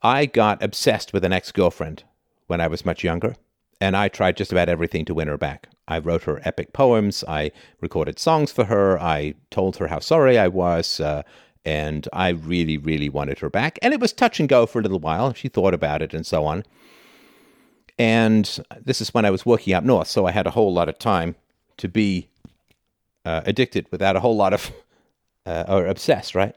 I 0.01 0.25
got 0.25 0.63
obsessed 0.63 1.13
with 1.13 1.23
an 1.23 1.33
ex 1.33 1.51
girlfriend 1.51 2.03
when 2.47 2.61
I 2.61 2.67
was 2.67 2.85
much 2.85 3.03
younger, 3.03 3.35
and 3.79 3.95
I 3.95 4.07
tried 4.07 4.37
just 4.37 4.51
about 4.51 4.69
everything 4.69 5.05
to 5.05 5.13
win 5.13 5.27
her 5.27 5.37
back. 5.37 5.67
I 5.87 5.99
wrote 5.99 6.23
her 6.23 6.41
epic 6.43 6.73
poems, 6.73 7.23
I 7.27 7.51
recorded 7.81 8.19
songs 8.19 8.51
for 8.51 8.65
her, 8.65 8.99
I 8.99 9.35
told 9.51 9.77
her 9.77 9.87
how 9.87 9.99
sorry 9.99 10.37
I 10.37 10.47
was, 10.47 10.99
uh, 10.99 11.23
and 11.65 12.07
I 12.13 12.29
really, 12.29 12.77
really 12.77 13.09
wanted 13.09 13.39
her 13.39 13.49
back. 13.49 13.77
And 13.81 13.93
it 13.93 13.99
was 13.99 14.13
touch 14.13 14.39
and 14.39 14.47
go 14.47 14.65
for 14.65 14.79
a 14.79 14.81
little 14.81 14.99
while. 14.99 15.33
She 15.33 15.49
thought 15.49 15.73
about 15.73 16.01
it 16.01 16.13
and 16.13 16.25
so 16.25 16.45
on. 16.45 16.63
And 17.99 18.59
this 18.81 19.01
is 19.01 19.13
when 19.13 19.25
I 19.25 19.29
was 19.29 19.45
working 19.45 19.73
up 19.73 19.83
north, 19.83 20.07
so 20.07 20.25
I 20.25 20.31
had 20.31 20.47
a 20.47 20.51
whole 20.51 20.73
lot 20.73 20.89
of 20.89 20.97
time 20.97 21.35
to 21.77 21.87
be 21.87 22.29
uh, 23.25 23.41
addicted 23.45 23.85
without 23.91 24.15
a 24.15 24.21
whole 24.21 24.35
lot 24.35 24.53
of, 24.53 24.71
uh, 25.45 25.65
or 25.67 25.85
obsessed, 25.85 26.33
right? 26.33 26.55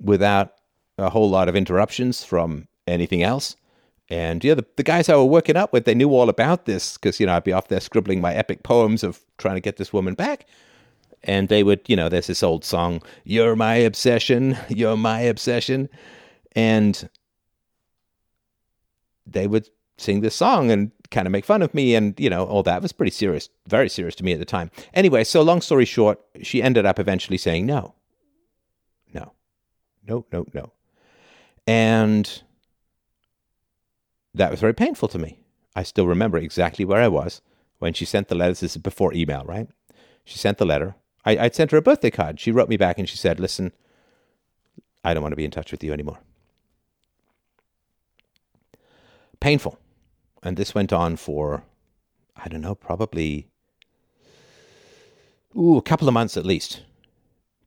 Without 0.00 0.54
a 0.98 1.08
whole 1.08 1.30
lot 1.30 1.48
of 1.48 1.56
interruptions 1.56 2.24
from 2.24 2.68
anything 2.86 3.22
else. 3.22 3.56
And 4.10 4.44
yeah, 4.44 4.54
the, 4.54 4.66
the 4.76 4.82
guys 4.82 5.08
I 5.08 5.16
were 5.16 5.24
working 5.24 5.56
up 5.56 5.72
with, 5.72 5.86
they 5.86 5.94
knew 5.94 6.10
all 6.10 6.28
about 6.28 6.66
this 6.66 6.98
because, 6.98 7.18
you 7.18 7.26
know, 7.26 7.34
I'd 7.34 7.44
be 7.44 7.52
off 7.52 7.68
there 7.68 7.80
scribbling 7.80 8.20
my 8.20 8.34
epic 8.34 8.62
poems 8.62 9.02
of 9.02 9.20
trying 9.38 9.54
to 9.54 9.60
get 9.60 9.78
this 9.78 9.92
woman 9.92 10.14
back 10.14 10.46
and 11.24 11.48
they 11.48 11.62
would, 11.62 11.80
you 11.88 11.96
know, 11.96 12.08
there's 12.08 12.26
this 12.26 12.42
old 12.42 12.64
song, 12.64 13.02
You're 13.24 13.56
My 13.56 13.76
Obsession, 13.76 14.56
You're 14.68 14.96
My 14.96 15.20
Obsession. 15.20 15.88
And 16.52 17.08
they 19.26 19.46
would 19.46 19.68
sing 19.96 20.20
this 20.20 20.34
song 20.34 20.70
and 20.70 20.90
kind 21.10 21.26
of 21.26 21.32
make 21.32 21.44
fun 21.44 21.62
of 21.62 21.72
me 21.74 21.94
and, 21.94 22.18
you 22.18 22.28
know, 22.28 22.44
all 22.44 22.62
that 22.62 22.78
it 22.78 22.82
was 22.82 22.92
pretty 22.92 23.12
serious, 23.12 23.48
very 23.66 23.88
serious 23.88 24.14
to 24.16 24.24
me 24.24 24.32
at 24.32 24.38
the 24.38 24.44
time. 24.44 24.70
Anyway, 24.92 25.24
so 25.24 25.42
long 25.42 25.60
story 25.60 25.84
short, 25.84 26.20
she 26.42 26.62
ended 26.62 26.84
up 26.84 26.98
eventually 26.98 27.38
saying 27.38 27.66
no. 27.66 27.94
No. 29.12 29.32
No, 30.06 30.26
no, 30.32 30.46
no. 30.52 30.72
And 31.66 32.42
that 34.34 34.50
was 34.50 34.60
very 34.60 34.74
painful 34.74 35.08
to 35.08 35.18
me. 35.18 35.38
I 35.76 35.82
still 35.82 36.06
remember 36.06 36.38
exactly 36.38 36.84
where 36.84 37.00
I 37.00 37.08
was 37.08 37.40
when 37.78 37.94
she 37.94 38.04
sent 38.04 38.28
the 38.28 38.34
letter. 38.34 38.52
This 38.52 38.62
is 38.62 38.76
before 38.76 39.14
email, 39.14 39.44
right? 39.44 39.68
She 40.24 40.38
sent 40.38 40.58
the 40.58 40.66
letter. 40.66 40.96
I, 41.24 41.38
I'd 41.38 41.54
sent 41.54 41.70
her 41.70 41.78
a 41.78 41.82
birthday 41.82 42.10
card. 42.10 42.40
She 42.40 42.52
wrote 42.52 42.68
me 42.68 42.76
back 42.76 42.98
and 42.98 43.08
she 43.08 43.16
said, 43.16 43.40
Listen, 43.40 43.72
I 45.04 45.14
don't 45.14 45.22
want 45.22 45.32
to 45.32 45.36
be 45.36 45.44
in 45.44 45.50
touch 45.50 45.70
with 45.70 45.82
you 45.82 45.92
anymore. 45.92 46.18
Painful. 49.40 49.78
And 50.44 50.56
this 50.58 50.74
went 50.74 50.92
on 50.92 51.16
for, 51.16 51.64
I 52.36 52.48
don't 52.48 52.60
know, 52.60 52.74
probably 52.74 53.48
ooh, 55.56 55.78
a 55.78 55.82
couple 55.82 56.06
of 56.06 56.14
months 56.14 56.36
at 56.36 56.44
least. 56.44 56.82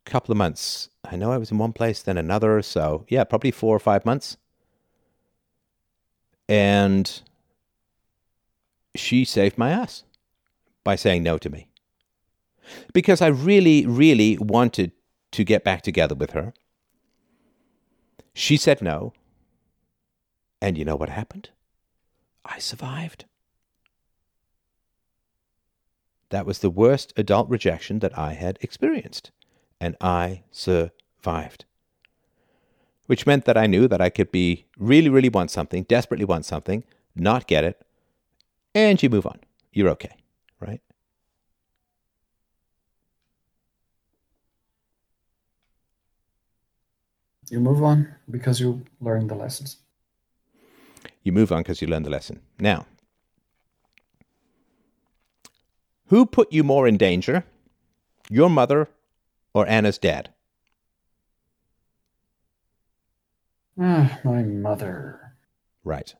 A 0.06 0.10
couple 0.10 0.32
of 0.32 0.38
months. 0.38 0.90
I 1.04 1.16
know 1.16 1.32
I 1.32 1.38
was 1.38 1.52
in 1.52 1.58
one 1.58 1.74
place, 1.74 2.02
then 2.02 2.18
another. 2.18 2.62
So, 2.62 3.06
yeah, 3.10 3.24
probably 3.24 3.52
four 3.52 3.76
or 3.76 3.80
five 3.80 4.06
months. 4.06 4.38
And 6.48 7.22
she 8.96 9.26
saved 9.26 9.58
my 9.58 9.72
ass 9.72 10.04
by 10.84 10.96
saying 10.96 11.24
no 11.24 11.38
to 11.38 11.50
me 11.50 11.68
because 12.94 13.22
I 13.22 13.28
really, 13.28 13.86
really 13.86 14.38
wanted 14.38 14.92
to 15.32 15.44
get 15.44 15.64
back 15.64 15.82
together 15.82 16.16
with 16.16 16.32
her. 16.32 16.54
She 18.34 18.56
said 18.56 18.82
no. 18.82 19.14
And 20.62 20.78
you 20.78 20.86
know 20.86 20.96
what 20.96 21.10
happened? 21.10 21.50
I 22.48 22.60
survived. 22.60 23.26
That 26.30 26.46
was 26.46 26.60
the 26.60 26.70
worst 26.70 27.14
adult 27.16 27.50
rejection 27.50 28.00
that 28.00 28.18
I 28.18 28.34
had 28.34 28.58
experienced. 28.62 29.32
And 29.80 29.96
I 30.02 30.44
survived. 30.52 31.66
Which 33.06 33.26
meant 33.26 33.46
that 33.46 33.58
I 33.58 33.68
knew 33.68 33.88
that 33.88 34.02
I 34.02 34.10
could 34.10 34.32
be 34.32 34.66
really, 34.78 35.10
really 35.10 35.30
want 35.30 35.52
something, 35.52 35.84
desperately 35.84 36.26
want 36.26 36.46
something, 36.46 36.84
not 37.16 37.48
get 37.48 37.64
it, 37.64 37.82
and 38.76 39.02
you 39.02 39.10
move 39.10 39.26
on. 39.26 39.40
You're 39.72 39.90
okay, 39.90 40.16
right? 40.60 40.82
You 47.50 47.62
move 47.62 47.82
on 47.82 48.14
because 48.30 48.60
you 48.60 48.84
learn 49.00 49.28
the 49.28 49.36
lessons. 49.36 49.78
You 51.28 51.34
move 51.34 51.52
on 51.52 51.60
because 51.60 51.82
you 51.82 51.90
learn 51.90 52.04
the 52.04 52.10
lesson. 52.10 52.40
Now, 52.58 52.86
who 56.06 56.26
put 56.26 56.54
you 56.54 56.64
more 56.64 56.88
in 56.88 56.96
danger, 56.96 57.44
your 58.30 58.50
mother 58.50 58.88
or 59.54 59.68
Anna's 59.68 59.98
dad? 59.98 60.30
Ah, 63.78 64.22
my 64.24 64.42
mother. 64.42 65.34
Right. 65.84 66.16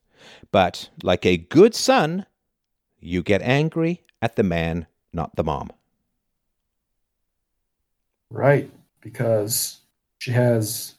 But 0.52 0.90
like 1.02 1.26
a 1.26 1.38
good 1.38 1.74
son, 1.74 2.26
you 3.00 3.24
get 3.24 3.42
angry 3.42 4.04
at 4.22 4.36
the 4.36 4.44
man, 4.44 4.88
not 5.14 5.38
the 5.38 5.44
mom. 5.46 5.72
Right, 8.30 8.70
because 9.00 9.80
she 10.20 10.32
has 10.32 10.96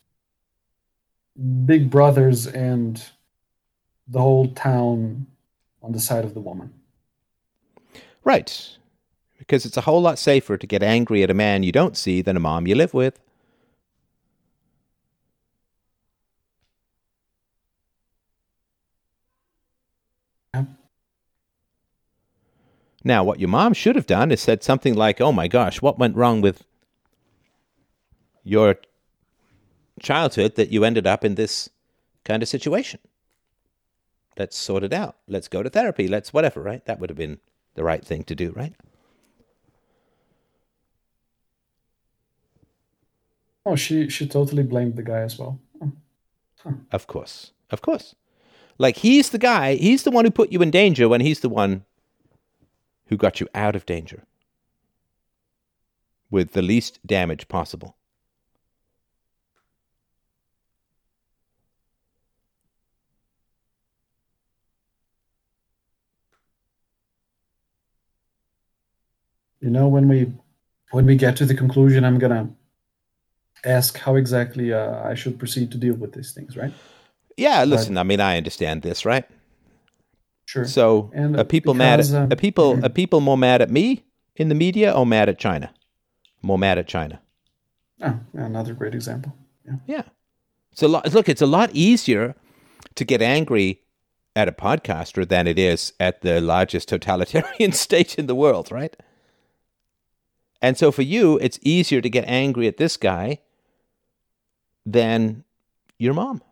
big 1.67 1.91
brothers 1.91 2.47
and 2.47 3.05
the 4.09 4.21
whole 4.21 4.49
town 4.49 5.27
on 5.83 5.93
the 5.93 6.01
side 6.01 6.25
of 6.25 6.35
the 6.35 6.41
woman. 6.41 6.73
Right. 8.25 8.77
Because 9.39 9.65
it's 9.65 9.77
a 9.77 9.83
whole 9.83 10.03
lot 10.03 10.19
safer 10.19 10.57
to 10.59 10.67
get 10.67 10.83
angry 10.83 11.23
at 11.23 11.31
a 11.31 11.35
man 11.35 11.63
you 11.63 11.73
don't 11.73 11.97
see 11.97 12.23
than 12.23 12.37
a 12.37 12.41
mom 12.41 12.67
you 12.67 12.75
live 12.75 12.95
with. 12.95 13.21
Yeah. 20.55 20.65
Now, 23.05 23.25
what 23.25 23.39
your 23.39 23.49
mom 23.49 23.75
should 23.75 23.97
have 23.97 24.07
done 24.07 24.33
is 24.33 24.41
said 24.41 24.63
something 24.63 24.95
like, 24.95 25.21
Oh 25.21 25.33
my 25.33 25.49
gosh, 25.49 25.81
what 25.81 25.99
went 25.99 26.17
wrong 26.17 26.41
with 26.41 26.65
your 28.43 28.77
childhood 30.01 30.57
that 30.57 30.71
you 30.71 30.85
ended 30.85 31.07
up 31.07 31.25
in 31.25 31.37
this 31.37 31.71
kind 32.25 32.43
of 32.43 32.49
situation? 32.49 33.01
Let's 34.39 34.57
sort 34.57 34.85
it 34.85 34.93
out. 34.93 35.17
Let's 35.27 35.49
go 35.49 35.63
to 35.63 35.69
therapy. 35.69 36.07
Let's 36.07 36.33
whatever, 36.33 36.63
right? 36.63 36.85
That 36.87 37.01
would 37.01 37.11
have 37.11 37.17
been 37.17 37.41
the 37.75 37.85
right 37.85 38.05
thing 38.05 38.23
to 38.25 38.35
do, 38.35 38.53
right? 38.53 38.75
Oh, 43.67 43.77
she 43.77 44.09
she 44.09 44.27
totally 44.27 44.63
blamed 44.63 44.97
the 44.97 45.03
guy 45.03 45.21
as 45.21 45.39
well. 45.39 45.61
Oh, 45.83 45.93
Of 46.91 47.07
course. 47.07 47.53
Of 47.71 47.83
course. 47.83 48.15
Like 48.79 48.99
he's 48.99 49.31
the 49.31 49.39
guy, 49.39 49.75
he's 49.75 50.05
the 50.05 50.11
one 50.11 50.25
who 50.25 50.31
put 50.31 50.53
you 50.53 50.63
in 50.63 50.71
danger 50.71 51.09
when 51.09 51.21
he's 51.21 51.41
the 51.41 51.49
one 51.51 51.85
who 53.09 53.17
got 53.17 53.41
you 53.41 53.49
out 53.55 53.77
of 53.77 53.85
danger 53.85 54.25
with 56.31 56.53
the 56.53 56.63
least 56.63 56.99
damage 57.07 57.49
possible. 57.49 57.98
You 69.61 69.71
know, 69.71 69.89
when 69.89 70.09
we 70.09 70.33
when 70.91 71.07
we 71.07 71.17
get 71.17 71.37
to 71.37 71.47
the 71.47 71.55
conclusion, 71.55 72.05
I'm 72.05 72.19
gonna 72.19 72.49
ask 73.65 73.99
how 73.99 74.15
exactly 74.17 74.73
uh, 74.73 75.03
I 75.03 75.15
should 75.15 75.39
proceed 75.39 75.71
to 75.73 75.79
deal 75.79 75.95
with 75.95 76.13
these 76.13 76.33
things, 76.33 76.57
right? 76.57 76.73
Yeah, 77.37 77.65
listen, 77.65 77.97
I 77.99 78.03
mean 78.03 78.21
I 78.21 78.37
understand 78.37 78.83
this, 78.83 79.05
right? 79.05 79.25
Sure. 80.47 80.65
So 80.65 81.11
And 81.13 81.37
are 81.37 81.45
people 81.45 81.75
mad 81.75 82.01
at 82.01 82.11
um, 82.13 82.33
are 82.33 82.37
people 82.37 82.85
are 82.85 82.89
people 82.89 83.21
more 83.21 83.37
mad 83.39 83.61
at 83.61 83.71
me 83.71 84.05
in 84.37 84.49
the 84.49 84.55
media 84.55 84.93
or 84.93 85.05
mad 85.05 85.29
at 85.29 85.39
China? 85.39 85.71
More 86.43 86.59
mad 86.59 86.79
at 86.79 86.87
China. 86.87 87.21
Oh, 88.01 88.19
another 88.33 88.75
great 88.75 88.95
example. 88.95 89.35
Yeah. 89.67 89.77
Yeah. 89.87 90.03
It's 90.73 90.83
a 90.83 90.89
lot 90.89 91.13
look, 91.13 91.29
it's 91.29 91.43
a 91.43 91.47
lot 91.47 91.71
easier 91.73 92.35
to 92.95 93.05
get 93.05 93.21
angry 93.21 93.83
at 94.35 94.49
a 94.49 94.53
podcaster 94.53 95.29
than 95.29 95.47
it 95.47 95.59
is 95.59 95.93
at 95.99 96.23
the 96.23 96.41
largest 96.41 96.89
totalitarian 96.89 97.73
state 97.87 98.19
in 98.19 98.27
the 98.27 98.35
world, 98.35 98.71
right? 98.71 98.97
And 100.61 100.77
so 100.77 100.91
for 100.91 101.03
you, 101.03 101.39
it's 101.39 101.59
easier 101.63 102.01
to 102.01 102.11
get 102.11 102.25
angry 102.27 102.67
at 102.67 102.77
this 102.77 102.97
guy 102.97 103.41
than 104.85 105.45
your 105.99 106.15
mom. 106.15 106.43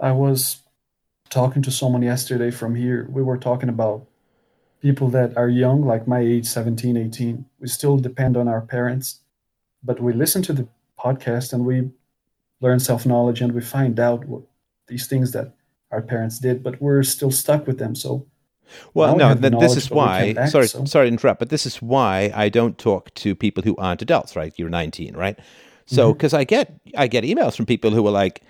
I 0.00 0.12
was 0.12 0.58
talking 1.30 1.62
to 1.62 1.70
someone 1.70 2.02
yesterday 2.02 2.50
from 2.50 2.74
here. 2.74 3.08
We 3.10 3.22
were 3.22 3.38
talking 3.38 3.68
about 3.68 4.06
people 4.82 5.08
that 5.08 5.36
are 5.36 5.48
young, 5.48 5.82
like 5.86 6.06
my 6.06 6.20
age, 6.20 6.46
17, 6.46 6.96
18. 6.96 7.46
We 7.58 7.68
still 7.68 7.96
depend 7.96 8.36
on 8.36 8.46
our 8.46 8.60
parents, 8.60 9.20
but 9.82 10.00
we 10.00 10.12
listen 10.12 10.42
to 10.42 10.52
the 10.52 10.68
podcast 10.98 11.54
and 11.54 11.64
we 11.64 11.90
learn 12.60 12.80
self 12.80 13.06
knowledge 13.06 13.40
and 13.40 13.52
we 13.52 13.62
find 13.62 13.98
out 13.98 14.26
what 14.26 14.42
these 14.88 15.06
things 15.06 15.32
that 15.32 15.54
our 15.94 16.02
parents 16.02 16.38
did, 16.38 16.62
but 16.62 16.80
we're 16.82 17.02
still 17.04 17.30
stuck 17.30 17.66
with 17.66 17.78
them. 17.78 17.94
So, 17.94 18.26
Well, 18.94 19.08
Now 19.08 19.14
we 19.14 19.18
no, 19.22 19.28
have 19.28 19.40
th- 19.40 19.60
this 19.60 19.76
is 19.76 19.90
why. 19.90 20.32
can't 20.34 20.50
sorry, 20.50 20.68
so- 20.68 20.84
sorry 20.84 21.06
to 21.08 21.12
interrupt, 21.12 21.38
but 21.38 21.50
this 21.50 21.64
is 21.66 21.76
why 21.82 22.32
I 22.44 22.48
don't 22.48 22.76
talk 22.78 23.12
to 23.22 23.34
people 23.34 23.62
who 23.62 23.74
aren't 23.76 24.02
adults. 24.02 24.36
Right? 24.36 24.52
You're 24.58 24.70
19, 24.70 25.14
right? 25.16 25.38
So, 25.86 26.02
Mm-hmm. 26.08 26.12
because 26.16 26.34
I 26.34 26.44
get 26.44 26.66
I 26.96 27.06
get 27.08 27.24
emails 27.24 27.54
from 27.56 27.66
people 27.66 27.90
who 27.92 28.06
are 28.08 28.16
like, 28.24 28.42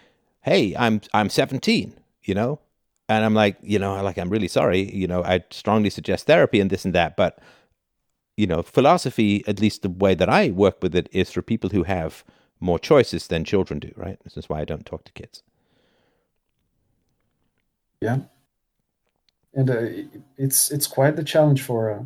"Hey, 0.43 0.75
I'm 0.85 1.01
I'm 1.13 1.29
17," 1.29 1.93
you 2.29 2.35
know, 2.35 2.61
and 3.09 3.25
I'm 3.25 3.35
like, 3.35 3.57
you 3.63 3.79
know, 3.79 4.03
like 4.09 4.19
I'm 4.23 4.31
really 4.31 4.49
sorry, 4.49 4.83
you 5.01 5.07
know, 5.09 5.23
I 5.25 5.45
strongly 5.51 5.91
suggest 5.91 6.27
therapy 6.27 6.61
and 6.61 6.71
this 6.71 6.85
and 6.87 6.95
that, 6.95 7.17
but 7.17 7.39
you 8.37 8.47
know, 8.47 8.63
philosophy, 8.63 9.45
at 9.47 9.61
least 9.61 9.83
the 9.83 9.89
way 10.05 10.15
that 10.15 10.29
I 10.29 10.51
work 10.51 10.77
with 10.83 10.95
it, 10.95 11.09
is 11.13 11.31
for 11.33 11.43
people 11.43 11.71
who 11.71 11.83
have 11.85 12.25
more 12.61 12.79
choices 12.81 13.27
than 13.29 13.45
children 13.45 13.79
do. 13.81 13.91
Right? 13.97 14.19
This 14.25 14.37
is 14.37 14.49
why 14.49 14.61
I 14.61 14.65
don't 14.65 14.87
talk 14.87 15.05
to 15.05 15.13
kids. 15.13 15.43
Yeah. 18.05 18.19
And 19.55 19.71
uh, 19.71 20.07
it's 20.37 20.71
it's 20.71 20.87
quite 20.87 21.17
the 21.17 21.25
challenge 21.25 21.63
for 21.63 21.91
uh, 21.91 22.03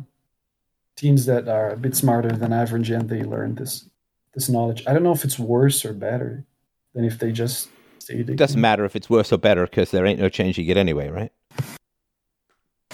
teens 0.95 1.25
that 1.25 1.47
are 1.47 1.71
a 1.71 1.77
bit 1.77 1.95
smarter 1.95 2.31
than 2.31 2.53
average 2.53 2.89
and 2.89 3.09
they 3.09 3.23
learn 3.23 3.55
this 3.55 3.89
this 4.33 4.49
knowledge. 4.49 4.83
I 4.87 4.93
don't 4.93 5.03
know 5.03 5.11
if 5.11 5.25
it's 5.25 5.39
worse 5.39 5.83
or 5.85 5.93
better 5.93 6.45
than 6.93 7.05
if 7.05 7.19
they 7.19 7.31
just 7.31 7.69
stayed. 7.99 8.29
It 8.29 8.35
doesn't 8.35 8.61
matter 8.61 8.85
if 8.85 8.95
it's 8.95 9.09
worse 9.09 9.31
or 9.33 9.37
better 9.37 9.65
because 9.65 9.91
there 9.91 10.05
ain't 10.05 10.19
no 10.19 10.29
change 10.29 10.57
you 10.57 10.63
get 10.63 10.77
anyway, 10.77 11.09
right? 11.09 11.31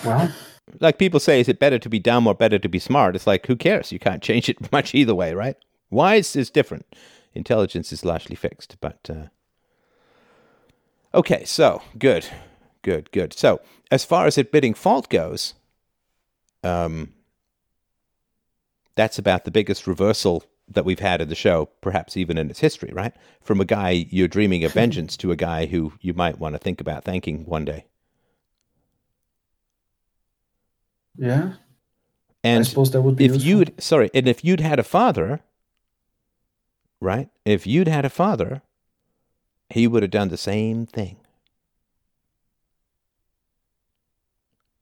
Well, 0.03 0.31
like 0.79 0.97
people 0.97 1.19
say, 1.19 1.39
is 1.39 1.47
it 1.47 1.59
better 1.59 1.79
to 1.79 1.89
be 1.89 1.99
dumb 1.99 2.27
or 2.27 2.33
better 2.33 2.59
to 2.59 2.69
be 2.69 2.79
smart? 2.79 3.15
It's 3.15 3.27
like, 3.27 3.45
who 3.47 3.55
cares? 3.55 3.91
You 3.91 3.99
can't 3.99 4.21
change 4.21 4.49
it 4.49 4.71
much 4.71 4.93
either 4.95 5.15
way, 5.15 5.33
right? 5.33 5.57
Wise 5.89 6.35
is 6.35 6.49
different. 6.49 6.85
Intelligence 7.33 7.91
is 7.91 8.05
largely 8.05 8.35
fixed. 8.35 8.77
But, 8.81 9.09
uh... 9.09 9.27
okay, 11.13 11.43
so 11.45 11.81
good, 11.97 12.27
good, 12.85 13.11
good. 13.11 13.33
So, 13.33 13.59
as 13.91 14.05
far 14.05 14.27
as 14.27 14.37
admitting 14.37 14.75
fault 14.75 15.09
goes, 15.09 15.55
um, 16.63 17.13
that's 18.95 19.17
about 19.19 19.43
the 19.43 19.51
biggest 19.51 19.87
reversal 19.87 20.43
that 20.69 20.85
we've 20.85 20.99
had 20.99 21.19
in 21.21 21.29
the 21.29 21.35
show, 21.35 21.65
perhaps 21.81 22.15
even 22.15 22.37
in 22.37 22.49
its 22.49 22.59
history, 22.59 22.91
right? 22.93 23.13
From 23.41 23.59
a 23.59 23.65
guy 23.65 23.89
you're 24.09 24.27
dreaming 24.27 24.63
of 24.63 24.73
vengeance 24.81 25.17
to 25.17 25.31
a 25.31 25.35
guy 25.35 25.65
who 25.65 25.93
you 25.99 26.13
might 26.13 26.39
want 26.39 26.53
to 26.55 26.59
think 26.59 26.79
about 26.79 27.03
thanking 27.03 27.45
one 27.45 27.65
day. 27.65 27.85
yeah. 31.17 31.53
I 32.59 32.61
suppose 32.63 32.91
that 32.91 33.01
would 33.01 33.15
be 33.17 33.25
if 33.25 33.33
useful. 33.33 33.49
you'd 33.49 33.81
sorry, 33.83 34.09
and 34.13 34.27
if 34.27 34.45
you'd 34.45 34.59
had 34.59 34.79
a 34.79 34.83
father, 34.83 35.41
right? 37.01 37.29
If 37.45 37.65
you'd 37.67 37.87
had 37.87 38.05
a 38.05 38.09
father, 38.09 38.61
he 39.69 39.87
would 39.87 40.03
have 40.03 40.11
done 40.11 40.29
the 40.29 40.37
same 40.37 40.85
thing. 40.85 41.17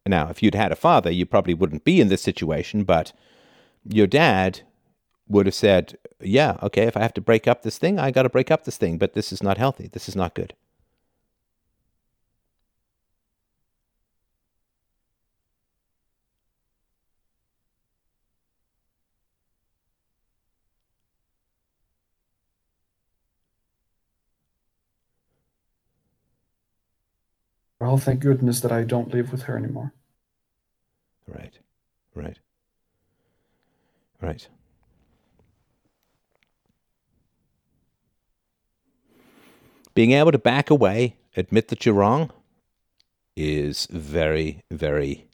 Now, 0.05 0.29
if 0.29 0.43
you'd 0.43 0.55
had 0.55 0.71
a 0.71 0.75
father, 0.75 1.09
you 1.09 1.25
probably 1.25 1.53
wouldn't 1.53 1.85
be 1.85 2.01
in 2.01 2.09
this 2.09 2.21
situation, 2.21 2.83
but 2.83 3.13
your 3.87 4.07
dad 4.07 4.61
would 5.27 5.45
have 5.45 5.55
said, 5.55 5.97
Yeah, 6.19 6.57
okay, 6.61 6.83
if 6.83 6.97
I 6.97 7.01
have 7.01 7.13
to 7.13 7.21
break 7.21 7.47
up 7.47 7.61
this 7.61 7.77
thing, 7.77 7.99
I 7.99 8.11
got 8.11 8.23
to 8.23 8.29
break 8.29 8.51
up 8.51 8.65
this 8.65 8.77
thing, 8.77 8.97
but 8.97 9.13
this 9.13 9.31
is 9.31 9.41
not 9.41 9.57
healthy. 9.57 9.87
This 9.87 10.09
is 10.09 10.15
not 10.15 10.35
good. 10.35 10.53
Well, 27.93 27.99
thank 27.99 28.21
goodness 28.21 28.59
that 28.61 28.71
I 28.71 28.85
don't 28.85 29.13
live 29.13 29.31
with 29.31 29.43
her 29.43 29.55
anymore. 29.55 29.93
Right, 31.27 31.59
right, 32.15 32.39
right. 34.19 34.47
Being 39.93 40.13
able 40.13 40.31
to 40.31 40.39
back 40.39 40.71
away, 40.71 41.17
admit 41.37 41.67
that 41.67 41.85
you're 41.85 41.93
wrong, 41.93 42.31
is 43.37 43.87
very, 43.91 44.63
very 44.71 45.27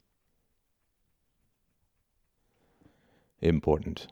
important. 3.40 4.08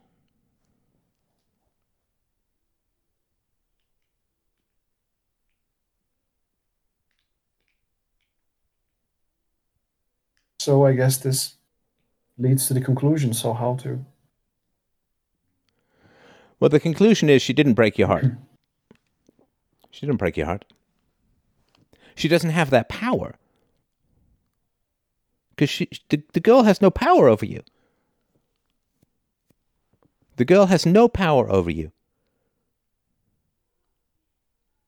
So 10.69 10.85
I 10.85 10.93
guess 10.93 11.17
this 11.17 11.55
leads 12.37 12.67
to 12.67 12.75
the 12.75 12.83
conclusion. 12.83 13.33
So 13.33 13.55
how 13.55 13.77
to? 13.77 14.05
Well, 16.61 16.69
the 16.69 16.79
conclusion 16.79 17.31
is 17.31 17.41
she 17.41 17.55
didn't 17.55 17.73
break 17.73 17.97
your 17.97 18.09
heart. 18.09 18.27
She 19.91 20.05
didn't 20.05 20.19
break 20.19 20.37
your 20.37 20.45
heart. 20.45 20.67
She 22.15 22.29
doesn't 22.29 22.51
have 22.51 22.69
that 22.69 22.91
power. 22.91 23.37
because 25.49 25.71
she 25.71 25.89
the, 26.11 26.23
the 26.35 26.41
girl 26.41 26.65
has 26.65 26.83
no 26.83 26.91
power 26.91 27.29
over 27.29 27.47
you. 27.47 27.63
The 30.37 30.45
girl 30.45 30.67
has 30.67 30.85
no 30.85 31.09
power 31.09 31.51
over 31.51 31.71
you. 31.71 31.93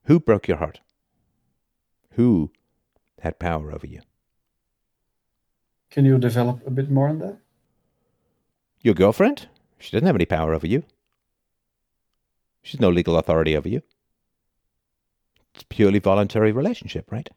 Who 0.03 0.19
broke 0.19 0.47
your 0.47 0.57
heart? 0.57 0.79
Who 2.11 2.51
had 3.19 3.39
power 3.39 3.71
over 3.73 3.87
you? 3.87 4.01
Can 5.91 6.05
you 6.05 6.17
develop 6.17 6.65
a 6.65 6.71
bit 6.71 6.89
more 6.89 7.09
on 7.09 7.19
that? 7.19 7.37
Your 8.81 8.95
girlfriend? 8.95 9.47
She 9.77 9.91
doesn't 9.91 10.07
have 10.07 10.15
any 10.15 10.25
power 10.25 10.53
over 10.53 10.65
you. 10.67 10.83
She's 12.63 12.79
no 12.79 12.89
legal 12.89 13.17
authority 13.17 13.55
over 13.55 13.69
you. 13.69 13.81
It's 15.53 15.65
purely 15.69 15.99
voluntary 15.99 16.51
relationship, 16.51 17.11
right? 17.11 17.29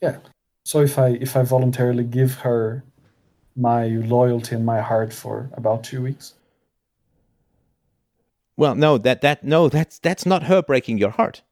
Yeah. 0.00 0.18
So 0.64 0.80
if 0.80 0.98
I 0.98 1.18
if 1.20 1.36
I 1.36 1.42
voluntarily 1.42 2.04
give 2.04 2.34
her 2.36 2.84
my 3.56 3.86
loyalty 3.86 4.54
and 4.56 4.64
my 4.64 4.80
heart 4.80 5.12
for 5.12 5.50
about 5.54 5.84
two 5.84 6.02
weeks, 6.02 6.34
Well, 8.56 8.74
no, 8.74 8.98
that 8.98 9.20
that 9.20 9.44
no, 9.44 9.68
that's 9.68 9.98
that's 9.98 10.24
not 10.24 10.44
her 10.44 10.62
breaking 10.62 10.98
your 10.98 11.10
heart. 11.10 11.42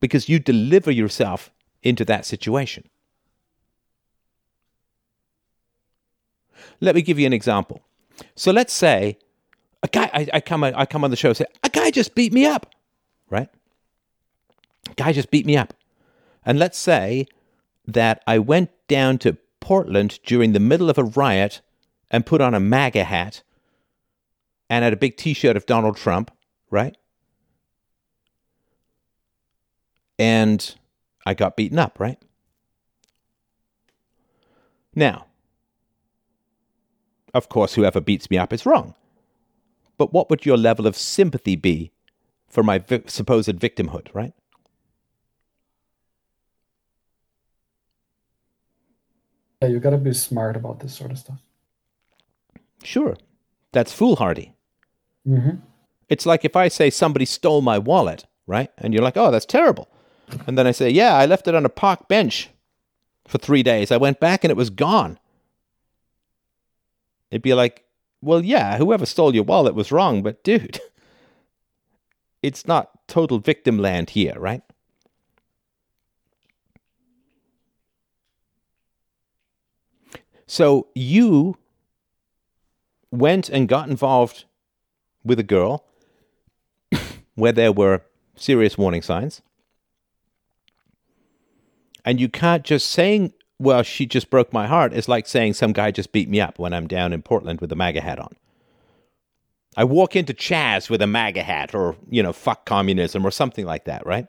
Because 0.00 0.28
you 0.28 0.38
deliver 0.38 0.90
yourself 0.90 1.50
into 1.82 2.04
that 2.04 2.26
situation. 2.26 2.84
Let 6.80 6.94
me 6.94 7.02
give 7.02 7.18
you 7.18 7.26
an 7.26 7.32
example. 7.32 7.82
So 8.34 8.52
let's 8.52 8.72
say 8.72 9.18
a 9.82 9.88
guy 9.88 10.10
I, 10.12 10.28
I 10.34 10.40
come 10.40 10.64
I 10.64 10.86
come 10.86 11.04
on 11.04 11.10
the 11.10 11.16
show 11.16 11.28
and 11.28 11.36
say, 11.36 11.46
a 11.62 11.68
guy 11.68 11.90
just 11.90 12.14
beat 12.14 12.32
me 12.32 12.46
up. 12.46 12.74
Right? 13.30 13.48
A 14.90 14.94
guy 14.94 15.12
just 15.12 15.30
beat 15.30 15.46
me 15.46 15.56
up. 15.56 15.74
And 16.44 16.58
let's 16.58 16.78
say 16.78 17.26
that 17.86 18.22
I 18.26 18.38
went 18.38 18.70
down 18.88 19.18
to 19.18 19.36
Portland 19.60 20.18
during 20.24 20.52
the 20.52 20.60
middle 20.60 20.90
of 20.90 20.98
a 20.98 21.04
riot 21.04 21.60
and 22.10 22.26
put 22.26 22.40
on 22.40 22.54
a 22.54 22.60
MAGA 22.60 23.04
hat 23.04 23.42
and 24.68 24.82
had 24.82 24.92
a 24.92 24.96
big 24.96 25.16
t-shirt 25.16 25.56
of 25.56 25.66
Donald 25.66 25.96
Trump, 25.96 26.30
right? 26.70 26.96
And 30.18 30.74
I 31.24 31.34
got 31.34 31.56
beaten 31.56 31.78
up, 31.78 31.98
right? 31.98 32.18
Now, 34.94 35.26
of 37.34 37.48
course, 37.48 37.74
whoever 37.74 38.00
beats 38.00 38.30
me 38.30 38.38
up 38.38 38.52
is 38.52 38.66
wrong. 38.66 38.94
But 39.98 40.12
what 40.12 40.30
would 40.30 40.46
your 40.46 40.56
level 40.56 40.86
of 40.86 40.96
sympathy 40.96 41.56
be 41.56 41.92
for 42.48 42.62
my 42.62 42.78
vi- 42.78 43.02
supposed 43.06 43.48
victimhood, 43.58 44.08
right? 44.14 44.34
yeah, 49.62 49.68
you 49.68 49.78
gotta 49.78 49.96
be 49.98 50.12
smart 50.12 50.56
about 50.56 50.80
this 50.80 50.94
sort 50.94 51.12
of 51.12 51.18
stuff. 51.18 51.38
Sure, 52.82 53.16
that's 53.70 53.92
foolhardy. 53.92 54.54
Mm-hmm. 55.26 55.58
It's 56.08 56.26
like 56.26 56.44
if 56.44 56.56
I 56.56 56.66
say 56.68 56.90
somebody 56.90 57.24
stole 57.24 57.62
my 57.62 57.78
wallet, 57.78 58.26
right? 58.46 58.70
And 58.78 58.92
you're 58.92 59.04
like, 59.04 59.16
oh, 59.16 59.30
that's 59.30 59.46
terrible. 59.46 59.88
And 60.46 60.58
then 60.58 60.66
I 60.66 60.72
say, 60.72 60.90
yeah, 60.90 61.14
I 61.14 61.26
left 61.26 61.46
it 61.46 61.54
on 61.54 61.64
a 61.64 61.70
park 61.70 62.08
bench 62.08 62.50
for 63.26 63.38
three 63.38 63.62
days. 63.62 63.92
I 63.92 63.98
went 63.98 64.18
back 64.18 64.42
and 64.42 64.50
it 64.50 64.56
was 64.56 64.68
gone. 64.68 65.18
It'd 67.32 67.40
be 67.40 67.54
like, 67.54 67.84
well, 68.20 68.44
yeah, 68.44 68.76
whoever 68.76 69.06
stole 69.06 69.34
your 69.34 69.44
wallet 69.44 69.74
was 69.74 69.90
wrong, 69.90 70.22
but 70.22 70.44
dude, 70.44 70.80
it's 72.42 72.66
not 72.66 73.08
total 73.08 73.38
victim 73.38 73.78
land 73.78 74.10
here, 74.10 74.34
right? 74.38 74.62
So 80.46 80.88
you 80.94 81.56
went 83.10 83.48
and 83.48 83.66
got 83.66 83.88
involved 83.88 84.44
with 85.24 85.38
a 85.38 85.42
girl 85.42 85.86
where 87.34 87.52
there 87.52 87.72
were 87.72 88.02
serious 88.36 88.76
warning 88.76 89.00
signs. 89.00 89.40
And 92.04 92.20
you 92.20 92.28
can't 92.28 92.62
just 92.62 92.90
saying, 92.90 93.32
well, 93.62 93.84
she 93.84 94.06
just 94.06 94.28
broke 94.28 94.52
my 94.52 94.66
heart 94.66 94.92
is 94.92 95.08
like 95.08 95.28
saying 95.28 95.54
some 95.54 95.72
guy 95.72 95.92
just 95.92 96.10
beat 96.10 96.28
me 96.28 96.40
up 96.40 96.58
when 96.58 96.72
I'm 96.72 96.88
down 96.88 97.12
in 97.12 97.22
Portland 97.22 97.60
with 97.60 97.70
a 97.70 97.76
MAGA 97.76 98.00
hat 98.00 98.18
on. 98.18 98.34
I 99.76 99.84
walk 99.84 100.16
into 100.16 100.34
Chaz 100.34 100.90
with 100.90 101.00
a 101.00 101.06
MAGA 101.06 101.44
hat 101.44 101.72
or, 101.72 101.96
you 102.10 102.22
know, 102.24 102.32
fuck 102.32 102.66
communism 102.66 103.24
or 103.24 103.30
something 103.30 103.64
like 103.64 103.84
that, 103.84 104.04
right? 104.04 104.26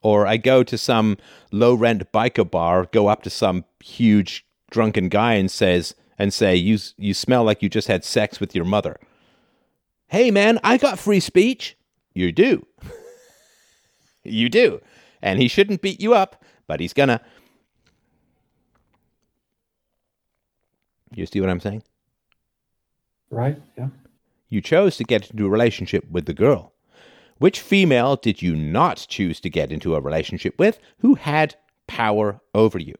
Or 0.00 0.26
I 0.26 0.38
go 0.38 0.62
to 0.62 0.78
some 0.78 1.18
low 1.52 1.74
rent 1.74 2.10
biker 2.10 2.50
bar, 2.50 2.86
go 2.90 3.08
up 3.08 3.22
to 3.24 3.30
some 3.30 3.66
huge 3.84 4.46
drunken 4.70 5.10
guy 5.10 5.34
and 5.34 5.50
says 5.50 5.94
and 6.18 6.32
say, 6.32 6.56
"You 6.56 6.78
you 6.96 7.12
smell 7.14 7.44
like 7.44 7.62
you 7.62 7.68
just 7.68 7.88
had 7.88 8.04
sex 8.04 8.40
with 8.40 8.54
your 8.54 8.64
mother." 8.64 8.98
Hey 10.08 10.30
man, 10.30 10.58
I 10.64 10.78
got 10.78 10.98
free 10.98 11.20
speech. 11.20 11.76
You 12.14 12.32
do. 12.32 12.66
you 14.24 14.48
do. 14.48 14.80
And 15.22 15.38
he 15.38 15.48
shouldn't 15.48 15.82
beat 15.82 16.00
you 16.00 16.14
up, 16.14 16.42
but 16.66 16.80
he's 16.80 16.92
gonna. 16.92 17.20
You 21.14 21.26
see 21.26 21.40
what 21.40 21.50
I'm 21.50 21.60
saying? 21.60 21.82
Right? 23.30 23.60
Yeah. 23.76 23.88
You 24.48 24.60
chose 24.60 24.96
to 24.96 25.04
get 25.04 25.30
into 25.30 25.46
a 25.46 25.50
relationship 25.50 26.08
with 26.10 26.26
the 26.26 26.34
girl. 26.34 26.72
Which 27.38 27.60
female 27.60 28.16
did 28.16 28.42
you 28.42 28.56
not 28.56 29.06
choose 29.08 29.40
to 29.40 29.50
get 29.50 29.70
into 29.70 29.94
a 29.94 30.00
relationship 30.00 30.58
with 30.58 30.78
who 30.98 31.14
had 31.14 31.54
power 31.86 32.40
over 32.54 32.78
you? 32.78 32.94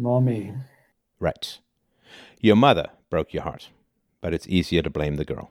Mommy. 0.00 0.54
Right. 1.20 1.58
Your 2.40 2.56
mother 2.56 2.90
broke 3.08 3.32
your 3.32 3.44
heart, 3.44 3.70
but 4.24 4.32
it's 4.32 4.48
easier 4.48 4.80
to 4.80 4.88
blame 4.88 5.16
the 5.16 5.24
girl. 5.26 5.50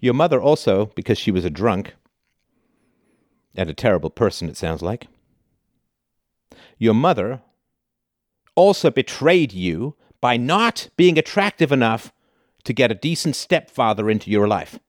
Your 0.00 0.14
mother 0.14 0.42
also, 0.42 0.86
because 0.96 1.16
she 1.16 1.30
was 1.30 1.44
a 1.44 1.50
drunk 1.50 1.94
and 3.54 3.70
a 3.70 3.72
terrible 3.72 4.10
person, 4.10 4.48
it 4.48 4.56
sounds 4.56 4.82
like. 4.82 5.06
Your 6.76 6.92
mother 6.92 7.40
also 8.56 8.90
betrayed 8.90 9.52
you 9.52 9.94
by 10.20 10.36
not 10.36 10.88
being 10.96 11.16
attractive 11.18 11.70
enough 11.70 12.12
to 12.64 12.72
get 12.72 12.90
a 12.90 12.96
decent 12.96 13.36
stepfather 13.36 14.10
into 14.10 14.28
your 14.28 14.48
life. 14.48 14.80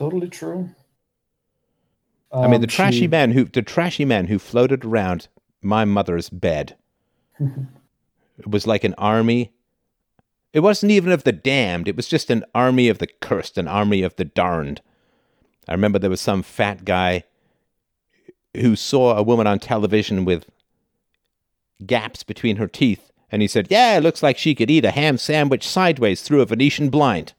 Totally 0.00 0.30
true. 0.30 0.70
I 2.32 2.48
mean, 2.48 2.62
the 2.62 2.66
Um, 2.66 2.70
trashy 2.70 3.00
she- 3.00 3.06
man 3.06 3.32
who 3.32 3.44
the 3.44 3.60
trashy 3.60 4.06
man 4.06 4.28
who 4.28 4.38
floated 4.38 4.82
around 4.82 5.28
my 5.60 5.84
mother's 5.84 6.30
bed. 6.30 6.74
it 7.38 8.46
was 8.46 8.66
like 8.66 8.82
an 8.82 8.94
army. 8.96 9.52
It 10.54 10.60
wasn't 10.60 10.92
even 10.92 11.12
of 11.12 11.24
the 11.24 11.32
damned. 11.32 11.86
It 11.86 11.96
was 11.96 12.08
just 12.08 12.30
an 12.30 12.44
army 12.54 12.88
of 12.88 12.96
the 12.96 13.08
cursed, 13.08 13.58
an 13.58 13.68
army 13.68 14.00
of 14.00 14.16
the 14.16 14.24
darned. 14.24 14.80
I 15.68 15.72
remember 15.72 15.98
there 15.98 16.08
was 16.08 16.22
some 16.22 16.42
fat 16.42 16.86
guy 16.86 17.24
who 18.56 18.76
saw 18.76 19.18
a 19.18 19.22
woman 19.22 19.46
on 19.46 19.58
television 19.58 20.24
with 20.24 20.46
gaps 21.84 22.22
between 22.22 22.56
her 22.56 22.66
teeth, 22.66 23.10
and 23.30 23.42
he 23.42 23.48
said, 23.48 23.66
"Yeah, 23.70 23.98
it 23.98 24.02
looks 24.02 24.22
like 24.22 24.38
she 24.38 24.54
could 24.54 24.70
eat 24.70 24.86
a 24.86 24.92
ham 24.92 25.18
sandwich 25.18 25.68
sideways 25.68 26.22
through 26.22 26.40
a 26.40 26.46
Venetian 26.46 26.88
blind." 26.88 27.34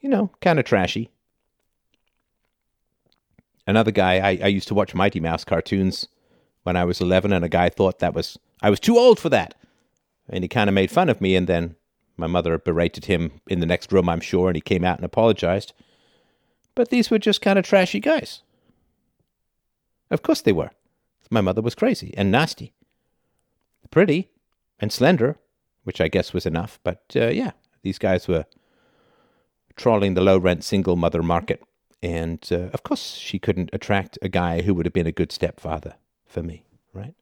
You 0.00 0.08
know, 0.10 0.30
kind 0.40 0.60
of 0.60 0.64
trashy. 0.64 1.10
Another 3.66 3.90
guy, 3.90 4.14
I, 4.16 4.38
I 4.42 4.48
used 4.48 4.68
to 4.68 4.74
watch 4.74 4.94
Mighty 4.94 5.20
Mouse 5.20 5.44
cartoons 5.44 6.08
when 6.62 6.76
I 6.76 6.84
was 6.84 7.00
11, 7.00 7.32
and 7.32 7.44
a 7.44 7.48
guy 7.48 7.68
thought 7.68 7.98
that 7.98 8.14
was, 8.14 8.38
I 8.62 8.70
was 8.70 8.80
too 8.80 8.98
old 8.98 9.18
for 9.18 9.28
that. 9.30 9.54
And 10.28 10.44
he 10.44 10.48
kind 10.48 10.68
of 10.68 10.74
made 10.74 10.90
fun 10.90 11.08
of 11.08 11.20
me, 11.20 11.36
and 11.36 11.46
then 11.46 11.76
my 12.16 12.26
mother 12.26 12.56
berated 12.58 13.06
him 13.06 13.40
in 13.46 13.60
the 13.60 13.66
next 13.66 13.92
room, 13.92 14.08
I'm 14.08 14.20
sure, 14.20 14.48
and 14.48 14.56
he 14.56 14.60
came 14.60 14.84
out 14.84 14.98
and 14.98 15.04
apologized. 15.04 15.72
But 16.74 16.90
these 16.90 17.10
were 17.10 17.18
just 17.18 17.40
kind 17.40 17.58
of 17.58 17.64
trashy 17.64 18.00
guys. 18.00 18.42
Of 20.10 20.22
course 20.22 20.40
they 20.40 20.52
were. 20.52 20.70
My 21.30 21.40
mother 21.40 21.62
was 21.62 21.74
crazy 21.74 22.14
and 22.16 22.30
nasty. 22.30 22.72
Pretty 23.90 24.30
and 24.78 24.92
slender, 24.92 25.38
which 25.84 26.00
I 26.00 26.08
guess 26.08 26.32
was 26.32 26.46
enough. 26.46 26.78
But 26.84 27.02
uh, 27.16 27.28
yeah, 27.28 27.52
these 27.82 27.98
guys 27.98 28.28
were 28.28 28.44
trawling 29.76 30.14
the 30.14 30.20
low 30.20 30.38
rent 30.38 30.64
single 30.64 30.96
mother 30.96 31.22
market. 31.22 31.62
And 32.04 32.46
uh, 32.52 32.68
of 32.74 32.82
course, 32.82 33.14
she 33.14 33.38
couldn't 33.38 33.70
attract 33.72 34.18
a 34.20 34.28
guy 34.28 34.60
who 34.60 34.74
would 34.74 34.84
have 34.84 34.92
been 34.92 35.06
a 35.06 35.12
good 35.12 35.32
stepfather 35.32 35.94
for 36.26 36.42
me, 36.42 36.62
right? 36.92 37.14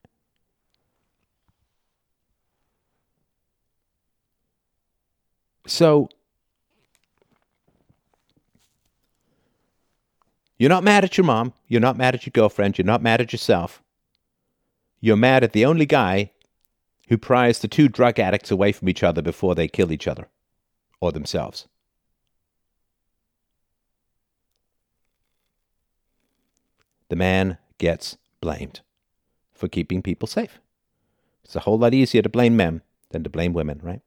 So, 5.68 6.08
You're 10.58 10.68
not 10.68 10.84
mad 10.84 11.02
at 11.02 11.16
your 11.16 11.24
mom. 11.24 11.54
You're 11.66 11.80
not 11.80 11.96
mad 11.96 12.14
at 12.14 12.24
your 12.24 12.30
girlfriend. 12.30 12.78
You're 12.78 12.84
not 12.84 13.02
mad 13.02 13.20
at 13.20 13.32
yourself. 13.32 13.82
You're 15.00 15.16
mad 15.16 15.42
at 15.42 15.52
the 15.52 15.64
only 15.64 15.86
guy 15.86 16.30
who 17.08 17.18
pries 17.18 17.58
the 17.58 17.66
two 17.66 17.88
drug 17.88 18.20
addicts 18.20 18.52
away 18.52 18.70
from 18.70 18.88
each 18.88 19.02
other 19.02 19.22
before 19.22 19.56
they 19.56 19.66
kill 19.66 19.90
each 19.90 20.06
other 20.06 20.28
or 21.00 21.10
themselves. 21.10 21.66
The 27.12 27.16
man 27.16 27.58
gets 27.76 28.16
blamed 28.40 28.80
for 29.52 29.68
keeping 29.68 30.00
people 30.00 30.26
safe. 30.26 30.60
It's 31.44 31.54
a 31.54 31.60
whole 31.60 31.76
lot 31.76 31.92
easier 31.92 32.22
to 32.22 32.30
blame 32.30 32.56
men 32.56 32.80
than 33.10 33.22
to 33.22 33.28
blame 33.28 33.52
women, 33.52 33.80
right? 33.82 34.00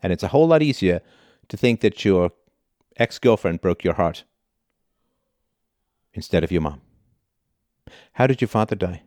And 0.00 0.12
it's 0.12 0.22
a 0.22 0.28
whole 0.28 0.46
lot 0.46 0.62
easier 0.62 1.00
to 1.48 1.56
think 1.56 1.80
that 1.80 2.04
your 2.04 2.30
ex 2.96 3.18
girlfriend 3.18 3.60
broke 3.60 3.82
your 3.82 3.94
heart 3.94 4.22
instead 6.14 6.44
of 6.44 6.52
your 6.52 6.60
mom. 6.60 6.82
How 8.12 8.28
did 8.28 8.40
your 8.40 8.46
father 8.46 8.76
die? 8.76 9.02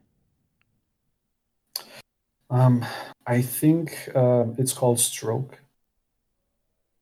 Um, 2.49 2.83
I 3.25 3.41
think 3.41 4.09
uh, 4.13 4.47
it's 4.57 4.73
called 4.73 4.99
stroke. 4.99 5.61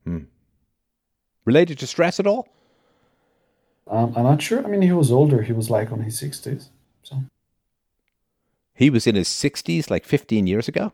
Hmm. 0.03 0.25
Related 1.43 1.79
to 1.79 1.87
stress 1.87 2.19
at 2.19 2.27
all? 2.27 2.53
Um, 3.87 4.13
I'm 4.15 4.23
not 4.23 4.41
sure. 4.41 4.63
I 4.63 4.67
mean, 4.67 4.81
he 4.81 4.91
was 4.91 5.11
older. 5.11 5.41
He 5.41 5.53
was 5.53 5.69
like 5.69 5.91
on 5.91 6.01
his 6.01 6.19
60s. 6.21 6.69
So 7.03 7.23
He 8.73 8.89
was 8.89 9.05
in 9.07 9.15
his 9.15 9.27
60s 9.27 9.89
like 9.89 10.05
15 10.05 10.47
years 10.47 10.67
ago? 10.67 10.93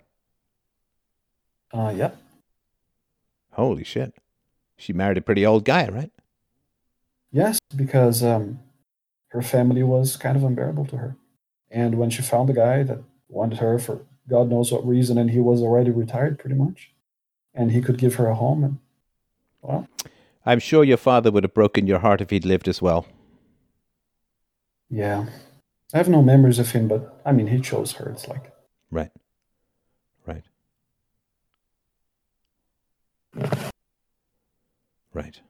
Uh, 1.71 1.93
yeah. 1.95 2.11
Holy 3.51 3.83
shit. 3.83 4.13
She 4.77 4.93
married 4.93 5.17
a 5.17 5.21
pretty 5.21 5.45
old 5.45 5.65
guy, 5.65 5.87
right? 5.87 6.11
Yes, 7.31 7.59
because 7.75 8.23
um, 8.23 8.59
her 9.27 9.41
family 9.41 9.83
was 9.83 10.17
kind 10.17 10.35
of 10.35 10.43
unbearable 10.43 10.85
to 10.87 10.97
her. 10.97 11.15
And 11.69 11.99
when 11.99 12.09
she 12.09 12.21
found 12.21 12.49
a 12.49 12.53
guy 12.53 12.83
that 12.83 12.99
wanted 13.27 13.59
her 13.59 13.77
for 13.77 14.01
God 14.29 14.49
knows 14.49 14.71
what 14.71 14.87
reason, 14.87 15.17
and 15.17 15.31
he 15.31 15.39
was 15.39 15.61
already 15.61 15.89
retired 15.89 16.37
pretty 16.37 16.55
much, 16.55 16.91
and 17.53 17.71
he 17.71 17.81
could 17.81 17.97
give 17.97 18.15
her 18.15 18.27
a 18.27 18.35
home, 18.35 18.63
and 18.63 18.77
well, 19.61 19.87
I'm 20.45 20.59
sure 20.59 20.83
your 20.83 20.97
father 20.97 21.31
would 21.31 21.43
have 21.43 21.53
broken 21.53 21.85
your 21.87 21.99
heart 21.99 22.21
if 22.21 22.29
he'd 22.29 22.45
lived 22.45 22.67
as 22.67 22.81
well. 22.81 23.05
yeah. 24.89 25.25
I 25.91 25.97
have 25.97 26.07
no 26.09 26.21
memories 26.21 26.59
of 26.59 26.69
him, 26.71 26.87
but 26.87 27.19
I 27.25 27.31
mean, 27.31 27.47
he 27.47 27.59
chose 27.59 27.93
her. 27.93 28.09
It's 28.09 28.27
like, 28.27 28.53
Right. 28.91 29.09
Right. 30.27 30.43
Right. 35.13 35.41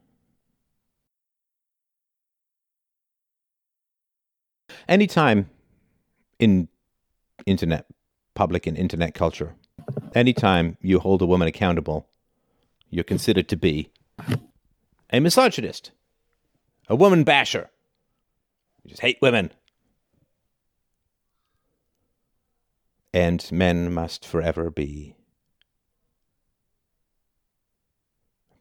Anytime 4.87 5.49
in 6.39 6.67
internet, 7.45 7.85
public 8.33 8.65
and 8.65 8.77
internet 8.77 9.13
culture, 9.13 9.55
anytime 10.15 10.77
you 10.81 10.99
hold 10.99 11.21
a 11.21 11.25
woman 11.25 11.47
accountable, 11.47 12.07
you're 12.89 13.03
considered 13.03 13.47
to 13.49 13.57
be 13.57 13.91
a 15.11 15.19
misogynist, 15.19 15.91
a 16.87 16.95
woman 16.95 17.23
basher. 17.23 17.69
You 18.83 18.89
just 18.89 19.01
hate 19.01 19.17
women. 19.21 19.51
and 23.13 23.51
men 23.51 23.93
must 23.93 24.25
forever 24.25 24.69
be 24.69 25.15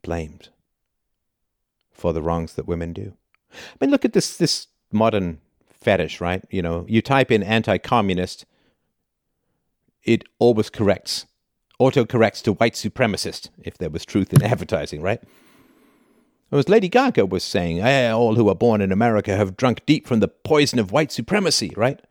blamed 0.01 0.49
for 1.91 2.13
the 2.13 2.21
wrongs 2.21 2.53
that 2.53 2.67
women 2.67 2.93
do. 2.93 3.13
I 3.51 3.57
mean, 3.81 3.91
look 3.91 4.05
at 4.05 4.13
this 4.13 4.37
this 4.37 4.67
modern 4.91 5.39
fetish, 5.81 6.19
right? 6.21 6.43
You 6.49 6.61
know, 6.61 6.85
you 6.87 7.01
type 7.01 7.31
in 7.31 7.43
anti-communist, 7.43 8.45
it 10.03 10.23
always 10.39 10.69
corrects, 10.69 11.25
auto 11.77 12.05
corrects 12.05 12.41
to 12.43 12.53
white 12.53 12.73
supremacist 12.73 13.49
if 13.63 13.77
there 13.77 13.89
was 13.89 14.05
truth 14.05 14.33
in 14.33 14.43
advertising, 14.43 15.01
right? 15.01 15.21
Was 16.51 16.69
Lady 16.69 16.89
Gaga 16.89 17.27
was 17.27 17.43
saying, 17.43 17.79
eh, 17.79 18.11
all 18.11 18.35
who 18.35 18.49
are 18.49 18.55
born 18.55 18.81
in 18.81 18.91
America 18.91 19.35
have 19.35 19.55
drunk 19.55 19.85
deep 19.85 20.07
from 20.07 20.19
the 20.19 20.27
poison 20.27 20.79
of 20.79 20.91
white 20.91 21.11
supremacy, 21.11 21.71
right? 21.77 22.01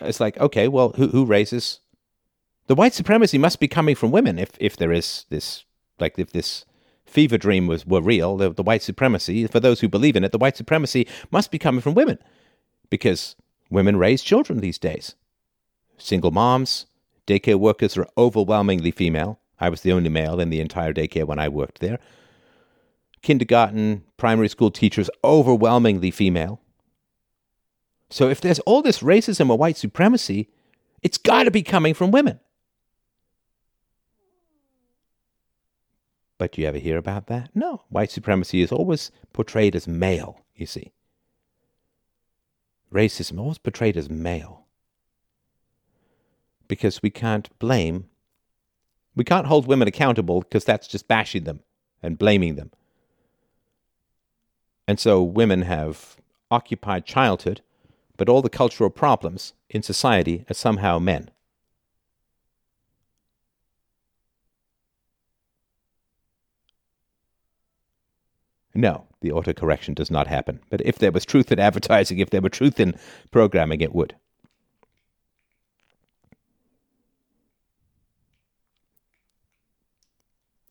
It's 0.00 0.20
like, 0.20 0.36
okay, 0.38 0.66
well, 0.68 0.90
who, 0.96 1.08
who 1.08 1.24
raises 1.24 1.80
the 2.66 2.74
white 2.74 2.94
supremacy 2.94 3.38
must 3.38 3.60
be 3.60 3.68
coming 3.68 3.94
from 3.94 4.10
women 4.10 4.38
if, 4.38 4.50
if 4.58 4.76
there 4.76 4.92
is 4.92 5.24
this, 5.30 5.64
like, 6.00 6.18
if 6.18 6.32
this 6.32 6.64
fever 7.04 7.38
dream 7.38 7.66
was 7.66 7.86
were 7.86 8.00
real, 8.00 8.36
the, 8.36 8.52
the 8.52 8.62
white 8.62 8.82
supremacy, 8.82 9.46
for 9.46 9.60
those 9.60 9.80
who 9.80 9.88
believe 9.88 10.16
in 10.16 10.24
it, 10.24 10.32
the 10.32 10.38
white 10.38 10.56
supremacy 10.56 11.06
must 11.30 11.50
be 11.50 11.58
coming 11.58 11.80
from 11.80 11.94
women 11.94 12.18
because 12.90 13.36
women 13.70 13.96
raise 13.96 14.22
children 14.22 14.60
these 14.60 14.78
days. 14.78 15.14
Single 15.96 16.32
moms, 16.32 16.86
daycare 17.26 17.56
workers 17.56 17.96
are 17.96 18.08
overwhelmingly 18.18 18.90
female. 18.90 19.38
I 19.60 19.68
was 19.68 19.82
the 19.82 19.92
only 19.92 20.10
male 20.10 20.40
in 20.40 20.50
the 20.50 20.60
entire 20.60 20.92
daycare 20.92 21.24
when 21.24 21.38
I 21.38 21.48
worked 21.48 21.78
there. 21.78 21.98
Kindergarten, 23.26 24.04
primary 24.18 24.48
school 24.48 24.70
teachers, 24.70 25.10
overwhelmingly 25.24 26.12
female. 26.12 26.60
So 28.08 28.28
if 28.28 28.40
there's 28.40 28.60
all 28.60 28.82
this 28.82 29.00
racism 29.00 29.50
or 29.50 29.58
white 29.58 29.76
supremacy, 29.76 30.48
it's 31.02 31.18
got 31.18 31.42
to 31.42 31.50
be 31.50 31.64
coming 31.64 31.92
from 31.92 32.12
women. 32.12 32.38
But 36.38 36.52
do 36.52 36.60
you 36.60 36.68
ever 36.68 36.78
hear 36.78 36.98
about 36.98 37.26
that? 37.26 37.50
No. 37.52 37.82
White 37.88 38.12
supremacy 38.12 38.62
is 38.62 38.70
always 38.70 39.10
portrayed 39.32 39.74
as 39.74 39.88
male, 39.88 40.44
you 40.54 40.66
see. 40.66 40.92
Racism 42.94 43.40
always 43.40 43.58
portrayed 43.58 43.96
as 43.96 44.08
male. 44.08 44.66
Because 46.68 47.02
we 47.02 47.10
can't 47.10 47.48
blame, 47.58 48.04
we 49.16 49.24
can't 49.24 49.48
hold 49.48 49.66
women 49.66 49.88
accountable 49.88 50.42
because 50.42 50.64
that's 50.64 50.86
just 50.86 51.08
bashing 51.08 51.42
them 51.42 51.64
and 52.04 52.18
blaming 52.18 52.54
them. 52.54 52.70
And 54.88 55.00
so 55.00 55.22
women 55.22 55.62
have 55.62 56.16
occupied 56.50 57.04
childhood, 57.04 57.60
but 58.16 58.28
all 58.28 58.42
the 58.42 58.48
cultural 58.48 58.90
problems 58.90 59.52
in 59.68 59.82
society 59.82 60.44
are 60.48 60.54
somehow 60.54 60.98
men. 60.98 61.30
No, 68.74 69.06
the 69.20 69.30
autocorrection 69.30 69.94
does 69.94 70.10
not 70.10 70.26
happen. 70.26 70.60
But 70.68 70.82
if 70.82 70.98
there 70.98 71.10
was 71.10 71.24
truth 71.24 71.50
in 71.50 71.58
advertising, 71.58 72.18
if 72.18 72.30
there 72.30 72.42
were 72.42 72.50
truth 72.50 72.78
in 72.78 72.94
programming, 73.30 73.80
it 73.80 73.94
would. 73.94 74.14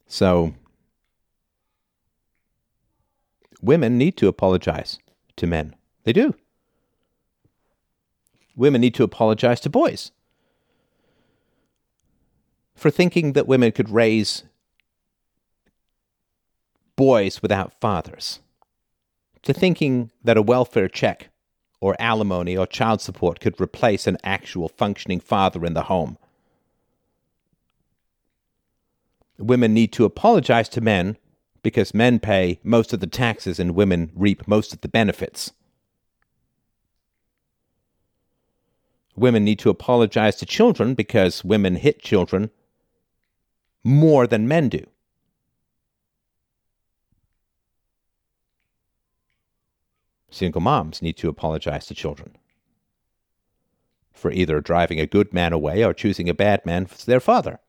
So, 0.07 0.53
women 3.65 3.97
need 3.97 4.17
to 4.17 4.27
apologize 4.27 4.99
to 5.35 5.47
men. 5.47 5.75
They 6.03 6.13
do. 6.13 6.35
Women 8.55 8.81
need 8.81 8.93
to 8.95 9.03
apologize 9.03 9.59
to 9.61 9.69
boys 9.69 10.11
for 12.75 12.91
thinking 12.91 13.33
that 13.33 13.47
women 13.47 13.71
could 13.71 13.89
raise 13.89 14.43
boys 16.95 17.41
without 17.41 17.79
fathers, 17.79 18.39
to 19.41 19.53
thinking 19.53 20.11
that 20.23 20.37
a 20.37 20.41
welfare 20.41 20.87
check 20.87 21.29
or 21.81 21.95
alimony 21.99 22.55
or 22.55 22.65
child 22.65 23.01
support 23.01 23.39
could 23.39 23.59
replace 23.59 24.07
an 24.07 24.17
actual 24.23 24.69
functioning 24.69 25.19
father 25.19 25.65
in 25.65 25.73
the 25.73 25.83
home. 25.83 26.17
Women 29.37 29.73
need 29.73 29.91
to 29.93 30.05
apologize 30.05 30.69
to 30.69 30.81
men 30.81 31.17
because 31.65 31.95
men 31.95 32.19
pay 32.19 32.59
most 32.63 32.93
of 32.93 32.99
the 32.99 33.07
taxes 33.07 33.59
and 33.59 33.73
women 33.73 34.11
reap 34.13 34.47
most 34.47 34.71
of 34.71 34.81
the 34.81 34.87
benefits. 34.87 35.51
Women 39.15 39.43
need 39.43 39.57
to 39.57 39.71
apologize 39.71 40.35
to 40.35 40.45
children 40.45 40.93
because 40.93 41.43
women 41.43 41.77
hit 41.77 42.03
children 42.03 42.51
more 43.83 44.27
than 44.27 44.47
men 44.47 44.69
do. 44.69 44.85
Single 50.29 50.61
moms 50.61 51.01
need 51.01 51.17
to 51.17 51.29
apologize 51.29 51.87
to 51.87 51.95
children 51.95 52.37
for 54.13 54.29
either 54.29 54.61
driving 54.61 54.99
a 54.99 55.07
good 55.07 55.33
man 55.33 55.51
away 55.51 55.83
or 55.83 55.95
choosing 55.95 56.29
a 56.29 56.35
bad 56.35 56.63
man 56.63 56.87
as 56.93 57.05
their 57.05 57.19
father. 57.19 57.59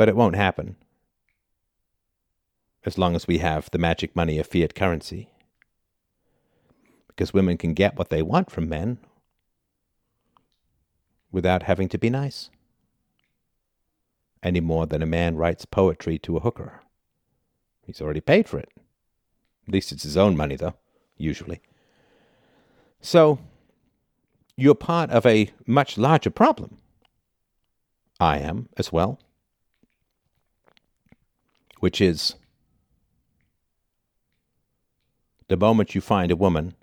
But 0.00 0.08
it 0.08 0.16
won't 0.16 0.34
happen 0.34 0.76
as 2.86 2.96
long 2.96 3.14
as 3.14 3.28
we 3.28 3.36
have 3.36 3.70
the 3.70 3.76
magic 3.76 4.16
money 4.16 4.38
of 4.38 4.46
fiat 4.46 4.74
currency. 4.74 5.28
Because 7.06 7.34
women 7.34 7.58
can 7.58 7.74
get 7.74 7.98
what 7.98 8.08
they 8.08 8.22
want 8.22 8.50
from 8.50 8.66
men 8.66 8.96
without 11.30 11.64
having 11.64 11.86
to 11.90 11.98
be 11.98 12.08
nice 12.08 12.48
any 14.42 14.60
more 14.60 14.86
than 14.86 15.02
a 15.02 15.06
man 15.20 15.36
writes 15.36 15.66
poetry 15.66 16.18
to 16.20 16.38
a 16.38 16.40
hooker. 16.40 16.80
He's 17.84 18.00
already 18.00 18.22
paid 18.22 18.48
for 18.48 18.58
it. 18.58 18.70
At 19.68 19.74
least 19.74 19.92
it's 19.92 20.04
his 20.04 20.16
own 20.16 20.34
money, 20.34 20.56
though, 20.56 20.76
usually. 21.18 21.60
So, 23.02 23.38
you're 24.56 24.74
part 24.74 25.10
of 25.10 25.26
a 25.26 25.50
much 25.66 25.98
larger 25.98 26.30
problem. 26.30 26.78
I 28.18 28.38
am 28.38 28.70
as 28.78 28.90
well. 28.90 29.20
Which 31.80 32.00
is 32.00 32.34
the 35.48 35.56
moment 35.56 35.94
you 35.94 36.02
find 36.02 36.30
a 36.30 36.36
woman 36.36 36.74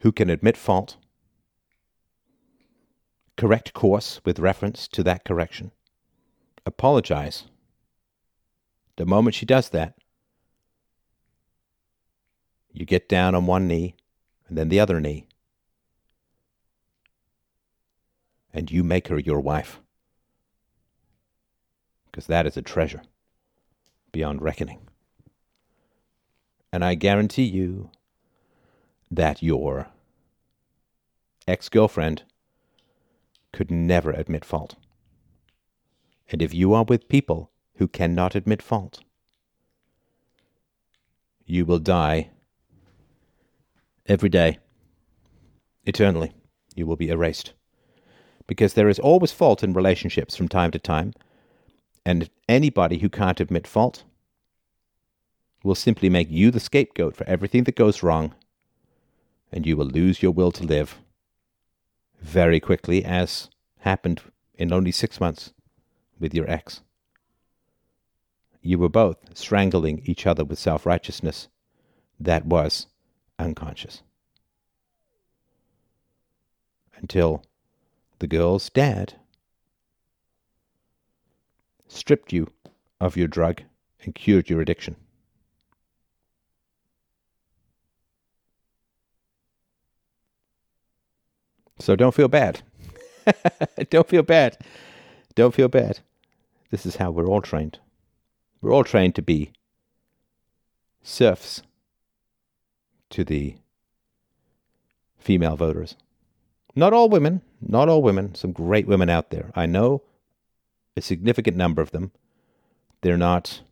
who 0.00 0.10
can 0.10 0.30
admit 0.30 0.56
fault, 0.56 0.96
correct 3.36 3.74
course 3.74 4.22
with 4.24 4.38
reference 4.38 4.88
to 4.88 5.02
that 5.02 5.24
correction, 5.24 5.70
apologize. 6.64 7.44
The 8.96 9.04
moment 9.04 9.34
she 9.34 9.44
does 9.44 9.68
that, 9.68 9.94
you 12.72 12.86
get 12.86 13.08
down 13.08 13.34
on 13.34 13.46
one 13.46 13.68
knee 13.68 13.96
and 14.48 14.56
then 14.56 14.70
the 14.70 14.80
other 14.80 14.98
knee, 14.98 15.26
and 18.52 18.70
you 18.70 18.82
make 18.82 19.08
her 19.08 19.18
your 19.18 19.40
wife. 19.40 19.80
Because 22.14 22.28
that 22.28 22.46
is 22.46 22.56
a 22.56 22.62
treasure 22.62 23.02
beyond 24.12 24.40
reckoning. 24.40 24.78
And 26.72 26.84
I 26.84 26.94
guarantee 26.94 27.42
you 27.42 27.90
that 29.10 29.42
your 29.42 29.88
ex 31.48 31.68
girlfriend 31.68 32.22
could 33.52 33.68
never 33.68 34.12
admit 34.12 34.44
fault. 34.44 34.76
And 36.30 36.40
if 36.40 36.54
you 36.54 36.72
are 36.72 36.84
with 36.84 37.08
people 37.08 37.50
who 37.78 37.88
cannot 37.88 38.36
admit 38.36 38.62
fault, 38.62 39.02
you 41.44 41.66
will 41.66 41.80
die 41.80 42.30
every 44.06 44.28
day, 44.28 44.60
eternally. 45.84 46.32
You 46.76 46.86
will 46.86 46.94
be 46.94 47.08
erased. 47.08 47.54
Because 48.46 48.74
there 48.74 48.88
is 48.88 49.00
always 49.00 49.32
fault 49.32 49.64
in 49.64 49.72
relationships 49.72 50.36
from 50.36 50.46
time 50.46 50.70
to 50.70 50.78
time, 50.78 51.12
and 52.04 52.28
anybody 52.48 52.98
who 52.98 53.08
can't 53.08 53.40
admit 53.40 53.66
fault 53.66 54.04
will 55.62 55.74
simply 55.74 56.10
make 56.10 56.30
you 56.30 56.50
the 56.50 56.60
scapegoat 56.60 57.16
for 57.16 57.24
everything 57.26 57.64
that 57.64 57.76
goes 57.76 58.02
wrong, 58.02 58.34
and 59.50 59.66
you 59.66 59.76
will 59.76 59.86
lose 59.86 60.22
your 60.22 60.32
will 60.32 60.52
to 60.52 60.64
live 60.64 60.98
very 62.20 62.60
quickly, 62.60 63.04
as 63.04 63.48
happened 63.80 64.20
in 64.56 64.72
only 64.72 64.90
six 64.90 65.20
months 65.20 65.52
with 66.18 66.34
your 66.34 66.48
ex. 66.50 66.82
You 68.60 68.78
were 68.78 68.88
both 68.88 69.36
strangling 69.36 70.02
each 70.04 70.26
other 70.26 70.44
with 70.44 70.58
self 70.58 70.86
righteousness 70.86 71.48
that 72.20 72.46
was 72.46 72.86
unconscious. 73.38 74.02
Until 76.96 77.44
the 78.18 78.26
girl's 78.26 78.70
dad 78.70 79.14
stripped 81.94 82.32
you 82.32 82.48
of 83.00 83.16
your 83.16 83.28
drug 83.28 83.62
and 84.02 84.14
cured 84.14 84.50
your 84.50 84.60
addiction. 84.60 84.96
So 91.78 91.96
don't 91.96 92.14
feel 92.14 92.28
bad. 92.28 92.62
don't 93.90 94.08
feel 94.08 94.22
bad. 94.22 94.58
Don't 95.34 95.54
feel 95.54 95.68
bad. 95.68 96.00
This 96.70 96.86
is 96.86 96.96
how 96.96 97.10
we're 97.10 97.26
all 97.26 97.42
trained. 97.42 97.78
We're 98.60 98.72
all 98.72 98.84
trained 98.84 99.14
to 99.16 99.22
be 99.22 99.52
serfs 101.02 101.62
to 103.10 103.24
the 103.24 103.56
female 105.18 105.56
voters. 105.56 105.96
Not 106.74 106.92
all 106.92 107.08
women, 107.08 107.42
not 107.60 107.88
all 107.88 108.02
women, 108.02 108.34
some 108.34 108.52
great 108.52 108.86
women 108.86 109.10
out 109.10 109.30
there. 109.30 109.50
I 109.54 109.66
know 109.66 110.02
a 110.96 111.02
significant 111.02 111.56
number 111.56 111.82
of 111.82 111.90
them. 111.90 112.12
They're 113.00 113.16
not 113.16 113.62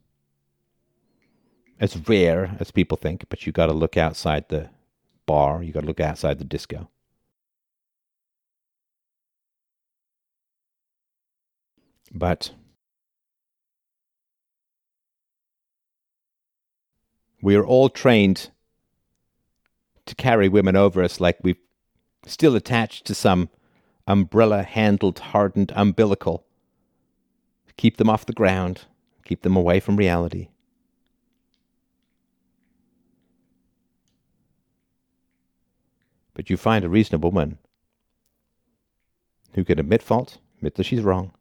as 1.79 1.97
rare 2.09 2.57
as 2.61 2.71
people 2.71 2.97
think, 2.97 3.25
but 3.29 3.47
you 3.47 3.53
got 3.53 3.67
to 3.67 3.73
look 3.73 3.97
outside 3.97 4.49
the 4.49 4.71
bar, 5.27 5.63
you 5.63 5.73
got 5.73 5.81
to 5.81 5.87
look 5.87 6.01
outside 6.01 6.39
the 6.39 6.45
disco. 6.45 6.89
But 12.15 12.53
we 17.41 17.57
are 17.57 17.65
all 17.65 17.89
trained 17.89 18.51
to 20.07 20.15
carry 20.15 20.49
women 20.49 20.77
over 20.77 21.03
us 21.03 21.21
like 21.21 21.39
we're 21.43 21.57
still 22.27 22.55
attached 22.55 23.07
to 23.07 23.15
some 23.15 23.49
umbrella 24.07 24.63
handled, 24.63 25.19
hardened 25.19 25.73
umbilical. 25.75 26.45
Keep 27.77 27.97
them 27.97 28.11
off 28.11 28.27
the 28.27 28.33
ground, 28.33 28.83
keep 29.25 29.43
them 29.43 29.57
away 29.57 29.81
from 29.81 29.97
reality. 29.97 30.49
But 36.35 36.49
you 36.49 36.57
find 36.57 36.85
a 36.85 36.89
reasonable 36.89 37.31
woman 37.31 37.59
who 39.55 39.65
can 39.65 39.79
admit 39.79 40.03
fault, 40.03 40.39
admit 40.57 40.77
that 40.77 40.85
she's 40.85 41.03
wrong. 41.03 41.33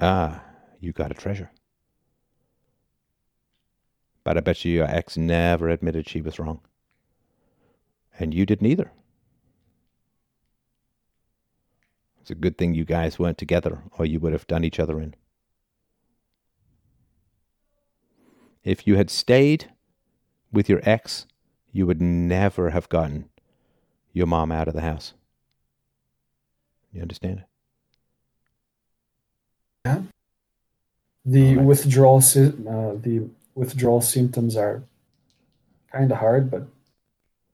Ah, 0.00 0.42
you 0.80 0.92
got 0.92 1.10
a 1.10 1.14
treasure. 1.14 1.50
But 4.22 4.36
I 4.36 4.40
bet 4.40 4.64
you 4.64 4.72
your 4.72 4.86
ex 4.86 5.16
never 5.16 5.68
admitted 5.68 6.08
she 6.08 6.20
was 6.20 6.38
wrong. 6.38 6.60
And 8.18 8.32
you 8.32 8.46
didn't 8.46 8.66
either. 8.66 8.92
It's 12.24 12.30
a 12.30 12.34
good 12.34 12.56
thing 12.56 12.72
you 12.72 12.86
guys 12.86 13.18
weren't 13.18 13.36
together, 13.36 13.82
or 13.98 14.06
you 14.06 14.18
would 14.18 14.32
have 14.32 14.46
done 14.46 14.64
each 14.64 14.80
other 14.80 14.98
in. 14.98 15.14
If 18.64 18.86
you 18.86 18.96
had 18.96 19.10
stayed 19.10 19.70
with 20.50 20.66
your 20.70 20.80
ex, 20.84 21.26
you 21.70 21.86
would 21.86 22.00
never 22.00 22.70
have 22.70 22.88
gotten 22.88 23.28
your 24.14 24.26
mom 24.26 24.50
out 24.50 24.68
of 24.68 24.72
the 24.72 24.80
house. 24.80 25.12
You 26.94 27.02
understand? 27.02 27.44
Yeah. 29.84 30.04
The 31.26 31.56
right. 31.56 31.66
withdrawal, 31.66 32.20
uh, 32.20 32.94
the 33.02 33.28
withdrawal 33.54 34.00
symptoms 34.00 34.56
are 34.56 34.82
kind 35.92 36.10
of 36.10 36.16
hard, 36.16 36.50
but 36.50 36.62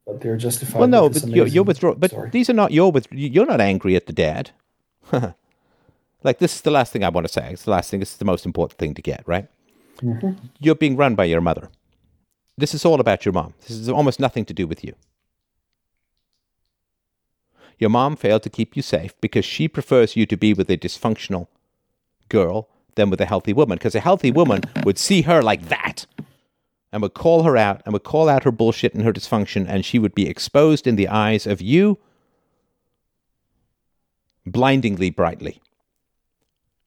but 0.07 0.21
they're 0.21 0.37
justified. 0.37 0.79
Well, 0.79 0.89
no, 0.89 1.09
but 1.09 1.27
your, 1.27 1.49
your 1.49 1.65
withdrawal. 1.65 1.97
But 1.97 2.13
story. 2.13 2.31
these 2.31 2.49
are 2.49 2.55
not 2.55 2.71
your 2.71 2.93
with. 2.93 3.09
You're 3.11 3.47
not 3.47 3.61
angry 3.61 3.97
at 3.97 4.07
the 4.07 4.13
dad. 4.13 4.53
like 6.23 6.39
this 6.39 6.57
is 6.57 6.61
the 6.63 6.71
last 6.71 6.93
thing 6.93 7.05
I 7.05 7.09
want 7.09 7.27
to 7.27 7.33
say. 7.33 7.51
It's 7.53 7.65
the 7.65 7.71
last 7.71 7.91
thing. 7.91 8.01
This 8.01 8.13
is 8.13 8.19
the 8.19 8.25
most 8.25 8.47
important 8.47 8.79
thing 8.79 8.95
to 8.95 9.03
get 9.03 9.23
right. 9.27 9.49
Mm-hmm. 10.03 10.47
You're 10.59 10.75
being 10.75 10.97
run 10.97 11.15
by 11.15 11.25
your 11.25 11.41
mother. 11.41 11.69
This 12.57 12.75
is 12.75 12.85
all 12.85 13.01
about 13.01 13.25
your 13.25 13.33
mom. 13.33 13.55
This 13.61 13.71
is 13.71 13.89
almost 13.89 14.21
nothing 14.21 14.45
to 14.47 14.55
do 14.55 14.67
with 14.67 14.85
you. 14.85 14.95
Your 17.79 17.91
mom 17.91 18.17
failed 18.17 18.43
to 18.43 18.51
keep 18.51 18.77
you 18.77 18.83
safe 18.83 19.19
because 19.23 19.45
she 19.45 19.67
prefers 19.67 20.15
you 20.15 20.27
to 20.27 20.37
be 20.37 20.53
with 20.53 20.69
a 20.69 20.77
dysfunctional 20.77 21.49
girl 22.29 22.69
than 22.95 23.09
with 23.09 23.21
a 23.21 23.27
healthy 23.27 23.55
woman 23.55 23.79
because 23.79 23.95
a 23.95 24.01
healthy 24.01 24.31
woman 24.31 24.61
would 24.85 24.99
see 24.99 25.23
her 25.23 25.43
like 25.43 25.69
that 25.69 26.05
and 26.93 27.01
would 27.01 27.15
call 27.15 27.45
her 27.45 27.57
out 27.57 27.81
and 27.85 27.93
would 27.95 28.05
call 28.05 28.29
out 28.29 28.45
her 28.45 28.51
bullshit 28.51 28.95
and 28.95 29.05
her 29.05 29.13
dysfunction 29.13 29.67
and 29.67 29.85
she 29.85 29.99
would 29.99 30.15
be 30.15 30.29
exposed 30.29 30.87
in 30.87 30.97
the 30.97 31.09
eyes 31.09 31.47
of 31.47 31.63
you 31.63 31.99
blindingly 34.47 35.11
brightly. 35.11 35.61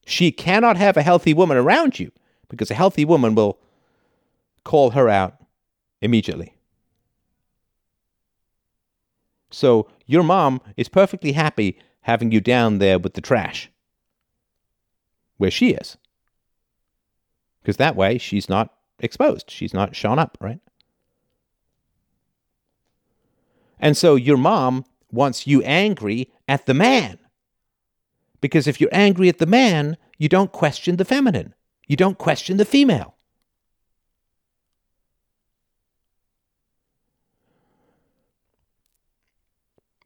She 0.05 0.31
cannot 0.31 0.77
have 0.77 0.97
a 0.97 1.01
healthy 1.01 1.33
woman 1.33 1.57
around 1.57 1.99
you 1.99 2.11
because 2.49 2.69
a 2.69 2.75
healthy 2.75 3.05
woman 3.05 3.35
will 3.35 3.57
call 4.63 4.91
her 4.91 5.09
out 5.09 5.35
immediately. 6.01 6.55
So 9.49 9.87
your 10.05 10.23
mom 10.23 10.61
is 10.75 10.89
perfectly 10.89 11.33
happy 11.33 11.79
having 12.01 12.31
you 12.31 12.41
down 12.41 12.79
there 12.79 12.99
with 12.99 13.13
the 13.13 13.21
trash 13.21 13.69
where 15.37 15.51
she 15.51 15.71
is. 15.71 15.97
Because 17.61 17.77
that 17.77 17.95
way 17.95 18.17
she's 18.17 18.49
not 18.49 18.73
exposed, 18.99 19.49
she's 19.49 19.73
not 19.73 19.95
shown 19.95 20.19
up, 20.19 20.37
right? 20.41 20.59
And 23.79 23.95
so 23.95 24.15
your 24.15 24.37
mom 24.37 24.85
wants 25.11 25.45
you 25.45 25.61
angry 25.63 26.31
at 26.47 26.65
the 26.65 26.73
man. 26.73 27.19
Because 28.43 28.67
if 28.67 28.81
you're 28.81 28.89
angry 28.91 29.29
at 29.29 29.37
the 29.37 29.45
man, 29.45 29.95
you 30.17 30.27
don't 30.27 30.51
question 30.51 30.97
the 30.97 31.05
feminine, 31.05 31.53
you 31.87 31.95
don't 31.95 32.17
question 32.17 32.57
the 32.57 32.65
female. 32.65 33.15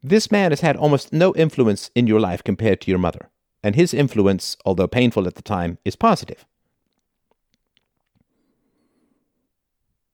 This 0.04 0.30
man 0.30 0.52
has 0.52 0.60
had 0.60 0.76
almost 0.76 1.12
no 1.12 1.34
influence 1.34 1.90
in 1.96 2.06
your 2.06 2.20
life 2.20 2.44
compared 2.44 2.80
to 2.82 2.92
your 2.92 3.00
mother. 3.00 3.28
And 3.64 3.74
his 3.74 3.92
influence, 3.92 4.56
although 4.64 4.86
painful 4.86 5.26
at 5.26 5.34
the 5.34 5.42
time, 5.42 5.78
is 5.84 5.96
positive. 5.96 6.46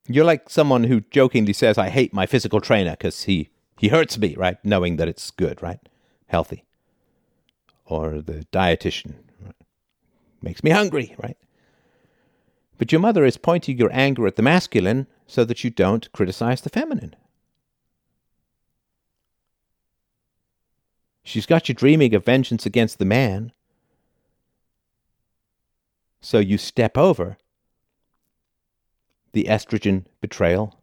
You're 0.09 0.25
like 0.25 0.49
someone 0.49 0.85
who 0.85 1.03
jokingly 1.11 1.53
says, 1.53 1.77
I 1.77 1.91
hate 1.91 2.15
my 2.15 2.25
physical 2.25 2.63
trainer 2.63 2.93
because 2.93 3.25
he, 3.25 3.51
he 3.79 3.89
hurts 3.89 4.17
me, 4.17 4.35
right? 4.35 4.57
Knowing 4.65 4.97
that 4.97 5.09
it's 5.09 5.31
good, 5.31 5.63
right? 5.63 5.81
Healthy. 6.29 6.65
Or 7.87 8.21
the 8.21 8.47
dietitian 8.53 9.15
right? 9.43 9.55
makes 10.41 10.65
me 10.65 10.71
hungry, 10.71 11.15
right? 11.23 11.37
But 12.79 12.93
your 12.93 13.01
mother 13.01 13.25
is 13.25 13.37
pointing 13.37 13.79
your 13.79 13.91
anger 13.93 14.27
at 14.27 14.37
the 14.37 14.43
masculine 14.43 15.07
so 15.27 15.45
that 15.45 15.65
you 15.65 15.71
don't 15.71 16.11
criticize 16.13 16.61
the 16.61 16.71
feminine. 16.71 17.15
She's 21.23 21.47
got 21.47 21.69
you 21.69 21.75
dreaming 21.75 22.15
of 22.15 22.25
vengeance 22.25 22.67
against 22.67 22.99
the 22.99 23.05
man. 23.05 23.53
So 26.21 26.39
you 26.39 26.59
step 26.59 26.99
over 26.99 27.39
the 29.33 29.45
estrogen 29.45 30.05
betrayal 30.21 30.81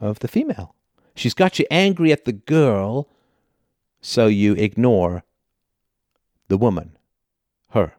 of 0.00 0.18
the 0.18 0.28
female. 0.28 0.74
She's 1.14 1.34
got 1.34 1.58
you 1.58 1.66
angry 1.70 2.12
at 2.12 2.24
the 2.24 2.32
girl, 2.32 3.08
so 4.00 4.26
you 4.26 4.54
ignore 4.54 5.22
the 6.48 6.58
woman, 6.58 6.96
her. 7.70 7.94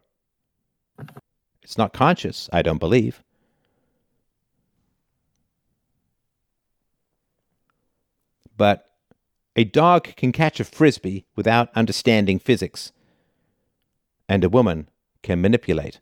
It's 1.62 1.76
not 1.76 1.92
conscious, 1.92 2.48
I 2.52 2.62
don't 2.62 2.78
believe. 2.78 3.22
But 8.56 8.90
a 9.54 9.64
dog 9.64 10.14
can 10.16 10.32
catch 10.32 10.60
a 10.60 10.64
frisbee 10.64 11.26
without 11.34 11.70
understanding 11.74 12.38
physics, 12.38 12.92
and 14.28 14.44
a 14.44 14.48
woman 14.48 14.88
can 15.22 15.40
manipulate 15.40 16.00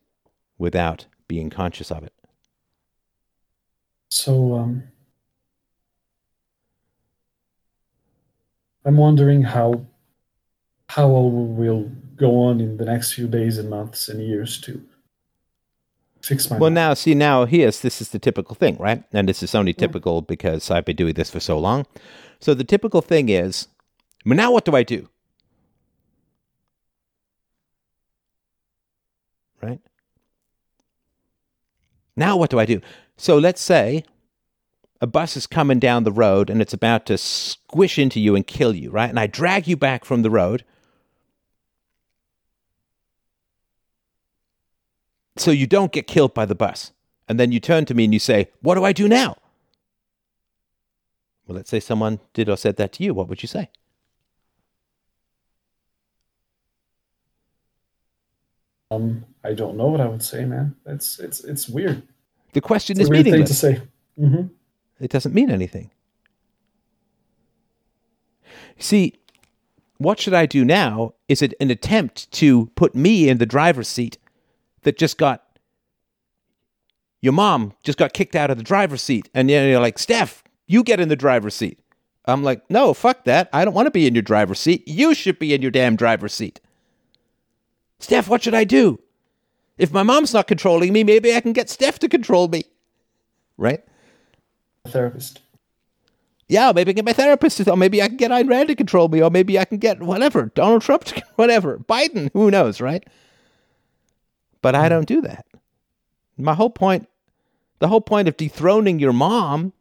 without 0.59 1.07
being 1.29 1.51
conscious 1.51 1.91
of 1.91 2.05
it. 2.05 2.13
So, 4.11 4.55
um, 4.55 4.85
I'm 8.85 8.97
wondering 8.97 9.43
how 9.43 9.87
how 10.95 11.09
will 11.09 11.29
we'll 11.29 11.91
go 12.15 12.37
on 12.45 12.61
in 12.61 12.77
the 12.77 12.85
next 12.85 13.15
few 13.15 13.27
days 13.27 13.59
and 13.59 13.69
months 13.69 14.09
and 14.09 14.23
years 14.23 14.61
to 14.61 14.81
fix 16.23 16.49
my. 16.49 16.57
Well, 16.57 16.71
mind. 16.71 16.77
now 16.77 16.95
see 16.95 17.17
now 17.17 17.47
here's 17.47 17.81
this 17.81 18.01
is 18.01 18.11
the 18.11 18.21
typical 18.21 18.55
thing, 18.55 18.77
right? 18.77 19.03
And 19.13 19.29
this 19.29 19.43
is 19.43 19.57
only 19.57 19.73
typical 19.73 20.23
because 20.23 20.71
I've 20.71 20.85
been 20.85 20.95
doing 20.95 21.15
this 21.15 21.31
for 21.31 21.41
so 21.41 21.59
long. 21.59 21.85
So 22.39 22.55
the 22.55 22.63
typical 22.63 23.03
thing 23.03 23.29
is, 23.29 23.67
well, 24.25 24.37
now 24.37 24.53
what 24.53 24.65
do 24.65 24.77
I 24.77 24.85
do? 24.85 25.09
Right? 29.61 29.81
Now 32.15 32.37
what 32.37 32.51
do 32.51 32.61
I 32.61 32.67
do? 32.67 32.81
So 33.17 33.37
let's 33.37 33.61
say 33.61 34.05
a 35.01 35.09
bus 35.09 35.37
is 35.37 35.49
coming 35.49 35.81
down 35.81 36.05
the 36.05 36.13
road 36.13 36.51
and 36.51 36.63
it's 36.63 36.73
about 36.73 37.05
to 37.07 37.19
squish 37.19 37.99
into 37.99 38.21
you 38.21 38.37
and 38.37 38.47
kill 38.47 38.77
you, 38.77 38.93
right? 38.93 39.11
And 39.11 39.19
I 39.19 39.27
drag 39.27 39.67
you 39.67 39.77
back 39.77 40.05
from 40.05 40.23
the 40.23 40.31
road. 40.31 40.65
So 45.37 45.51
you 45.51 45.67
don't 45.67 45.93
get 45.93 46.07
killed 46.07 46.33
by 46.35 46.47
the 46.47 46.55
bus. 46.55 46.93
And 47.29 47.41
then 47.41 47.53
you 47.53 47.59
turn 47.61 47.85
to 47.87 47.95
me 47.95 48.05
and 48.05 48.13
you 48.13 48.21
say, 48.21 48.49
What 48.61 48.75
do 48.77 48.85
I 48.85 48.93
do 48.93 49.09
now? 49.09 49.37
Well, 51.47 51.57
let's 51.57 51.71
say 51.71 51.81
someone 51.81 52.21
did 52.33 52.49
or 52.49 52.57
said 52.57 52.77
that 52.77 52.93
to 52.95 53.03
you. 53.05 53.13
What 53.15 53.29
would 53.29 53.43
you 53.43 53.49
say? 53.49 53.69
Um, 58.91 59.25
I 59.43 59.55
don't 59.55 59.77
know 59.77 59.87
what 59.87 60.01
I 60.01 60.07
would 60.07 60.23
say, 60.23 60.45
man. 60.45 60.77
It's 60.87 61.19
it's 61.19 61.43
it's 61.45 61.69
weird. 61.69 62.03
The 62.53 62.61
question 62.61 62.97
It's 62.99 63.05
is 63.05 63.11
weird 63.11 63.25
thing 63.25 63.33
to 63.33 63.39
meaningless. 63.39 63.59
say. 63.59 63.81
hmm 64.17 64.47
It 65.01 65.11
doesn't 65.11 65.35
mean 65.35 65.51
anything. 65.51 65.91
See, 68.79 69.15
what 69.99 70.21
should 70.21 70.35
I 70.35 70.47
do 70.47 70.65
now 70.65 71.15
is 71.29 71.43
it 71.43 71.55
an 71.61 71.71
attempt 71.71 72.31
to 72.33 72.67
put 72.77 72.95
me 72.95 73.29
in 73.29 73.39
the 73.39 73.47
driver's 73.47 73.89
seat 73.89 74.19
that 74.85 74.97
just 74.97 75.19
got 75.19 75.43
your 77.21 77.33
mom 77.33 77.73
just 77.83 77.99
got 77.99 78.13
kicked 78.13 78.37
out 78.37 78.51
of 78.51 78.59
the 78.59 78.63
driver's 78.63 79.03
seat 79.03 79.29
and 79.35 79.49
then 79.49 79.69
you're 79.69 79.81
like, 79.81 79.97
"Stef, 79.97 80.43
you 80.67 80.83
get 80.83 81.01
in 81.01 81.09
the 81.09 81.17
driver's 81.17 81.55
seat." 81.55 81.79
I'm 82.27 82.43
like, 82.43 82.63
"No, 82.71 82.95
fuck 82.95 83.25
that. 83.25 83.49
I 83.53 83.65
don't 83.65 83.75
want 83.75 83.87
to 83.87 83.91
be 83.91 84.07
in 84.07 84.15
your 84.15 84.23
driver's 84.23 84.61
seat. 84.61 84.87
You 84.87 85.15
should 85.15 85.39
be 85.39 85.53
in 85.55 85.63
your 85.63 85.71
damn 85.71 85.97
driver's 85.97 86.35
seat." 86.35 86.61
Stef, 88.01 88.29
what 88.29 88.43
should 88.43 88.55
I 88.55 88.65
do? 88.65 89.01
If 89.79 89.93
my 89.93 90.03
mom's 90.03 90.33
not 90.35 90.47
controlling 90.47 90.93
me, 90.93 91.03
maybe 91.03 91.35
I 91.35 91.41
can 91.41 91.53
get 91.53 91.69
Stef 91.69 91.99
to 91.99 92.09
control 92.09 92.49
me. 92.49 92.65
Right? 93.57 93.83
A 94.85 94.91
Therapist. 94.91 95.41
yeah, 96.49 96.73
maybe 96.75 96.91
I 96.91 96.93
can 96.93 97.05
get 97.05 97.05
my 97.07 97.13
therapist 97.15 97.57
to, 97.59 97.71
or 97.71 97.77
maybe 97.77 98.03
I 98.03 98.09
can 98.09 98.17
get 98.19 98.31
Ayn 98.31 98.49
Rand 98.49 98.69
to 98.69 98.75
control 98.75 99.09
me, 99.09 99.23
or 99.23 99.31
maybe 99.31 99.59
I 99.59 99.65
can 99.65 99.79
get 99.79 100.03
whatever, 100.03 100.53
Donald 100.55 100.83
Trump, 100.83 101.05
to, 101.05 101.23
whatever, 101.37 101.79
Biden, 101.79 102.31
who 102.35 102.51
knows, 102.51 102.81
right? 102.81 103.05
But 104.65 104.75
I 104.75 104.85
mm-hmm. 104.85 104.89
don't 104.89 105.09
do 105.09 105.21
that. 105.21 105.45
My 106.39 106.55
whole 106.55 106.71
point, 106.71 107.07
the 107.81 107.89
whole 107.89 108.01
point 108.01 108.29
of 108.29 108.39
dethroning 108.39 108.99
your 108.99 109.13
mom 109.13 109.75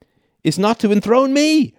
is 0.43 0.59
not 0.59 0.77
to 0.79 0.91
enthrone 0.91 1.31
me. 1.31 1.73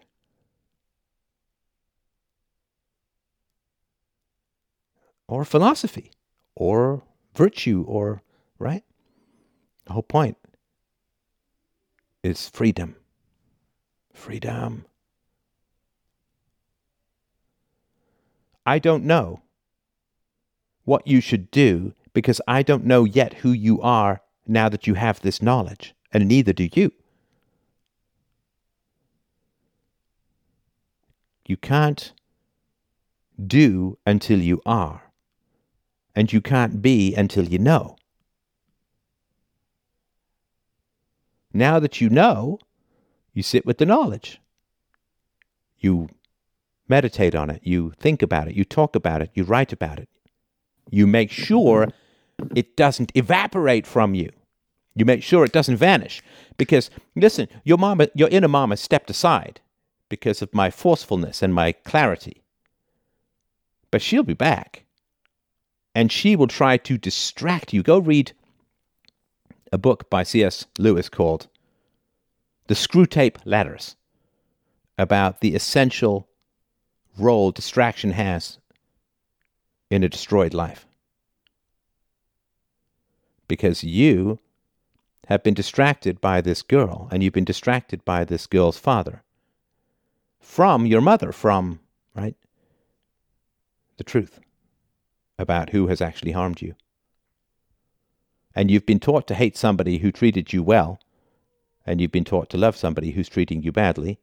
Or 5.28 5.44
philosophy, 5.44 6.12
or 6.54 7.02
virtue, 7.34 7.84
or, 7.86 8.22
right? 8.58 8.84
The 9.84 9.92
whole 9.92 10.02
point 10.02 10.38
is 12.22 12.48
freedom. 12.48 12.96
Freedom. 14.14 14.86
I 18.64 18.78
don't 18.78 19.04
know 19.04 19.42
what 20.84 21.06
you 21.06 21.20
should 21.20 21.50
do 21.50 21.92
because 22.14 22.40
I 22.48 22.62
don't 22.62 22.86
know 22.86 23.04
yet 23.04 23.34
who 23.34 23.52
you 23.52 23.82
are 23.82 24.22
now 24.46 24.70
that 24.70 24.86
you 24.86 24.94
have 24.94 25.20
this 25.20 25.42
knowledge, 25.42 25.94
and 26.12 26.26
neither 26.26 26.54
do 26.54 26.70
you. 26.72 26.92
You 31.46 31.58
can't 31.58 32.12
do 33.44 33.98
until 34.06 34.40
you 34.40 34.62
are, 34.64 35.02
and 36.14 36.32
you 36.32 36.40
can't 36.40 36.80
be 36.80 37.14
until 37.14 37.44
you 37.44 37.58
know. 37.58 37.96
Now 41.52 41.78
that 41.78 42.00
you 42.00 42.08
know, 42.08 42.58
you 43.32 43.42
sit 43.42 43.66
with 43.66 43.78
the 43.78 43.86
knowledge. 43.86 44.40
You 45.78 46.08
meditate 46.88 47.34
on 47.34 47.50
it. 47.50 47.60
You 47.62 47.92
think 47.98 48.22
about 48.22 48.48
it. 48.48 48.54
You 48.54 48.64
talk 48.64 48.96
about 48.96 49.20
it. 49.20 49.30
You 49.34 49.44
write 49.44 49.72
about 49.72 49.98
it. 49.98 50.08
You 50.90 51.06
make 51.06 51.30
sure 51.30 51.88
it 52.54 52.76
doesn't 52.76 53.12
evaporate 53.14 53.86
from 53.86 54.14
you. 54.14 54.30
You 54.94 55.04
make 55.04 55.22
sure 55.22 55.44
it 55.44 55.52
doesn't 55.52 55.76
vanish. 55.76 56.22
Because, 56.56 56.90
listen, 57.16 57.48
your, 57.64 57.78
mama, 57.78 58.08
your 58.14 58.28
inner 58.28 58.48
mama 58.48 58.76
stepped 58.76 59.10
aside 59.10 59.60
because 60.08 60.42
of 60.42 60.54
my 60.54 60.70
forcefulness 60.70 61.42
and 61.42 61.52
my 61.52 61.72
clarity. 61.72 62.42
But 63.90 64.02
she'll 64.02 64.22
be 64.22 64.34
back. 64.34 64.84
And 65.94 66.10
she 66.10 66.36
will 66.36 66.48
try 66.48 66.76
to 66.78 66.98
distract 66.98 67.72
you. 67.72 67.82
Go 67.82 67.98
read 67.98 68.32
a 69.72 69.78
book 69.78 70.08
by 70.10 70.22
C.S. 70.22 70.66
Lewis 70.78 71.08
called 71.08 71.48
The 72.66 72.74
Screwtape 72.74 73.38
Letters 73.44 73.96
about 74.98 75.40
the 75.40 75.54
essential 75.54 76.28
role 77.18 77.50
distraction 77.50 78.12
has 78.12 78.58
in 79.90 80.02
a 80.02 80.08
destroyed 80.08 80.54
life. 80.54 80.86
Because 83.46 83.84
you 83.84 84.38
have 85.28 85.42
been 85.42 85.54
distracted 85.54 86.20
by 86.20 86.40
this 86.40 86.62
girl, 86.62 87.08
and 87.10 87.22
you've 87.22 87.32
been 87.32 87.44
distracted 87.44 88.04
by 88.04 88.24
this 88.24 88.46
girl's 88.46 88.78
father 88.78 89.22
from 90.40 90.86
your 90.86 91.00
mother, 91.00 91.32
from, 91.32 91.80
right, 92.14 92.36
the 93.96 94.04
truth 94.04 94.40
about 95.38 95.70
who 95.70 95.86
has 95.86 96.00
actually 96.00 96.32
harmed 96.32 96.60
you. 96.60 96.74
And 98.54 98.70
you've 98.70 98.86
been 98.86 99.00
taught 99.00 99.26
to 99.28 99.34
hate 99.34 99.56
somebody 99.56 99.98
who 99.98 100.12
treated 100.12 100.52
you 100.52 100.62
well, 100.62 101.00
and 101.86 102.00
you've 102.00 102.12
been 102.12 102.24
taught 102.24 102.50
to 102.50 102.58
love 102.58 102.76
somebody 102.76 103.12
who's 103.12 103.28
treating 103.28 103.62
you 103.62 103.72
badly, 103.72 104.20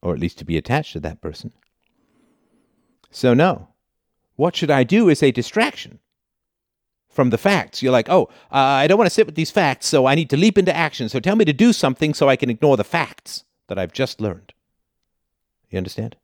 or 0.00 0.14
at 0.14 0.20
least 0.20 0.38
to 0.38 0.44
be 0.44 0.56
attached 0.56 0.92
to 0.94 1.00
that 1.00 1.20
person. 1.20 1.52
So, 3.10 3.34
no. 3.34 3.68
What 4.36 4.54
should 4.54 4.70
I 4.70 4.84
do 4.84 5.08
is 5.08 5.22
a 5.22 5.32
distraction 5.32 5.98
from 7.18 7.30
the 7.30 7.36
facts. 7.36 7.82
You're 7.82 7.90
like, 7.90 8.08
oh, 8.08 8.28
uh, 8.52 8.78
I 8.78 8.86
don't 8.86 8.96
want 8.96 9.06
to 9.06 9.12
sit 9.12 9.26
with 9.26 9.34
these 9.34 9.50
facts, 9.50 9.86
so 9.86 10.06
I 10.06 10.14
need 10.14 10.30
to 10.30 10.36
leap 10.36 10.56
into 10.56 10.72
action. 10.72 11.08
So 11.08 11.18
tell 11.18 11.34
me 11.34 11.44
to 11.46 11.52
do 11.52 11.72
something 11.72 12.14
so 12.14 12.28
I 12.28 12.36
can 12.36 12.48
ignore 12.48 12.76
the 12.76 12.84
facts 12.84 13.42
that 13.66 13.76
I've 13.76 13.92
just 13.92 14.20
learned. 14.20 14.52
You 15.68 15.78
understand? 15.78 16.14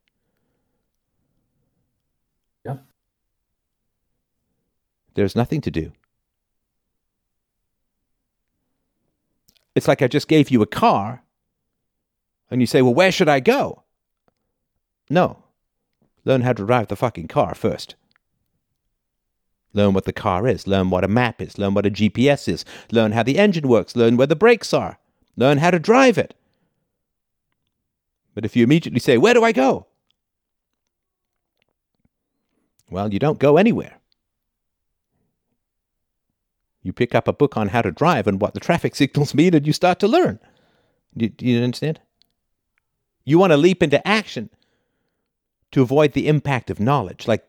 Yeah. 2.65 2.77
There's 5.15 5.35
nothing 5.35 5.61
to 5.63 5.71
do. 5.73 5.91
It's 9.75 9.89
like 9.89 10.01
I 10.01 10.07
just 10.07 10.29
gave 10.29 10.49
you 10.49 10.63
a 10.63 10.67
car 10.67 11.25
and 12.53 12.61
you 12.61 12.69
say, 12.69 12.83
well, 12.83 12.95
where 12.95 13.11
should 13.11 13.29
I 13.29 13.41
go? 13.41 13.83
No. 15.11 15.43
Learn 16.25 16.43
how 16.43 16.53
to 16.53 16.65
drive 16.65 16.87
the 16.87 16.95
fucking 16.95 17.27
car 17.27 17.57
first. 17.57 17.97
Learn 19.75 19.93
what 19.93 20.05
the 20.05 20.13
car 20.13 20.47
is. 20.47 20.67
Learn 20.67 20.89
what 20.89 21.05
a 21.05 21.09
map 21.09 21.43
is. 21.43 21.59
Learn 21.59 21.75
what 21.75 21.85
a 21.85 21.91
GPS 21.91 22.49
is. 22.49 22.65
Learn 22.91 23.13
how 23.13 23.25
the 23.25 23.39
engine 23.39 23.69
works. 23.69 23.97
Learn 23.97 24.17
where 24.17 24.27
the 24.27 24.37
brakes 24.37 24.73
are. 24.73 24.99
Learn 25.37 25.59
how 25.59 25.71
to 25.73 25.81
drive 25.81 26.17
it. 26.17 26.35
But 28.35 28.45
if 28.45 28.57
you 28.57 28.65
immediately 28.65 29.01
say, 29.01 29.19
Where 29.19 29.35
do 29.35 29.45
I 29.45 29.53
go? 29.53 29.87
Well, 32.91 33.13
you 33.13 33.19
don't 33.19 33.39
go 33.41 33.57
anywhere. 33.57 33.99
You 36.83 36.93
pick 36.93 37.15
up 37.15 37.27
a 37.27 37.33
book 37.33 37.57
on 37.57 37.69
how 37.69 37.83
to 37.83 37.91
drive 37.91 38.27
and 38.27 38.41
what 38.41 38.55
the 38.55 38.61
traffic 38.61 38.95
signals 38.97 39.35
mean, 39.35 39.55
and 39.55 39.67
you 39.67 39.73
start 39.73 39.99
to 40.01 40.09
learn. 40.09 40.39
Do, 41.17 41.31
you 41.41 41.63
understand? 41.63 42.01
You 43.25 43.39
want 43.39 43.53
to 43.53 43.57
leap 43.57 43.83
into 43.83 44.07
action 44.07 44.51
to 45.73 45.83
avoid 45.83 46.13
the 46.13 46.29
impact 46.29 46.71
of 46.71 46.79
knowledge. 46.79 47.27
Like, 47.27 47.45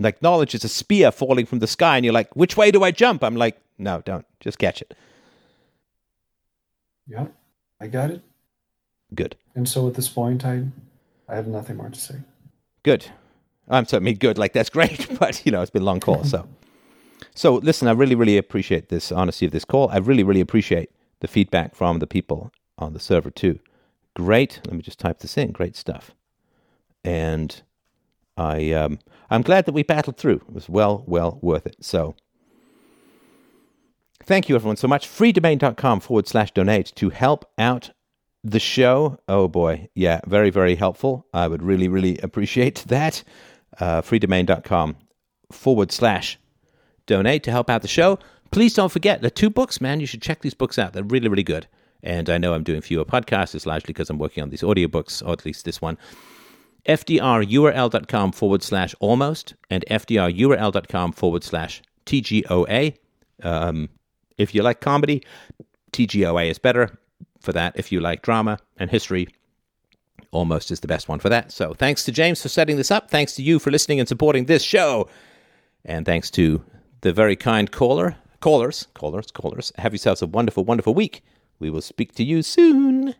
like 0.00 0.22
knowledge 0.22 0.54
is 0.54 0.64
a 0.64 0.68
spear 0.68 1.12
falling 1.12 1.46
from 1.46 1.58
the 1.58 1.66
sky, 1.66 1.96
and 1.96 2.04
you're 2.04 2.14
like, 2.14 2.34
which 2.34 2.56
way 2.56 2.70
do 2.70 2.82
I 2.82 2.90
jump? 2.90 3.22
I'm 3.22 3.36
like, 3.36 3.60
no, 3.78 4.02
don't. 4.04 4.26
Just 4.40 4.58
catch 4.58 4.82
it. 4.82 4.94
Yeah, 7.06 7.26
I 7.80 7.86
got 7.86 8.10
it. 8.10 8.22
Good. 9.14 9.36
And 9.54 9.68
so 9.68 9.88
at 9.88 9.94
this 9.94 10.08
point, 10.08 10.44
I, 10.44 10.64
I 11.28 11.34
have 11.34 11.46
nothing 11.46 11.76
more 11.76 11.90
to 11.90 12.00
say. 12.00 12.16
Good. 12.82 13.06
I'm 13.68 13.86
sorry, 13.86 14.00
I 14.00 14.04
mean, 14.04 14.16
good. 14.16 14.38
Like, 14.38 14.52
that's 14.52 14.70
great, 14.78 15.18
but, 15.18 15.44
you 15.44 15.52
know, 15.52 15.62
it's 15.62 15.70
been 15.70 15.82
a 15.82 15.86
long 15.86 16.00
call, 16.00 16.24
so. 16.24 16.48
So, 17.34 17.56
listen, 17.56 17.88
I 17.88 17.92
really, 17.92 18.14
really 18.14 18.38
appreciate 18.38 18.88
this 18.88 19.12
honesty 19.12 19.46
of 19.46 19.52
this 19.52 19.64
call. 19.64 19.88
I 19.90 19.98
really, 19.98 20.22
really 20.22 20.40
appreciate 20.40 20.90
the 21.20 21.28
feedback 21.28 21.74
from 21.74 21.98
the 21.98 22.06
people 22.06 22.52
on 22.78 22.92
the 22.92 23.00
server, 23.00 23.30
too. 23.30 23.58
Great. 24.14 24.60
Let 24.66 24.74
me 24.74 24.82
just 24.82 24.98
type 24.98 25.20
this 25.20 25.36
in. 25.36 25.52
Great 25.52 25.76
stuff. 25.76 26.12
And 27.04 27.62
I, 28.40 28.72
um, 28.72 28.98
I'm 29.28 29.42
glad 29.42 29.66
that 29.66 29.72
we 29.72 29.82
battled 29.82 30.16
through. 30.16 30.36
It 30.36 30.52
was 30.52 30.68
well, 30.68 31.04
well 31.06 31.38
worth 31.42 31.66
it. 31.66 31.76
So, 31.80 32.14
thank 34.24 34.48
you, 34.48 34.56
everyone, 34.56 34.76
so 34.76 34.88
much. 34.88 35.06
Freedomain.com 35.06 36.00
forward 36.00 36.26
slash 36.26 36.50
donate 36.52 36.92
to 36.96 37.10
help 37.10 37.44
out 37.58 37.90
the 38.42 38.58
show. 38.58 39.18
Oh, 39.28 39.46
boy. 39.46 39.90
Yeah, 39.94 40.20
very, 40.26 40.48
very 40.48 40.74
helpful. 40.74 41.26
I 41.34 41.48
would 41.48 41.62
really, 41.62 41.88
really 41.88 42.16
appreciate 42.18 42.84
that. 42.88 43.22
Uh, 43.78 44.00
freedomain.com 44.00 44.96
forward 45.52 45.92
slash 45.92 46.38
donate 47.04 47.42
to 47.42 47.50
help 47.50 47.68
out 47.68 47.82
the 47.82 47.88
show. 47.88 48.18
Please 48.50 48.72
don't 48.72 48.90
forget 48.90 49.20
the 49.20 49.30
two 49.30 49.50
books, 49.50 49.80
man. 49.82 50.00
You 50.00 50.06
should 50.06 50.22
check 50.22 50.40
these 50.40 50.54
books 50.54 50.78
out. 50.78 50.94
They're 50.94 51.04
really, 51.04 51.28
really 51.28 51.42
good. 51.42 51.68
And 52.02 52.30
I 52.30 52.38
know 52.38 52.54
I'm 52.54 52.64
doing 52.64 52.80
fewer 52.80 53.04
podcasts. 53.04 53.54
It's 53.54 53.66
largely 53.66 53.92
because 53.92 54.08
I'm 54.08 54.18
working 54.18 54.42
on 54.42 54.48
these 54.48 54.62
audiobooks, 54.62 55.22
or 55.24 55.32
at 55.32 55.44
least 55.44 55.66
this 55.66 55.82
one. 55.82 55.98
FDRURL.com 56.86 58.32
forward 58.32 58.62
slash 58.62 58.94
almost 59.00 59.54
and 59.68 59.84
FDRURL.com 59.90 61.12
forward 61.12 61.44
slash 61.44 61.82
TGOA. 62.06 62.96
Um, 63.42 63.88
if 64.38 64.54
you 64.54 64.62
like 64.62 64.80
comedy, 64.80 65.22
TGOA 65.92 66.50
is 66.50 66.58
better 66.58 66.98
for 67.40 67.52
that. 67.52 67.74
If 67.76 67.92
you 67.92 68.00
like 68.00 68.22
drama 68.22 68.58
and 68.78 68.90
history, 68.90 69.28
almost 70.30 70.70
is 70.70 70.80
the 70.80 70.88
best 70.88 71.08
one 71.08 71.20
for 71.20 71.28
that. 71.28 71.52
So 71.52 71.74
thanks 71.74 72.04
to 72.04 72.12
James 72.12 72.40
for 72.42 72.48
setting 72.48 72.76
this 72.76 72.90
up. 72.90 73.10
Thanks 73.10 73.34
to 73.34 73.42
you 73.42 73.58
for 73.58 73.70
listening 73.70 74.00
and 74.00 74.08
supporting 74.08 74.46
this 74.46 74.62
show. 74.62 75.08
And 75.84 76.04
thanks 76.06 76.30
to 76.32 76.62
the 77.00 77.12
very 77.12 77.36
kind 77.36 77.70
caller, 77.70 78.16
callers, 78.40 78.86
callers, 78.94 79.30
callers. 79.30 79.72
Have 79.78 79.92
yourselves 79.92 80.22
a 80.22 80.26
wonderful, 80.26 80.64
wonderful 80.64 80.94
week. 80.94 81.22
We 81.58 81.70
will 81.70 81.82
speak 81.82 82.14
to 82.14 82.24
you 82.24 82.42
soon. 82.42 83.14